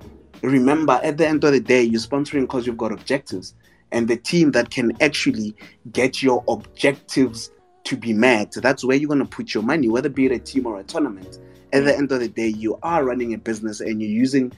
remember, 0.42 1.00
at 1.04 1.18
the 1.18 1.28
end 1.28 1.44
of 1.44 1.52
the 1.54 1.60
day, 1.60 1.82
you're 1.84 2.02
sponsoring 2.02 2.42
because 2.42 2.66
you've 2.68 2.78
got 2.78 2.92
objectives, 2.92 3.56
and 3.92 4.08
the 4.08 4.18
team 4.18 4.52
that 4.52 4.70
can 4.72 4.92
actually 5.02 5.56
get 5.92 6.22
your 6.22 6.44
objectives 6.48 7.52
to 7.86 7.98
be 7.98 8.14
met, 8.14 8.52
that's 8.54 8.84
where 8.84 8.96
you're 8.96 9.08
going 9.08 9.20
to 9.20 9.26
put 9.26 9.54
your 9.54 9.64
money, 9.64 9.90
whether 9.90 10.10
be 10.10 10.26
it 10.26 10.32
a 10.32 10.40
team 10.40 10.66
or 10.68 10.80
a 10.80 10.84
tournament. 10.84 11.40
At 11.74 11.86
the 11.86 11.98
end 11.98 12.12
of 12.12 12.20
the 12.20 12.28
day, 12.28 12.48
you 12.50 12.78
are 12.84 13.04
running 13.04 13.34
a 13.34 13.38
business 13.38 13.80
and 13.80 14.02
you're 14.02 14.12
using 14.12 14.52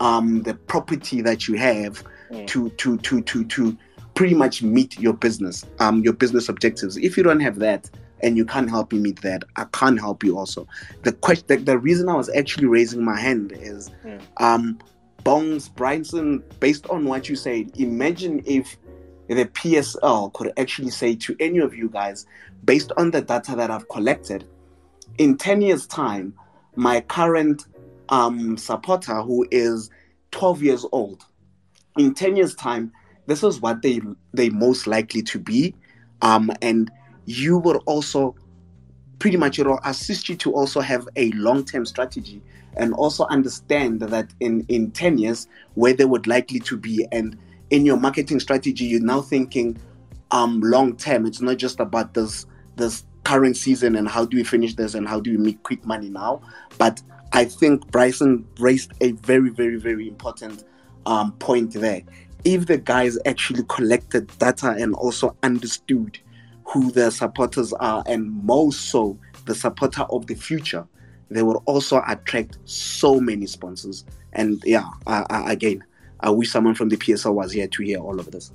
um, 0.00 0.42
the 0.42 0.54
property 0.54 1.20
that 1.22 1.48
you 1.48 1.56
have 1.56 2.02
Mm. 2.30 2.46
to 2.48 2.70
to 2.70 2.98
to 2.98 3.20
to 3.22 3.44
to 3.44 3.78
pretty 4.14 4.34
much 4.34 4.60
meet 4.60 4.98
your 4.98 5.12
business 5.12 5.64
um 5.78 6.02
your 6.02 6.12
business 6.12 6.48
objectives 6.48 6.96
if 6.96 7.16
you 7.16 7.22
don't 7.22 7.38
have 7.38 7.60
that 7.60 7.88
and 8.22 8.36
you 8.36 8.44
can't 8.44 8.70
help 8.70 8.92
me 8.92 8.98
meet 8.98 9.20
that, 9.22 9.44
I 9.56 9.64
can't 9.72 9.98
help 10.00 10.24
you 10.24 10.38
also. 10.38 10.66
The 11.02 11.12
question, 11.12 11.44
the, 11.48 11.56
the 11.56 11.78
reason 11.78 12.08
I 12.08 12.14
was 12.14 12.30
actually 12.34 12.66
raising 12.66 13.04
my 13.04 13.18
hand 13.18 13.52
is, 13.52 13.90
Yeah. 14.04 14.18
um, 14.38 14.78
Bongs 15.24 15.74
Bryson, 15.74 16.42
based 16.60 16.86
on 16.88 17.04
what 17.04 17.28
you 17.28 17.36
said, 17.36 17.72
imagine 17.78 18.42
if 18.46 18.76
the 19.28 19.44
PSL 19.44 20.32
could 20.34 20.52
actually 20.56 20.90
say 20.90 21.16
to 21.16 21.36
any 21.40 21.58
of 21.58 21.74
you 21.74 21.88
guys, 21.88 22.26
based 22.64 22.92
on 22.96 23.10
the 23.10 23.20
data 23.20 23.56
that 23.56 23.70
I've 23.70 23.88
collected, 23.88 24.44
in 25.18 25.36
10 25.36 25.62
years' 25.62 25.86
time, 25.86 26.32
my 26.76 27.00
current 27.00 27.66
um, 28.08 28.56
supporter, 28.56 29.20
who 29.22 29.46
is 29.50 29.90
12 30.30 30.62
years 30.62 30.86
old, 30.92 31.24
in 31.98 32.14
10 32.14 32.36
years' 32.36 32.54
time, 32.54 32.92
this 33.26 33.42
is 33.42 33.60
what 33.60 33.82
they 33.82 34.00
they 34.32 34.50
most 34.50 34.86
likely 34.86 35.22
to 35.22 35.38
be. 35.38 35.74
Um, 36.22 36.52
and 36.62 36.90
you 37.26 37.58
will 37.58 37.82
also 37.86 38.34
pretty 39.18 39.36
much 39.36 39.58
it'll 39.58 39.80
assist 39.84 40.28
you 40.28 40.36
to 40.36 40.54
also 40.54 40.80
have 40.80 41.08
a 41.16 41.30
long-term 41.32 41.86
strategy 41.86 42.42
and 42.76 42.92
also 42.94 43.24
understand 43.26 44.00
that 44.00 44.30
in 44.40 44.64
in 44.68 44.90
10 44.90 45.18
years 45.18 45.48
where 45.74 45.92
they 45.92 46.04
would 46.04 46.26
likely 46.26 46.60
to 46.60 46.76
be. 46.76 47.06
And 47.12 47.36
in 47.70 47.84
your 47.84 47.96
marketing 47.96 48.40
strategy 48.40 48.84
you're 48.84 49.00
now 49.00 49.20
thinking 49.20 49.76
um 50.30 50.60
long 50.60 50.96
term 50.96 51.26
it's 51.26 51.40
not 51.40 51.56
just 51.56 51.80
about 51.80 52.14
this 52.14 52.46
this 52.76 53.04
current 53.24 53.56
season 53.56 53.96
and 53.96 54.08
how 54.08 54.24
do 54.24 54.36
we 54.36 54.44
finish 54.44 54.74
this 54.74 54.94
and 54.94 55.08
how 55.08 55.18
do 55.18 55.30
we 55.32 55.36
make 55.36 55.62
quick 55.62 55.84
money 55.84 56.08
now. 56.08 56.42
But 56.78 57.02
i 57.32 57.44
think 57.44 57.90
bryson 57.90 58.46
raised 58.60 58.92
a 59.00 59.10
very 59.12 59.50
very 59.50 59.76
very 59.76 60.06
important 60.06 60.64
um, 61.06 61.32
point 61.32 61.72
there. 61.72 62.02
If 62.44 62.66
the 62.66 62.78
guys 62.78 63.18
actually 63.26 63.64
collected 63.68 64.30
data 64.38 64.76
and 64.78 64.94
also 64.94 65.36
understood 65.42 66.18
who 66.66 66.90
their 66.92 67.10
supporters 67.10 67.72
are 67.74 68.02
and 68.06 68.44
most 68.44 68.90
so 68.90 69.18
the 69.46 69.54
supporter 69.54 70.02
of 70.10 70.26
the 70.26 70.34
future 70.34 70.86
they 71.30 71.42
will 71.42 71.62
also 71.66 72.02
attract 72.06 72.58
so 72.64 73.20
many 73.20 73.46
sponsors 73.46 74.04
and 74.32 74.62
yeah 74.64 74.88
I, 75.06 75.24
I, 75.30 75.52
again 75.52 75.84
i 76.20 76.30
wish 76.30 76.50
someone 76.50 76.74
from 76.74 76.88
the 76.88 76.96
psl 76.96 77.34
was 77.34 77.52
here 77.52 77.68
to 77.68 77.82
hear 77.82 77.98
all 77.98 78.18
of 78.18 78.30
this 78.30 78.52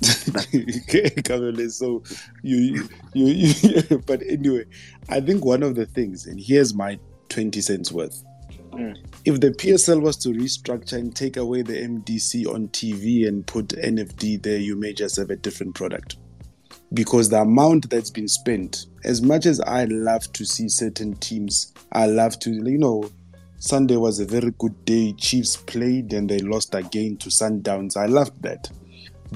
Kamele, 0.00 1.70
so 1.70 2.02
you, 2.42 2.88
you, 3.12 3.26
you, 3.26 3.98
but 4.06 4.22
anyway, 4.22 4.64
I 5.10 5.20
think 5.20 5.44
one 5.44 5.62
of 5.62 5.74
the 5.74 5.84
things, 5.84 6.24
and 6.24 6.40
here's 6.40 6.72
my 6.72 6.98
20 7.28 7.60
cents 7.60 7.92
worth. 7.92 8.24
Mm. 8.72 8.96
If 9.26 9.40
the 9.40 9.50
PSL 9.50 10.00
was 10.00 10.16
to 10.18 10.30
restructure 10.30 10.94
and 10.94 11.14
take 11.14 11.36
away 11.36 11.60
the 11.60 11.74
MDC 11.74 12.46
on 12.46 12.68
TV 12.68 13.28
and 13.28 13.46
put 13.46 13.68
NFD 13.68 14.42
there, 14.42 14.58
you 14.58 14.74
may 14.74 14.94
just 14.94 15.16
have 15.16 15.28
a 15.28 15.36
different 15.36 15.74
product. 15.74 16.16
Because 16.92 17.28
the 17.28 17.40
amount 17.40 17.88
that's 17.88 18.10
been 18.10 18.28
spent, 18.28 18.86
as 19.04 19.22
much 19.22 19.46
as 19.46 19.60
I 19.60 19.84
love 19.84 20.32
to 20.32 20.44
see 20.44 20.68
certain 20.68 21.14
teams, 21.16 21.72
I 21.92 22.06
love 22.06 22.38
to, 22.40 22.50
you 22.50 22.78
know, 22.78 23.10
Sunday 23.58 23.96
was 23.96 24.20
a 24.20 24.24
very 24.24 24.52
good 24.58 24.84
day. 24.86 25.12
Chiefs 25.12 25.56
played 25.56 26.12
and 26.12 26.28
they 26.28 26.38
lost 26.38 26.74
again 26.74 27.18
to 27.18 27.28
Sundowns. 27.28 27.96
I 27.96 28.06
loved 28.06 28.42
that. 28.42 28.70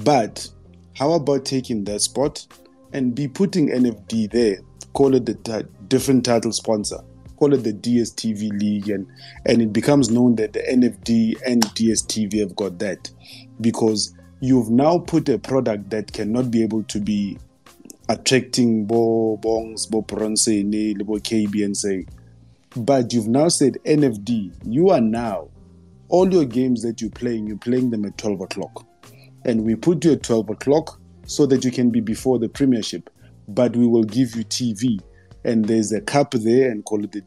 But 0.03 0.49
how 0.95 1.13
about 1.13 1.45
taking 1.45 1.85
that 1.85 2.01
spot 2.01 2.47
and 2.93 3.15
be 3.15 3.29
putting 3.29 3.69
NFD 3.69 4.31
there? 4.31 4.59
Call 4.95 5.15
it 5.15 5.27
the 5.27 5.35
ti- 5.35 5.69
different 5.89 6.25
title 6.25 6.53
sponsor. 6.53 6.99
Call 7.37 7.53
it 7.53 7.65
the 7.65 7.73
DSTV 7.73 8.59
League, 8.61 8.89
and 8.89 9.07
and 9.45 9.61
it 9.61 9.73
becomes 9.73 10.09
known 10.09 10.37
that 10.37 10.53
the 10.53 10.61
NFD 10.61 11.35
and 11.45 11.63
DSTV 11.75 12.41
have 12.41 12.57
got 12.57 12.79
that 12.79 13.11
because 13.61 14.15
you've 14.41 14.71
now 14.71 14.99
put 14.99 15.29
a 15.29 15.39
product 15.39 15.91
that 15.91 16.13
cannot 16.13 16.51
be 16.51 16.63
able 16.63 16.85
to 16.85 17.01
be 17.01 17.39
attracting 18.09 18.87
bo 18.87 19.39
bongs, 19.39 19.91
bo 19.91 20.03
Pronsene, 20.03 21.05
bo 21.05 21.15
KB 21.15 21.65
and 21.65 21.77
say, 21.77 22.07
but 22.77 23.13
you've 23.13 23.29
now 23.29 23.49
said 23.49 23.79
NFD. 23.85 24.53
You 24.65 24.91
are 24.91 25.01
now 25.01 25.49
all 26.09 26.33
your 26.33 26.45
games 26.45 26.83
that 26.83 27.01
you're 27.01 27.11
playing, 27.11 27.47
you're 27.47 27.57
playing 27.57 27.91
them 27.91 28.05
at 28.05 28.19
12 28.19 28.41
o'clock. 28.41 28.87
And 29.45 29.65
we 29.65 29.75
put 29.75 30.05
you 30.05 30.13
at 30.13 30.23
12 30.23 30.51
o'clock 30.51 31.01
so 31.27 31.47
that 31.47 31.65
you 31.65 31.71
can 31.71 31.91
be 31.91 32.01
before 32.01 32.39
the 32.39 32.49
premiership. 32.49 33.11
But 33.49 33.77
we 33.77 33.87
will 33.87 34.05
give 34.05 34.35
you 34.35 34.45
tv 34.45 35.01
and 35.45 35.65
there's 35.67 35.93
a 35.93 36.01
cup 36.01 36.33
there 36.33 36.71
and 36.71 36.85
call 36.85 37.05
it 37.05 37.13
the 37.13 37.23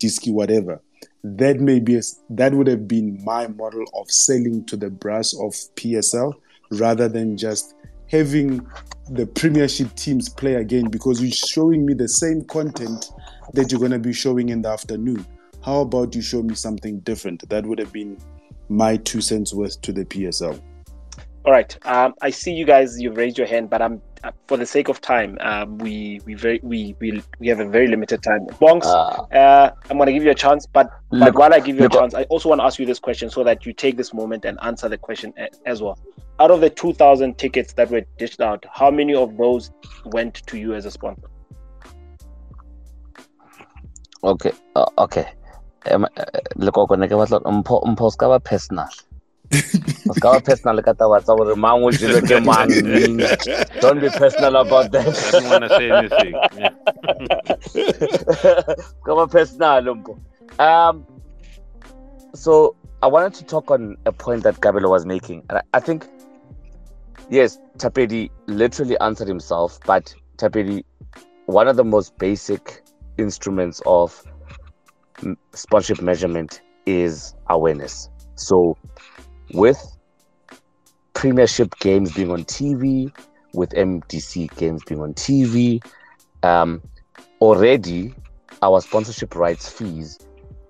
disky 0.00 0.32
whatever. 0.32 0.80
That 1.24 1.60
may 1.60 1.78
be 1.78 1.96
a, 1.96 2.02
that 2.30 2.52
would 2.52 2.66
have 2.66 2.88
been 2.88 3.22
my 3.24 3.46
model 3.46 3.84
of 3.94 4.10
selling 4.10 4.64
to 4.66 4.76
the 4.76 4.90
brass 4.90 5.34
of 5.34 5.52
psl 5.76 6.34
rather 6.72 7.08
than 7.08 7.36
just 7.36 7.74
having 8.08 8.66
the 9.12 9.26
premiership 9.26 9.94
teams 9.94 10.28
play 10.28 10.54
again 10.54 10.88
because 10.88 11.22
you're 11.22 11.30
showing 11.30 11.84
me 11.84 11.92
the 11.92 12.08
same 12.08 12.42
content 12.44 13.10
that 13.52 13.70
you're 13.70 13.78
going 13.78 13.92
to 13.92 13.98
be 13.98 14.12
showing 14.12 14.48
in 14.48 14.62
the 14.62 14.68
afternoon 14.68 15.24
how 15.62 15.80
about 15.80 16.14
you 16.14 16.22
show 16.22 16.42
me 16.42 16.54
something 16.54 16.98
different 17.00 17.46
that 17.48 17.64
would 17.66 17.78
have 17.78 17.92
been 17.92 18.16
my 18.68 18.96
two 18.96 19.20
cents 19.20 19.52
worth 19.52 19.80
to 19.82 19.92
the 19.92 20.04
psl 20.06 20.60
All 21.44 21.52
right. 21.52 21.76
Um, 21.84 22.14
I 22.22 22.30
see 22.30 22.52
you 22.52 22.64
guys. 22.64 23.00
You've 23.00 23.16
raised 23.16 23.36
your 23.36 23.48
hand, 23.48 23.68
but 23.68 23.82
I'm 23.82 24.00
for 24.46 24.56
the 24.56 24.66
sake 24.66 24.88
of 24.88 25.00
time. 25.00 25.38
Um, 25.40 25.78
we 25.78 26.20
we 26.24 26.34
very 26.34 26.60
we 26.62 26.94
we 27.00 27.22
we 27.38 27.48
have 27.48 27.60
a 27.60 27.68
very 27.68 27.88
limited 27.88 28.22
time. 28.22 28.46
Bongs, 28.60 28.84
Uh, 28.84 29.22
uh, 29.34 29.72
I'm 29.90 29.98
gonna 29.98 30.12
give 30.12 30.24
you 30.24 30.30
a 30.30 30.34
chance, 30.34 30.66
but 30.66 30.90
but 31.10 31.18
look, 31.18 31.38
while 31.38 31.54
I 31.54 31.60
give 31.60 31.76
you 31.76 31.86
a 31.86 31.88
chance, 31.88 32.14
I 32.14 32.24
also 32.24 32.48
want 32.48 32.60
to 32.60 32.64
ask 32.64 32.78
you 32.78 32.86
this 32.86 32.98
question 32.98 33.30
so 33.30 33.44
that 33.44 33.66
you 33.66 33.72
take 33.72 33.96
this 33.96 34.14
moment 34.14 34.44
and 34.44 34.58
answer 34.62 34.88
the 34.88 34.98
question 34.98 35.34
as 35.66 35.82
well. 35.82 35.98
Out 36.40 36.50
of 36.50 36.60
the 36.60 36.70
2,000 36.70 37.38
tickets 37.38 37.74
that 37.74 37.90
were 37.90 38.02
dished 38.18 38.40
out, 38.40 38.64
how 38.72 38.90
many 38.90 39.14
of 39.14 39.36
those 39.36 39.70
went 40.06 40.34
to 40.46 40.58
you 40.58 40.74
as 40.74 40.86
a 40.86 40.90
sponsor? 40.90 41.28
okay, 44.24 44.52
uh, 44.76 44.86
okay. 44.98 45.32
Um, 45.90 46.04
uh, 46.16 46.24
ne 46.56 46.70
ke 46.70 47.14
batla 47.18 47.40
mpho 47.40 47.80
mpho 47.86 48.10
ska 48.10 48.38
personal. 48.40 48.88
O 50.08 50.12
ska 50.14 50.32
ba 50.32 50.40
personal 50.40 50.82
ka 50.82 50.92
taba 50.92 51.20
tsa 51.20 51.36
gore 51.36 51.56
mang 51.56 51.82
o 51.84 51.90
jele 51.90 52.20
ke 52.22 52.40
mang. 52.44 52.68
ning. 52.68 53.18
Don't 53.80 54.00
be 54.00 54.08
personal 54.10 54.56
about 54.56 54.90
that. 54.92 55.06
I 55.08 55.30
don't 55.40 55.50
want 55.50 55.64
to 55.64 55.70
say 55.76 55.90
anything. 55.90 56.34
Yeah. 56.58 56.74
Ska 59.02 59.14
ba 59.14 59.26
personal. 59.26 59.94
Um 60.58 61.06
so 62.34 62.76
I 63.02 63.06
wanted 63.08 63.34
to 63.34 63.44
talk 63.44 63.70
on 63.70 63.96
a 64.06 64.12
point 64.12 64.42
that 64.44 64.60
Kabelo 64.60 64.88
was 64.88 65.04
making. 65.04 65.44
And 65.50 65.58
I, 65.58 65.62
I 65.74 65.80
think 65.80 66.06
yes, 67.30 67.58
Tapedi 67.78 68.30
literally 68.46 68.98
answered 69.00 69.28
himself, 69.28 69.78
but 69.86 70.14
Tapedi 70.38 70.84
one 71.46 71.68
of 71.68 71.76
the 71.76 71.84
most 71.84 72.16
basic 72.18 72.82
instruments 73.18 73.82
of 73.86 74.22
sponsorship 75.52 76.02
measurement 76.02 76.62
is 76.86 77.34
awareness. 77.48 78.08
So, 78.36 78.76
with 79.52 79.78
Premiership 81.14 81.78
games 81.78 82.12
being 82.12 82.30
on 82.30 82.44
TV, 82.44 83.12
with 83.54 83.70
MDC 83.70 84.54
games 84.56 84.82
being 84.84 85.00
on 85.00 85.14
TV, 85.14 85.84
um, 86.42 86.82
already 87.40 88.14
our 88.62 88.80
sponsorship 88.80 89.34
rights 89.34 89.68
fees 89.68 90.18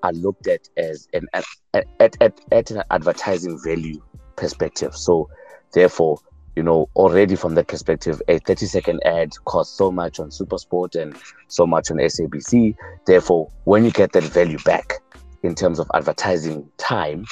are 0.03 0.13
looked 0.13 0.47
at 0.47 0.69
as 0.77 1.09
an 1.13 1.27
at, 1.33 1.45
at, 1.75 2.17
at, 2.21 2.41
at 2.51 2.71
an 2.71 2.83
advertising 2.91 3.59
value 3.63 4.03
perspective. 4.37 4.97
So, 4.97 5.31
therefore, 5.73 6.19
you 6.57 6.63
know, 6.63 6.89
already 6.97 7.37
from 7.37 7.55
that 7.55 7.69
perspective, 7.69 8.21
a 8.29 8.39
30 8.39 8.67
second 8.67 9.01
ad 9.07 9.33
costs 9.45 9.77
so 9.77 9.91
much 9.91 10.21
on 10.21 10.31
Supersport 10.31 11.01
and 11.01 11.17
so 11.49 11.67
much 11.67 11.91
on 11.91 11.97
SABC. 11.99 12.77
Therefore, 13.07 13.51
when 13.65 13.85
you 13.85 13.91
get 13.91 14.13
that 14.13 14.25
value 14.25 14.59
back 14.59 15.01
in 15.43 15.55
terms 15.55 15.79
of 15.79 15.91
advertising 15.95 16.69
time, 16.77 17.25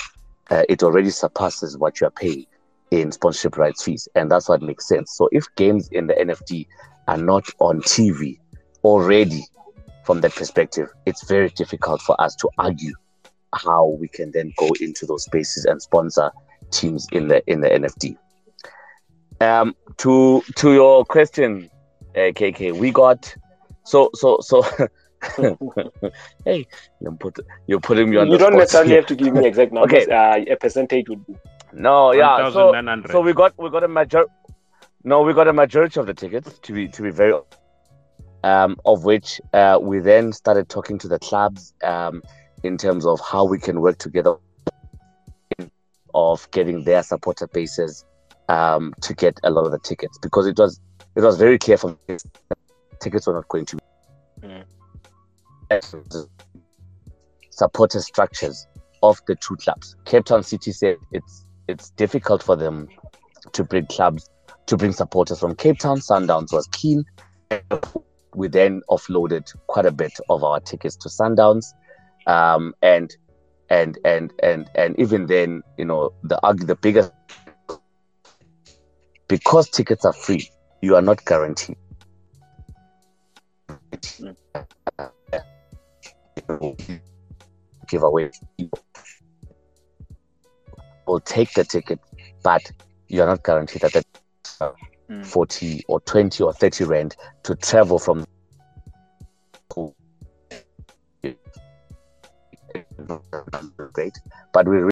uh, 0.50 0.64
it 0.68 0.82
already 0.82 1.10
surpasses 1.10 1.78
what 1.78 2.00
you 2.00 2.06
are 2.06 2.12
paying 2.12 2.46
in 2.90 3.12
sponsorship 3.12 3.56
rights 3.56 3.82
fees. 3.84 4.08
And 4.14 4.30
that's 4.30 4.48
what 4.48 4.62
makes 4.62 4.86
sense. 4.86 5.12
So 5.16 5.28
if 5.32 5.46
games 5.56 5.88
in 5.92 6.06
the 6.08 6.14
NFD 6.14 6.66
are 7.08 7.16
not 7.16 7.44
on 7.60 7.80
TV 7.82 8.38
already 8.82 9.44
from 10.04 10.20
that 10.22 10.34
perspective, 10.34 10.88
it's 11.06 11.26
very 11.26 11.50
difficult 11.50 12.02
for 12.02 12.20
us 12.20 12.34
to 12.36 12.48
argue 12.58 12.94
how 13.54 13.96
we 13.98 14.08
can 14.08 14.30
then 14.32 14.52
go 14.56 14.70
into 14.80 15.06
those 15.06 15.24
spaces 15.24 15.64
and 15.64 15.80
sponsor 15.80 16.30
teams 16.70 17.06
in 17.12 17.28
the 17.28 17.42
in 17.50 17.60
the 17.60 17.68
NFD. 17.68 18.16
Um, 19.40 19.74
to 19.98 20.42
to 20.56 20.72
your 20.72 21.04
question, 21.04 21.70
uh, 22.14 22.30
KK, 22.30 22.72
we 22.72 22.90
got 22.90 23.34
so 23.84 24.10
so 24.14 24.38
so. 24.40 24.64
hey, 26.44 26.66
you're, 27.00 27.12
put, 27.12 27.38
you're 27.66 27.80
putting 27.80 28.10
me 28.10 28.16
on 28.16 28.26
You 28.26 28.32
the 28.32 28.38
don't 28.38 28.52
spot 28.52 28.58
necessarily 28.60 28.90
here. 28.90 28.98
have 29.00 29.06
to 29.08 29.14
give 29.16 29.34
me 29.34 29.46
exact 29.46 29.72
numbers. 29.78 30.08
Uh, 30.08 30.44
a 30.48 30.56
percentage 30.56 31.08
would 31.08 31.26
be. 31.26 31.36
No, 31.72 32.12
yeah. 32.12 32.50
So, 32.50 32.74
so 33.10 33.20
we 33.20 33.32
got 33.32 33.56
we 33.58 33.70
got 33.70 33.84
a 33.84 33.88
major. 33.88 34.24
No, 35.04 35.22
we 35.22 35.32
got 35.32 35.46
a 35.48 35.52
majority 35.52 36.00
of 36.00 36.06
the 36.06 36.14
tickets 36.14 36.58
to 36.58 36.72
be 36.72 36.88
to 36.88 37.02
be 37.02 37.10
very, 37.10 37.34
um, 38.44 38.76
of 38.84 39.04
which 39.04 39.40
uh, 39.52 39.78
we 39.80 40.00
then 40.00 40.32
started 40.32 40.68
talking 40.68 40.98
to 40.98 41.08
the 41.08 41.18
clubs 41.18 41.72
um, 41.84 42.22
in 42.64 42.76
terms 42.76 43.06
of 43.06 43.20
how 43.20 43.44
we 43.44 43.58
can 43.58 43.80
work 43.80 43.98
together, 43.98 44.34
of 46.14 46.50
getting 46.50 46.84
their 46.84 47.02
supporter 47.02 47.46
bases 47.46 48.04
um, 48.48 48.92
to 49.02 49.14
get 49.14 49.38
a 49.44 49.50
lot 49.50 49.64
of 49.64 49.70
the 49.72 49.78
tickets 49.78 50.18
because 50.18 50.46
it 50.46 50.58
was 50.58 50.80
it 51.16 51.22
was 51.22 51.38
very 51.38 51.58
clear 51.58 51.76
from 51.76 51.98
tickets 53.00 53.26
were 53.26 53.34
not 53.34 53.48
going 53.48 53.64
to 53.66 53.78
Mm. 54.42 54.64
Supporter 57.50 58.00
structures 58.00 58.66
of 59.02 59.20
the 59.26 59.36
two 59.36 59.56
clubs. 59.56 59.96
Cape 60.04 60.24
Town 60.24 60.42
City 60.42 60.72
said 60.72 60.96
it's 61.12 61.46
it's 61.68 61.90
difficult 61.90 62.42
for 62.42 62.56
them 62.56 62.88
to 63.52 63.64
bring 63.64 63.86
clubs 63.86 64.28
to 64.66 64.76
bring 64.76 64.92
supporters 64.92 65.40
from 65.40 65.54
Cape 65.54 65.78
Town. 65.78 65.98
Sundowns 65.98 66.52
was 66.52 66.66
keen. 66.72 67.04
We 68.34 68.48
then 68.48 68.82
offloaded 68.88 69.52
quite 69.66 69.86
a 69.86 69.90
bit 69.90 70.12
of 70.28 70.44
our 70.44 70.60
tickets 70.60 70.96
to 70.96 71.08
Sundowns, 71.08 71.66
um, 72.26 72.74
and 72.82 73.14
and 73.68 73.98
and 74.04 74.32
and 74.42 74.70
and 74.74 74.98
even 74.98 75.26
then, 75.26 75.62
you 75.76 75.84
know, 75.84 76.12
the 76.22 76.38
the 76.64 76.76
biggest 76.76 77.12
because 79.28 79.70
tickets 79.70 80.04
are 80.04 80.12
free, 80.12 80.48
you 80.82 80.96
are 80.96 81.02
not 81.02 81.24
guaranteed. 81.24 81.76
Give 87.88 88.02
away. 88.02 88.30
Will 91.06 91.20
take 91.20 91.52
the 91.54 91.64
ticket, 91.64 91.98
but 92.42 92.70
you 93.08 93.22
are 93.22 93.26
not 93.26 93.42
guaranteed 93.42 93.82
that 93.82 93.92
the 93.92 94.04
Mm. 95.10 95.26
40 95.26 95.82
or 95.88 96.00
20 96.00 96.44
or 96.44 96.52
30 96.52 96.84
rand 96.84 97.16
to 97.42 97.56
travel 97.56 97.98
from 97.98 98.24
great 103.92 104.14
but 104.52 104.68
we 104.68 104.88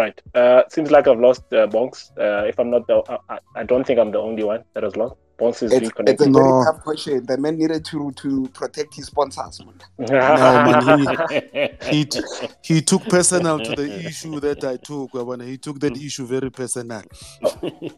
re- 0.00 0.04
Right. 0.04 0.22
Uh, 0.34 0.62
seems 0.68 0.90
like 0.90 1.06
I've 1.08 1.20
lost 1.20 1.42
uh, 1.52 1.66
Bongs. 1.66 2.10
Uh, 2.18 2.46
if 2.46 2.58
I'm 2.58 2.70
not 2.70 2.86
the, 2.86 3.02
I, 3.28 3.38
I 3.56 3.62
don't 3.64 3.86
think 3.86 3.98
I'm 3.98 4.10
the 4.12 4.18
only 4.18 4.44
one 4.44 4.64
that 4.74 4.82
has 4.82 4.96
lost. 4.96 5.14
Bongs 5.38 5.62
is 5.62 5.72
It's, 5.72 5.88
it's 5.88 5.90
a 5.90 5.92
reconnecting. 6.26 6.34
very 6.34 6.48
No. 6.48 6.64
tough 6.64 6.82
question. 6.82 7.24
The 7.26 7.38
man 7.38 7.56
needed 7.58 7.84
to 7.86 8.12
to 8.12 8.46
protect 8.52 8.94
his 8.94 9.06
sponsors. 9.06 9.60
Man. 9.64 9.74
No, 9.98 10.18
man, 10.18 11.76
he 11.90 12.04
t- 12.04 12.20
he 12.62 12.82
took 12.82 13.02
personal 13.04 13.58
to 13.58 13.74
the 13.74 14.06
issue 14.06 14.38
that 14.40 14.62
I 14.64 14.76
took. 14.76 15.12
Yabona. 15.12 15.46
He 15.46 15.56
took 15.56 15.80
that 15.80 15.96
issue 15.96 16.26
very 16.26 16.50
personal. 16.50 17.02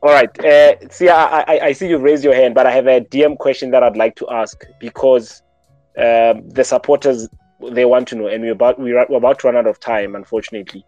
All 0.03 0.12
right. 0.19 0.31
Uh, 0.45 0.74
see, 0.91 1.09
I, 1.09 1.41
I, 1.41 1.61
I 1.69 1.73
see 1.73 1.89
you 1.89 1.99
raise 1.99 2.23
your 2.23 2.35
hand, 2.35 2.55
but 2.55 2.66
I 2.66 2.70
have 2.73 2.87
a 2.87 3.01
DM 3.01 3.37
question 3.39 3.70
that 3.73 3.83
I'd 3.83 3.97
like 3.97 4.15
to 4.16 4.29
ask 4.31 4.65
because 4.79 5.43
um, 5.99 6.49
the 6.49 6.62
supporters 6.65 7.29
they 7.73 7.85
want 7.85 8.09
to 8.09 8.15
know, 8.16 8.27
and 8.29 8.43
we're 8.43 8.53
about 8.53 8.79
we're, 8.79 9.05
we're 9.09 9.16
about 9.19 9.39
to 9.41 9.47
run 9.49 9.57
out 9.57 9.66
of 9.66 9.79
time, 9.81 10.15
unfortunately. 10.15 10.85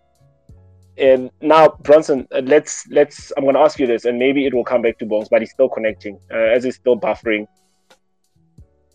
And 0.96 1.30
now, 1.40 1.68
Bronson, 1.82 2.28
uh, 2.32 2.40
let's 2.44 2.86
let's. 2.88 3.32
I'm 3.36 3.44
going 3.44 3.54
to 3.54 3.60
ask 3.60 3.78
you 3.78 3.86
this, 3.86 4.04
and 4.04 4.18
maybe 4.18 4.46
it 4.46 4.54
will 4.54 4.64
come 4.64 4.82
back 4.82 4.98
to 4.98 5.06
Bongs, 5.06 5.28
but 5.28 5.42
he's 5.42 5.50
still 5.50 5.68
connecting, 5.68 6.20
uh, 6.32 6.36
as 6.36 6.62
he's 6.64 6.76
still 6.76 6.98
buffering. 6.98 7.46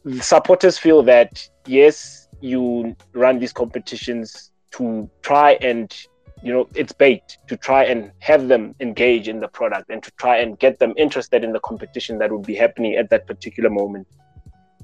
The 0.05 0.21
Supporters 0.21 0.77
feel 0.77 1.03
that 1.03 1.45
yes, 1.65 2.30
you 2.39 2.95
run 3.13 3.39
these 3.39 3.51
competitions 3.51 4.51
to 4.71 5.09
try 5.21 5.53
and 5.61 5.93
you 6.41 6.53
know 6.53 6.67
it's 6.73 6.93
bait 6.93 7.38
to 7.47 7.57
try 7.57 7.84
and 7.84 8.11
have 8.19 8.47
them 8.47 8.73
engage 8.80 9.27
in 9.27 9.39
the 9.39 9.47
product 9.47 9.89
and 9.89 10.01
to 10.03 10.11
try 10.11 10.38
and 10.38 10.57
get 10.59 10.80
them 10.80 10.93
interested 10.95 11.43
in 11.43 11.51
the 11.51 11.59
competition 11.59 12.17
that 12.17 12.31
would 12.31 12.45
be 12.45 12.55
happening 12.55 12.95
at 12.95 13.09
that 13.09 13.27
particular 13.27 13.69
moment 13.69 14.07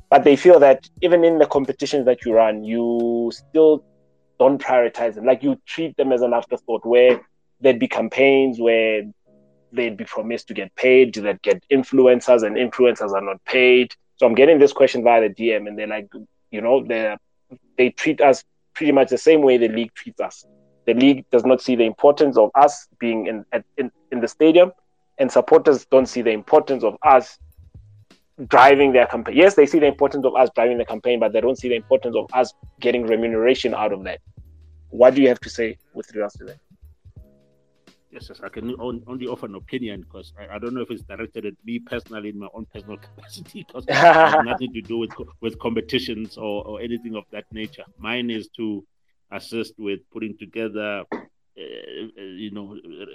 but 0.10 0.24
they 0.24 0.36
feel 0.36 0.60
that 0.60 0.90
even 1.02 1.24
in 1.24 1.38
the 1.38 1.46
competitions 1.46 2.06
that 2.06 2.26
you 2.26 2.34
run 2.34 2.64
you 2.64 3.32
still 3.34 3.84
don't 4.40 4.62
prioritize 4.62 5.16
them. 5.16 5.26
Like 5.26 5.44
you 5.44 5.60
treat 5.66 5.96
them 5.98 6.12
as 6.12 6.22
an 6.22 6.34
afterthought 6.34 6.86
where 6.86 7.22
there'd 7.62 7.80
be 7.80 7.88
campaigns 7.88 8.60
where 8.60 9.04
they'd 9.72 9.98
be 9.98 10.06
promised 10.06 10.48
to 10.48 10.54
get 10.54 10.74
paid 10.76 11.12
do 11.12 11.22
that 11.22 11.42
get 11.42 11.62
influencers 11.70 12.44
and 12.44 12.56
influencers 12.56 13.12
are 13.14 13.22
not 13.22 13.44
paid. 13.46 13.94
So 14.18 14.26
i'm 14.26 14.36
getting 14.36 14.60
this 14.60 14.72
question 14.72 15.04
via 15.04 15.28
the 15.28 15.34
dm 15.34 15.68
and 15.68 15.78
they're 15.78 15.88
like 15.88 16.08
you 16.52 16.62
know 16.62 16.86
they 16.86 17.18
they 17.78 17.90
treat 17.90 18.22
us 18.22 18.44
pretty 18.74 18.92
much 18.92 19.10
the 19.10 19.18
same 19.18 19.42
way 19.42 19.58
the 19.58 19.70
league 19.70 19.94
treats 19.94 20.20
us. 20.20 20.46
The 20.86 20.94
league 20.94 21.26
does 21.32 21.46
not 21.46 21.62
see 21.62 21.76
the 21.76 21.86
importance 21.86 22.38
of 22.38 22.52
us 22.54 22.88
being 23.00 23.26
in, 23.28 23.46
in 23.78 23.92
in 24.12 24.20
the 24.20 24.28
stadium, 24.28 24.72
and 25.18 25.32
supporters 25.32 25.86
don't 25.86 26.06
see 26.06 26.22
the 26.22 26.32
importance 26.32 26.84
of 26.84 26.96
us 27.02 27.40
driving 28.48 28.92
their 28.92 29.08
campaign. 29.08 29.36
Yes, 29.36 29.56
they 29.56 29.66
see 29.66 29.80
the 29.80 29.88
importance 29.88 30.26
of 30.26 30.36
us 30.36 30.50
driving 30.56 30.78
the 30.78 30.86
campaign, 30.86 31.20
but 31.20 31.34
they 31.34 31.42
don't 31.42 31.58
see 31.58 31.70
the 31.70 31.76
importance 31.76 32.16
of 32.16 32.28
us 32.34 32.54
getting 32.80 33.06
remuneration 33.08 33.74
out 33.74 33.94
of 33.94 34.04
that. 34.04 34.20
What 34.90 35.16
do 35.16 35.22
you 35.22 35.28
have 35.30 35.40
to 35.42 35.50
say 35.50 35.78
with 35.94 36.14
regards 36.14 36.36
to 36.36 36.46
that? 36.46 36.58
Yes, 38.12 38.28
yes, 38.30 38.40
I 38.42 38.48
can 38.48 38.74
only 38.80 39.28
offer 39.28 39.46
an 39.46 39.56
opinion 39.56 40.02
because 40.02 40.32
I, 40.40 40.56
I 40.56 40.60
don't 40.60 40.74
know 40.74 40.82
if 40.82 40.90
it's 40.90 41.04
directed 41.04 41.46
at 41.46 41.54
me 41.66 41.80
personally 41.80 42.30
in 42.30 42.40
my 42.40 42.48
own 42.54 42.66
personal 42.74 42.98
capacity 43.16 43.66
because 43.68 43.84
it 43.88 43.94
has 43.94 44.36
nothing 44.46 44.72
to 44.74 44.82
do 44.82 44.98
with 44.98 45.12
with 45.42 45.60
competitions 45.60 46.38
or, 46.38 46.66
or 46.66 46.82
anything 46.82 47.16
of 47.16 47.26
that 47.32 47.44
nature. 47.52 47.84
Mine 47.98 48.30
is 48.30 48.48
to 48.56 48.86
assist 49.32 49.74
with 49.78 50.00
putting 50.14 50.38
together, 50.38 51.04
uh, 51.12 51.22
you 51.58 52.52
know, 52.52 52.78
uh, 52.78 53.06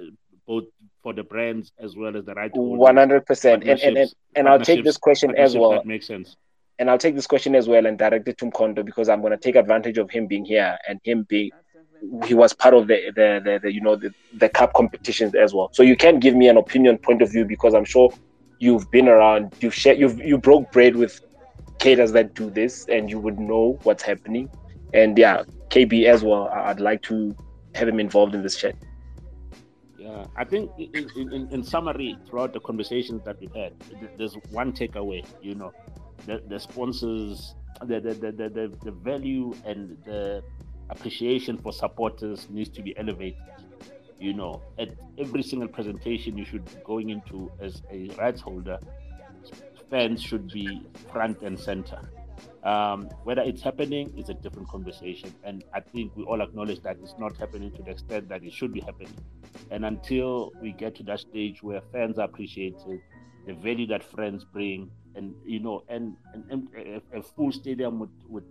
both 0.51 0.67
for 1.03 1.13
the 1.19 1.25
brands 1.33 1.73
as 1.87 1.97
well 2.01 2.15
as 2.19 2.25
the 2.29 2.35
right 2.41 2.51
One 2.55 2.97
hundred 3.03 3.23
percent. 3.31 3.59
And 3.71 3.79
and 3.87 3.97
and, 4.03 4.11
and 4.37 4.45
I'll 4.49 4.67
take 4.71 4.83
this 4.89 4.99
question 5.07 5.31
as 5.47 5.57
well. 5.61 5.73
That 5.79 5.87
makes 5.95 6.07
sense. 6.15 6.37
and 6.81 6.91
I'll 6.91 7.03
take 7.07 7.15
this 7.15 7.27
question 7.35 7.55
as 7.61 7.67
well 7.73 7.85
and 7.87 7.97
direct 8.05 8.27
it 8.33 8.37
to 8.39 8.47
Mkondo 8.51 8.85
because 8.91 9.09
I'm 9.13 9.21
going 9.25 9.37
to 9.39 9.43
take 9.47 9.57
advantage 9.65 9.99
of 9.99 10.11
him 10.11 10.27
being 10.33 10.47
here 10.55 10.73
and 10.89 10.99
him 11.05 11.27
being 11.33 11.51
he 12.29 12.35
was 12.43 12.53
part 12.63 12.75
of 12.79 12.87
the 12.91 12.99
the, 13.19 13.29
the, 13.47 13.61
the 13.63 13.71
you 13.77 13.83
know 13.87 13.97
the, 14.05 14.11
the 14.43 14.49
cup 14.59 14.73
competitions 14.81 15.35
as 15.35 15.51
well. 15.55 15.69
So 15.73 15.83
you 15.83 15.97
can 16.05 16.19
give 16.25 16.35
me 16.35 16.49
an 16.49 16.57
opinion 16.65 16.99
point 16.99 17.21
of 17.23 17.31
view 17.31 17.45
because 17.45 17.75
I'm 17.75 17.85
sure 17.95 18.11
you've 18.59 18.91
been 18.91 19.09
around, 19.09 19.53
you've 19.61 19.75
shared, 19.83 19.99
you've 20.03 20.19
you 20.31 20.39
broke 20.39 20.73
bread 20.73 20.97
with 20.97 21.21
cadres 21.79 22.13
that 22.13 22.35
do 22.35 22.47
this, 22.51 22.87
and 22.89 23.11
you 23.11 23.19
would 23.21 23.39
know 23.39 23.79
what's 23.85 24.03
happening. 24.03 24.49
And 24.95 25.17
yeah, 25.25 25.45
KB 25.69 26.07
as 26.15 26.25
well. 26.25 26.49
I'd 26.49 26.81
like 26.81 27.03
to 27.11 27.37
have 27.75 27.89
him 27.93 28.01
involved 28.01 28.35
in 28.35 28.43
this 28.43 28.57
chat. 28.57 28.75
Yeah, 30.11 30.27
I 30.37 30.45
think 30.45 30.73
in, 30.77 31.09
in, 31.17 31.49
in, 31.53 31.63
summary, 31.63 32.19
throughout 32.29 32.53
the 32.53 32.61
conversations 32.61 33.23
that 33.25 33.39
we've 33.41 33.55
had, 33.55 33.75
there's 34.19 34.35
one 34.51 34.73
takeaway. 34.73 35.25
You 35.41 35.55
know, 35.55 35.73
the, 36.27 36.43
the 36.49 36.59
sponsors, 36.59 37.55
the, 37.85 38.01
the, 38.01 38.15
the, 38.15 38.33
the 38.33 38.73
the 38.83 38.91
value 38.91 39.55
and 39.65 39.97
the 40.05 40.43
appreciation 40.89 41.59
for 41.59 41.73
supporters 41.73 42.49
needs 42.51 42.71
to 42.71 42.83
be 42.83 42.97
elevated. 42.99 43.41
You 44.19 44.35
know, 44.35 44.63
at 44.79 44.89
every 45.17 45.43
single 45.45 45.69
presentation 45.69 46.37
you 46.37 46.45
should 46.45 46.65
be 46.65 46.73
going 46.85 47.11
into 47.11 47.51
as 47.61 47.83
a 47.91 48.09
rights 48.19 48.41
holder, 48.41 48.81
fans 49.91 50.21
should 50.21 50.49
be 50.53 50.83
front 51.13 51.43
and 51.43 51.59
center. 51.59 52.01
Um, 52.63 53.09
whether 53.25 53.41
it's 53.41 53.63
happening 53.63 54.13
is 54.19 54.29
a 54.29 54.35
different 54.35 54.69
conversation, 54.69 55.35
and 55.45 55.65
I 55.73 55.81
think 55.81 56.15
we 56.15 56.25
all 56.25 56.43
acknowledge 56.43 56.83
that 56.83 56.99
it's 57.03 57.15
not 57.19 57.37
happening 57.39 57.71
to 57.73 57.83
the 57.83 57.93
extent 57.93 58.29
that 58.29 58.45
it 58.45 58.53
should 58.53 58.73
be 58.73 58.81
happening. 58.81 59.15
And 59.71 59.87
until 59.87 60.53
we 60.61 60.73
get 60.73 60.95
to 60.97 61.03
that 61.05 61.21
stage 61.21 61.63
where 61.63 61.81
fans 61.91 62.19
are 62.19 62.27
appreciated, 62.27 63.01
the 63.47 63.55
value 63.55 63.87
that 63.87 64.05
friends 64.05 64.45
bring, 64.45 64.91
and 65.15 65.35
you 65.47 65.61
know, 65.61 65.85
and, 65.89 66.17
and, 66.35 66.45
and 66.51 66.69
a, 66.77 67.19
a 67.19 67.23
full 67.23 67.51
stadium 67.51 67.99
with, 67.99 68.11
with 68.29 68.45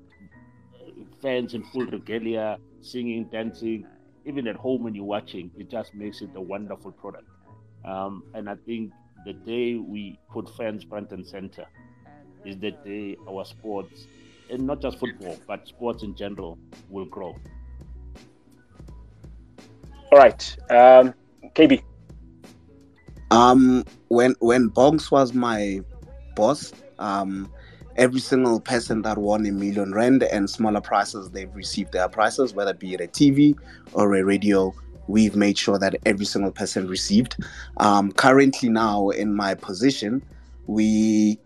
uh, 0.76 0.90
fans 1.22 1.54
in 1.54 1.64
full 1.66 1.86
regalia, 1.86 2.58
singing, 2.82 3.26
dancing, 3.26 3.86
even 4.26 4.48
at 4.48 4.56
home 4.56 4.84
when 4.84 4.96
you're 4.96 5.04
watching, 5.04 5.52
it 5.56 5.70
just 5.70 5.94
makes 5.94 6.22
it 6.22 6.30
a 6.36 6.42
wonderful 6.42 6.92
product. 6.92 7.28
Um, 7.86 8.24
and 8.34 8.50
I 8.50 8.56
think 8.66 8.92
the 9.26 9.34
day 9.34 9.76
we 9.76 10.20
put 10.32 10.50
fans 10.58 10.84
front 10.84 11.12
and 11.12 11.26
center 11.26 11.66
is 12.46 12.58
the 12.58 12.72
day 12.72 13.16
our 13.28 13.46
sports, 13.46 14.08
and 14.50 14.66
not 14.66 14.82
just 14.82 15.00
football, 15.00 15.38
but 15.48 15.68
sports 15.68 16.04
in 16.04 16.16
general, 16.16 16.58
will 16.90 17.06
grow. 17.06 17.36
All 20.12 20.18
right, 20.18 20.58
um, 20.70 21.14
KB. 21.54 21.84
Um, 23.32 23.84
when 24.08 24.36
when 24.40 24.70
Bongs 24.72 25.12
was 25.12 25.34
my 25.34 25.82
boss, 26.36 26.74
um, 26.98 27.52
every 27.96 28.20
single 28.20 28.60
person 28.60 29.04
that 29.04 29.18
won 29.18 29.46
a 29.46 29.52
million 29.52 29.94
rand 29.94 30.24
and 30.24 30.50
smaller 30.50 30.82
prices, 30.82 31.30
they've 31.30 31.54
received 31.54 31.92
their 31.92 32.10
prices, 32.10 32.54
whether 32.54 32.72
it 32.72 32.80
be 32.80 32.94
it 32.94 33.02
a 33.02 33.08
TV 33.08 33.56
or 33.94 34.16
a 34.16 34.24
radio. 34.24 34.74
We've 35.08 35.36
made 35.36 35.58
sure 35.58 35.80
that 35.80 35.96
every 36.06 36.26
single 36.26 36.52
person 36.52 36.88
received. 36.88 37.36
Um, 37.78 38.12
currently, 38.12 38.70
now 38.70 39.10
in 39.10 39.34
my 39.34 39.56
position, 39.56 40.24
we 40.68 41.40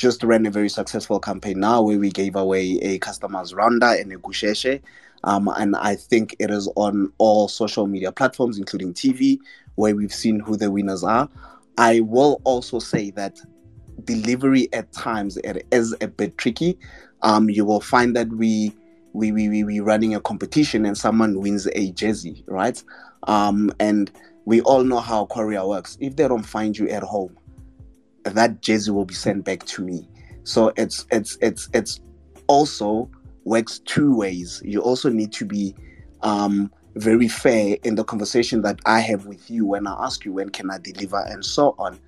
just 0.00 0.22
ran 0.22 0.46
a 0.46 0.50
very 0.50 0.70
successful 0.70 1.20
campaign 1.20 1.60
now 1.60 1.82
where 1.82 1.98
we 1.98 2.10
gave 2.10 2.34
away 2.34 2.78
a 2.80 2.98
customers 2.98 3.52
rounder 3.52 3.84
and 3.86 4.10
a 4.10 4.16
gusheshe. 4.16 4.80
Um, 5.24 5.52
and 5.58 5.76
I 5.76 5.94
think 5.94 6.34
it 6.38 6.50
is 6.50 6.72
on 6.76 7.12
all 7.18 7.48
social 7.48 7.86
media 7.86 8.10
platforms, 8.10 8.56
including 8.56 8.94
TV, 8.94 9.38
where 9.74 9.94
we've 9.94 10.14
seen 10.14 10.40
who 10.40 10.56
the 10.56 10.70
winners 10.70 11.04
are. 11.04 11.28
I 11.76 12.00
will 12.00 12.40
also 12.44 12.78
say 12.78 13.10
that 13.10 13.38
delivery 14.04 14.72
at 14.72 14.90
times 14.92 15.36
it 15.44 15.66
is 15.70 15.94
a 16.00 16.08
bit 16.08 16.38
tricky. 16.38 16.78
Um, 17.20 17.50
you 17.50 17.66
will 17.66 17.82
find 17.82 18.16
that 18.16 18.30
we 18.30 18.74
we 19.12 19.32
we 19.32 19.50
we 19.50 19.64
we 19.64 19.80
running 19.80 20.14
a 20.14 20.20
competition 20.20 20.86
and 20.86 20.96
someone 20.96 21.40
wins 21.40 21.68
a 21.74 21.92
jersey, 21.92 22.42
right? 22.46 22.82
Um, 23.24 23.70
and 23.78 24.10
we 24.46 24.62
all 24.62 24.82
know 24.82 25.00
how 25.00 25.26
courier 25.26 25.66
works. 25.66 25.98
If 26.00 26.16
they 26.16 26.26
don't 26.26 26.42
find 26.42 26.78
you 26.78 26.88
at 26.88 27.02
home, 27.02 27.36
that 28.24 28.60
jersey 28.62 28.90
will 28.90 29.04
be 29.04 29.14
sent 29.14 29.44
back 29.44 29.64
to 29.64 29.82
me. 29.82 30.08
So 30.44 30.72
it's 30.76 31.06
it's 31.10 31.38
it's 31.40 31.68
it's 31.72 32.00
also 32.46 33.08
works 33.44 33.80
two 33.80 34.14
ways. 34.14 34.62
You 34.64 34.80
also 34.80 35.08
need 35.08 35.32
to 35.32 35.44
be 35.44 35.74
um, 36.22 36.70
very 36.96 37.28
fair 37.28 37.76
in 37.84 37.94
the 37.94 38.04
conversation 38.04 38.62
that 38.62 38.80
I 38.86 39.00
have 39.00 39.26
with 39.26 39.50
you 39.50 39.66
when 39.66 39.86
I 39.86 40.04
ask 40.04 40.24
you 40.24 40.32
when 40.32 40.50
can 40.50 40.70
I 40.70 40.78
deliver 40.78 41.20
and 41.20 41.44
so 41.44 41.74
on. 41.78 41.98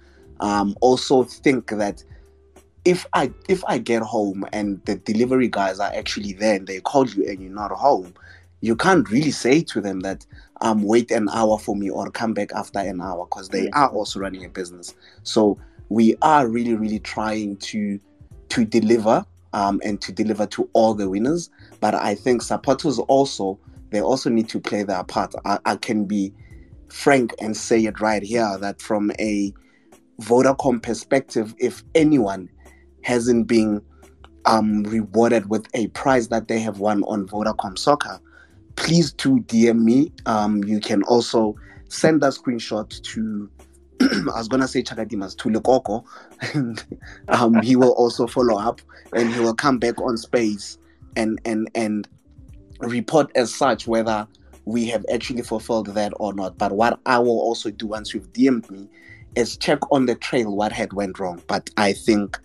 Um, 0.40 0.76
also 0.80 1.22
think 1.22 1.70
that 1.70 2.02
if 2.84 3.06
I 3.12 3.32
if 3.48 3.64
I 3.66 3.78
get 3.78 4.02
home 4.02 4.44
and 4.52 4.84
the 4.86 4.96
delivery 4.96 5.48
guys 5.48 5.78
are 5.78 5.92
actually 5.94 6.32
there 6.32 6.56
and 6.56 6.66
they 6.66 6.80
call 6.80 7.08
you 7.08 7.28
and 7.28 7.40
you're 7.40 7.52
not 7.52 7.70
home, 7.70 8.14
you 8.60 8.74
can't 8.74 9.08
really 9.10 9.30
say 9.30 9.62
to 9.62 9.80
them 9.80 10.00
that 10.00 10.26
um 10.60 10.82
wait 10.82 11.10
an 11.10 11.28
hour 11.28 11.58
for 11.58 11.76
me 11.76 11.90
or 11.90 12.10
come 12.10 12.34
back 12.34 12.52
after 12.52 12.80
an 12.80 13.00
hour 13.00 13.24
because 13.26 13.48
they 13.48 13.68
are 13.70 13.88
also 13.90 14.18
running 14.18 14.44
a 14.44 14.48
business. 14.48 14.94
So 15.22 15.58
we 15.92 16.16
are 16.22 16.48
really 16.48 16.74
really 16.74 16.98
trying 16.98 17.56
to 17.58 18.00
to 18.48 18.64
deliver 18.64 19.24
um, 19.52 19.80
and 19.84 20.00
to 20.00 20.12
deliver 20.12 20.46
to 20.46 20.68
all 20.72 20.94
the 20.94 21.08
winners. 21.08 21.50
But 21.80 21.94
I 21.94 22.14
think 22.14 22.42
supporters 22.42 22.98
also 22.98 23.58
they 23.90 24.00
also 24.00 24.30
need 24.30 24.48
to 24.48 24.60
play 24.60 24.82
their 24.84 25.04
part. 25.04 25.34
I, 25.44 25.58
I 25.66 25.76
can 25.76 26.06
be 26.06 26.32
frank 26.88 27.34
and 27.40 27.56
say 27.56 27.84
it 27.84 28.00
right 28.00 28.22
here 28.22 28.56
that 28.60 28.80
from 28.80 29.12
a 29.18 29.52
Vodacom 30.20 30.82
perspective, 30.82 31.54
if 31.58 31.82
anyone 31.94 32.48
hasn't 33.02 33.46
been 33.46 33.82
um, 34.46 34.84
rewarded 34.84 35.50
with 35.50 35.66
a 35.74 35.88
prize 35.88 36.28
that 36.28 36.48
they 36.48 36.58
have 36.60 36.78
won 36.78 37.02
on 37.04 37.26
Vodacom 37.28 37.78
Soccer, 37.78 38.18
please 38.76 39.12
do 39.12 39.40
DM 39.40 39.82
me. 39.82 40.12
Um, 40.24 40.64
you 40.64 40.80
can 40.80 41.02
also 41.02 41.54
send 41.88 42.22
a 42.22 42.28
screenshot 42.28 43.02
to 43.02 43.50
I 44.34 44.38
was 44.38 44.48
gonna 44.48 44.68
say 44.68 44.82
Chakadimas 44.82 45.36
to 45.38 45.48
Lekoko, 45.48 46.04
and 46.54 46.84
um, 47.28 47.60
he 47.62 47.76
will 47.76 47.92
also 47.92 48.26
follow 48.26 48.58
up 48.58 48.80
and 49.12 49.32
he 49.32 49.40
will 49.40 49.54
come 49.54 49.78
back 49.78 50.00
on 50.00 50.16
space 50.16 50.78
and 51.16 51.40
and 51.44 51.70
and 51.74 52.08
report 52.80 53.30
as 53.34 53.54
such 53.54 53.86
whether 53.86 54.26
we 54.64 54.86
have 54.86 55.04
actually 55.12 55.42
fulfilled 55.42 55.86
that 55.88 56.12
or 56.16 56.32
not. 56.32 56.58
But 56.58 56.72
what 56.72 57.00
I 57.06 57.18
will 57.18 57.40
also 57.40 57.70
do 57.70 57.86
once 57.86 58.14
you've 58.14 58.32
DM'd 58.32 58.70
me 58.70 58.88
is 59.34 59.56
check 59.56 59.78
on 59.90 60.06
the 60.06 60.14
trail 60.14 60.54
what 60.54 60.72
had 60.72 60.92
went 60.92 61.18
wrong. 61.18 61.42
But 61.46 61.70
I 61.76 61.92
think 61.92 62.38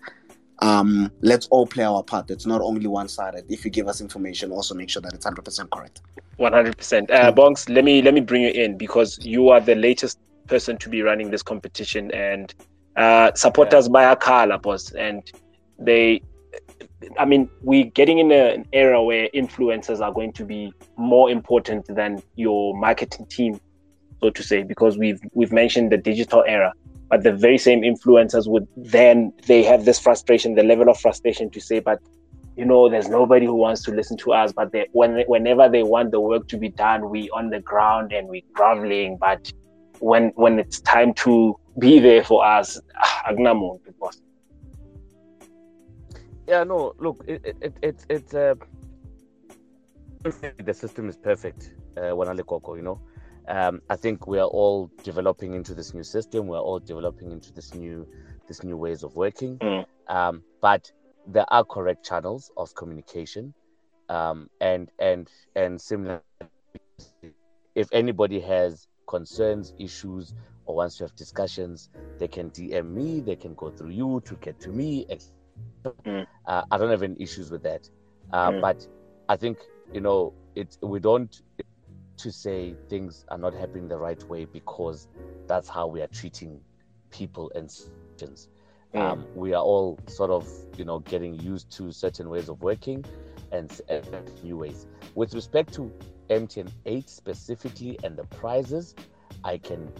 um, 0.60 1.12
let's 1.20 1.46
all 1.48 1.66
play 1.66 1.84
our 1.84 2.02
part. 2.02 2.30
It's 2.30 2.46
not 2.46 2.60
only 2.60 2.86
one 2.86 3.08
sided. 3.08 3.44
If 3.48 3.64
you 3.64 3.70
give 3.70 3.88
us 3.88 4.00
information, 4.00 4.50
also 4.50 4.74
make 4.74 4.90
sure 4.90 5.02
that 5.02 5.12
it's 5.12 5.24
hundred 5.24 5.44
percent 5.44 5.70
correct. 5.70 6.02
One 6.36 6.52
hundred 6.52 6.76
percent. 6.76 7.10
Uh, 7.10 7.32
Bongs, 7.32 7.68
let 7.68 7.84
me 7.84 8.02
let 8.02 8.14
me 8.14 8.20
bring 8.20 8.42
you 8.42 8.50
in 8.50 8.76
because 8.76 9.18
you 9.24 9.48
are 9.50 9.60
the 9.60 9.74
latest 9.74 10.18
person 10.48 10.76
to 10.78 10.88
be 10.88 11.02
running 11.02 11.30
this 11.30 11.42
competition 11.42 12.10
and 12.12 12.54
uh, 12.96 13.32
supporters 13.34 13.86
yeah. 13.86 13.92
by 13.92 14.12
a 14.12 14.16
car, 14.16 14.58
boss, 14.58 14.92
and 14.92 15.30
they 15.78 16.22
I 17.18 17.24
mean, 17.24 17.48
we're 17.62 17.84
getting 17.84 18.18
in 18.18 18.32
a, 18.32 18.54
an 18.54 18.66
era 18.72 19.02
where 19.02 19.28
influencers 19.34 20.00
are 20.00 20.12
going 20.12 20.32
to 20.34 20.44
be 20.44 20.72
more 20.96 21.30
important 21.30 21.86
than 21.94 22.22
your 22.36 22.76
marketing 22.76 23.26
team, 23.26 23.60
so 24.20 24.30
to 24.30 24.42
say, 24.42 24.62
because 24.62 24.98
we've 24.98 25.20
we've 25.32 25.52
mentioned 25.52 25.92
the 25.92 25.96
digital 25.96 26.44
era. 26.46 26.72
But 27.08 27.22
the 27.22 27.32
very 27.32 27.56
same 27.56 27.82
influencers 27.82 28.46
would 28.48 28.66
then 28.76 29.32
they 29.46 29.62
have 29.62 29.84
this 29.84 29.98
frustration, 29.98 30.54
the 30.54 30.62
level 30.62 30.88
of 30.90 31.00
frustration 31.00 31.50
to 31.50 31.60
say, 31.60 31.78
but 31.78 32.00
you 32.56 32.64
know, 32.64 32.88
there's 32.88 33.08
nobody 33.08 33.46
who 33.46 33.54
wants 33.54 33.82
to 33.84 33.92
listen 33.92 34.16
to 34.18 34.32
us. 34.32 34.52
But 34.52 34.72
they, 34.72 34.88
when 34.92 35.22
whenever 35.28 35.68
they 35.68 35.84
want 35.84 36.10
the 36.10 36.20
work 36.20 36.48
to 36.48 36.58
be 36.58 36.68
done, 36.68 37.08
we 37.08 37.30
on 37.30 37.50
the 37.50 37.60
ground 37.60 38.12
and 38.12 38.28
we 38.28 38.44
groveling. 38.52 39.16
But 39.18 39.52
when 40.00 40.32
when 40.36 40.58
it's 40.58 40.80
time 40.80 41.14
to 41.14 41.58
be 41.78 41.98
there 41.98 42.24
for 42.24 42.44
us, 42.44 42.80
agnamuntu 43.28 43.96
boss. 43.98 44.20
Yeah 46.46 46.64
no 46.64 46.94
look 46.98 47.24
it, 47.28 47.56
it, 47.60 47.74
it 47.82 48.06
it's 48.08 48.34
uh 48.34 48.54
the 50.64 50.74
system 50.74 51.08
is 51.08 51.16
perfect 51.16 51.74
uh 51.96 52.12
Wanale 52.12 52.44
Koko, 52.44 52.74
you 52.74 52.82
know? 52.82 53.00
Um 53.48 53.80
i 53.90 53.96
think 53.96 54.26
we 54.26 54.38
are 54.38 54.48
all 54.48 54.90
developing 55.02 55.54
into 55.54 55.74
this 55.74 55.94
new 55.94 56.02
system 56.02 56.46
we're 56.46 56.58
all 56.58 56.80
developing 56.80 57.30
into 57.32 57.52
this 57.52 57.74
new 57.74 58.06
this 58.46 58.62
new 58.64 58.76
ways 58.76 59.02
of 59.02 59.14
working. 59.14 59.58
Mm. 59.58 59.84
um 60.08 60.42
but 60.62 60.90
there 61.26 61.44
are 61.52 61.64
correct 61.64 62.04
channels 62.04 62.50
of 62.56 62.74
communication 62.74 63.52
um 64.08 64.48
and 64.60 64.90
and 64.98 65.30
and 65.54 65.80
similar 65.80 66.22
if 67.74 67.88
anybody 67.92 68.40
has 68.40 68.87
concerns 69.08 69.74
issues 69.78 70.34
or 70.66 70.76
wants 70.76 70.96
to 70.98 71.04
have 71.04 71.16
discussions 71.16 71.88
they 72.18 72.28
can 72.28 72.50
dm 72.50 72.90
me 72.92 73.20
they 73.20 73.34
can 73.34 73.54
go 73.54 73.70
through 73.70 73.90
you 73.90 74.22
to 74.24 74.34
get 74.36 74.60
to 74.60 74.70
me 74.70 75.06
Mm. 76.04 76.26
Uh, 76.46 76.62
I 76.70 76.78
don't 76.78 76.90
have 76.90 77.02
any 77.02 77.16
issues 77.18 77.50
with 77.50 77.62
that. 77.62 77.88
Uh, 78.32 78.50
mm. 78.50 78.60
But 78.60 78.86
I 79.28 79.36
think 79.36 79.58
you 79.92 80.00
know 80.00 80.32
it. 80.54 80.76
We 80.82 81.00
don't 81.00 81.40
to 82.16 82.32
say 82.32 82.74
things 82.88 83.24
are 83.28 83.38
not 83.38 83.54
happening 83.54 83.88
the 83.88 83.96
right 83.96 84.22
way 84.28 84.44
because 84.44 85.08
that's 85.46 85.68
how 85.68 85.86
we 85.86 86.02
are 86.02 86.08
treating 86.08 86.60
people 87.10 87.50
and 87.54 87.70
situations. 87.70 88.48
Mm. 88.94 89.00
Um, 89.00 89.26
we 89.34 89.54
are 89.54 89.62
all 89.62 89.98
sort 90.06 90.30
of 90.30 90.48
you 90.76 90.84
know 90.84 91.00
getting 91.00 91.34
used 91.40 91.70
to 91.72 91.92
certain 91.92 92.28
ways 92.28 92.48
of 92.48 92.60
working 92.62 93.04
and, 93.52 93.80
and 93.88 94.30
new 94.42 94.56
ways. 94.56 94.86
With 95.14 95.34
respect 95.34 95.72
to 95.74 95.92
MTN 96.30 96.70
8 96.86 97.08
specifically 97.08 97.98
and 98.04 98.16
the 98.16 98.24
prizes, 98.24 98.94
I 99.44 99.58
can 99.58 99.90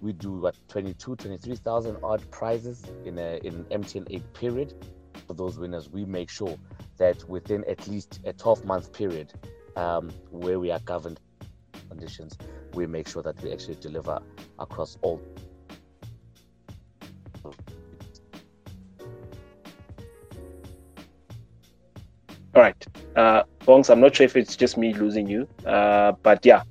we 0.00 0.12
do 0.12 0.32
what 0.32 0.56
22 0.68 1.16
23,000 1.16 1.96
odd 2.02 2.30
prizes 2.30 2.82
in 3.04 3.18
a 3.18 3.38
in 3.42 3.64
MTN 3.64 4.06
8 4.10 4.34
period. 4.34 4.74
For 5.26 5.34
those 5.34 5.58
winners 5.58 5.88
we 5.88 6.04
make 6.04 6.28
sure 6.28 6.56
that 6.98 7.26
within 7.28 7.64
at 7.64 7.88
least 7.88 8.20
a 8.24 8.32
12 8.32 8.64
month 8.64 8.92
period 8.92 9.32
um, 9.76 10.10
where 10.30 10.60
we 10.60 10.70
are 10.70 10.80
governed 10.80 11.20
conditions 11.88 12.36
we 12.74 12.86
make 12.86 13.08
sure 13.08 13.22
that 13.22 13.40
we 13.42 13.52
actually 13.52 13.76
deliver 13.76 14.20
across 14.58 14.98
all. 15.02 15.20
All 22.54 22.62
right 22.62 23.03
uh 23.16 23.42
bongs 23.66 23.90
i'm 23.90 24.00
not 24.00 24.14
sure 24.14 24.24
if 24.24 24.36
it's 24.36 24.56
just 24.56 24.76
me 24.76 24.92
losing 24.94 25.28
you 25.28 25.48
uh 25.66 26.12
but 26.22 26.44
yeah 26.44 26.62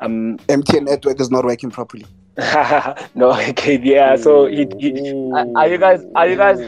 um 0.00 0.38
mtn 0.48 0.84
network 0.84 1.20
is 1.20 1.30
not 1.30 1.44
working 1.44 1.70
properly 1.70 2.06
no, 3.14 3.32
okay, 3.48 3.80
yeah. 3.82 4.14
So 4.16 4.44
he, 4.44 4.68
he, 4.78 5.10
are, 5.32 5.46
are 5.56 5.68
you 5.68 5.78
guys? 5.78 6.04
Are 6.14 6.28
you 6.28 6.36
guys? 6.36 6.60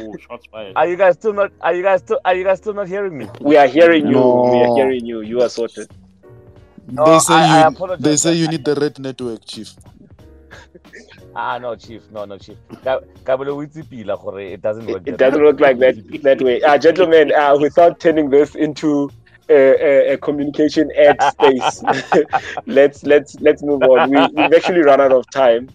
Are 0.74 0.88
you 0.88 0.96
guys 0.96 1.14
still 1.16 1.34
not? 1.34 1.52
Are 1.60 1.74
you 1.74 1.82
guys 1.82 2.00
still? 2.00 2.18
Are 2.24 2.34
you 2.34 2.42
guys 2.42 2.56
still 2.56 2.72
not 2.72 2.88
hearing 2.88 3.18
me? 3.18 3.26
We 3.42 3.58
are 3.58 3.66
hearing 3.66 4.06
you. 4.06 4.12
No. 4.14 4.44
We 4.50 4.62
are 4.62 4.74
hearing 4.76 5.04
you. 5.04 5.20
You 5.20 5.42
are 5.42 5.50
sorted. 5.50 5.90
No, 6.86 7.04
they 7.04 7.18
say 7.18 7.34
I, 7.34 7.68
you. 7.68 7.84
I 7.84 7.96
they 7.96 8.16
say 8.16 8.32
you 8.32 8.48
need 8.48 8.64
the 8.64 8.76
red 8.76 8.98
network, 8.98 9.44
chief. 9.44 9.74
ah 11.38 11.58
no, 11.58 11.76
chief. 11.76 12.02
No, 12.10 12.24
no, 12.24 12.36
chief. 12.36 12.58
It 14.52 14.60
doesn't 14.60 14.86
work. 14.86 15.02
It, 15.06 15.14
it 15.14 15.18
doesn't 15.18 15.42
work 15.42 15.60
like 15.60 15.78
that. 15.78 15.94
That 16.22 16.42
way, 16.42 16.60
uh, 16.62 16.76
gentlemen. 16.78 17.32
Uh, 17.32 17.56
without 17.58 18.00
turning 18.00 18.28
this 18.28 18.54
into 18.54 19.10
a, 19.48 20.12
a, 20.12 20.18
communication 20.18 20.90
ad 20.96 21.22
space. 21.32 21.82
let's 22.66 23.04
let's 23.04 23.40
let's 23.40 23.62
move 23.62 23.82
on. 23.82 24.10
We, 24.10 24.20
we've 24.34 24.52
actually 24.52 24.82
run 24.82 25.00
out 25.00 25.12
of 25.12 25.30
time. 25.30 25.70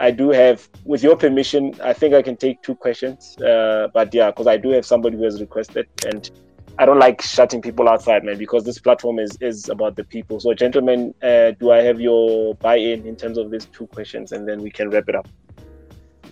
I 0.00 0.10
do 0.10 0.30
have, 0.30 0.68
with 0.84 1.04
your 1.04 1.16
permission, 1.16 1.76
I 1.80 1.92
think 1.92 2.12
I 2.12 2.22
can 2.22 2.36
take 2.36 2.60
two 2.62 2.74
questions. 2.74 3.36
Uh, 3.40 3.86
but 3.94 4.12
yeah, 4.12 4.30
because 4.32 4.48
I 4.48 4.56
do 4.56 4.70
have 4.70 4.84
somebody 4.84 5.16
who 5.16 5.22
has 5.22 5.40
requested, 5.40 5.86
and 6.04 6.28
I 6.78 6.86
don't 6.86 6.98
like 6.98 7.20
shutting 7.20 7.60
people 7.60 7.88
outside, 7.88 8.24
man, 8.24 8.38
because 8.38 8.64
this 8.64 8.78
platform 8.78 9.18
is 9.18 9.36
is 9.40 9.68
about 9.68 9.96
the 9.96 10.04
people. 10.04 10.40
So, 10.40 10.54
gentlemen, 10.54 11.14
uh, 11.22 11.52
do 11.52 11.70
I 11.70 11.78
have 11.82 12.00
your 12.00 12.54
buy-in 12.56 13.06
in 13.06 13.16
terms 13.16 13.38
of 13.38 13.50
these 13.50 13.66
two 13.66 13.86
questions, 13.88 14.32
and 14.32 14.48
then 14.48 14.62
we 14.62 14.70
can 14.70 14.90
wrap 14.90 15.08
it 15.08 15.14
up. 15.14 15.28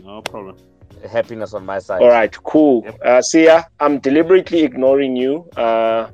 No 0.02 0.22
problem. 0.22 0.56
Happiness 1.10 1.54
on 1.54 1.64
my 1.64 1.78
side. 1.78 2.02
All 2.02 2.08
right, 2.08 2.34
cool. 2.42 2.82
Yep. 2.84 3.00
Uh, 3.04 3.22
Sia, 3.22 3.66
I'm 3.80 3.98
deliberately 3.98 4.62
ignoring 4.62 5.16
you. 5.16 5.48
Uh, 5.56 6.10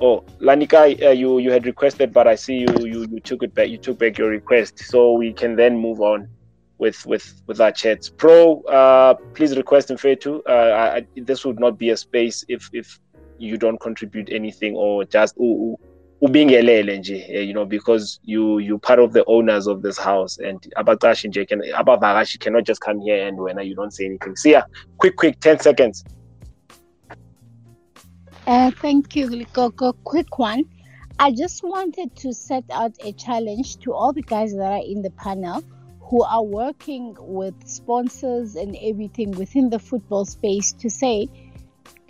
Oh, 0.00 0.22
Lanika, 0.40 1.02
uh, 1.02 1.10
you 1.10 1.38
you 1.38 1.50
had 1.50 1.66
requested, 1.66 2.12
but 2.12 2.28
I 2.28 2.36
see 2.36 2.58
you 2.58 2.68
you 2.78 3.06
you 3.10 3.20
took 3.20 3.42
it 3.42 3.52
back. 3.52 3.68
You 3.68 3.78
took 3.78 3.98
back 3.98 4.16
your 4.16 4.28
request, 4.30 4.78
so 4.78 5.12
we 5.14 5.32
can 5.32 5.56
then 5.56 5.76
move 5.76 6.00
on 6.00 6.28
with 6.78 7.04
with 7.04 7.42
with 7.48 7.60
our 7.60 7.72
chats. 7.72 8.08
Pro, 8.08 8.62
uh, 8.62 9.14
please 9.34 9.56
request 9.56 9.90
in 9.90 9.96
too. 10.16 10.42
Uh, 10.48 11.00
I, 11.00 11.06
this 11.16 11.44
would 11.44 11.58
not 11.58 11.78
be 11.78 11.90
a 11.90 11.96
space 11.96 12.44
if 12.48 12.70
if 12.72 13.00
you 13.38 13.56
don't 13.56 13.80
contribute 13.80 14.28
anything 14.30 14.74
or 14.76 15.04
just 15.04 15.36
ooh. 15.38 15.76
ubingelele 16.22 16.98
nje 16.98 17.26
eh, 17.28 17.46
you 17.46 17.52
know 17.52 17.64
because 17.64 18.20
you 18.22 18.58
you 18.60 18.78
part 18.78 18.98
of 19.00 19.12
the 19.12 19.24
owners 19.26 19.68
of 19.68 19.82
this 19.82 19.98
house 19.98 20.38
and 20.48 20.58
abaqashi 20.76 21.28
nje 21.28 21.46
can 21.46 21.62
abavakashi 21.76 22.38
cannot 22.38 22.66
just 22.66 22.80
come 22.80 23.00
here 23.00 23.28
and 23.28 23.40
when 23.40 23.58
you 23.60 23.74
don't 23.74 23.92
say 23.92 24.06
anything 24.06 24.36
see 24.36 24.52
ya 24.52 24.62
quick 24.96 25.14
quick 25.16 25.38
10 25.40 25.58
seconds 25.60 26.04
Uh, 28.48 28.70
thank 28.70 29.14
you, 29.14 29.28
Lekoko. 29.28 29.92
Quick 30.04 30.38
one. 30.38 30.64
I 31.18 31.32
just 31.32 31.62
wanted 31.62 32.16
to 32.16 32.32
set 32.32 32.64
out 32.72 32.92
a 33.04 33.12
challenge 33.12 33.76
to 33.80 33.92
all 33.92 34.14
the 34.14 34.22
guys 34.22 34.54
that 34.54 34.72
are 34.72 34.82
in 34.82 35.02
the 35.02 35.10
panel 35.10 35.62
who 36.00 36.22
are 36.22 36.42
working 36.42 37.14
with 37.18 37.54
sponsors 37.66 38.54
and 38.54 38.74
everything 38.82 39.32
within 39.32 39.68
the 39.68 39.78
football 39.78 40.24
space 40.24 40.72
to 40.72 40.88
say, 40.88 41.28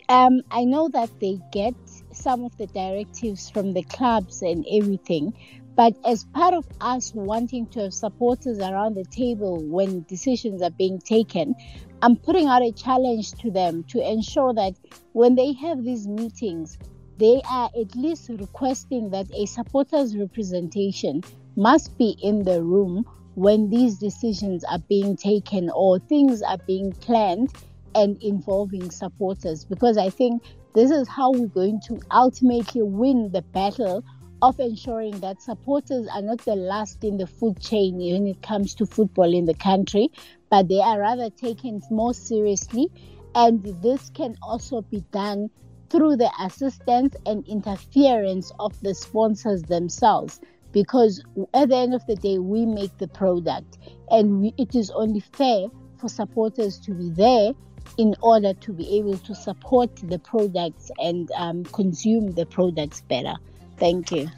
um, 0.09 0.41
I 0.51 0.65
know 0.65 0.89
that 0.91 1.11
they 1.21 1.39
get 1.53 1.75
some 2.13 2.45
of 2.45 2.57
the 2.57 2.67
directives 2.67 3.51
from 3.51 3.75
the 3.75 3.83
clubs 3.83 4.43
and 4.43 4.65
everything, 4.71 5.35
but 5.77 5.95
as 6.05 6.25
part 6.25 6.55
of 6.55 6.67
us 6.81 7.13
wanting 7.15 7.67
to 7.69 7.83
have 7.83 7.95
supporters 7.95 8.59
around 8.59 8.95
the 8.95 9.05
table 9.05 9.63
when 9.63 10.05
decisions 10.09 10.63
are 10.63 10.71
being 10.71 11.01
taken, 11.01 11.55
I'm 12.03 12.17
putting 12.17 12.47
out 12.47 12.63
a 12.63 12.73
challenge 12.73 13.33
to 13.43 13.51
them 13.51 13.85
to 13.91 14.01
ensure 14.01 14.55
that 14.55 14.75
when 15.13 15.35
they 15.35 15.53
have 15.55 15.85
these 15.85 16.07
meetings, 16.07 16.79
they 17.19 17.43
are 17.49 17.71
at 17.79 17.95
least 17.95 18.31
requesting 18.31 19.11
that 19.11 19.27
a 19.35 19.47
supporters 19.47 20.17
representation 20.17 21.23
must 21.57 21.97
be 21.99 22.17
in 22.23 22.45
the 22.45 22.63
room 22.63 23.05
when 23.35 23.69
these 23.69 23.99
decisions 23.99 24.65
are 24.65 24.79
being 24.89 25.17
taken 25.17 25.71
or 25.71 25.99
things 25.99 26.43
are 26.43 26.59
being 26.67 26.93
planned 26.93 27.53
and 27.95 28.23
involving 28.23 28.91
supporters 28.91 29.65
because 29.65 29.97
I 29.97 30.11
think 30.11 30.43
this 30.75 30.91
is 30.91 31.09
how 31.09 31.33
we're 31.33 31.47
going 31.47 31.81
to 31.89 32.01
ultimately 32.11 32.83
win 32.83 33.31
the 33.33 33.43
battle 33.43 34.05
of 34.43 34.61
ensuring 34.61 35.19
that 35.21 35.43
supporters 35.43 36.07
are 36.15 36.23
not 36.23 36.39
the 36.45 36.55
last 36.55 37.03
in 37.03 37.17
the 37.17 37.27
food 37.27 37.61
chain 37.61 37.97
when 37.97 38.27
it 38.27 38.43
comes 38.43 38.75
to 38.77 38.87
football 38.87 39.35
in 39.35 39.47
the 39.47 39.55
country, 39.55 40.09
but 40.51 40.69
they 40.69 40.81
are 40.81 41.01
rather 41.01 41.31
taken 41.31 41.83
more 41.91 42.15
seriously. 42.15 42.89
And 43.35 43.63
this 43.83 44.11
can 44.11 44.37
also 44.43 44.83
be 44.83 45.05
done 45.13 45.51
through 45.91 46.17
the 46.17 46.31
assistance 46.41 47.17
and 47.27 47.47
interference 47.49 48.53
of 48.61 48.81
the 48.81 48.95
sponsors 48.95 49.63
themselves. 49.65 50.41
Because 50.71 51.23
at 51.55 51.71
the 51.71 51.77
end 51.77 51.95
of 51.95 52.07
the 52.07 52.15
day, 52.15 52.39
we 52.39 52.67
make 52.67 52.97
the 52.99 53.09
product, 53.09 53.79
and 54.11 54.41
we, 54.41 54.55
it 54.59 54.75
is 54.75 54.91
only 54.91 55.21
fair 55.21 55.69
for 55.99 56.09
supporters 56.09 56.79
to 56.81 56.93
be 56.93 57.11
there 57.11 57.53
in 57.99 58.15
order 58.23 58.55
to 58.55 58.73
be 58.73 58.97
able 58.99 59.19
to 59.19 59.35
support 59.35 59.91
the 60.05 60.19
products 60.21 60.91
and 60.99 61.31
um, 61.37 61.65
consume 61.65 62.33
the 62.33 62.47
products 62.47 63.03
better. 63.03 63.35
Thank 63.77 64.11
you. 64.13 64.29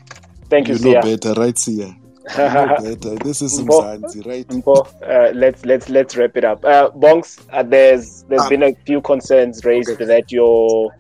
Thank 0.48 0.68
you, 0.68 0.74
You 0.74 0.94
know 0.94 1.00
better, 1.02 1.32
right, 1.34 1.56
Sia? 1.56 1.86
You 1.86 1.94
know 2.36 2.76
better. 2.82 3.14
This 3.16 3.42
is 3.42 3.60
Mbo. 3.60 3.82
Mzansi, 3.82 4.26
right? 4.26 4.46
Mbo, 4.48 4.86
uh, 5.02 5.32
let's 5.34 5.64
let's 5.64 5.88
let's 5.88 6.16
wrap 6.16 6.36
it 6.36 6.44
up. 6.44 6.64
Uh, 6.64 6.90
Bongs, 6.90 7.40
uh, 7.52 7.62
there's 7.62 8.24
there's 8.24 8.42
Ah. 8.42 8.48
been 8.48 8.62
a 8.62 8.74
few 8.86 9.00
concerns 9.00 9.64
raised 9.64 9.98
that 9.98 10.30
your 10.32 10.90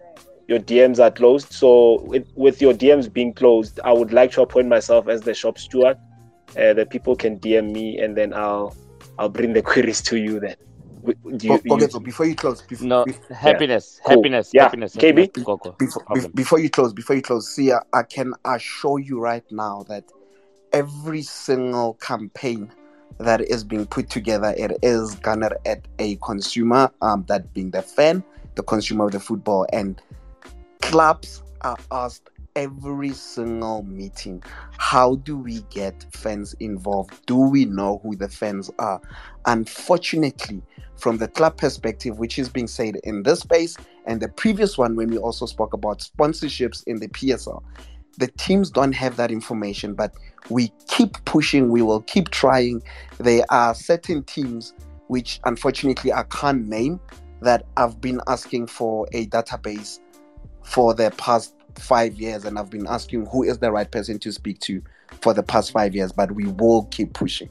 your 0.48 0.58
DMs 0.58 0.98
are 0.98 1.10
closed. 1.10 1.52
So 1.52 2.00
with, 2.02 2.26
with 2.34 2.60
your 2.60 2.72
DMs 2.74 3.12
being 3.12 3.32
closed, 3.32 3.78
I 3.84 3.92
would 3.92 4.12
like 4.12 4.32
to 4.32 4.42
appoint 4.42 4.68
myself 4.68 5.08
as 5.08 5.20
the 5.22 5.34
shop 5.34 5.58
steward. 5.58 5.96
Uh, 6.56 6.72
that 6.74 6.90
people 6.90 7.14
can 7.14 7.38
DM 7.38 7.70
me, 7.72 7.98
and 8.00 8.16
then 8.16 8.32
I'll 8.34 8.74
I'll 9.18 9.28
bring 9.28 9.52
the 9.52 9.62
queries 9.62 10.00
to 10.02 10.16
you. 10.18 10.40
Then, 10.40 10.56
W- 10.56 10.58
do 10.58 10.69
you, 11.04 11.14
O- 11.50 11.54
okay, 11.54 11.84
you- 11.84 11.90
so 11.90 12.00
before 12.00 12.26
you 12.26 12.34
close, 12.34 12.62
before, 12.62 12.86
No, 12.86 13.04
happiness, 13.30 14.00
Cool. 14.04 14.16
happiness, 14.16 14.50
Yeah. 14.52 14.64
happiness, 14.64 14.96
KB? 14.96 15.20
happiness, 15.26 15.44
Coco. 15.44 15.76
before, 15.78 16.04
before 16.34 16.58
you 16.58 16.70
close, 16.70 16.92
before 16.92 17.16
you 17.16 17.22
close, 17.22 17.48
see, 17.48 17.72
I, 17.72 17.80
I 17.92 18.02
can 18.02 18.34
assure 18.44 18.98
you 18.98 19.20
right 19.20 19.44
now 19.50 19.84
that 19.88 20.04
every 20.72 21.22
single 21.22 21.94
campaign 21.94 22.70
that 23.18 23.40
is 23.42 23.64
being 23.64 23.86
put 23.86 24.08
together, 24.08 24.54
it 24.56 24.78
is 24.82 25.14
garnered 25.16 25.56
at 25.66 25.86
a 25.98 26.16
consumer, 26.16 26.90
um, 27.02 27.24
that 27.28 27.52
being 27.52 27.70
the 27.70 27.82
fan, 27.82 28.24
the 28.54 28.62
consumer 28.62 29.06
of 29.06 29.12
the 29.12 29.20
football, 29.20 29.66
and 29.72 30.00
clubs 30.80 31.42
are 31.60 31.78
asked 31.90 32.29
every 32.56 33.10
single 33.10 33.82
meeting. 33.82 34.42
How 34.78 35.16
do 35.16 35.36
we 35.36 35.62
get 35.70 36.06
fans 36.12 36.54
involved? 36.60 37.26
Do 37.26 37.36
we 37.36 37.64
know 37.64 38.00
who 38.02 38.16
the 38.16 38.28
fans 38.28 38.70
are? 38.78 39.00
Unfortunately 39.46 40.62
from 41.00 41.16
the 41.16 41.28
club 41.28 41.56
perspective 41.56 42.18
which 42.18 42.38
is 42.38 42.48
being 42.48 42.66
said 42.66 42.96
in 43.04 43.22
this 43.22 43.40
space 43.40 43.76
and 44.04 44.20
the 44.20 44.28
previous 44.28 44.76
one 44.76 44.94
when 44.94 45.08
we 45.08 45.16
also 45.16 45.46
spoke 45.46 45.72
about 45.72 45.98
sponsorships 45.98 46.84
in 46.86 46.98
the 46.98 47.08
psl 47.08 47.62
the 48.18 48.26
teams 48.26 48.70
don't 48.70 48.92
have 48.92 49.16
that 49.16 49.30
information 49.30 49.94
but 49.94 50.12
we 50.50 50.70
keep 50.88 51.24
pushing 51.24 51.70
we 51.70 51.80
will 51.80 52.02
keep 52.02 52.28
trying. 52.30 52.82
There 53.18 53.44
are 53.50 53.74
certain 53.74 54.22
teams 54.24 54.74
which 55.08 55.40
unfortunately 55.44 56.12
i 56.12 56.22
can't 56.24 56.68
name 56.68 57.00
that 57.40 57.64
i've 57.76 58.00
been 58.00 58.20
asking 58.28 58.66
for 58.66 59.08
a 59.12 59.26
database 59.26 59.98
for 60.62 60.94
the 60.94 61.10
past 61.16 61.54
five 61.76 62.14
years 62.14 62.44
and 62.44 62.58
i've 62.58 62.70
been 62.70 62.86
asking 62.86 63.26
who 63.26 63.42
is 63.42 63.58
the 63.58 63.70
right 63.70 63.90
person 63.90 64.18
to 64.18 64.32
speak 64.32 64.58
to 64.60 64.82
for 65.20 65.32
the 65.34 65.42
past 65.42 65.72
five 65.72 65.94
years 65.94 66.12
but 66.12 66.32
we 66.32 66.44
will 66.46 66.84
keep 66.90 67.12
pushing 67.12 67.48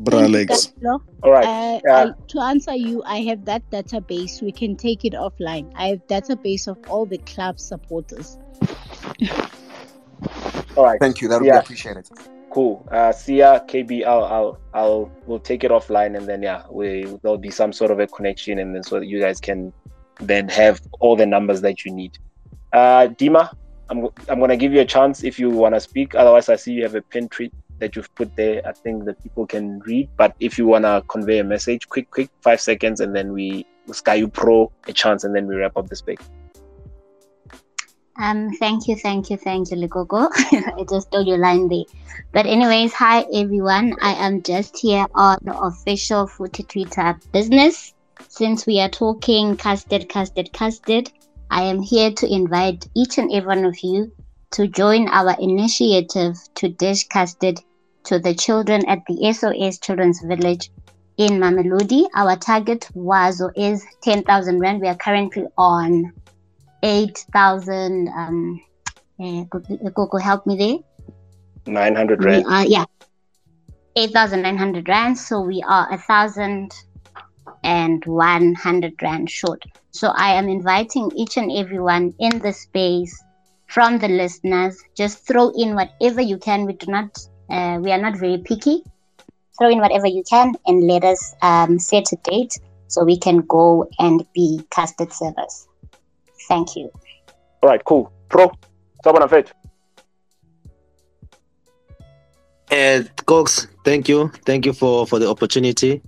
Bra 0.00 0.20
Thank 0.20 0.30
you, 0.32 0.36
Alex. 0.38 0.72
Gaslo. 0.82 1.00
all 1.22 1.32
right. 1.32 1.46
Uh, 1.46 1.80
Yeah. 1.86 2.04
I, 2.04 2.10
to 2.28 2.40
answer 2.40 2.74
you, 2.74 3.02
I 3.04 3.22
have 3.22 3.46
that 3.46 3.68
database. 3.70 4.42
We 4.42 4.52
can 4.52 4.76
take 4.76 5.04
it 5.06 5.14
offline. 5.14 5.72
I 5.74 5.88
have 5.88 6.06
database 6.08 6.68
of 6.68 6.76
all 6.90 7.06
the 7.06 7.16
club 7.18 7.58
supporters. 7.58 8.36
all 10.76 10.84
right. 10.84 11.00
thank 11.00 11.20
you 11.22 11.28
that 11.28 11.40
would 11.40 11.46
Yeah. 11.46 11.60
be 11.60 11.64
appreciated 11.64 12.08
Cool. 12.50 12.86
Uh, 12.90 13.12
Sia, 13.12 13.62
KB, 13.68 14.04
I'll, 14.06 14.24
I'll, 14.24 14.58
I'll, 14.72 15.10
we'll 15.26 15.38
take 15.38 15.64
it 15.64 15.70
offline, 15.70 16.16
and 16.16 16.26
then 16.26 16.42
yeah, 16.42 16.62
we 16.70 17.04
there'll 17.22 17.36
be 17.36 17.50
some 17.50 17.74
sort 17.74 17.90
of 17.90 18.00
a 18.00 18.06
connection, 18.06 18.58
and 18.58 18.74
then 18.74 18.82
so 18.82 18.98
that 18.98 19.06
you 19.06 19.20
guys 19.20 19.38
can 19.38 19.70
then 20.18 20.48
have 20.48 20.80
all 20.98 21.14
the 21.14 21.26
numbers 21.26 21.60
that 21.60 21.84
you 21.84 21.92
need. 21.92 22.18
Uh, 22.72 23.08
Dima, 23.08 23.52
I'm, 23.88 24.08
I'm 24.28 24.40
gonna 24.40 24.56
give 24.56 24.72
you 24.72 24.80
a 24.80 24.84
chance 24.84 25.24
if 25.24 25.38
you 25.38 25.50
wanna 25.50 25.80
speak. 25.80 26.14
Otherwise, 26.14 26.48
I 26.48 26.56
see 26.56 26.72
you 26.72 26.82
have 26.82 26.94
a 26.94 27.02
pin 27.02 27.28
tweet 27.28 27.52
that 27.78 27.96
you've 27.96 28.12
put 28.14 28.34
there. 28.36 28.60
I 28.66 28.72
think 28.72 29.04
that 29.04 29.22
people 29.22 29.46
can 29.46 29.78
read. 29.80 30.08
But 30.16 30.34
if 30.40 30.58
you 30.58 30.66
wanna 30.66 31.02
convey 31.08 31.38
a 31.38 31.44
message, 31.44 31.88
quick, 31.88 32.10
quick, 32.10 32.30
five 32.42 32.60
seconds, 32.60 33.00
and 33.00 33.14
then 33.14 33.32
we 33.32 33.66
Sky 33.92 34.16
you 34.16 34.28
Pro 34.28 34.70
a 34.86 34.92
chance, 34.92 35.24
and 35.24 35.34
then 35.34 35.46
we 35.46 35.56
wrap 35.56 35.76
up 35.76 35.88
the 35.88 35.96
space. 35.96 36.18
Um, 38.20 38.50
thank 38.58 38.88
you, 38.88 38.96
thank 38.96 39.30
you, 39.30 39.36
thank 39.36 39.70
you, 39.70 39.76
Ligogo. 39.76 40.28
I 40.76 40.84
just 40.90 41.06
stole 41.06 41.24
your 41.24 41.38
line 41.38 41.68
there. 41.68 41.84
But 42.32 42.46
anyways, 42.46 42.92
hi 42.92 43.24
everyone. 43.32 43.94
I 44.02 44.14
am 44.26 44.42
just 44.42 44.76
here 44.76 45.06
on 45.14 45.38
the 45.42 45.56
official 45.56 46.26
Footy 46.26 46.64
Twitter 46.64 47.18
business. 47.32 47.94
Since 48.28 48.66
we 48.66 48.80
are 48.80 48.88
talking 48.88 49.56
custard, 49.56 50.08
custard, 50.08 50.52
custard, 50.52 51.12
I 51.50 51.62
am 51.62 51.80
here 51.80 52.12
to 52.12 52.32
invite 52.32 52.88
each 52.94 53.18
and 53.18 53.32
every 53.32 53.48
one 53.48 53.64
of 53.64 53.78
you 53.82 54.12
to 54.52 54.66
join 54.66 55.08
our 55.08 55.36
initiative 55.38 56.36
to 56.56 56.68
dish 56.68 57.08
custard 57.08 57.60
to 58.04 58.18
the 58.18 58.34
children 58.34 58.88
at 58.88 59.00
the 59.06 59.32
SOS 59.32 59.78
Children's 59.78 60.20
Village 60.22 60.70
in 61.16 61.40
Mamelodi. 61.40 62.08
Our 62.14 62.36
target 62.36 62.88
was 62.94 63.40
or 63.40 63.52
is 63.56 63.84
10,000 64.02 64.60
Rand. 64.60 64.80
We 64.80 64.88
are 64.88 64.96
currently 64.96 65.46
on 65.56 66.12
8,000. 66.82 68.08
Um, 68.08 68.62
uh, 69.20 69.44
Coco, 69.90 70.18
help 70.18 70.46
me 70.46 70.56
there. 70.56 70.78
Nine 71.66 71.94
hundred 71.96 72.24
rand. 72.24 72.46
are, 72.46 72.64
yeah, 72.64 72.84
8,900 73.96 74.88
Rand. 74.88 75.18
So 75.18 75.40
we 75.40 75.62
are 75.66 75.92
a 75.92 75.98
thousand 75.98 76.72
and 77.68 78.02
100 78.06 79.02
Rand 79.02 79.30
short. 79.30 79.62
So 79.90 80.08
I 80.08 80.30
am 80.34 80.48
inviting 80.48 81.10
each 81.14 81.36
and 81.36 81.52
everyone 81.52 82.14
in 82.18 82.38
the 82.38 82.52
space 82.52 83.14
from 83.66 83.98
the 83.98 84.08
listeners. 84.08 84.82
Just 84.96 85.26
throw 85.26 85.50
in 85.50 85.74
whatever 85.74 86.22
you 86.22 86.38
can. 86.38 86.64
We 86.64 86.72
do 86.72 86.90
not, 86.90 87.18
uh, 87.50 87.78
we 87.82 87.92
are 87.92 88.00
not 88.00 88.16
very 88.16 88.38
picky. 88.38 88.82
Throw 89.58 89.68
in 89.68 89.80
whatever 89.80 90.06
you 90.06 90.22
can 90.22 90.54
and 90.66 90.86
let 90.86 91.04
us 91.04 91.34
um, 91.42 91.78
set 91.78 92.10
a 92.12 92.16
date 92.30 92.58
so 92.86 93.04
we 93.04 93.18
can 93.18 93.38
go 93.38 93.86
and 93.98 94.24
be 94.32 94.62
custard 94.70 95.12
servers. 95.12 95.68
Thank 96.48 96.74
you. 96.74 96.90
All 97.62 97.68
right, 97.68 97.84
cool. 97.84 98.10
Pro, 98.30 98.50
someone 99.04 99.22
of 99.22 99.32
it. 99.34 99.52
Uh, 102.70 103.02
Cox, 103.26 103.66
thank 103.84 104.08
you, 104.08 104.30
thank 104.46 104.64
you 104.64 104.72
for 104.72 105.06
for 105.06 105.18
the 105.18 105.28
opportunity. 105.28 106.02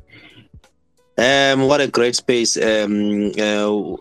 Um, 1.21 1.69
what 1.69 1.83
a 1.83 1.89
great 1.89 2.17
space. 2.17 2.57
Um, 2.57 3.33
uh, 3.39 3.97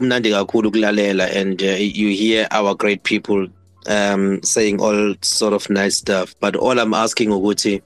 and 0.00 1.62
uh, 1.62 1.66
you 1.76 2.08
hear 2.08 2.48
our 2.50 2.74
great 2.74 3.02
people 3.04 3.48
um 3.86 4.42
saying 4.42 4.80
all 4.80 5.14
sort 5.20 5.52
of 5.52 5.68
nice 5.68 5.96
stuff. 5.96 6.34
But 6.40 6.56
all 6.56 6.78
I'm 6.78 6.94
asking 6.94 7.30
ukuthi 7.30 7.82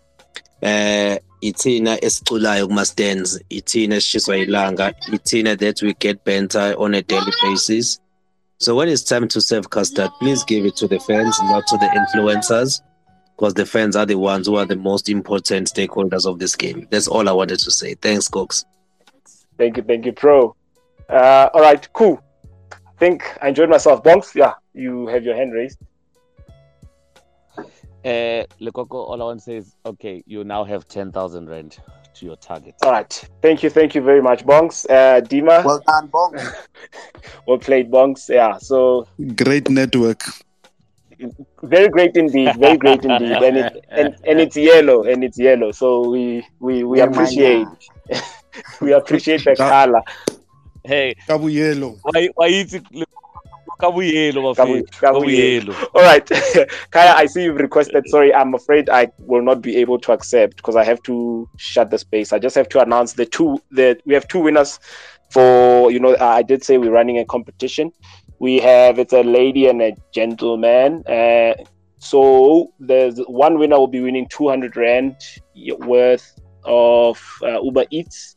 uh 0.62 1.18
ithina 1.42 1.98
esiculayo 2.00 2.68
kuma 2.68 2.84
stands, 2.84 3.40
ithina 3.50 3.96
esishiswa 3.96 4.46
ilanga, 4.46 5.58
that 5.58 5.82
we 5.82 5.94
get 5.94 6.24
banter 6.24 6.76
on 6.78 6.94
a 6.94 7.02
daily 7.02 7.32
basis. 7.42 7.98
So 8.58 8.76
when 8.76 8.88
it's 8.88 9.02
time 9.02 9.26
to 9.28 9.40
serve 9.40 9.70
custard, 9.70 10.10
please 10.20 10.44
give 10.44 10.64
it 10.64 10.76
to 10.76 10.86
the 10.86 11.00
fans, 11.00 11.36
not 11.42 11.66
to 11.66 11.76
the 11.78 11.86
influencers, 11.86 12.80
because 13.42 13.54
the 13.54 13.66
fans 13.66 13.96
are 13.96 14.06
the 14.06 14.14
ones 14.14 14.46
who 14.46 14.54
are 14.54 14.64
the 14.64 14.76
most 14.76 15.08
important 15.08 15.66
stakeholders 15.66 16.26
of 16.30 16.38
this 16.38 16.54
game. 16.54 16.86
That's 16.92 17.08
all 17.08 17.28
I 17.28 17.32
wanted 17.32 17.58
to 17.58 17.72
say. 17.72 17.94
Thanks, 17.94 18.28
Cox. 18.28 18.64
Thank 19.58 19.76
you, 19.76 19.82
thank 19.82 20.06
you, 20.06 20.12
Pro. 20.12 20.54
Uh, 21.08 21.48
all 21.52 21.60
right, 21.60 21.92
cool. 21.92 22.22
I 22.70 22.76
think 23.00 23.24
I 23.42 23.48
enjoyed 23.48 23.68
myself. 23.68 24.04
Bongs, 24.04 24.32
yeah, 24.36 24.52
you 24.74 25.08
have 25.08 25.24
your 25.24 25.34
hand 25.34 25.52
raised. 25.54 25.78
Uh, 27.58 28.46
Lekoko, 28.60 28.94
all 28.94 29.20
I 29.20 29.24
want 29.24 29.40
to 29.40 29.44
say 29.44 29.56
is, 29.56 29.74
okay, 29.86 30.22
you 30.24 30.44
now 30.44 30.62
have 30.62 30.86
10,000 30.86 31.48
rand 31.48 31.78
to 32.14 32.24
your 32.24 32.36
target. 32.36 32.76
All 32.82 32.92
right. 32.92 33.28
Thank 33.40 33.64
you. 33.64 33.70
Thank 33.70 33.96
you 33.96 34.02
very 34.02 34.22
much, 34.22 34.46
Bongs. 34.46 34.88
Uh, 34.88 35.20
Dima. 35.20 35.64
Well 35.64 35.82
done, 35.84 36.06
Bongs. 36.06 36.54
well 37.48 37.58
played, 37.58 37.90
Bongs. 37.90 38.28
Yeah. 38.28 38.58
So 38.58 39.08
Great 39.34 39.68
network. 39.68 40.22
Very 41.62 41.88
great 41.88 42.16
indeed. 42.16 42.56
Very 42.58 42.76
great 42.78 43.04
indeed. 43.04 43.42
And, 43.42 43.58
it, 43.58 43.72
and, 43.90 44.14
and 44.26 44.40
it's 44.40 44.56
yellow. 44.56 45.04
And 45.04 45.24
it's 45.24 45.38
yellow. 45.38 45.72
So 45.72 46.08
we 46.10 46.46
we, 46.60 46.84
we 46.84 47.00
oh 47.00 47.04
Yeah, 47.04 47.06
appreciate 47.06 47.68
we 48.80 48.92
appreciate 48.92 49.44
the 49.44 49.56
color. 49.56 50.02
Hey, 50.84 51.14
Kabuyelo. 51.28 52.00
why, 52.02 52.28
why 52.36 52.48
is 52.48 52.74
it? 52.74 52.84
Kabuyelo, 53.80 54.42
Kabu- 54.54 54.84
bafethu. 54.84 54.90
Kabuyelo. 55.00 55.74
Kabuyelo. 55.74 55.76
All 55.94 56.02
right, 56.02 56.26
Kaya, 56.90 57.14
I 57.14 57.26
see 57.26 57.44
you've 57.44 57.56
requested. 57.56 58.08
Sorry, 58.08 58.32
I'm 58.34 58.54
afraid 58.54 58.88
I 58.90 59.08
will 59.18 59.42
not 59.42 59.62
be 59.62 59.76
able 59.78 59.98
to 60.00 60.12
accept 60.12 60.56
because 60.56 60.76
I 60.76 60.84
have 60.84 61.02
to 61.04 61.48
shut 61.56 61.90
the 61.90 61.98
space. 61.98 62.32
I 62.32 62.38
just 62.38 62.56
have 62.56 62.68
to 62.70 62.80
announce 62.80 63.14
the 63.14 63.26
two. 63.26 63.58
The 63.70 63.98
we 64.06 64.14
have 64.14 64.28
two 64.28 64.40
winners 64.40 64.78
for 65.30 65.90
you 65.90 66.00
know. 66.00 66.14
Uh, 66.14 66.24
I 66.26 66.42
did 66.42 66.64
say 66.64 66.78
we're 66.78 66.92
running 66.92 67.18
a 67.18 67.24
competition. 67.24 67.92
We 68.42 68.58
have 68.58 68.98
it's 68.98 69.12
a 69.12 69.22
lady 69.22 69.68
and 69.68 69.80
a 69.80 69.92
gentleman. 70.10 71.06
Uh, 71.06 71.54
so 72.00 72.72
there's 72.80 73.18
one 73.28 73.56
winner 73.56 73.78
will 73.78 73.86
be 73.86 74.00
winning 74.00 74.26
200 74.30 74.76
rand 74.76 75.14
worth 75.78 76.40
of 76.64 77.22
uh, 77.44 77.62
Uber 77.62 77.84
Eats 77.90 78.34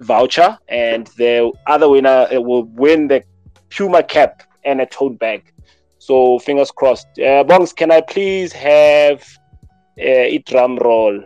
voucher, 0.00 0.58
and 0.68 1.06
the 1.18 1.52
other 1.68 1.88
winner 1.88 2.26
will 2.32 2.64
win 2.64 3.06
the 3.06 3.22
Puma 3.70 4.02
cap 4.02 4.42
and 4.64 4.80
a 4.80 4.86
tote 4.86 5.20
bag. 5.20 5.52
So 5.98 6.40
fingers 6.40 6.72
crossed. 6.72 7.06
Uh, 7.16 7.44
Bongs, 7.44 7.76
can 7.76 7.92
I 7.92 8.00
please 8.00 8.52
have 8.52 9.22
uh, 10.00 10.34
a 10.34 10.38
drum 10.38 10.78
roll, 10.78 11.22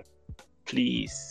please? 0.67 1.28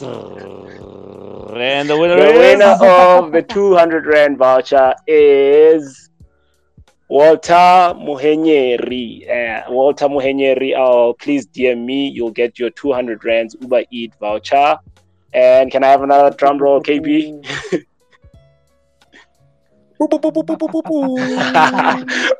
And 0.00 1.88
the 1.88 1.96
winner 1.98 2.14
The 2.14 2.30
is 2.30 2.38
winner 2.38 2.76
of 2.80 3.32
the 3.32 3.42
200 3.42 4.06
rand 4.06 4.38
voucher 4.38 4.94
is 5.08 6.08
Walter 7.08 7.52
Muhenyeri. 7.52 9.28
Uh, 9.28 9.64
Walter 9.72 10.06
Muhenyeri, 10.06 10.74
oh, 10.76 11.14
please 11.14 11.48
DM 11.48 11.84
me. 11.84 12.06
You'll 12.08 12.30
get 12.30 12.60
your 12.60 12.70
200 12.70 13.24
rands 13.24 13.56
Uber 13.60 13.82
Eat 13.90 14.14
voucher. 14.20 14.78
And 15.32 15.68
can 15.72 15.82
I 15.82 15.88
have 15.88 16.02
another 16.02 16.30
drum 16.36 16.58
roll, 16.58 16.80
KB? 16.80 17.44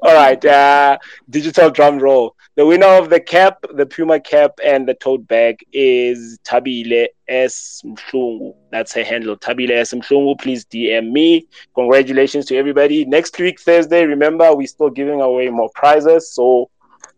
All 0.03 0.15
right, 0.15 0.45
uh, 0.45 0.97
digital 1.29 1.71
drum 1.71 1.99
roll. 1.99 2.37
The 2.59 2.67
winner 2.67 2.89
of 2.89 3.09
the 3.09 3.21
cap, 3.21 3.65
the 3.73 3.87
Puma 3.87 4.19
cap, 4.19 4.59
and 4.65 4.89
the 4.89 4.95
tote 4.95 5.29
bag 5.29 5.65
is 5.73 6.41
Tabile 6.43 7.07
S. 7.29 7.81
Mshungu. 7.85 8.53
That's 8.73 8.93
her 8.95 9.05
handle, 9.05 9.37
Tabile 9.37 9.71
S. 9.71 9.95
Mshungu. 9.95 10.41
Please 10.41 10.65
DM 10.65 11.13
me. 11.13 11.47
Congratulations 11.77 12.47
to 12.47 12.57
everybody. 12.57 13.05
Next 13.05 13.39
week, 13.39 13.61
Thursday, 13.61 14.07
remember, 14.07 14.57
we're 14.57 14.67
still 14.67 14.91
giving 14.91 15.21
away 15.21 15.51
more 15.51 15.71
prizes. 15.77 16.35
So, 16.35 16.69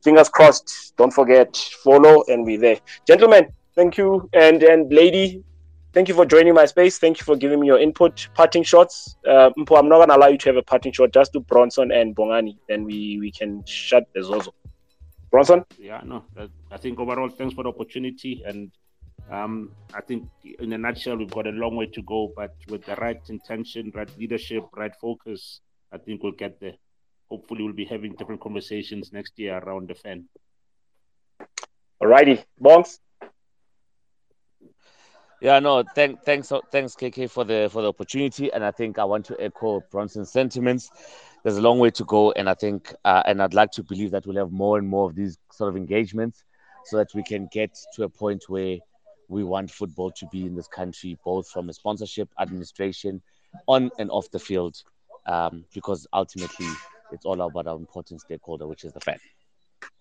fingers 0.05 0.29
crossed. 0.29 0.93
Don't 0.99 1.11
forget, 1.11 1.57
follow, 1.83 2.23
and 2.29 2.45
we're 2.45 2.61
there. 2.61 2.79
Gentlemen, 3.07 3.51
thank 3.75 3.97
you. 3.97 4.29
And, 4.35 4.63
and 4.63 4.93
lady, 4.93 5.43
thank 5.95 6.09
you 6.09 6.15
for 6.15 6.27
joining 6.27 6.53
my 6.53 6.67
space. 6.67 6.99
Thank 6.99 7.19
you 7.19 7.25
for 7.25 7.35
giving 7.35 7.61
me 7.61 7.67
your 7.67 7.79
input. 7.79 8.29
Parting 8.35 8.63
shots. 8.63 9.17
Uh, 9.27 9.49
Mpo, 9.57 9.79
I'm 9.79 9.89
not 9.89 9.97
going 9.97 10.11
to 10.11 10.17
allow 10.17 10.29
you 10.29 10.37
to 10.37 10.49
have 10.51 10.57
a 10.59 10.63
parting 10.63 10.93
shot. 10.93 11.15
Just 11.15 11.33
do 11.33 11.41
Bronson 11.41 11.93
and 11.93 12.15
Bongani. 12.15 12.59
Then 12.69 12.85
we, 12.85 13.17
we 13.21 13.33
can 13.33 13.65
shut 13.65 14.05
the 14.15 14.23
Zozo. 14.23 14.53
Bronson? 15.31 15.65
Yeah, 15.79 16.01
no, 16.05 16.25
that, 16.35 16.51
I 16.71 16.77
think 16.77 16.99
overall, 16.99 17.29
thanks 17.29 17.55
for 17.55 17.63
the 17.63 17.71
opportunity. 17.71 18.43
And 18.45 18.73
um, 19.31 19.73
I 19.95 20.01
think 20.01 20.29
in 20.59 20.73
a 20.73 20.79
nutshell, 20.79 21.17
we've 21.17 21.31
got 21.31 21.47
a 21.47 21.51
long 21.51 21.77
way 21.77 21.87
to 21.87 22.03
go, 22.03 22.33
but 22.35 22.55
with 22.69 22.85
the 22.85 22.97
right 22.97 23.21
intention, 23.29 23.93
right 23.95 24.11
leadership, 24.19 24.65
right 24.77 24.95
focus, 25.01 25.61
I 25.93 25.99
think 25.99 26.23
we'll 26.23 26.33
get 26.33 26.61
there. 26.61 26.75
Hopefully, 27.31 27.63
we'll 27.63 27.73
be 27.73 27.85
having 27.85 28.15
different 28.15 28.41
conversations 28.41 29.13
next 29.13 29.39
year 29.39 29.57
around 29.59 29.89
the 29.89 29.95
fan. 29.95 30.29
Alrighty. 32.03 32.45
Bongs? 32.61 32.99
Yeah, 35.41 35.59
no, 35.59 35.85
thank, 35.95 36.23
thanks, 36.23 36.53
thanks, 36.71 36.95
KK, 36.95 37.31
for 37.31 37.45
the 37.45 37.71
for 37.73 37.81
the 37.81 37.89
opportunity, 37.89 38.53
and 38.53 38.63
I 38.63 38.73
think 38.73 38.99
I 38.99 39.05
want 39.05 39.25
to 39.27 39.41
echo 39.41 39.83
Bronson's 39.91 40.31
sentiments. 40.31 40.91
There's 41.43 41.57
a 41.57 41.63
long 41.63 41.79
way 41.79 41.91
to 41.91 42.05
go, 42.05 42.33
and 42.33 42.49
I 42.49 42.55
think, 42.55 42.95
uh, 43.05 43.23
and 43.27 43.43
I'd 43.43 43.55
like 43.55 43.71
to 43.73 43.83
believe 43.83 44.11
that 44.11 44.27
we'll 44.27 44.37
have 44.37 44.53
more 44.53 44.79
and 44.79 44.87
more 44.87 45.09
of 45.09 45.15
these 45.15 45.39
sort 45.53 45.71
of 45.71 45.77
engagements, 45.77 46.45
so 46.85 46.97
that 46.99 47.15
we 47.15 47.23
can 47.23 47.49
get 47.53 47.79
to 47.95 48.05
a 48.05 48.09
point 48.09 48.45
where 48.49 48.79
we 49.29 49.45
want 49.45 49.71
football 49.71 50.11
to 50.11 50.27
be 50.33 50.45
in 50.45 50.55
this 50.55 50.69
country, 50.69 51.19
both 51.25 51.49
from 51.49 51.69
a 51.69 51.73
sponsorship, 51.73 52.29
administration, 52.39 53.23
on 53.67 53.91
and 53.99 54.11
off 54.11 54.31
the 54.31 54.39
field, 54.39 54.83
um, 55.27 55.65
because 55.75 56.07
ultimately 56.13 56.69
it's 57.13 57.25
all 57.25 57.41
about 57.41 57.67
our 57.67 57.77
important 57.77 58.21
stakeholder, 58.21 58.67
which 58.67 58.85
is 58.85 58.93
the 58.93 59.01
fan. 59.01 59.19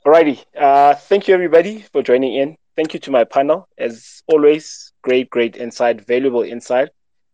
Alrighty. 0.06 0.44
Uh, 0.58 0.94
thank 0.96 1.28
you, 1.28 1.34
everybody, 1.34 1.82
for 1.92 2.04
joining 2.04 2.36
in. 2.36 2.58
Thank 2.76 2.94
you 2.94 3.00
to 3.02 3.12
my 3.12 3.24
panel. 3.24 3.68
As 3.78 4.24
always, 4.28 4.94
great, 5.02 5.30
great 5.30 5.56
insight, 5.58 6.06
valuable 6.06 6.44
insight. 6.44 6.90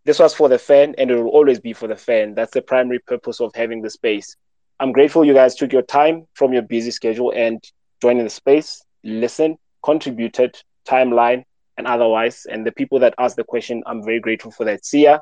This 0.05 0.19
was 0.19 0.35
for 0.35 0.49
the 0.49 0.59
fan, 0.59 0.93
and 0.97 1.09
it 1.09 1.15
will 1.15 1.29
always 1.29 1.59
be 1.59 1.73
for 1.73 1.87
the 1.87 1.95
fan. 1.95 2.35
That's 2.35 2.51
the 2.51 2.61
primary 2.61 2.99
purpose 2.99 3.41
of 3.41 3.53
having 3.55 3.81
the 3.81 3.89
space. 3.89 4.35
I'm 4.79 4.91
grateful 4.91 5.25
you 5.25 5.33
guys 5.33 5.55
took 5.55 5.73
your 5.73 5.81
time 5.81 6.27
from 6.33 6.53
your 6.53 6.61
busy 6.61 6.91
schedule 6.91 7.31
and 7.35 7.63
joined 8.01 8.19
in 8.19 8.25
the 8.25 8.29
space, 8.29 8.83
listened, 9.03 9.57
contributed, 9.83 10.61
timeline, 10.87 11.43
and 11.77 11.87
otherwise. 11.87 12.45
And 12.49 12.65
the 12.65 12.71
people 12.71 12.99
that 12.99 13.15
asked 13.17 13.35
the 13.35 13.43
question, 13.43 13.81
I'm 13.85 14.03
very 14.03 14.19
grateful 14.19 14.51
for 14.51 14.65
that. 14.65 14.81
Ya. 14.93 15.19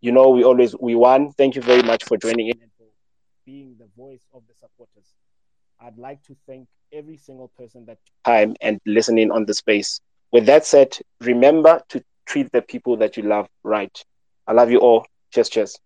You 0.00 0.12
know, 0.12 0.30
we 0.30 0.42
always 0.42 0.74
we 0.80 0.94
won. 0.94 1.32
Thank 1.32 1.54
you 1.56 1.62
very 1.62 1.82
much 1.82 2.04
for 2.04 2.16
joining 2.16 2.48
in 2.48 2.60
and 2.62 2.70
for 2.78 2.86
being 3.44 3.76
the 3.78 3.88
voice 3.96 4.26
of 4.32 4.42
the 4.48 4.54
supporters. 4.54 5.14
I'd 5.80 5.98
like 5.98 6.22
to 6.24 6.36
thank 6.46 6.68
every 6.92 7.16
single 7.16 7.48
person 7.58 7.84
that 7.86 7.98
took 8.06 8.14
time 8.24 8.54
and 8.62 8.80
listening 8.86 9.30
on 9.30 9.44
the 9.44 9.54
space. 9.54 10.00
With 10.32 10.46
that 10.46 10.64
said, 10.64 10.96
remember 11.20 11.80
to 11.90 12.02
treat 12.26 12.50
the 12.52 12.62
people 12.62 12.96
that 12.98 13.16
you 13.16 13.24
love 13.24 13.48
right. 13.62 14.02
I 14.46 14.52
love 14.52 14.70
you 14.70 14.78
all. 14.80 15.06
Cheers, 15.32 15.48
cheers. 15.50 15.78